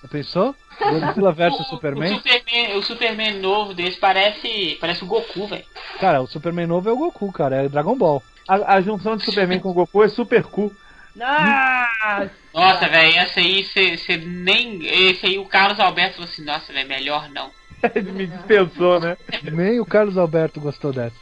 Você 0.00 0.08
pensou? 0.08 0.54
Godzilla 0.78 1.32
versus 1.34 1.66
Superman? 1.68 2.12
O 2.12 2.16
Superman? 2.16 2.76
O 2.76 2.82
Superman 2.82 3.40
novo 3.40 3.74
desse 3.74 3.98
parece, 3.98 4.76
parece 4.80 5.02
o 5.04 5.06
Goku, 5.06 5.46
velho. 5.46 5.64
Cara, 6.00 6.22
o 6.22 6.26
Superman 6.26 6.66
novo 6.66 6.88
é 6.88 6.92
o 6.92 6.96
Goku, 6.96 7.32
cara. 7.32 7.64
É 7.64 7.68
Dragon 7.68 7.96
Ball. 7.96 8.22
A, 8.48 8.76
a 8.76 8.80
junção 8.80 9.16
de 9.16 9.24
Superman 9.24 9.60
com 9.60 9.72
Goku 9.72 10.02
é 10.02 10.08
super 10.08 10.42
cool. 10.44 10.72
Nossa, 11.14 12.30
nossa 12.52 12.88
velho, 12.88 13.16
essa 13.16 13.40
aí 13.40 13.64
você 13.64 14.16
nem. 14.18 14.84
Esse 14.84 15.26
aí 15.26 15.38
o 15.38 15.46
Carlos 15.46 15.80
Alberto 15.80 16.16
falou 16.16 16.28
assim, 16.30 16.44
nossa, 16.44 16.72
velho, 16.72 16.88
melhor 16.88 17.28
não. 17.30 17.50
Ele 17.94 18.12
me 18.12 18.26
dispensou, 18.26 19.00
né? 19.00 19.16
Nem 19.42 19.80
o 19.80 19.86
Carlos 19.86 20.18
Alberto 20.18 20.60
gostou 20.60 20.92
dessa. 20.92 21.16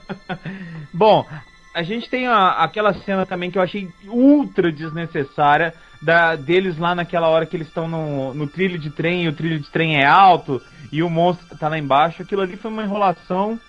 Bom, 0.92 1.26
a 1.74 1.82
gente 1.82 2.08
tem 2.08 2.26
a, 2.26 2.62
aquela 2.62 2.94
cena 2.94 3.26
também 3.26 3.50
que 3.50 3.58
eu 3.58 3.62
achei 3.62 3.88
ultra 4.06 4.72
desnecessária 4.72 5.74
da, 6.00 6.34
deles 6.34 6.78
lá 6.78 6.94
naquela 6.94 7.28
hora 7.28 7.44
que 7.44 7.56
eles 7.56 7.68
estão 7.68 7.86
no, 7.86 8.32
no 8.32 8.46
trilho 8.46 8.78
de 8.78 8.90
trem 8.90 9.24
e 9.24 9.28
o 9.28 9.32
trilho 9.34 9.60
de 9.60 9.70
trem 9.70 9.98
é 10.00 10.06
alto 10.06 10.60
e 10.90 11.02
o 11.02 11.10
monstro 11.10 11.56
tá 11.58 11.68
lá 11.68 11.78
embaixo. 11.78 12.22
Aquilo 12.22 12.42
ali 12.42 12.56
foi 12.56 12.70
uma 12.70 12.82
enrolação 12.82 13.60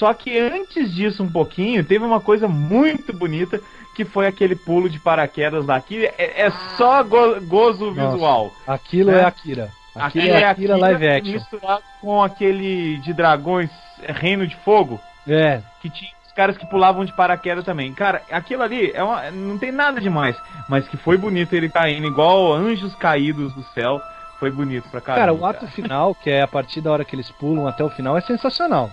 só 0.00 0.14
que 0.14 0.38
antes 0.38 0.94
disso, 0.94 1.22
um 1.22 1.30
pouquinho, 1.30 1.84
teve 1.84 2.02
uma 2.02 2.22
coisa 2.22 2.48
muito 2.48 3.12
bonita 3.12 3.60
que 3.94 4.02
foi 4.02 4.26
aquele 4.26 4.56
pulo 4.56 4.88
de 4.88 4.98
paraquedas 4.98 5.66
daqui. 5.66 6.06
É, 6.16 6.46
é 6.46 6.50
só 6.78 7.02
go 7.02 7.38
gozo 7.42 7.90
Nossa, 7.90 8.12
visual. 8.12 8.50
Aquilo 8.66 9.10
né? 9.10 9.20
é 9.20 9.24
Akira. 9.24 9.70
Aquilo, 9.94 10.06
aquilo 10.06 10.26
é 10.26 10.44
Akira, 10.44 10.50
Akira 10.50 10.76
live 10.78 11.06
action. 11.06 11.32
Misturado 11.34 11.82
com 12.00 12.22
aquele 12.22 12.96
de 13.00 13.12
dragões, 13.12 13.68
Reino 13.98 14.46
de 14.46 14.56
Fogo. 14.64 14.98
É. 15.28 15.60
Que 15.82 15.90
tinha 15.90 16.10
os 16.26 16.32
caras 16.32 16.56
que 16.56 16.64
pulavam 16.64 17.04
de 17.04 17.12
paraquedas 17.12 17.62
também. 17.62 17.92
Cara, 17.92 18.22
aquilo 18.30 18.62
ali 18.62 18.90
é 18.94 19.04
uma, 19.04 19.30
não 19.30 19.58
tem 19.58 19.70
nada 19.70 20.00
demais. 20.00 20.34
Mas 20.66 20.88
que 20.88 20.96
foi 20.96 21.18
bonito 21.18 21.52
ele 21.52 21.68
caindo 21.68 22.06
igual 22.06 22.54
anjos 22.54 22.94
caídos 22.94 23.52
do 23.52 23.62
céu. 23.74 24.00
Foi 24.38 24.50
bonito 24.50 24.88
pra 24.88 25.02
caramba. 25.02 25.26
Cara, 25.26 25.34
o 25.34 25.44
ato 25.44 25.60
cara. 25.60 25.72
final, 25.72 26.14
que 26.14 26.30
é 26.30 26.40
a 26.40 26.48
partir 26.48 26.80
da 26.80 26.90
hora 26.90 27.04
que 27.04 27.14
eles 27.14 27.30
pulam 27.32 27.68
até 27.68 27.84
o 27.84 27.90
final, 27.90 28.16
é 28.16 28.22
sensacional. 28.22 28.90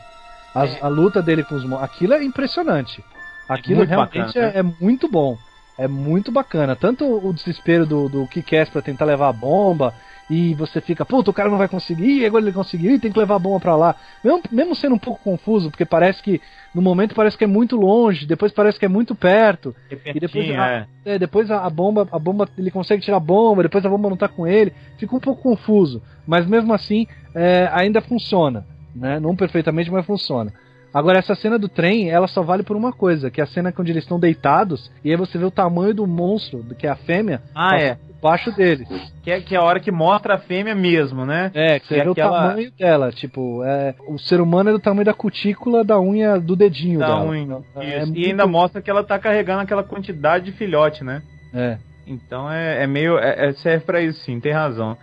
A, 0.57 0.65
é. 0.65 0.79
a 0.81 0.87
luta 0.87 1.21
dele 1.21 1.43
com 1.43 1.55
os 1.55 1.63
monstros. 1.63 1.89
Aquilo 1.89 2.13
é 2.13 2.23
impressionante. 2.23 3.03
Aquilo 3.47 3.83
realmente 3.83 4.17
bacana, 4.17 4.47
é, 4.47 4.53
né? 4.53 4.59
é, 4.59 4.83
muito 4.83 5.07
bom. 5.07 5.37
É 5.77 5.87
muito 5.87 6.31
bacana. 6.31 6.75
Tanto 6.75 7.05
o 7.05 7.31
desespero 7.31 7.85
do, 7.85 8.09
do 8.09 8.27
Kikass 8.27 8.69
pra 8.69 8.81
tentar 8.81 9.05
levar 9.05 9.29
a 9.29 9.33
bomba. 9.33 9.93
E 10.29 10.53
você 10.55 10.81
fica, 10.81 11.05
puta, 11.05 11.31
o 11.31 11.33
cara 11.33 11.49
não 11.49 11.57
vai 11.57 11.69
conseguir, 11.69 12.19
e 12.19 12.25
agora 12.25 12.43
ele 12.43 12.51
conseguiu, 12.51 12.93
e 12.93 12.99
tem 12.99 13.09
que 13.09 13.17
levar 13.17 13.35
a 13.35 13.39
bomba 13.39 13.61
pra 13.61 13.77
lá. 13.77 13.95
Mesmo, 14.21 14.41
mesmo 14.51 14.75
sendo 14.75 14.95
um 14.95 14.99
pouco 14.99 15.23
confuso, 15.23 15.69
porque 15.69 15.85
parece 15.85 16.21
que 16.21 16.41
no 16.75 16.81
momento 16.81 17.15
parece 17.15 17.37
que 17.37 17.45
é 17.45 17.47
muito 17.47 17.77
longe, 17.77 18.25
depois 18.25 18.51
parece 18.51 18.77
que 18.77 18.83
é 18.83 18.89
muito 18.89 19.15
perto. 19.15 19.73
e 19.89 20.19
depois, 20.19 20.49
a, 20.49 20.67
é. 20.67 20.87
É, 21.05 21.17
depois 21.17 21.49
a, 21.49 21.65
a, 21.65 21.69
bomba, 21.69 22.09
a 22.11 22.19
bomba, 22.19 22.45
ele 22.57 22.69
consegue 22.69 23.01
tirar 23.01 23.17
a 23.17 23.21
bomba, 23.21 23.63
depois 23.63 23.85
a 23.85 23.89
bomba 23.89 24.09
não 24.09 24.17
tá 24.17 24.27
com 24.27 24.45
ele. 24.45 24.73
Fica 24.97 25.15
um 25.15 25.19
pouco 25.19 25.41
confuso. 25.41 26.03
Mas 26.27 26.45
mesmo 26.45 26.73
assim, 26.73 27.07
é, 27.33 27.69
ainda 27.71 28.01
funciona 28.01 28.65
né? 28.97 29.19
Não 29.19 29.35
perfeitamente, 29.35 29.91
mas 29.91 30.05
funciona. 30.05 30.51
Agora, 30.93 31.19
essa 31.19 31.35
cena 31.35 31.59
do 31.59 31.67
trem, 31.67 32.09
ela 32.09 32.27
só 32.27 32.41
vale 32.41 32.63
por 32.63 32.75
uma 32.75 32.91
coisa, 32.91 33.29
que 33.29 33.41
é 33.41 33.43
a 33.43 33.47
cena 33.47 33.71
quando 33.71 33.89
eles 33.89 34.03
estão 34.03 34.19
deitados, 34.19 34.91
e 35.03 35.11
aí 35.11 35.17
você 35.17 35.37
vê 35.37 35.45
o 35.45 35.51
tamanho 35.51 35.93
do 35.93 36.07
monstro, 36.07 36.63
que 36.77 36.87
é 36.87 36.89
a 36.89 36.95
fêmea, 36.95 37.41
ah, 37.53 37.77
é. 37.77 37.97
baixo 38.21 38.51
deles. 38.55 38.87
Que 39.21 39.31
é, 39.31 39.41
que 39.41 39.53
é 39.53 39.59
a 39.59 39.63
hora 39.63 39.79
que 39.79 39.91
mostra 39.91 40.35
a 40.35 40.37
fêmea 40.37 40.73
mesmo, 40.73 41.25
né? 41.25 41.51
É, 41.53 41.79
que 41.79 41.87
você 41.87 41.99
é 41.99 42.03
vê 42.03 42.09
aquela... 42.09 42.31
o 42.31 42.49
tamanho 42.49 42.71
dela, 42.71 43.11
tipo, 43.11 43.63
é, 43.63 43.93
o 44.07 44.17
ser 44.17 44.41
humano 44.41 44.69
é 44.69 44.73
do 44.73 44.79
tamanho 44.79 45.05
da 45.05 45.13
cutícula 45.13 45.83
da 45.83 45.99
unha 45.99 46.39
do 46.39 46.55
dedinho 46.55 46.99
da 46.99 47.07
dela. 47.07 47.25
Unha. 47.25 47.59
É, 47.75 48.03
e 48.15 48.25
ainda 48.25 48.47
mostra 48.47 48.81
que 48.81 48.89
ela 48.89 49.03
tá 49.03 49.19
carregando 49.19 49.61
aquela 49.61 49.83
quantidade 49.83 50.45
de 50.45 50.51
filhote, 50.53 51.03
né? 51.03 51.21
É. 51.53 51.77
Então 52.07 52.49
é, 52.49 52.83
é 52.83 52.87
meio. 52.87 53.17
É, 53.17 53.49
é, 53.49 53.53
serve 53.53 53.85
pra 53.85 54.01
isso 54.01 54.19
sim, 54.21 54.39
tem 54.39 54.53
razão. 54.53 54.97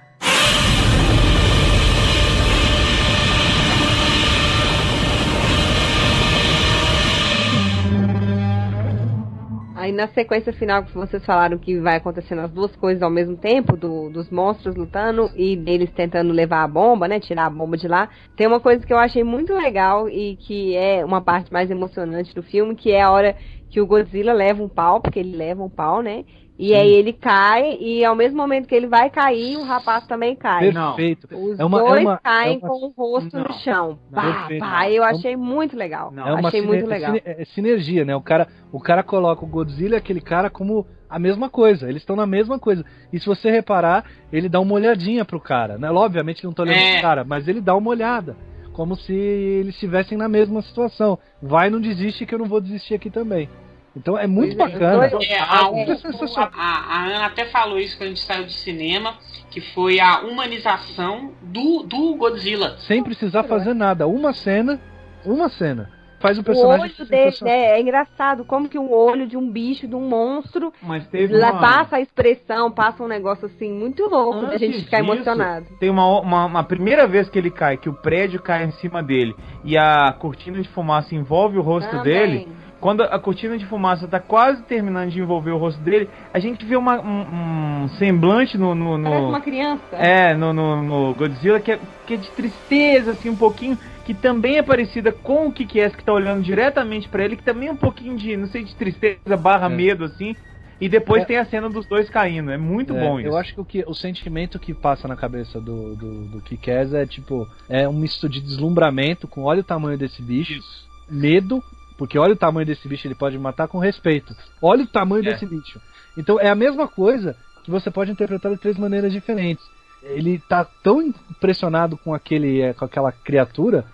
Aí 9.85 9.93
na 9.93 10.09
sequência 10.09 10.51
final 10.51 10.83
que 10.83 10.95
vocês 10.95 11.23
falaram 11.27 11.59
que 11.59 11.79
vai 11.79 11.97
acontecendo 11.97 12.39
as 12.39 12.51
duas 12.51 12.75
coisas 12.75 13.03
ao 13.03 13.11
mesmo 13.11 13.37
tempo, 13.37 13.77
do, 13.77 14.09
dos 14.09 14.31
monstros 14.31 14.75
lutando 14.75 15.31
e 15.37 15.55
deles 15.59 15.93
tentando 15.93 16.33
levar 16.33 16.63
a 16.63 16.67
bomba, 16.69 17.07
né? 17.07 17.21
Tirar 17.21 17.45
a 17.45 17.51
bomba 17.51 17.77
de 17.77 17.87
lá. 17.87 18.09
Tem 18.35 18.47
uma 18.47 18.61
coisa 18.61 18.87
que 18.87 18.95
eu 18.95 18.97
achei 18.97 19.23
muito 19.23 19.53
legal 19.53 20.09
e 20.09 20.37
que 20.37 20.75
é 20.75 21.05
uma 21.05 21.21
parte 21.21 21.53
mais 21.53 21.71
emocionante 21.71 22.35
do 22.35 22.43
filme, 22.43 22.75
que 22.75 22.93
é 22.93 23.03
a 23.03 23.11
hora 23.11 23.37
que 23.69 23.79
o 23.79 23.87
Godzilla 23.87 24.33
leva 24.33 24.63
um 24.63 24.71
pau, 24.71 25.03
porque 25.03 25.19
ele 25.19 25.37
leva 25.37 25.63
um 25.63 25.69
pau, 25.69 26.01
né? 26.01 26.25
E 26.57 26.69
Sim. 26.69 26.75
aí 26.75 26.93
ele 26.93 27.13
cai, 27.13 27.77
e 27.81 28.05
ao 28.05 28.15
mesmo 28.15 28.37
momento 28.37 28.69
que 28.69 28.75
ele 28.75 28.87
vai 28.87 29.11
cair, 29.11 29.57
o 29.57 29.65
rapaz 29.65 30.07
também 30.07 30.37
cai. 30.37 30.73
Perfeito. 30.73 31.29
Os 31.33 31.59
é 31.59 31.65
uma, 31.65 31.81
dois 31.81 32.05
é 32.05 32.07
uma, 32.07 32.19
caem 32.19 32.55
é 32.55 32.59
uma... 32.59 32.69
com 32.69 32.87
o 32.87 32.95
rosto 32.97 33.37
não. 33.37 33.45
no 33.45 33.53
chão. 33.55 33.99
Pá, 34.13 34.49
pá, 34.61 34.89
eu 34.89 35.03
achei 35.03 35.37
muito 35.37 35.77
legal. 35.77 36.13
Não. 36.13 36.39
É 36.39 36.47
achei 36.47 36.63
muito 36.63 36.87
legal. 36.87 37.15
É 37.25 37.45
sinergia, 37.47 38.05
né? 38.05 38.15
O 38.15 38.21
cara, 38.21 38.47
o 38.71 38.79
cara 38.79 39.03
coloca 39.03 39.45
o 39.45 39.49
Godzilla 39.49 39.97
e 39.97 39.99
aquele 39.99 40.21
cara 40.21 40.49
como 40.49 40.87
a 41.11 41.19
mesma 41.19 41.51
coisa. 41.51 41.89
Eles 41.89 42.03
estão 42.03 42.15
na 42.15 42.27
mesma 42.27 42.59
coisa. 42.59 42.85
E 43.13 43.19
se 43.19 43.27
você 43.27 43.51
reparar, 43.51 44.05
ele 44.33 44.49
dá 44.49 44.61
uma 44.61 44.75
olhadinha 44.75 45.25
pro 45.25 45.41
cara. 45.41 45.77
Né? 45.77 45.91
Obviamente 45.91 46.45
não 46.45 46.53
tô 46.53 46.63
olhando 46.63 46.77
é. 46.77 46.93
pro 46.95 47.03
cara, 47.03 47.25
mas 47.25 47.49
ele 47.49 47.61
dá 47.61 47.75
uma 47.75 47.91
olhada. 47.91 48.37
Como 48.73 48.97
se 48.97 49.13
eles 49.13 49.75
estivessem 49.75 50.17
na 50.17 50.29
mesma 50.29 50.63
situação. 50.63 51.19
Vai, 51.43 51.69
não 51.69 51.81
desiste 51.81 52.25
que 52.27 52.35
eu 52.35 52.39
não 52.39 52.47
vou 52.47 52.61
desistir 52.61 52.95
aqui 52.95 53.11
também. 53.11 53.49
Então 53.97 54.19
é 54.19 54.27
muito 54.27 54.57
pois 54.57 54.71
é, 54.71 54.73
bacana. 54.73 55.07
É, 55.07 55.39
a, 55.39 55.45
a, 55.45 56.51
a, 56.57 56.97
a, 56.97 57.07
Ana 57.07 57.27
até 57.27 57.45
falou 57.47 57.79
isso 57.79 57.97
quando 57.97 58.09
a 58.09 58.09
gente 58.09 58.25
saiu 58.25 58.45
de 58.45 58.55
cinema, 58.55 59.15
que 59.51 59.61
foi 59.61 60.01
a 60.01 60.21
humanização 60.21 61.33
do, 61.43 61.85
do 61.85 62.17
Godzilla. 62.17 62.77
Sem 62.79 63.03
precisar 63.03 63.45
fazer 63.45 63.75
nada. 63.75 64.07
Uma 64.07 64.33
cena, 64.33 64.81
uma 65.25 65.49
cena. 65.49 65.95
Faz 66.25 66.39
o 66.39 66.43
personagem. 66.43 66.87
O 66.87 67.03
olho 67.03 67.11
dele 67.11 67.37
é, 67.45 67.77
é, 67.77 67.81
engraçado, 67.83 68.47
como 68.47 68.67
que 68.67 68.79
o 68.79 68.91
olho 68.91 69.27
de 69.27 69.37
um 69.37 69.51
bicho, 69.51 69.87
de 69.87 69.95
um 69.95 70.09
monstro, 70.09 70.73
Mas 70.83 71.07
teve 71.09 71.37
uma... 71.37 71.61
passa 71.61 71.97
a 71.97 72.01
expressão, 72.01 72.71
passa 72.71 73.03
um 73.03 73.07
negócio 73.07 73.45
assim 73.45 73.71
muito 73.71 74.09
louco 74.09 74.39
Antes 74.39 74.55
a 74.55 74.57
gente 74.57 74.85
ficar 74.85 75.03
disso, 75.03 75.13
emocionado. 75.13 75.67
Tem 75.79 75.91
uma, 75.91 76.21
uma, 76.21 76.47
uma, 76.47 76.65
primeira 76.65 77.07
vez 77.07 77.29
que 77.29 77.39
ele 77.39 77.51
cai, 77.51 77.77
que 77.77 77.91
o 77.91 77.93
prédio 77.93 78.41
cai 78.41 78.65
em 78.65 78.71
cima 78.71 79.03
dele 79.03 79.37
e 79.65 79.77
a 79.77 80.15
cortina 80.19 80.63
de 80.63 80.69
fumaça 80.71 81.15
envolve 81.15 81.59
o 81.59 81.63
rosto 81.63 81.91
Também. 81.91 82.03
dele 82.05 82.49
quando 82.85 83.01
a 83.01 83.19
cortina 83.19 83.57
de 83.57 83.65
fumaça 83.65 84.05
está 84.05 84.21
quase 84.21 84.63
terminando 84.65 85.09
de 85.09 85.19
envolver 85.19 85.53
o 85.53 85.57
rosto 85.57 85.81
dele, 85.81 86.07
a 86.35 86.39
gente 86.39 86.67
vê 86.67 86.77
uma, 86.77 87.01
um, 87.01 87.85
um, 87.85 87.89
semblante 87.97 88.59
no, 88.59 88.75
no, 88.75 88.99
no. 88.99 89.09
Parece 89.09 89.27
uma 89.27 89.41
criança. 89.41 89.97
É, 89.97 90.35
no, 90.35 90.53
no, 90.53 90.83
no, 90.83 91.15
Godzilla, 91.15 91.59
que 91.61 91.73
é, 91.73 91.81
que 92.07 92.13
é 92.13 92.17
de 92.19 92.31
tristeza, 92.33 93.13
assim, 93.13 93.31
um 93.31 93.37
pouquinho. 93.37 93.79
Que 94.05 94.13
também 94.13 94.59
é 94.59 94.63
parecida 94.63 95.11
com 95.11 95.47
o 95.47 95.51
que 95.51 95.81
é 95.81 95.89
que 95.89 96.01
está 96.01 96.13
olhando 96.13 96.43
diretamente 96.43 97.09
para 97.09 97.25
ele, 97.25 97.37
que 97.37 97.43
também 97.43 97.71
é 97.71 97.73
um 97.73 97.77
pouquinho 97.77 98.19
de, 98.19 98.37
não 98.37 98.49
sei, 98.49 98.63
de 98.65 98.75
tristeza 98.75 99.35
barra 99.35 99.65
é. 99.65 99.75
medo, 99.75 100.05
assim. 100.05 100.37
E 100.79 100.87
depois 100.87 101.23
é. 101.23 101.25
tem 101.25 101.39
a 101.39 101.47
cena 101.47 101.71
dos 101.71 101.87
dois 101.87 102.11
caindo. 102.11 102.51
É 102.51 102.59
muito 102.59 102.95
é, 102.95 103.01
bom 103.01 103.19
isso. 103.19 103.31
Eu 103.31 103.39
acho 103.39 103.55
que 103.55 103.61
o, 103.63 103.65
que 103.65 103.85
o 103.87 103.95
sentimento 103.95 104.59
que 104.59 104.75
passa 104.75 105.09
na 105.09 105.17
cabeça 105.17 105.59
do, 105.59 105.97
do, 105.97 106.25
do 106.27 106.41
Kikaz 106.43 106.93
é 106.93 107.07
tipo. 107.07 107.49
É 107.67 107.89
um 107.89 107.95
misto 107.95 108.29
de 108.29 108.43
deslumbramento 108.43 109.27
com 109.27 109.45
olha 109.45 109.61
o 109.61 109.65
tamanho 109.65 109.97
desse 109.97 110.21
bicho, 110.21 110.53
isso. 110.53 110.87
medo 111.09 111.65
porque 111.97 112.19
olha 112.19 112.33
o 112.33 112.37
tamanho 112.37 112.67
desse 112.67 112.87
bicho, 112.89 113.07
ele 113.07 113.15
pode 113.15 113.39
matar 113.39 113.69
com 113.69 113.79
respeito. 113.79 114.35
Olha 114.61 114.85
o 114.85 114.87
tamanho 114.87 115.27
é. 115.27 115.33
desse 115.33 115.47
bicho. 115.47 115.81
Então 116.17 116.41
é 116.41 116.49
a 116.49 116.55
mesma 116.55 116.89
coisa 116.89 117.37
que 117.63 117.71
você 117.71 117.91
pode 117.91 118.11
interpretar 118.11 118.53
de 118.53 118.59
três 118.59 118.77
maneiras 118.77 119.13
diferentes. 119.13 119.65
Ele 120.03 120.39
tá 120.39 120.67
tão 120.83 121.01
impressionado 121.03 121.97
com 121.97 122.13
aquele 122.13 122.61
é, 122.61 122.75
com 122.75 122.85
aquela 122.85 123.11
criatura 123.11 123.85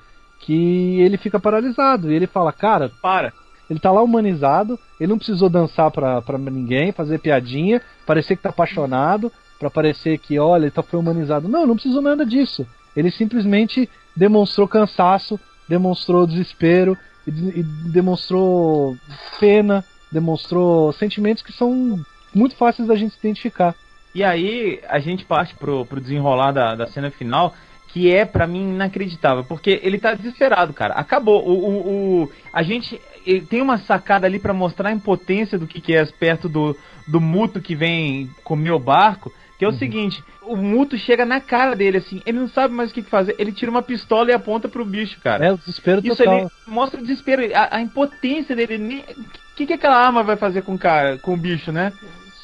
que 0.40 1.00
ele 1.00 1.16
fica 1.16 1.38
paralisado. 1.38 2.10
E 2.10 2.14
ele 2.14 2.26
fala, 2.26 2.52
cara, 2.52 2.90
para. 3.00 3.32
Ele 3.68 3.78
tá 3.78 3.92
lá 3.92 4.02
humanizado, 4.02 4.76
ele 4.98 5.10
não 5.10 5.18
precisou 5.18 5.48
dançar 5.48 5.92
pra, 5.92 6.20
pra 6.20 6.36
ninguém, 6.36 6.90
fazer 6.90 7.20
piadinha, 7.20 7.80
parecer 8.04 8.34
que 8.34 8.42
tá 8.42 8.48
apaixonado, 8.48 9.30
para 9.60 9.70
parecer 9.70 10.18
que, 10.18 10.40
olha, 10.40 10.64
ele 10.64 10.70
tá, 10.72 10.82
foi 10.82 10.98
humanizado. 10.98 11.46
Não, 11.46 11.64
não 11.64 11.76
precisou 11.76 12.02
nada 12.02 12.26
disso. 12.26 12.66
Ele 12.96 13.12
simplesmente 13.12 13.88
demonstrou 14.16 14.66
cansaço, 14.66 15.38
demonstrou 15.68 16.26
desespero, 16.26 16.98
e, 17.30 17.60
e 17.60 17.62
demonstrou 17.62 18.96
pena, 19.38 19.84
demonstrou 20.10 20.92
sentimentos 20.92 21.42
que 21.42 21.52
são 21.52 21.98
muito 22.34 22.56
fáceis 22.56 22.88
da 22.88 22.96
gente 22.96 23.16
identificar. 23.16 23.74
E 24.14 24.24
aí 24.24 24.80
a 24.88 24.98
gente 24.98 25.24
parte 25.24 25.54
pro, 25.54 25.86
pro 25.86 26.00
desenrolar 26.00 26.52
da, 26.52 26.74
da 26.74 26.86
cena 26.86 27.10
final, 27.10 27.54
que 27.88 28.12
é 28.12 28.24
para 28.24 28.46
mim 28.46 28.70
inacreditável, 28.70 29.44
porque 29.44 29.80
ele 29.82 29.98
tá 29.98 30.14
desesperado, 30.14 30.72
cara. 30.72 30.94
Acabou. 30.94 31.46
O, 31.46 31.52
o, 31.52 32.22
o 32.22 32.32
a 32.52 32.62
gente 32.62 33.00
tem 33.48 33.60
uma 33.60 33.78
sacada 33.78 34.26
ali 34.26 34.38
para 34.38 34.52
mostrar 34.52 34.90
a 34.90 34.92
impotência 34.92 35.58
do 35.58 35.66
que, 35.66 35.80
que 35.80 35.94
é 35.94 36.04
perto 36.06 36.48
do, 36.48 36.76
do 37.06 37.20
muto 37.20 37.60
que 37.60 37.74
vem 37.74 38.30
comer 38.44 38.72
o 38.72 38.78
barco. 38.78 39.32
Que 39.60 39.64
é 39.66 39.68
o 39.68 39.72
uhum. 39.72 39.78
seguinte, 39.78 40.24
o 40.40 40.56
Muto 40.56 40.96
chega 40.96 41.26
na 41.26 41.38
cara 41.38 41.76
dele, 41.76 41.98
assim, 41.98 42.22
ele 42.24 42.38
não 42.38 42.48
sabe 42.48 42.72
mais 42.72 42.90
o 42.90 42.94
que 42.94 43.02
fazer, 43.02 43.36
ele 43.38 43.52
tira 43.52 43.70
uma 43.70 43.82
pistola 43.82 44.30
e 44.30 44.32
aponta 44.32 44.70
pro 44.70 44.86
bicho, 44.86 45.20
cara. 45.20 45.44
É, 45.44 45.52
o 45.52 45.58
desespero 45.58 46.00
Isso 46.02 46.16
total. 46.16 46.34
ali 46.34 46.48
mostra 46.66 46.98
o 46.98 47.02
desespero, 47.02 47.42
a, 47.54 47.76
a 47.76 47.80
impotência 47.82 48.56
dele. 48.56 49.04
O 49.52 49.54
que, 49.54 49.66
que 49.66 49.74
aquela 49.74 49.98
arma 49.98 50.22
vai 50.22 50.36
fazer 50.36 50.62
com 50.62 50.72
o 50.72 50.78
cara, 50.78 51.18
com 51.18 51.34
o 51.34 51.36
bicho, 51.36 51.70
né? 51.70 51.92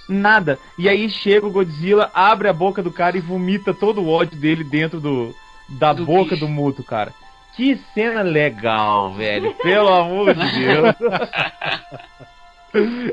Nada. 0.06 0.58
E 0.78 0.90
aí 0.90 1.08
chega 1.08 1.46
o 1.46 1.50
Godzilla, 1.50 2.10
abre 2.12 2.48
a 2.48 2.52
boca 2.52 2.82
do 2.82 2.92
cara 2.92 3.16
e 3.16 3.20
vomita 3.22 3.72
todo 3.72 4.02
o 4.02 4.10
ódio 4.10 4.38
dele 4.38 4.62
dentro 4.62 5.00
do, 5.00 5.34
da 5.70 5.94
do 5.94 6.04
boca 6.04 6.34
bicho. 6.34 6.44
do 6.44 6.48
Muto, 6.48 6.84
cara. 6.84 7.14
Que 7.56 7.80
cena 7.94 8.20
legal, 8.20 9.14
velho. 9.14 9.54
Pelo 9.54 9.88
amor 9.88 10.34
de 10.34 10.52
Deus. 10.52 10.94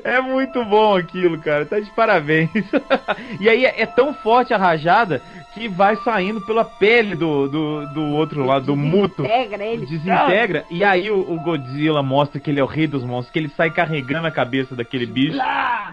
É 0.03 0.21
muito 0.21 0.63
bom 0.65 0.95
aquilo, 0.95 1.39
cara. 1.39 1.65
Tá 1.65 1.79
de 1.79 1.89
parabéns. 1.91 2.49
e 3.39 3.49
aí 3.49 3.65
é, 3.65 3.85
tão 3.85 4.13
forte 4.13 4.53
a 4.53 4.57
rajada 4.57 5.21
que 5.53 5.67
vai 5.67 5.95
saindo 5.97 6.41
pela 6.41 6.65
pele 6.65 7.15
do, 7.15 7.47
do, 7.47 7.85
do 7.93 8.01
outro 8.15 8.43
lado, 8.43 8.65
do 8.65 8.75
muto. 8.75 9.21
Desintegra 9.21 9.63
ele. 9.63 9.85
Desintegra. 9.85 10.65
E 10.69 10.83
aí 10.83 11.11
o, 11.11 11.31
o, 11.31 11.39
Godzilla 11.39 12.01
mostra 12.01 12.39
que 12.39 12.49
ele 12.49 12.59
é 12.59 12.63
o 12.63 12.67
rei 12.67 12.87
dos 12.87 13.03
monstros, 13.03 13.31
que 13.31 13.39
ele 13.39 13.49
sai 13.49 13.69
carregando 13.69 14.27
a 14.27 14.31
cabeça 14.31 14.75
daquele 14.75 15.05
bicho, 15.05 15.37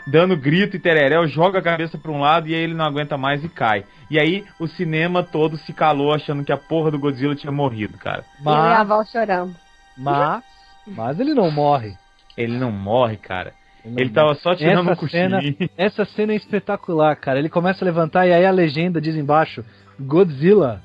dando 0.06 0.36
grito 0.36 0.76
e 0.76 0.80
tereréu, 0.80 1.26
joga 1.28 1.58
a 1.58 1.62
cabeça 1.62 1.98
pra 1.98 2.10
um 2.10 2.20
lado 2.20 2.48
e 2.48 2.54
aí 2.54 2.62
ele 2.62 2.74
não 2.74 2.86
aguenta 2.86 3.18
mais 3.18 3.44
e 3.44 3.48
cai. 3.48 3.84
E 4.10 4.18
aí 4.18 4.44
o 4.58 4.66
cinema 4.66 5.22
todo 5.22 5.58
se 5.58 5.72
calou 5.72 6.14
achando 6.14 6.42
que 6.42 6.52
a 6.52 6.56
porra 6.56 6.90
do 6.90 6.98
Godzilla 6.98 7.36
tinha 7.36 7.52
morrido, 7.52 7.98
cara. 7.98 8.24
Mas... 8.42 8.54
E 8.54 8.74
a 8.74 8.80
avó 8.80 9.04
chorando. 9.04 9.54
Mas, 9.96 10.42
mas 10.86 11.20
ele 11.20 11.34
não 11.34 11.50
morre. 11.50 11.96
Ele 12.36 12.56
não 12.56 12.72
morre, 12.72 13.16
cara. 13.16 13.52
Ele 13.84 14.10
tava 14.10 14.34
só 14.34 14.54
tirando 14.54 14.90
essa 14.90 15.04
um 15.04 15.08
cena, 15.08 15.40
essa 15.76 16.04
cena 16.04 16.32
é 16.32 16.36
espetacular, 16.36 17.16
cara. 17.16 17.38
Ele 17.38 17.48
começa 17.48 17.84
a 17.84 17.86
levantar 17.86 18.26
e 18.26 18.32
aí 18.32 18.44
a 18.44 18.50
legenda 18.50 19.00
diz 19.00 19.16
embaixo: 19.16 19.64
Godzilla, 19.98 20.82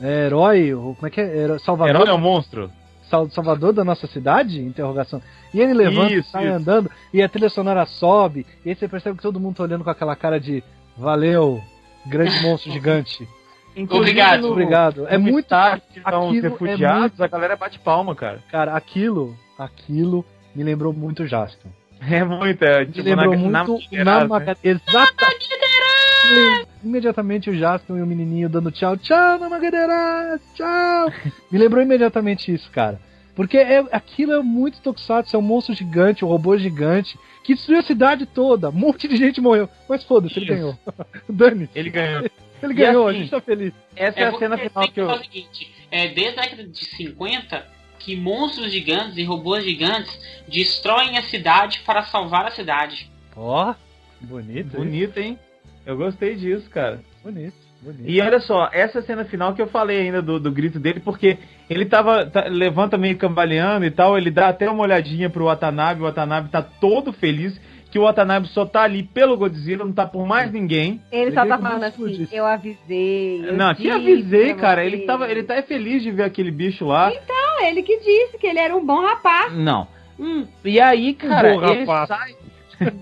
é 0.00 0.26
herói, 0.26 0.72
como 0.72 1.06
é 1.06 1.10
que 1.10 1.20
é? 1.20 1.58
Salvador. 1.58 1.94
Herói 1.94 2.08
é 2.08 2.14
um 2.14 2.18
monstro. 2.20 2.70
Salvador 3.30 3.72
da 3.72 3.84
nossa 3.84 4.06
cidade? 4.06 4.60
Interrogação. 4.60 5.22
E 5.52 5.60
ele 5.60 5.72
levanta, 5.72 6.12
isso, 6.12 6.30
sai 6.30 6.46
isso. 6.46 6.56
andando, 6.56 6.90
e 7.12 7.22
a 7.22 7.28
trilha 7.28 7.48
sonora 7.48 7.86
sobe, 7.86 8.46
e 8.64 8.68
aí 8.68 8.74
você 8.74 8.86
percebe 8.86 9.16
que 9.16 9.22
todo 9.22 9.40
mundo 9.40 9.56
tá 9.56 9.62
olhando 9.62 9.82
com 9.82 9.90
aquela 9.90 10.14
cara 10.14 10.38
de 10.38 10.62
valeu, 10.96 11.60
grande 12.06 12.40
monstro 12.44 12.70
gigante. 12.70 13.26
Obrigado. 13.90 14.42
No, 14.42 14.52
Obrigado. 14.52 15.06
É 15.08 15.16
muito 15.16 15.48
tarde, 15.48 15.82
estão 15.96 16.30
refugiados, 16.30 16.86
é 16.86 16.98
muito... 17.00 17.24
a 17.24 17.28
galera 17.28 17.56
bate 17.56 17.78
palma, 17.78 18.14
cara. 18.14 18.40
Cara, 18.50 18.74
aquilo, 18.74 19.34
aquilo 19.58 20.24
me 20.54 20.62
lembrou 20.62 20.92
muito 20.92 21.26
Jasper. 21.26 21.70
É 22.10 22.24
muito, 22.24 22.62
é, 22.62 22.84
tipo, 22.84 22.98
Me 22.98 23.14
lembrou 23.14 23.36
na, 23.50 23.64
muito 23.64 23.80
na, 23.92 24.24
na 24.24 24.38
né? 24.38 24.56
Exatamente. 24.62 25.48
Imediatamente 26.82 27.50
o 27.50 27.54
Jasper 27.54 27.96
e 27.96 28.02
o 28.02 28.06
menininho 28.06 28.48
dando 28.48 28.70
tchau, 28.70 28.96
tchau, 28.96 29.38
Namagadeiras, 29.38 30.40
tchau. 30.54 31.12
Me 31.50 31.58
lembrou 31.58 31.82
imediatamente 31.82 32.52
isso, 32.52 32.70
cara. 32.70 33.00
Porque 33.34 33.56
é, 33.56 33.84
aquilo 33.92 34.32
é 34.32 34.42
muito 34.42 34.80
tokusatsu, 34.80 35.36
é 35.36 35.38
um 35.38 35.42
monstro 35.42 35.74
gigante, 35.74 36.24
um 36.24 36.28
robô 36.28 36.56
gigante, 36.58 37.16
que 37.44 37.54
destruiu 37.54 37.78
a 37.78 37.84
cidade 37.84 38.26
toda. 38.26 38.68
Um 38.68 38.72
monte 38.72 39.06
de 39.06 39.16
gente 39.16 39.40
morreu. 39.40 39.68
Mas 39.88 40.02
foda-se, 40.04 40.38
ele 40.38 40.46
ganhou. 40.46 40.78
Dane-se. 41.28 41.70
Ele 41.74 41.90
ganhou. 41.90 42.30
Ele 42.60 42.74
ganhou, 42.74 43.06
assim, 43.06 43.16
a 43.16 43.20
gente 43.20 43.30
tá 43.30 43.40
feliz. 43.40 43.72
Essa 43.94 44.18
é, 44.18 44.22
é 44.24 44.26
a 44.26 44.38
cena 44.38 44.58
final 44.58 44.88
que 44.88 45.00
eu... 45.00 45.10
É 45.10 45.14
o 45.14 45.22
seguinte, 45.22 45.72
é, 45.90 46.08
desde 46.08 46.38
a 46.38 46.42
década 46.42 46.64
de 46.64 46.84
50, 46.96 47.66
que 47.98 48.16
monstros 48.16 48.72
gigantes 48.72 49.16
e 49.16 49.24
robôs 49.24 49.64
gigantes 49.64 50.18
destroem 50.46 51.18
a 51.18 51.22
cidade 51.22 51.80
para 51.80 52.04
salvar 52.04 52.46
a 52.46 52.50
cidade. 52.50 53.10
Ó, 53.36 53.70
oh, 53.70 53.74
bonito. 54.26 54.76
Bonito, 54.76 55.18
hein? 55.18 55.38
Eu 55.84 55.96
gostei 55.96 56.36
disso, 56.36 56.68
cara. 56.70 57.00
Bonito. 57.22 57.54
Bonito. 57.80 58.10
E 58.10 58.20
olha 58.20 58.40
só, 58.40 58.68
essa 58.72 59.00
cena 59.00 59.24
final 59.24 59.54
que 59.54 59.62
eu 59.62 59.68
falei 59.68 60.00
ainda 60.00 60.20
do, 60.20 60.40
do 60.40 60.50
grito 60.50 60.80
dele, 60.80 60.98
porque 60.98 61.38
ele 61.70 61.86
tava. 61.86 62.26
Tá, 62.26 62.44
levanta 62.46 62.98
meio 62.98 63.16
cambaleando 63.16 63.86
e 63.86 63.90
tal, 63.90 64.18
ele 64.18 64.30
dá 64.30 64.48
até 64.48 64.68
uma 64.68 64.82
olhadinha 64.82 65.30
pro 65.30 65.44
Watanabe, 65.44 66.00
o 66.00 66.04
Watanabe 66.04 66.48
tá 66.48 66.60
todo 66.60 67.12
feliz 67.12 67.58
que 67.90 67.98
o 67.98 68.02
Watanabe 68.02 68.48
só 68.48 68.66
tá 68.66 68.82
ali 68.82 69.02
pelo 69.02 69.36
Godzilla, 69.36 69.84
não 69.84 69.92
tá 69.92 70.06
por 70.06 70.26
mais 70.26 70.52
ninguém. 70.52 71.00
Ele 71.10 71.32
só 71.32 71.46
tá 71.46 71.58
falando 71.58 71.84
assim, 71.84 72.28
eu 72.30 72.46
avisei. 72.46 73.48
Eu 73.48 73.56
não, 73.56 73.74
que 73.74 73.90
avisei, 73.90 74.54
cara. 74.54 74.84
Ele, 74.84 74.98
tava, 74.98 75.30
ele 75.30 75.42
tá 75.42 75.62
feliz 75.62 76.02
de 76.02 76.10
ver 76.10 76.24
aquele 76.24 76.50
bicho 76.50 76.86
lá. 76.86 77.10
Então, 77.10 77.64
ele 77.64 77.82
que 77.82 77.98
disse 77.98 78.38
que 78.38 78.46
ele 78.46 78.58
era 78.58 78.76
um 78.76 78.84
bom 78.84 79.00
rapaz. 79.00 79.52
Não. 79.54 79.88
Hum. 80.18 80.46
E 80.64 80.80
aí, 80.80 81.14
cara, 81.14 81.56
um 81.56 81.64
ele 81.64 81.86
sai. 81.86 82.34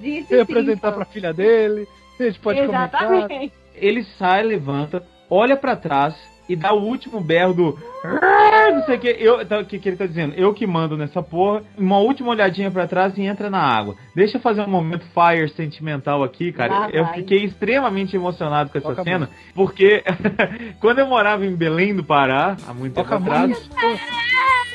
Disse 0.01 0.35
Representar 0.37 0.91
sim, 0.91 0.97
pra 0.97 1.05
filha 1.07 1.33
dele. 1.33 1.89
A 2.19 2.23
gente 2.23 2.39
pode 2.39 2.61
comentar. 2.61 3.03
Exatamente. 3.03 3.53
Ele 3.75 4.05
sai, 4.19 4.43
levanta, 4.43 5.03
olha 5.29 5.57
pra 5.57 5.77
trás 5.77 6.15
e 6.49 6.55
dá 6.57 6.73
o 6.73 6.83
último 6.83 7.21
berro 7.21 7.53
do. 7.55 7.79
"Ah", 8.05 8.71
Não 8.73 8.85
sei 8.85 8.97
o 8.97 9.01
que. 9.01 9.09
Eu, 9.09 9.47
tá, 9.47 9.59
o 9.61 9.65
que, 9.65 9.79
que 9.79 9.89
ele 9.89 9.97
tá 9.97 10.07
dizendo? 10.07 10.35
Eu 10.37 10.53
que 10.55 10.67
mando 10.67 10.97
nessa 10.97 11.23
porra. 11.23 11.63
Uma 11.79 11.99
última 11.99 12.31
olhadinha 12.31 12.71
pra 12.71 12.87
trás 12.87 13.17
e 13.17 13.23
entra 13.23 13.49
na 13.51 13.61
água. 13.61 13.95
Deixa 14.15 14.37
eu 14.37 14.41
fazer 14.41 14.63
um 14.63 14.69
momento 14.69 15.05
fire 15.15 15.49
sentimental 15.51 16.23
aqui, 16.23 16.53
cara. 16.53 16.73
Lá 16.81 16.91
eu 16.91 17.07
fiquei 17.09 17.45
extremamente 17.45 18.15
emocionado 18.17 18.71
com 18.71 18.79
essa 18.79 18.89
Toca 18.89 19.03
cena. 19.05 19.31
Porque 19.55 20.03
quando 20.81 20.99
eu 21.01 21.07
morava 21.07 21.45
em 21.47 21.55
Belém 21.55 21.95
do 21.95 22.05
Pará, 22.05 22.57
há 22.67 22.73
muito 22.75 22.95
tempo 22.95 23.09
Toca 23.09 23.23
atrás, 23.23 23.51
muito. 23.51 24.01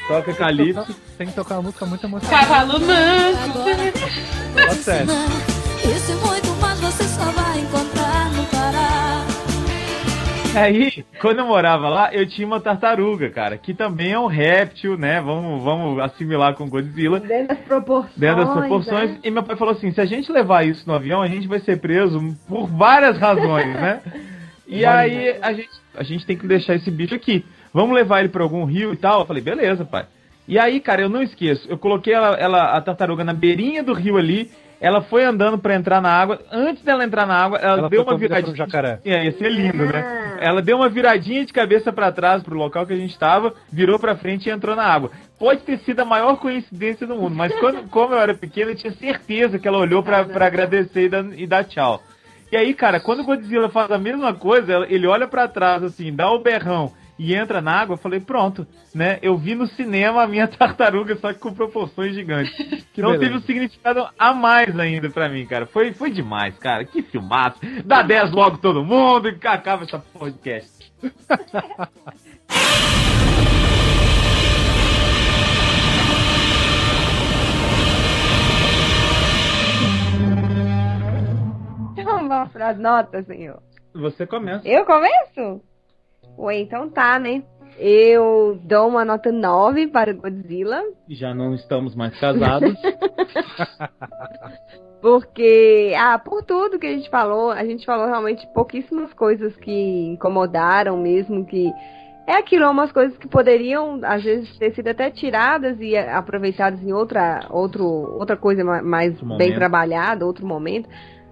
toca 0.07 0.34
Calypso. 0.34 0.95
Tem 1.18 1.27
que 1.27 1.34
tocar 1.34 1.56
uma 1.56 1.64
música 1.64 1.85
muito 1.85 2.06
emocionante. 2.06 2.48
Cavalo. 2.48 2.80
Fala 4.53 4.72
sério. 4.76 5.07
Isso 5.84 6.11
e 6.11 6.15
muito 6.15 6.61
mais 6.61 6.80
você 6.80 7.03
só 7.03 7.26
vai 7.31 7.60
encontrar. 7.60 7.81
Aí, 10.56 11.06
quando 11.22 11.40
eu 11.40 11.45
morava 11.45 11.88
lá, 11.88 12.14
eu 12.14 12.28
tinha 12.28 12.45
uma 12.45 12.60
tartaruga, 12.60 13.30
cara, 13.30 13.57
que 13.57 13.73
também 13.73 14.11
é 14.11 14.19
um 14.19 14.26
réptil, 14.28 14.98
né? 14.98 15.22
Vamos, 15.22 15.64
vamos 15.64 15.99
assimilar 16.02 16.56
com 16.56 16.68
Godzilla. 16.69 17.19
Dentro 17.22 17.48
das 17.56 17.60
proporções. 17.60 18.15
Dentro 18.18 18.44
das 18.45 18.53
proporções. 18.53 19.11
né? 19.11 19.19
E 19.23 19.32
meu 19.32 19.44
pai 19.44 19.56
falou 19.56 19.73
assim: 19.73 19.91
se 19.91 20.02
a 20.02 20.06
gente 20.06 20.32
levar 20.32 20.65
isso 20.65 20.84
no 20.88 20.94
avião, 20.94 21.22
a 21.22 21.28
gente 21.28 21.48
vai 21.48 21.60
ser 21.60 21.80
preso 21.80 22.19
por 22.48 22.68
várias 22.68 23.18
razões, 23.18 23.68
né? 23.73 24.02
E 24.73 24.86
aí 24.86 25.36
a 25.41 25.52
gente, 25.52 25.69
a 25.98 26.02
gente 26.02 26.26
tem 26.26 26.38
que 26.38 26.48
deixar 26.48 26.73
esse 26.76 26.90
bicho 26.90 27.14
aqui. 27.14 27.44
Vamos 27.73 27.94
levar 27.94 28.22
ele 28.22 28.30
pra 28.30 28.41
algum 28.41 28.64
rio 28.64 28.94
e 28.94 28.95
tal? 28.95 29.19
Eu 29.19 29.26
falei, 29.26 29.44
beleza, 29.44 29.84
pai. 29.84 30.06
E 30.48 30.57
aí, 30.57 30.80
cara, 30.80 31.02
eu 31.02 31.10
não 31.10 31.22
esqueço. 31.22 31.68
Eu 31.69 31.78
coloquei 31.78 32.14
ela, 32.14 32.38
ela- 32.38 32.78
a 32.78 32.80
tartaruga 32.80 33.22
na 33.22 33.34
beirinha 33.34 33.84
do 33.84 33.91
rio 33.91 34.15
ali. 34.15 34.49
Ela 34.82 34.99
foi 35.03 35.24
andando 35.24 35.60
pra 35.60 35.76
entrar 35.76 36.02
na 36.02 36.10
água. 36.12 36.40
Antes 36.52 36.84
dela 36.84 37.03
entrar 37.03 37.28
na 37.28 37.36
água, 37.36 37.60
ela, 37.60 37.78
Ela 37.78 37.90
deu 37.90 38.02
uma 38.02 38.06
por 38.08 38.16
um 38.16 38.18
viradinha. 38.18 38.56
jacaré. 38.56 38.99
É, 39.06 39.26
ia 39.26 39.32
ser 39.34 39.52
lindo, 39.52 39.86
né? 39.86 40.38
Ela 40.41 40.60
deu 40.60 40.76
uma 40.78 40.90
viradinha 40.90 41.45
de 41.45 41.53
cabeça 41.53 41.94
pra 41.94 42.12
trás 42.12 42.41
pro 42.41 42.58
local 42.58 42.88
que 42.88 42.94
a 42.94 42.98
gente 42.98 43.16
tava, 43.18 43.53
virou 43.72 43.99
pra 43.99 44.16
frente 44.16 44.49
e 44.49 44.52
entrou 44.52 44.76
na 44.76 44.84
água. 44.84 45.12
Pode 45.38 45.62
ter 45.62 45.78
sido 45.82 45.99
a 45.99 46.06
maior 46.06 46.36
coincidência 46.38 47.06
do 47.06 47.16
mundo, 47.16 47.36
mas 47.36 47.53
quando, 47.60 47.84
como 47.91 48.16
eu 48.16 48.20
era 48.20 48.34
pequeno, 48.34 48.72
eu 48.72 48.76
tinha 48.76 48.91
certeza 48.94 49.60
que 49.60 49.68
ela 49.68 49.78
olhou 49.78 50.02
pra, 50.02 50.26
pra 50.26 50.48
agradecer 50.48 51.03
e 51.03 51.10
dar, 51.10 51.26
e 51.38 51.45
dar 51.45 51.64
tchau. 51.64 52.02
E 52.52 52.58
aí, 52.58 52.74
cara, 52.74 52.99
quando 52.99 53.20
o 53.20 53.24
Godzilla 53.24 53.70
faz 53.70 53.91
a 53.91 53.99
mesma 53.99 54.34
coisa, 54.34 54.86
ele 54.90 55.06
olha 55.06 55.28
pra 55.28 55.48
trás, 55.48 55.84
assim, 55.84 56.12
dá 56.12 56.30
o 56.32 56.40
berrão 56.40 56.91
e 57.23 57.35
entra 57.35 57.61
na 57.61 57.80
água, 57.80 57.93
eu 57.93 57.98
falei, 57.99 58.19
pronto, 58.19 58.65
né? 58.95 59.19
Eu 59.22 59.38
vi 59.38 59.53
no 59.53 59.68
cinema 59.68 60.23
a 60.23 60.27
minha 60.27 60.48
tartaruga, 60.57 61.15
só 61.18 61.31
que 61.31 61.38
com 61.38 61.53
proporções 61.53 62.15
gigantes. 62.15 62.52
então 62.91 63.11
beleza. 63.11 63.19
teve 63.19 63.35
um 63.35 63.41
significado 63.41 64.10
a 64.18 64.34
mais 64.34 64.80
ainda 64.80 65.07
pra 65.07 65.30
mim, 65.30 65.45
cara. 65.45 65.68
Foi, 65.68 65.93
foi 65.93 66.10
demais, 66.10 66.57
cara. 66.57 66.84
Que 66.84 67.03
filmaço. 67.03 67.60
Dá 67.85 68.02
10 68.02 68.31
logo 68.31 68.57
todo 68.57 68.84
mundo 68.84 69.30
e 69.30 69.38
acaba 69.48 69.84
essa 69.84 69.99
podcast. 69.99 70.91
Vamos 82.03 82.52
para 82.52 82.69
as 82.69 82.80
notas, 82.80 83.27
senhor. 83.27 83.61
Você 83.93 84.26
começa. 84.26 84.68
Eu 84.68 84.85
começo? 84.85 85.61
Ué, 86.38 86.60
então 86.60 86.90
tá, 86.90 87.20
né? 87.20 87.44
Eu 87.78 88.60
dou 88.64 88.88
uma 88.88 89.06
nota 89.06 89.32
9 89.32 89.88
para 89.88 90.14
Godzilla, 90.14 90.84
Já 91.10 91.34
não 91.34 91.56
estamos 91.56 91.95
mais 91.95 92.18
casados. 92.20 92.76
porque, 95.02 95.94
ah, 95.98 96.20
por 96.20 96.44
tudo 96.44 96.78
que 96.78 96.88
a 96.88 96.94
gente 96.94 97.10
falou, 97.10 97.52
a 97.52 97.66
gente 97.66 97.86
falou 97.86 98.06
realmente 98.06 98.45
pouquíssimas 98.53 99.12
coisas 99.14 99.56
que 99.58 100.12
incomodaram 100.12 100.98
mesmo, 100.98 101.45
que 101.45 101.72
é 102.28 102.36
aquilo, 102.36 102.70
umas 102.70 102.91
coisas 102.91 103.18
que 103.18 103.28
poderiam, 103.28 103.99
às 104.03 104.24
vezes, 104.24 104.56
ter 104.58 104.74
sido 104.76 104.88
até 104.88 105.10
tiradas 105.10 105.78
e 105.80 105.98
aproveitadas 105.98 106.82
em 106.84 106.94
outra, 106.94 107.48
outro, 107.49 107.84
outra 107.84 108.38
coisa 108.38 108.64
ma- 108.64 108.82
mais 108.82 109.14
Outro 109.22 109.38
bem 109.38 109.56
trabalhada, 109.56 110.26
outro 110.26 110.45
momento. 110.45 110.88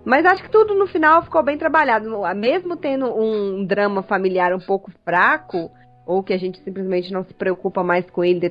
Mas 0.10 0.26
acho 0.26 0.42
que 0.42 0.50
tudo 0.50 0.74
no 0.74 0.88
final 0.88 1.22
ficou 1.22 1.44
bem 1.44 1.56
trabalhado. 1.56 2.10
Mesmo 2.36 2.76
tendo 2.76 3.06
um 3.16 3.64
drama 3.64 4.02
familiar 4.02 4.52
um 4.56 4.60
pouco 4.60 4.92
fraco, 5.06 5.70
ou 6.04 6.24
que 6.24 6.34
a 6.34 6.38
gente 6.38 6.60
simplesmente 6.64 7.14
não 7.14 7.24
se 7.24 7.32
preocupa 7.32 7.84
mais 7.84 8.10
com 8.10 8.24
ele 8.24 8.50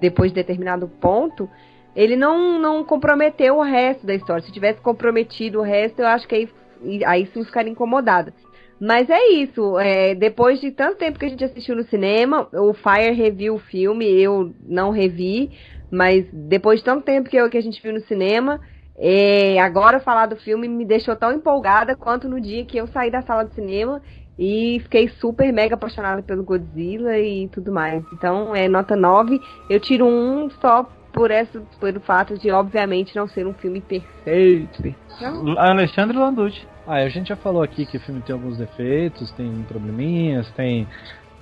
depois 0.00 0.30
de 0.30 0.34
determinado 0.36 0.88
ponto, 0.88 1.46
ele 1.94 2.16
não, 2.16 2.58
não 2.58 2.82
comprometeu 2.84 3.58
o 3.58 3.62
resto 3.62 4.06
da 4.06 4.14
história. 4.14 4.42
Se 4.42 4.50
tivesse 4.50 4.80
comprometido 4.80 5.58
o 5.58 5.62
resto, 5.62 6.00
eu 6.00 6.06
acho 6.06 6.26
que 6.26 6.34
aí, 6.34 7.04
aí 7.04 7.26
sim 7.34 7.44
ficaria 7.44 7.70
incomodada. 7.70 8.32
Mas 8.80 9.10
é 9.10 9.28
isso, 9.32 9.78
é, 9.78 10.14
depois 10.14 10.58
de 10.58 10.70
tanto 10.70 10.96
tempo 10.96 11.18
que 11.18 11.26
a 11.26 11.28
gente 11.28 11.44
assistiu 11.44 11.76
no 11.76 11.82
cinema, 11.82 12.48
o 12.50 12.72
Fire 12.72 13.12
reviu 13.12 13.56
o 13.56 13.58
filme, 13.58 14.06
eu 14.06 14.54
não 14.66 14.90
revi, 14.90 15.50
mas 15.90 16.26
depois 16.32 16.78
de 16.78 16.86
tanto 16.86 17.04
tempo 17.04 17.28
que, 17.28 17.36
eu, 17.36 17.50
que 17.50 17.58
a 17.58 17.62
gente 17.62 17.82
viu 17.82 17.92
no 17.92 18.00
cinema, 18.00 18.58
é, 18.98 19.60
agora 19.60 20.00
falar 20.00 20.26
do 20.26 20.36
filme 20.36 20.66
me 20.66 20.84
deixou 20.84 21.14
tão 21.14 21.32
empolgada 21.32 21.94
quanto 21.94 22.28
no 22.28 22.40
dia 22.40 22.64
que 22.64 22.76
eu 22.76 22.86
saí 22.88 23.10
da 23.10 23.22
sala 23.22 23.44
do 23.44 23.54
cinema 23.54 24.02
e 24.36 24.80
fiquei 24.82 25.08
super 25.08 25.52
mega 25.52 25.74
apaixonada 25.74 26.22
pelo 26.22 26.42
Godzilla 26.42 27.16
e 27.18 27.48
tudo 27.48 27.72
mais. 27.72 28.02
Então 28.12 28.54
é 28.54 28.68
nota 28.68 28.96
9, 28.96 29.40
eu 29.70 29.78
tiro 29.78 30.04
um 30.04 30.50
só 30.60 30.88
por 31.12 31.30
essa, 31.30 31.60
pelo 31.80 32.00
fato 32.00 32.36
de 32.38 32.50
obviamente 32.50 33.14
não 33.16 33.28
ser 33.28 33.46
um 33.46 33.54
filme 33.54 33.80
perfeito. 33.80 34.82
perfeito. 34.82 35.58
Alexandre 35.58 36.16
Landucci. 36.16 36.66
Ah, 36.86 36.96
a 36.96 37.08
gente 37.08 37.28
já 37.28 37.36
falou 37.36 37.62
aqui 37.62 37.84
que 37.86 37.96
o 37.96 38.00
filme 38.00 38.20
tem 38.22 38.32
alguns 38.32 38.56
defeitos, 38.56 39.30
tem 39.32 39.50
probleminhas, 39.68 40.50
tem. 40.52 40.86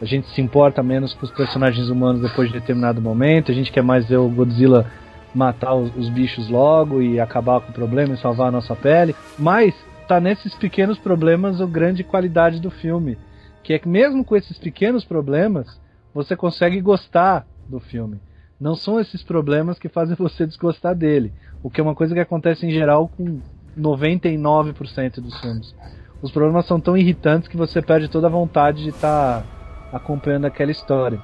A 0.00 0.04
gente 0.04 0.28
se 0.28 0.40
importa 0.42 0.82
menos 0.82 1.14
com 1.14 1.24
os 1.24 1.30
personagens 1.30 1.88
humanos 1.88 2.20
depois 2.20 2.48
de 2.48 2.58
determinado 2.58 3.00
momento, 3.00 3.50
a 3.50 3.54
gente 3.54 3.72
quer 3.72 3.82
mais 3.82 4.06
ver 4.06 4.16
o 4.16 4.28
Godzilla 4.28 4.90
matar 5.36 5.74
os, 5.74 5.94
os 5.94 6.08
bichos 6.08 6.48
logo 6.48 7.02
e 7.02 7.20
acabar 7.20 7.60
com 7.60 7.70
o 7.70 7.74
problema 7.74 8.14
e 8.14 8.18
salvar 8.18 8.48
a 8.48 8.52
nossa 8.52 8.74
pele. 8.74 9.14
Mas 9.38 9.74
tá 10.08 10.18
nesses 10.18 10.54
pequenos 10.54 10.98
problemas 10.98 11.60
a 11.60 11.66
grande 11.66 12.02
qualidade 12.02 12.60
do 12.60 12.70
filme. 12.70 13.18
Que 13.62 13.74
é 13.74 13.78
que 13.78 13.88
mesmo 13.88 14.24
com 14.24 14.34
esses 14.34 14.58
pequenos 14.58 15.04
problemas, 15.04 15.80
você 16.14 16.34
consegue 16.34 16.80
gostar 16.80 17.46
do 17.68 17.78
filme. 17.78 18.18
Não 18.58 18.74
são 18.74 18.98
esses 18.98 19.22
problemas 19.22 19.78
que 19.78 19.88
fazem 19.88 20.16
você 20.18 20.46
desgostar 20.46 20.94
dele. 20.94 21.32
O 21.62 21.68
que 21.68 21.80
é 21.80 21.84
uma 21.84 21.94
coisa 21.94 22.14
que 22.14 22.20
acontece 22.20 22.64
em 22.64 22.70
geral 22.70 23.08
com 23.08 23.40
99% 23.78 25.20
dos 25.20 25.38
filmes. 25.40 25.74
Os 26.22 26.32
problemas 26.32 26.66
são 26.66 26.80
tão 26.80 26.96
irritantes 26.96 27.46
que 27.46 27.58
você 27.58 27.82
perde 27.82 28.08
toda 28.08 28.26
a 28.26 28.30
vontade 28.30 28.82
de 28.82 28.88
estar 28.88 29.44
acompanhando 29.92 30.46
aquela 30.46 30.70
história. 30.70 31.20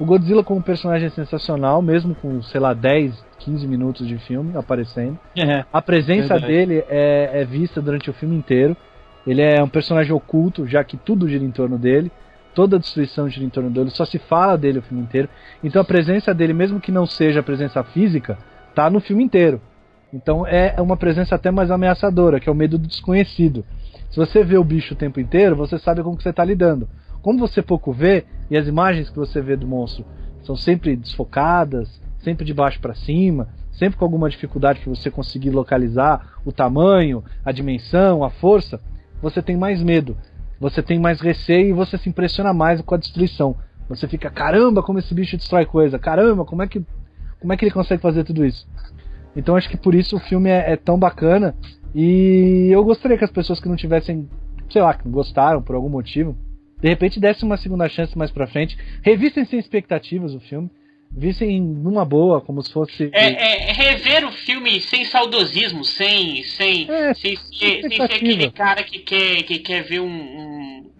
O 0.00 0.06
Godzilla 0.06 0.42
como 0.42 0.62
personagem 0.62 1.08
é 1.08 1.10
sensacional, 1.10 1.82
mesmo 1.82 2.14
com, 2.14 2.42
sei 2.42 2.58
lá, 2.58 2.72
10, 2.72 3.22
15 3.38 3.68
minutos 3.68 4.08
de 4.08 4.16
filme 4.16 4.56
aparecendo. 4.56 5.18
É, 5.36 5.62
A 5.70 5.82
presença 5.82 6.38
verdade. 6.38 6.46
dele 6.46 6.84
é, 6.88 7.42
é 7.42 7.44
vista 7.44 7.82
durante 7.82 8.08
o 8.08 8.12
filme 8.14 8.34
inteiro. 8.34 8.74
Ele 9.26 9.42
é 9.42 9.62
um 9.62 9.68
personagem 9.68 10.10
oculto, 10.10 10.66
já 10.66 10.82
que 10.82 10.96
tudo 10.96 11.28
gira 11.28 11.44
em 11.44 11.50
torno 11.50 11.76
dele. 11.76 12.10
Toda 12.54 12.76
a 12.76 12.78
destruição 12.78 13.28
gira 13.28 13.44
em 13.44 13.50
torno 13.50 13.68
dele, 13.68 13.90
só 13.90 14.06
se 14.06 14.18
fala 14.18 14.56
dele 14.56 14.78
o 14.78 14.82
filme 14.82 15.02
inteiro. 15.02 15.28
Então 15.62 15.82
a 15.82 15.84
presença 15.84 16.32
dele, 16.32 16.54
mesmo 16.54 16.80
que 16.80 16.90
não 16.90 17.04
seja 17.04 17.40
a 17.40 17.42
presença 17.42 17.84
física, 17.84 18.38
tá 18.74 18.88
no 18.88 19.00
filme 19.00 19.22
inteiro. 19.22 19.60
Então 20.12 20.46
é 20.46 20.74
uma 20.80 20.96
presença 20.96 21.34
até 21.34 21.50
mais 21.50 21.70
ameaçadora, 21.70 22.40
que 22.40 22.48
é 22.48 22.52
o 22.52 22.54
medo 22.54 22.78
do 22.78 22.88
desconhecido. 22.88 23.66
Se 24.10 24.16
você 24.16 24.42
vê 24.42 24.56
o 24.56 24.64
bicho 24.64 24.94
o 24.94 24.96
tempo 24.96 25.20
inteiro, 25.20 25.54
você 25.54 25.78
sabe 25.78 26.02
com 26.02 26.16
que 26.16 26.22
você 26.22 26.30
está 26.30 26.44
lidando. 26.44 26.88
Como 27.22 27.38
você 27.38 27.60
pouco 27.62 27.92
vê, 27.92 28.24
e 28.50 28.56
as 28.56 28.66
imagens 28.66 29.08
que 29.08 29.16
você 29.16 29.40
vê 29.40 29.56
do 29.56 29.66
monstro 29.66 30.04
são 30.42 30.56
sempre 30.56 30.96
desfocadas, 30.96 32.00
sempre 32.18 32.44
de 32.44 32.52
baixo 32.52 32.80
para 32.80 32.94
cima, 32.94 33.48
sempre 33.70 33.98
com 33.98 34.04
alguma 34.04 34.28
dificuldade 34.28 34.80
para 34.80 34.94
você 34.94 35.10
conseguir 35.10 35.50
localizar 35.50 36.34
o 36.44 36.52
tamanho, 36.52 37.24
a 37.44 37.52
dimensão, 37.52 38.24
a 38.24 38.30
força, 38.30 38.80
você 39.22 39.40
tem 39.40 39.56
mais 39.56 39.82
medo, 39.82 40.16
você 40.58 40.82
tem 40.82 40.98
mais 40.98 41.20
receio 41.20 41.68
e 41.68 41.72
você 41.72 41.96
se 41.96 42.08
impressiona 42.08 42.52
mais 42.52 42.80
com 42.80 42.94
a 42.94 42.98
destruição. 42.98 43.56
Você 43.88 44.06
fica, 44.06 44.30
caramba, 44.30 44.82
como 44.82 44.98
esse 44.98 45.14
bicho 45.14 45.36
destrói 45.36 45.66
coisa, 45.66 45.98
caramba, 45.98 46.44
como 46.44 46.62
é 46.62 46.66
que, 46.66 46.84
como 47.40 47.52
é 47.52 47.56
que 47.56 47.64
ele 47.64 47.72
consegue 47.72 48.02
fazer 48.02 48.24
tudo 48.24 48.44
isso? 48.44 48.68
Então 49.34 49.56
acho 49.56 49.68
que 49.68 49.76
por 49.76 49.94
isso 49.94 50.16
o 50.16 50.20
filme 50.20 50.50
é, 50.50 50.72
é 50.72 50.76
tão 50.76 50.98
bacana 50.98 51.54
e 51.94 52.68
eu 52.70 52.84
gostaria 52.84 53.16
que 53.16 53.24
as 53.24 53.30
pessoas 53.30 53.60
que 53.60 53.68
não 53.68 53.76
tivessem, 53.76 54.28
sei 54.70 54.82
lá, 54.82 54.94
que 54.94 55.04
não 55.04 55.12
gostaram 55.12 55.62
por 55.62 55.74
algum 55.74 55.88
motivo, 55.88 56.36
de 56.80 56.88
repente 56.88 57.20
dessem 57.20 57.46
uma 57.46 57.56
segunda 57.56 57.88
chance 57.88 58.16
mais 58.16 58.30
pra 58.30 58.46
frente, 58.46 58.76
revissem 59.02 59.44
sem 59.44 59.58
expectativas 59.58 60.34
o 60.34 60.40
filme, 60.40 60.70
vissem 61.12 61.60
numa 61.60 62.04
boa, 62.04 62.40
como 62.40 62.62
se 62.62 62.72
fosse. 62.72 63.10
É, 63.12 63.68
é 63.68 63.72
rever 63.72 64.26
o 64.26 64.32
filme 64.32 64.80
sem 64.80 65.04
saudosismo, 65.04 65.84
sem 65.84 66.42
sem, 66.44 66.90
É, 66.90 67.12
sem, 67.14 67.36
ser, 67.36 67.80
sem 67.82 67.90
ser 67.96 68.02
aquele 68.02 68.50
cara 68.50 68.82
que 68.84 69.00
quer, 69.00 69.42
que 69.42 69.58
quer 69.58 69.82
ver 69.82 70.00
um, 70.00 70.06
um, 70.08 70.90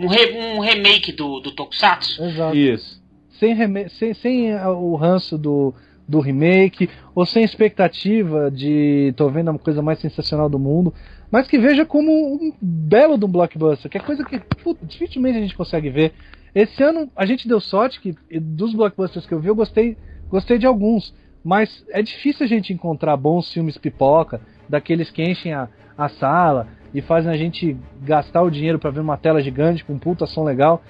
um, 0.00 0.06
re- 0.06 0.32
um 0.38 0.60
remake 0.60 1.12
do, 1.12 1.40
do 1.40 1.50
Tokusatsu. 1.50 2.22
Exato. 2.24 2.56
Isso. 2.56 3.02
Sem, 3.38 3.54
reme- 3.54 3.88
sem, 3.90 4.14
sem 4.14 4.54
o 4.54 4.94
ranço 4.96 5.36
do, 5.38 5.72
do 6.08 6.20
remake, 6.20 6.88
ou 7.14 7.24
sem 7.26 7.42
expectativa 7.44 8.50
de 8.50 9.12
tô 9.16 9.28
vendo 9.28 9.50
a 9.50 9.58
coisa 9.58 9.82
mais 9.82 9.98
sensacional 10.00 10.48
do 10.48 10.58
mundo, 10.58 10.92
mas 11.30 11.46
que 11.46 11.58
veja 11.58 11.84
como 11.84 12.10
um 12.10 12.52
belo 12.60 13.14
um 13.14 13.28
blockbuster, 13.28 13.90
que 13.90 13.98
é 13.98 14.00
coisa 14.00 14.24
que 14.24 14.40
dificilmente 14.82 15.38
a 15.38 15.42
gente 15.42 15.56
consegue 15.56 15.90
ver. 15.90 16.12
Esse 16.54 16.82
ano 16.82 17.10
a 17.14 17.26
gente 17.26 17.46
deu 17.46 17.60
sorte 17.60 18.00
que 18.00 18.14
dos 18.40 18.74
blockbusters 18.74 19.26
que 19.26 19.34
eu 19.34 19.40
vi, 19.40 19.48
eu 19.48 19.54
gostei, 19.54 19.96
gostei 20.28 20.58
de 20.58 20.66
alguns, 20.66 21.14
mas 21.44 21.84
é 21.90 22.02
difícil 22.02 22.44
a 22.44 22.48
gente 22.48 22.72
encontrar 22.72 23.16
bons 23.16 23.52
filmes 23.52 23.76
pipoca, 23.76 24.40
daqueles 24.68 25.10
que 25.10 25.22
enchem 25.22 25.52
a, 25.52 25.68
a 25.96 26.08
sala 26.08 26.68
e 26.92 27.00
fazem 27.00 27.30
a 27.30 27.36
gente 27.36 27.76
gastar 28.02 28.42
o 28.42 28.50
dinheiro 28.50 28.78
para 28.78 28.90
ver 28.90 29.00
uma 29.00 29.16
tela 29.16 29.42
gigante 29.42 29.84
com 29.84 29.94
um 29.94 29.98
puta 29.98 30.26
som 30.26 30.44
legal. 30.44 30.82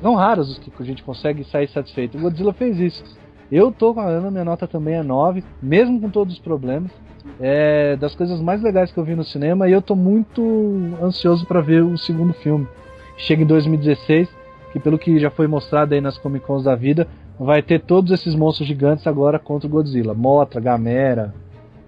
Não 0.00 0.14
raros 0.14 0.50
os 0.50 0.58
que 0.58 0.70
a 0.78 0.86
gente 0.86 1.02
consegue 1.02 1.44
sair 1.44 1.68
satisfeito. 1.68 2.16
O 2.16 2.20
Godzilla 2.20 2.52
fez 2.52 2.78
isso. 2.78 3.04
Eu 3.50 3.72
tô 3.72 3.92
com 3.92 4.00
a 4.00 4.06
Ana, 4.06 4.30
minha 4.30 4.44
nota 4.44 4.66
também 4.66 4.94
é 4.94 5.02
9, 5.02 5.42
mesmo 5.60 6.00
com 6.00 6.08
todos 6.08 6.34
os 6.34 6.40
problemas. 6.40 6.90
É 7.40 7.96
das 7.96 8.14
coisas 8.14 8.40
mais 8.40 8.62
legais 8.62 8.92
que 8.92 8.98
eu 8.98 9.04
vi 9.04 9.14
no 9.14 9.24
cinema 9.24 9.68
e 9.68 9.72
eu 9.72 9.82
tô 9.82 9.94
muito 9.96 10.42
ansioso 11.02 11.46
para 11.46 11.60
ver 11.60 11.82
o 11.82 11.96
segundo 11.98 12.32
filme. 12.34 12.66
Chega 13.16 13.42
em 13.42 13.46
2016, 13.46 14.28
que 14.72 14.80
pelo 14.80 14.98
que 14.98 15.18
já 15.18 15.30
foi 15.30 15.46
mostrado 15.46 15.94
aí 15.94 16.00
nas 16.00 16.16
Comic 16.18 16.44
Cons 16.46 16.64
da 16.64 16.74
vida, 16.74 17.06
vai 17.38 17.62
ter 17.62 17.80
todos 17.80 18.12
esses 18.12 18.34
monstros 18.34 18.66
gigantes 18.68 19.06
agora 19.06 19.38
contra 19.38 19.66
o 19.66 19.70
Godzilla. 19.70 20.14
Mothra, 20.14 20.60
Gamera, 20.60 21.34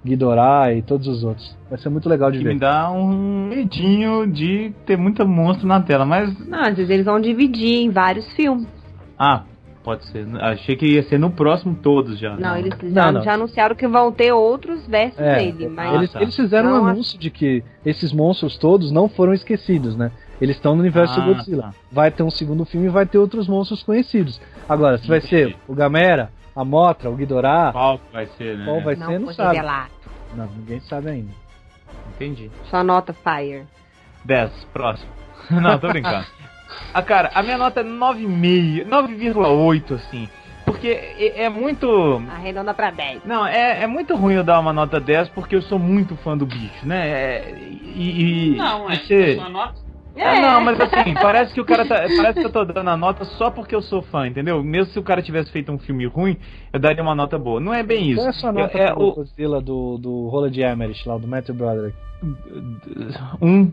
Ghidorah 0.04 0.72
e 0.74 0.82
todos 0.82 1.06
os 1.06 1.22
outros. 1.22 1.56
Vai 1.70 1.78
ser 1.78 1.88
muito 1.88 2.08
legal 2.08 2.30
de 2.30 2.38
Que 2.38 2.44
ver. 2.44 2.54
me 2.54 2.58
dá 2.60 2.90
um 2.90 3.46
medinho 3.48 4.26
de 4.26 4.72
ter 4.84 4.96
muito 4.98 5.26
monstro 5.26 5.66
na 5.66 5.80
tela, 5.80 6.04
mas. 6.04 6.36
Não, 6.48 6.60
às 6.60 6.74
vezes 6.76 6.90
eles 6.90 7.04
vão 7.06 7.20
dividir 7.20 7.82
em 7.82 7.90
vários 7.90 8.30
filmes. 8.32 8.66
Ah, 9.18 9.44
pode 9.82 10.06
ser. 10.06 10.26
Achei 10.40 10.76
que 10.76 10.86
ia 10.86 11.02
ser 11.04 11.18
no 11.18 11.30
próximo 11.30 11.74
todos 11.74 12.18
já. 12.18 12.36
Não, 12.36 12.56
eles 12.56 12.74
já, 12.82 13.06
Não, 13.06 13.12
não. 13.12 13.22
já 13.22 13.34
anunciaram 13.34 13.74
que 13.74 13.86
vão 13.88 14.10
ter 14.12 14.32
outros 14.32 14.86
versos 14.86 15.18
É, 15.20 15.36
dele, 15.36 15.68
mas 15.68 15.94
eles, 15.94 16.12
tá. 16.12 16.22
eles 16.22 16.34
fizeram 16.36 16.70
Não, 16.70 16.76
um 16.76 16.84
acho- 16.86 16.90
anúncio 16.90 17.18
de 17.18 17.30
que 17.30 17.62
esses 17.84 18.12
monstros 18.12 18.56
todos 18.56 18.90
não 18.92 19.08
foram 19.08 19.32
esquecidos, 19.32 19.96
né? 19.96 20.10
Eles 20.40 20.56
estão 20.56 20.74
no 20.74 20.80
universo 20.80 21.20
Ah, 21.20 21.24
do 21.24 21.34
Godzilla. 21.34 21.62
tá. 21.62 21.74
Vai 21.90 22.10
ter 22.10 22.22
um 22.22 22.30
segundo 22.30 22.64
filme 22.64 22.86
e 22.86 22.90
vai 22.90 23.06
ter 23.06 23.18
outros 23.18 23.46
monstros 23.48 23.82
conhecidos. 23.82 24.40
Agora, 24.68 24.98
se 24.98 25.06
vai 25.06 25.20
ser 25.20 25.56
o 25.68 25.74
Gamera, 25.74 26.30
a 26.54 26.64
Mothra, 26.64 27.08
o 27.10 27.14
Ghidorah, 27.16 27.70
Qual 27.72 28.00
vai 28.12 28.26
ser, 28.38 28.58
né? 28.58 28.64
qual 28.64 28.80
vai 28.82 28.94
não 28.96 29.06
ser, 29.06 29.18
não 29.20 29.32
sabe. 29.32 29.54
revelar. 29.56 29.88
Não, 30.36 30.46
ninguém 30.46 30.80
sabe 30.80 31.10
ainda. 31.10 31.30
Entendi. 32.14 32.50
Só 32.70 32.82
nota 32.82 33.12
Fire. 33.12 33.64
10, 34.24 34.50
próximo. 34.72 35.10
Não, 35.50 35.78
tô 35.78 35.88
brincando. 35.88 36.24
Ah, 36.94 37.02
cara, 37.02 37.30
a 37.34 37.42
minha 37.42 37.58
nota 37.58 37.80
é 37.80 37.84
9,5, 37.84 38.84
9,8, 38.86 39.94
assim. 39.94 40.28
Porque 40.64 40.88
é, 40.88 41.44
é 41.44 41.48
muito. 41.48 42.22
Arredonda 42.30 42.72
pra 42.72 42.90
10. 42.90 43.24
Não, 43.24 43.46
é, 43.46 43.82
é 43.82 43.86
muito 43.86 44.14
ruim 44.14 44.34
eu 44.34 44.44
dar 44.44 44.60
uma 44.60 44.72
nota 44.72 45.00
10 45.00 45.28
porque 45.30 45.56
eu 45.56 45.62
sou 45.62 45.78
muito 45.78 46.16
fã 46.16 46.36
do 46.36 46.46
bicho, 46.46 46.86
né? 46.86 47.08
É, 47.08 47.54
e, 47.58 48.52
e- 48.52 48.56
Não, 48.56 48.90
é. 48.90 48.96
você- 48.96 49.34
Sua 49.34 49.48
nota. 49.48 49.74
É, 50.14 50.40
não, 50.42 50.60
mas 50.60 50.78
assim, 50.78 51.14
parece 51.14 51.54
que 51.54 51.60
o 51.60 51.64
cara 51.64 51.86
tá. 51.86 51.94
Parece 52.16 52.40
que 52.40 52.46
eu 52.46 52.52
tô 52.52 52.64
dando 52.66 52.90
a 52.90 52.96
nota 52.98 53.24
só 53.24 53.50
porque 53.50 53.74
eu 53.74 53.80
sou 53.80 54.02
fã, 54.02 54.26
entendeu? 54.26 54.62
Mesmo 54.62 54.92
se 54.92 54.98
o 54.98 55.02
cara 55.02 55.22
tivesse 55.22 55.50
feito 55.50 55.72
um 55.72 55.78
filme 55.78 56.04
ruim, 56.04 56.36
eu 56.70 56.78
daria 56.78 57.02
uma 57.02 57.14
nota 57.14 57.38
boa. 57.38 57.58
Não 57.58 57.72
é 57.72 57.82
bem 57.82 58.10
isso. 58.10 58.16
Qual 58.20 58.26
é 58.26 58.30
a 58.30 58.32
sua 58.34 58.52
nota 58.52 58.76
é, 58.78 58.82
é 58.88 58.92
pro 58.92 59.02
o, 59.04 59.14
Godzilla 59.14 59.60
do, 59.62 59.96
do 59.96 60.28
Roland 60.28 60.52
Emmerich, 60.60 61.08
lá, 61.08 61.16
do 61.16 61.26
Matthew 61.26 61.54
Broderick? 61.54 61.96
um, 63.40 63.72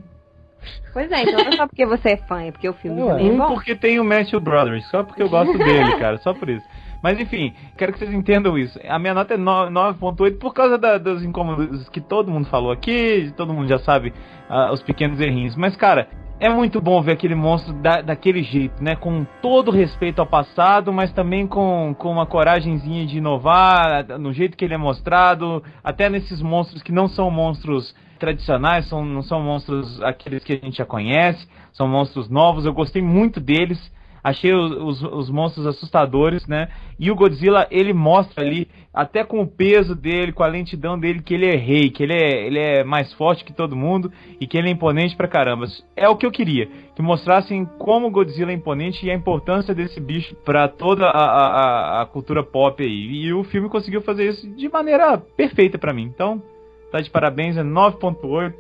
Pois 0.94 1.12
é, 1.12 1.22
então 1.22 1.34
não 1.44 1.50
é 1.52 1.56
só 1.56 1.68
porque 1.68 1.86
você 1.86 2.10
é 2.10 2.18
fã, 2.18 2.42
é 2.42 2.52
porque 2.52 2.68
o 2.68 2.74
filme 2.74 3.02
Ué. 3.02 3.10
também 3.12 3.30
é 3.30 3.38
bom. 3.38 3.48
porque 3.48 3.76
tem 3.76 4.00
o 4.00 4.04
Matthew 4.04 4.40
Broderick, 4.40 4.86
só 4.88 5.04
porque 5.04 5.22
eu 5.24 5.30
gosto 5.30 5.58
dele, 5.58 5.98
cara, 5.98 6.18
só 6.18 6.34
por 6.34 6.50
isso. 6.50 6.66
Mas 7.02 7.18
enfim, 7.20 7.54
quero 7.78 7.94
que 7.94 8.00
vocês 8.00 8.14
entendam 8.14 8.58
isso. 8.58 8.78
A 8.88 9.00
minha 9.00 9.14
nota 9.14 9.36
é 9.36 9.38
no- 9.38 9.70
9.8 9.70 10.38
por 10.38 10.54
causa 10.54 10.78
da- 10.78 10.98
dos 10.98 11.24
incômodos 11.24 11.88
que 11.90 12.02
todo 12.02 12.30
mundo 12.32 12.48
falou 12.50 12.72
aqui, 12.72 13.32
todo 13.38 13.54
mundo 13.54 13.70
já 13.70 13.80
sabe 13.80 14.14
ah, 14.50 14.72
os 14.74 14.82
pequenos 14.84 15.20
errinhos. 15.22 15.56
Mas, 15.56 15.76
cara, 15.78 16.10
é 16.42 16.50
muito 16.50 16.82
bom 16.82 17.02
ver 17.02 17.14
aquele 17.14 17.36
monstro 17.36 17.72
da- 17.76 18.02
daquele 18.02 18.44
jeito, 18.44 18.84
né? 18.84 18.96
Com 18.98 19.26
todo 19.42 19.72
respeito 19.72 20.20
ao 20.20 20.26
passado, 20.28 20.92
mas 20.92 21.14
também 21.14 21.48
com, 21.48 21.96
com 21.98 22.12
uma 22.12 22.26
coragenzinha 22.26 23.06
de 23.06 23.18
inovar, 23.20 24.06
no 24.20 24.34
jeito 24.34 24.58
que 24.58 24.66
ele 24.66 24.74
é 24.74 24.78
mostrado, 24.78 25.64
até 25.84 26.10
nesses 26.10 26.42
monstros 26.42 26.82
que 26.84 26.92
não 26.92 27.08
são 27.08 27.32
monstros 27.32 27.96
tradicionais, 28.20 28.88
são, 28.88 29.04
não 29.04 29.24
são 29.24 29.42
monstros 29.42 30.02
aqueles 30.04 30.44
que 30.44 30.54
a 30.54 30.66
gente 30.66 30.78
já 30.78 30.86
conhece, 30.86 31.48
são 31.74 31.88
monstros 31.88 32.30
novos. 32.30 32.66
Eu 32.66 32.74
gostei 32.74 33.02
muito 33.02 33.40
deles. 33.40 33.80
Achei 34.22 34.54
os, 34.54 34.72
os, 34.72 35.02
os 35.02 35.30
monstros 35.30 35.66
assustadores, 35.66 36.46
né? 36.46 36.68
E 37.00 37.10
o 37.10 37.16
Godzilla, 37.16 37.66
ele 37.72 37.94
mostra 37.94 38.44
ali, 38.44 38.68
até 38.94 39.24
com 39.24 39.40
o 39.40 39.48
peso 39.48 39.96
dele, 39.96 40.34
com 40.34 40.44
a 40.44 40.48
lentidão 40.48 41.00
dele, 41.00 41.22
que 41.22 41.34
ele 41.34 41.46
é 41.46 41.56
rei, 41.56 41.90
que 41.90 42.04
ele 42.04 42.14
é, 42.14 42.46
ele 42.46 42.60
é 42.60 42.84
mais 42.84 43.14
forte 43.14 43.46
que 43.46 43.54
todo 43.54 43.78
mundo 43.78 44.12
e 44.38 44.46
que 44.46 44.58
ele 44.58 44.68
é 44.68 44.72
imponente 44.72 45.16
pra 45.16 45.26
caramba. 45.30 45.68
É 45.96 46.10
o 46.10 46.18
que 46.18 46.26
eu 46.26 46.32
queria, 46.32 46.68
que 46.94 47.02
mostrassem 47.02 47.64
como 47.78 48.08
o 48.08 48.12
Godzilla 48.12 48.52
é 48.52 48.54
imponente 48.54 49.06
e 49.06 49.10
a 49.10 49.16
importância 49.16 49.74
desse 49.74 50.02
bicho 50.02 50.36
pra 50.44 50.68
toda 50.68 51.06
a, 51.06 51.24
a, 51.24 52.02
a- 52.02 52.06
cultura 52.06 52.44
pop 52.44 52.84
aí. 52.84 53.24
E 53.24 53.34
o 53.34 53.46
filme 53.46 53.70
conseguiu 53.70 54.02
fazer 54.02 54.28
isso 54.28 54.50
de 54.54 54.68
maneira 54.68 55.18
perfeita 55.18 55.78
pra 55.78 55.94
mim. 55.94 56.04
Então, 56.04 56.44
tá 56.92 57.02
de 57.02 57.10
parabéns, 57.10 57.58
é 57.58 57.64
9.8 57.64 58.54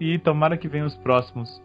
e 0.00 0.18
tomara 0.18 0.56
que 0.56 0.68
venham 0.68 0.86
os 0.86 0.96
próximos. 0.96 1.62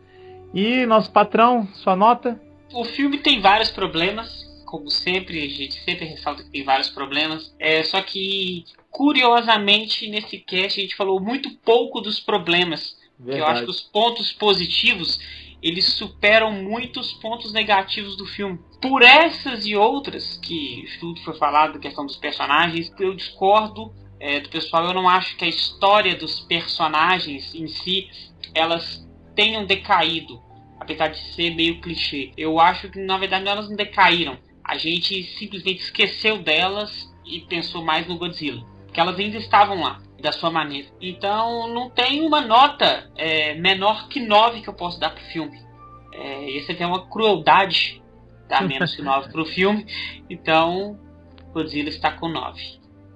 E 0.53 0.85
nosso 0.85 1.11
patrão, 1.11 1.67
sua 1.73 1.95
nota? 1.95 2.39
O 2.73 2.83
filme 2.83 3.19
tem 3.19 3.41
vários 3.41 3.71
problemas, 3.71 4.45
como 4.65 4.89
sempre, 4.89 5.43
a 5.43 5.47
gente 5.47 5.81
sempre 5.83 6.05
ressalta 6.05 6.43
que 6.43 6.49
tem 6.49 6.63
vários 6.63 6.89
problemas. 6.89 7.53
É, 7.59 7.83
só 7.83 8.01
que, 8.01 8.65
curiosamente, 8.89 10.09
nesse 10.09 10.37
cast 10.39 10.79
a 10.79 10.83
gente 10.83 10.95
falou 10.95 11.19
muito 11.19 11.49
pouco 11.63 12.01
dos 12.01 12.19
problemas. 12.19 12.97
Que 13.23 13.31
eu 13.31 13.47
acho 13.47 13.63
que 13.63 13.71
os 13.71 13.81
pontos 13.81 14.31
positivos 14.31 15.19
eles 15.61 15.93
superam 15.93 16.51
muitos 16.51 17.13
pontos 17.13 17.51
negativos 17.51 18.15
do 18.15 18.25
filme. 18.25 18.59
Por 18.81 19.01
essas 19.01 19.65
e 19.65 19.75
outras, 19.75 20.37
que 20.37 20.85
tudo 20.99 21.19
foi 21.21 21.33
falado, 21.35 21.79
questão 21.79 22.05
dos 22.05 22.15
personagens, 22.15 22.93
eu 22.99 23.15
discordo 23.15 23.91
é, 24.19 24.39
do 24.39 24.49
pessoal. 24.49 24.85
Eu 24.85 24.93
não 24.93 25.07
acho 25.07 25.35
que 25.37 25.45
a 25.45 25.49
história 25.49 26.15
dos 26.15 26.39
personagens 26.41 27.53
em 27.53 27.67
si 27.67 28.09
elas 28.53 29.07
tenham 29.35 29.65
decaído 29.65 30.47
apesar 30.87 31.09
de 31.09 31.19
ser 31.33 31.53
meio 31.53 31.81
clichê. 31.81 32.31
Eu 32.37 32.59
acho 32.59 32.89
que 32.89 32.99
na 32.99 33.17
verdade 33.17 33.47
elas 33.47 33.67
não 33.67 33.75
decaíram. 33.75 34.37
A 34.63 34.77
gente 34.77 35.23
simplesmente 35.37 35.81
esqueceu 35.81 36.39
delas 36.39 37.13
e 37.25 37.41
pensou 37.41 37.83
mais 37.83 38.07
no 38.07 38.17
Godzilla. 38.17 38.63
Porque 38.85 38.99
elas 38.99 39.19
ainda 39.19 39.37
estavam 39.37 39.81
lá, 39.81 40.01
da 40.21 40.31
sua 40.31 40.49
maneira. 40.49 40.87
Então 41.01 41.67
não 41.73 41.89
tem 41.89 42.21
uma 42.21 42.41
nota 42.41 43.11
é, 43.17 43.53
menor 43.55 44.07
que 44.07 44.19
9 44.19 44.61
que 44.61 44.69
eu 44.69 44.73
posso 44.73 44.99
dar 44.99 45.09
pro 45.09 45.23
filme. 45.25 45.57
É, 46.13 46.49
esse 46.51 46.73
tem 46.73 46.87
uma 46.87 47.07
crueldade 47.07 48.01
dar 48.47 48.65
menos 48.65 48.95
que 48.95 49.01
9 49.01 49.29
pro 49.29 49.45
filme. 49.45 49.85
Então 50.29 50.97
Godzilla 51.53 51.89
está 51.89 52.11
com 52.11 52.29
9. 52.29 52.61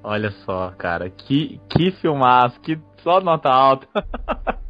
Olha 0.04 0.32
só, 0.46 0.72
cara, 0.78 1.10
que, 1.10 1.60
que 1.70 1.92
filmaço, 1.92 2.60
que 2.60 2.80
só 3.04 3.22
nota 3.22 3.50
alta. 3.50 3.88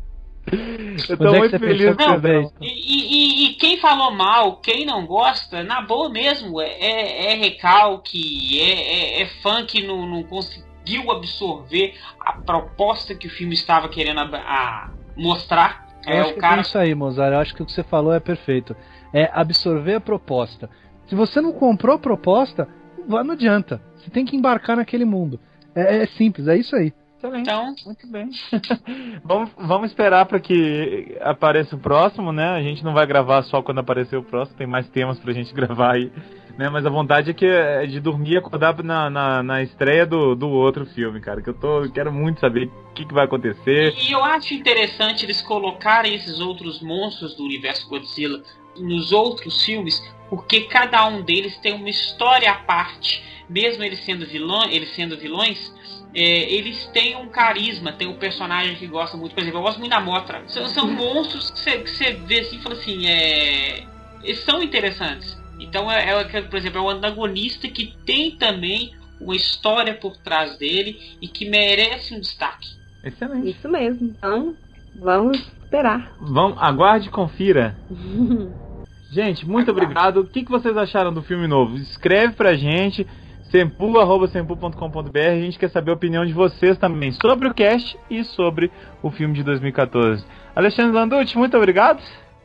Eu 1.10 1.18
tô 1.18 1.26
Onde 1.26 1.28
é 1.28 1.32
que 1.32 1.38
muito 1.38 1.52
você 1.52 1.60
feliz 1.60 1.96
com 1.96 2.20
que. 2.22 2.66
E, 2.66 2.68
e- 2.68 3.46
e 3.46 3.54
quem 3.54 3.78
falou 3.80 4.12
mal, 4.12 4.58
quem 4.58 4.86
não 4.86 5.06
gosta, 5.06 5.64
na 5.64 5.82
boa 5.82 6.10
mesmo, 6.10 6.60
é, 6.60 6.68
é, 6.70 7.32
é 7.32 7.36
recalque, 7.36 8.60
é, 8.60 9.20
é, 9.20 9.22
é 9.22 9.26
fã 9.42 9.66
que 9.66 9.86
não, 9.86 10.06
não 10.06 10.24
conseguiu 10.24 11.12
absorver 11.12 11.94
a 12.20 12.34
proposta 12.34 13.16
que 13.16 13.28
o 13.28 13.30
filme 13.30 13.54
estava 13.54 13.88
querendo 13.88 14.20
ab- 14.20 14.36
a 14.36 14.92
mostrar. 15.16 15.86
Eu 16.06 16.14
É, 16.14 16.20
acho 16.22 16.32
o 16.32 16.34
que 16.34 16.40
cara 16.42 16.58
é 16.58 16.62
isso 16.62 16.78
aí, 16.78 16.96
Mozart. 16.96 17.34
Eu 17.34 17.40
acho 17.40 17.56
que 17.56 17.62
o 17.64 17.66
que 17.66 17.72
você 17.72 17.84
falou 17.84 18.14
é 18.14 18.20
perfeito. 18.20 18.76
É 19.14 19.30
absorver 19.34 19.96
a 19.96 20.02
proposta. 20.02 20.70
Se 21.08 21.16
você 21.16 21.40
não 21.40 21.54
comprou 21.54 21.96
a 21.96 22.00
proposta, 22.00 22.68
não 23.08 23.32
adianta. 23.32 23.82
Você 24.02 24.10
tem 24.10 24.26
que 24.26 24.36
embarcar 24.36 24.76
naquele 24.76 25.06
mundo. 25.06 25.40
É, 25.76 26.04
é 26.04 26.06
simples, 26.08 26.48
é 26.48 26.58
isso 26.58 26.76
aí. 26.76 26.94
Excelente. 27.22 27.48
Então, 27.48 27.76
Muito 27.86 28.08
bem. 28.08 28.30
vamos, 29.24 29.52
vamos 29.56 29.92
esperar 29.92 30.26
para 30.26 30.40
que 30.40 31.16
apareça 31.22 31.76
o 31.76 31.80
próximo, 31.80 32.32
né? 32.32 32.50
A 32.50 32.62
gente 32.62 32.84
não 32.84 32.94
vai 32.94 33.06
gravar 33.06 33.44
só 33.44 33.62
quando 33.62 33.80
aparecer 33.80 34.18
o 34.18 34.24
próximo, 34.24 34.58
tem 34.58 34.66
mais 34.66 34.90
temas 34.90 35.20
pra 35.20 35.32
gente 35.32 35.54
gravar 35.56 35.94
aí. 35.94 36.12
Né? 36.58 36.68
Mas 36.70 36.86
a 36.86 36.90
vontade 36.90 37.30
é, 37.30 37.34
que, 37.34 37.46
é 37.46 37.86
de 37.86 38.00
dormir 38.00 38.34
e 38.34 38.38
acordar 38.38 38.76
na, 38.84 39.10
na, 39.10 39.44
na 39.44 39.62
estreia 39.62 40.06
do, 40.06 40.36
do 40.36 40.50
outro 40.50 40.86
filme, 40.88 41.22
cara. 41.22 41.42
Que 41.42 41.50
eu 41.50 41.54
tô. 41.54 41.90
quero 41.92 42.12
muito 42.12 42.40
saber 42.40 42.66
o 42.66 42.94
que, 42.94 43.06
que 43.06 43.14
vai 43.14 43.26
acontecer. 43.26 43.94
E 44.02 44.12
eu 44.12 44.24
acho 44.24 44.54
interessante 44.56 45.24
eles 45.24 45.42
colocarem 45.42 46.16
esses 46.16 46.40
outros 46.40 46.82
monstros 46.82 47.36
do 47.36 47.44
universo 47.44 47.88
Godzilla 47.88 48.42
nos 48.78 49.12
outros 49.12 49.64
filmes, 49.64 50.02
porque 50.30 50.62
cada 50.62 51.06
um 51.08 51.22
deles 51.22 51.58
tem 51.60 51.74
uma 51.74 51.90
história 51.90 52.50
à 52.50 52.56
parte. 52.56 53.31
Mesmo 53.52 53.84
eles 53.84 54.00
sendo 54.06 54.26
vilões, 54.26 54.74
eles 54.74 54.96
sendo 54.96 55.18
vilões, 55.18 55.74
é, 56.16 56.54
eles 56.54 56.88
têm 56.88 57.18
um 57.18 57.28
carisma, 57.28 57.92
tem 57.92 58.08
um 58.08 58.16
personagem 58.16 58.76
que 58.76 58.88
gosta 58.88 59.18
muito, 59.18 59.34
por 59.34 59.42
exemplo, 59.42 59.60
eu 59.60 59.64
gosto 59.64 59.80
muito 59.80 59.92
da 59.92 60.00
Motra. 60.00 60.42
São, 60.48 60.66
são 60.68 60.88
monstros 60.92 61.52
que 61.52 61.60
você, 61.60 61.78
que 61.80 61.90
você 61.90 62.14
vê 62.14 62.40
assim 62.40 62.56
e 62.56 62.62
fala 62.62 62.76
assim, 62.76 63.08
é, 63.08 63.84
eles 64.24 64.40
são 64.46 64.64
interessantes. 64.64 65.38
Então 65.60 65.92
é, 65.92 66.10
é, 66.10 66.42
por 66.42 66.58
exemplo, 66.58 66.80
é 66.80 66.82
um 66.82 66.90
antagonista 66.90 67.68
que 67.68 67.94
tem 68.06 68.32
também 68.32 68.94
uma 69.20 69.36
história 69.36 69.94
por 69.94 70.16
trás 70.16 70.58
dele 70.58 70.98
e 71.22 71.28
que 71.28 71.50
merece 71.50 72.16
um 72.16 72.22
destaque. 72.22 72.70
Excelente. 73.04 73.50
Isso 73.50 73.68
mesmo. 73.68 74.08
Então, 74.18 74.56
vamos 74.96 75.38
esperar. 75.64 76.16
Vamos, 76.22 76.58
aguarde 76.58 77.10
e 77.10 77.12
confira. 77.12 77.78
gente, 79.12 79.46
muito 79.46 79.72
obrigado. 79.72 80.22
O 80.22 80.26
que, 80.26 80.44
que 80.44 80.52
vocês 80.52 80.76
acharam 80.78 81.14
do 81.14 81.22
filme 81.22 81.48
novo? 81.48 81.76
Escreve 81.78 82.34
pra 82.34 82.56
gente 82.56 83.06
sempu.sempu.com.br. 83.52 85.20
A 85.20 85.40
gente 85.40 85.60
quer 85.60 85.70
saber 85.70 85.92
a 85.92 85.94
opinião 85.94 86.26
de 86.26 86.34
vocês 86.34 86.78
também 86.78 87.12
sobre 87.12 87.48
o 87.48 87.54
cast 87.54 87.98
e 88.10 88.24
sobre 88.24 88.72
o 89.04 89.12
filme 89.12 89.36
de 89.36 89.44
2014. 89.44 90.26
Alexandre 90.56 90.94
Landucci, 90.94 91.38
muito 91.38 91.56
obrigado. 91.58 92.02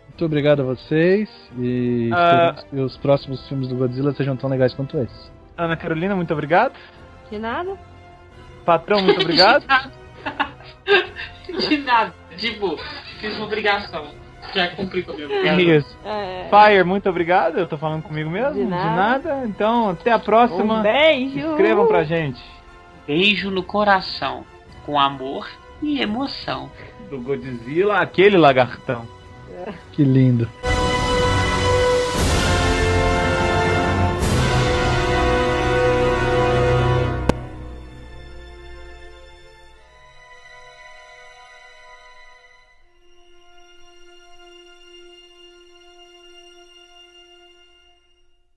Muito 0.09 0.25
obrigado 0.25 0.61
a 0.61 0.65
vocês 0.65 1.31
e 1.59 2.11
esperamos 2.11 2.65
que 2.65 2.77
os 2.77 2.97
próximos 2.97 3.47
filmes 3.49 3.69
do 3.69 3.77
Godzilla 3.77 4.13
sejam 4.15 4.37
tão 4.37 4.51
legais 4.51 4.75
quanto 4.75 4.99
esse. 4.99 5.31
Ana 5.57 5.77
Carolina, 5.77 6.17
muito 6.17 6.33
obrigado. 6.33 6.75
De 7.31 7.39
nada? 7.39 7.77
Patrão, 8.65 9.03
muito 9.03 9.21
obrigado. 9.21 9.65
De 11.69 11.79
nada. 11.79 12.13
Tipo, 12.37 12.77
fiz 13.21 13.37
uma 13.37 13.47
obrigação. 13.47 14.26
Já 14.55 14.69
cumpri 14.69 15.03
com 15.03 15.13
a 15.13 15.15
minha 15.15 15.27
obrigação. 15.27 15.59
Isso. 15.61 15.99
É. 16.05 16.49
Fire, 16.51 16.85
muito 16.85 17.09
obrigado. 17.09 17.59
Eu 17.59 17.67
tô 17.67 17.77
falando 17.77 18.03
comigo 18.03 18.31
mesmo. 18.31 18.55
De 18.55 18.65
nada. 18.65 19.43
Então, 19.45 19.91
até 19.91 20.13
a 20.13 20.19
próxima. 20.19 20.81
Um 20.81 20.83
beijo. 20.83 21.51
Escrevam 21.51 21.87
pra 21.87 22.05
gente. 22.05 22.43
Beijo 23.07 23.51
no 23.51 23.63
coração. 23.63 24.45
Com 24.85 24.99
amor 24.99 25.49
e 25.83 26.01
emoção. 26.01 26.71
Do 27.11 27.21
Godzilla, 27.21 27.99
aquele 27.99 28.37
lagartão. 28.37 29.07
Que 29.93 30.05
lindo. 30.05 30.49